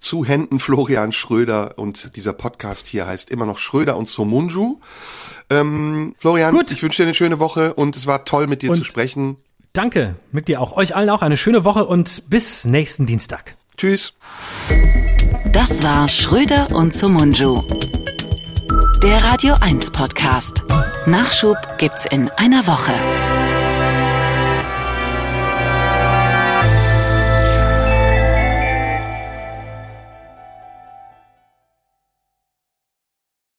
zu 0.00 0.24
Händen 0.24 0.58
Florian 0.58 1.12
Schröder 1.12 1.78
und 1.78 2.16
dieser 2.16 2.32
Podcast 2.32 2.86
hier 2.86 3.06
heißt 3.06 3.30
immer 3.30 3.46
noch 3.46 3.58
Schröder 3.58 3.96
und 3.96 4.08
Somunju. 4.08 4.78
Ähm, 5.60 6.14
Florian, 6.18 6.54
Gut. 6.54 6.70
ich 6.70 6.82
wünsche 6.82 6.98
dir 7.02 7.04
eine 7.06 7.14
schöne 7.14 7.38
Woche 7.38 7.74
und 7.74 7.96
es 7.96 8.06
war 8.06 8.24
toll 8.24 8.46
mit 8.46 8.62
dir 8.62 8.70
Und- 8.70 8.76
zu 8.76 8.84
sprechen. 8.84 9.36
Danke, 9.72 10.16
mit 10.32 10.48
dir 10.48 10.60
auch. 10.60 10.76
Euch 10.76 10.94
allen 10.94 11.08
auch 11.08 11.22
eine 11.22 11.36
schöne 11.38 11.64
Woche 11.64 11.84
und 11.86 12.28
bis 12.28 12.64
nächsten 12.66 13.06
Dienstag. 13.06 13.54
Tschüss. 13.78 14.12
Das 15.50 15.82
war 15.82 16.08
Schröder 16.08 16.68
und 16.72 16.92
Sumunju. 16.92 17.62
Der 19.02 19.24
Radio 19.24 19.54
1 19.60 19.90
Podcast. 19.90 20.62
Nachschub 21.06 21.56
gibt's 21.78 22.04
in 22.06 22.28
einer 22.36 22.66
Woche. 22.66 22.92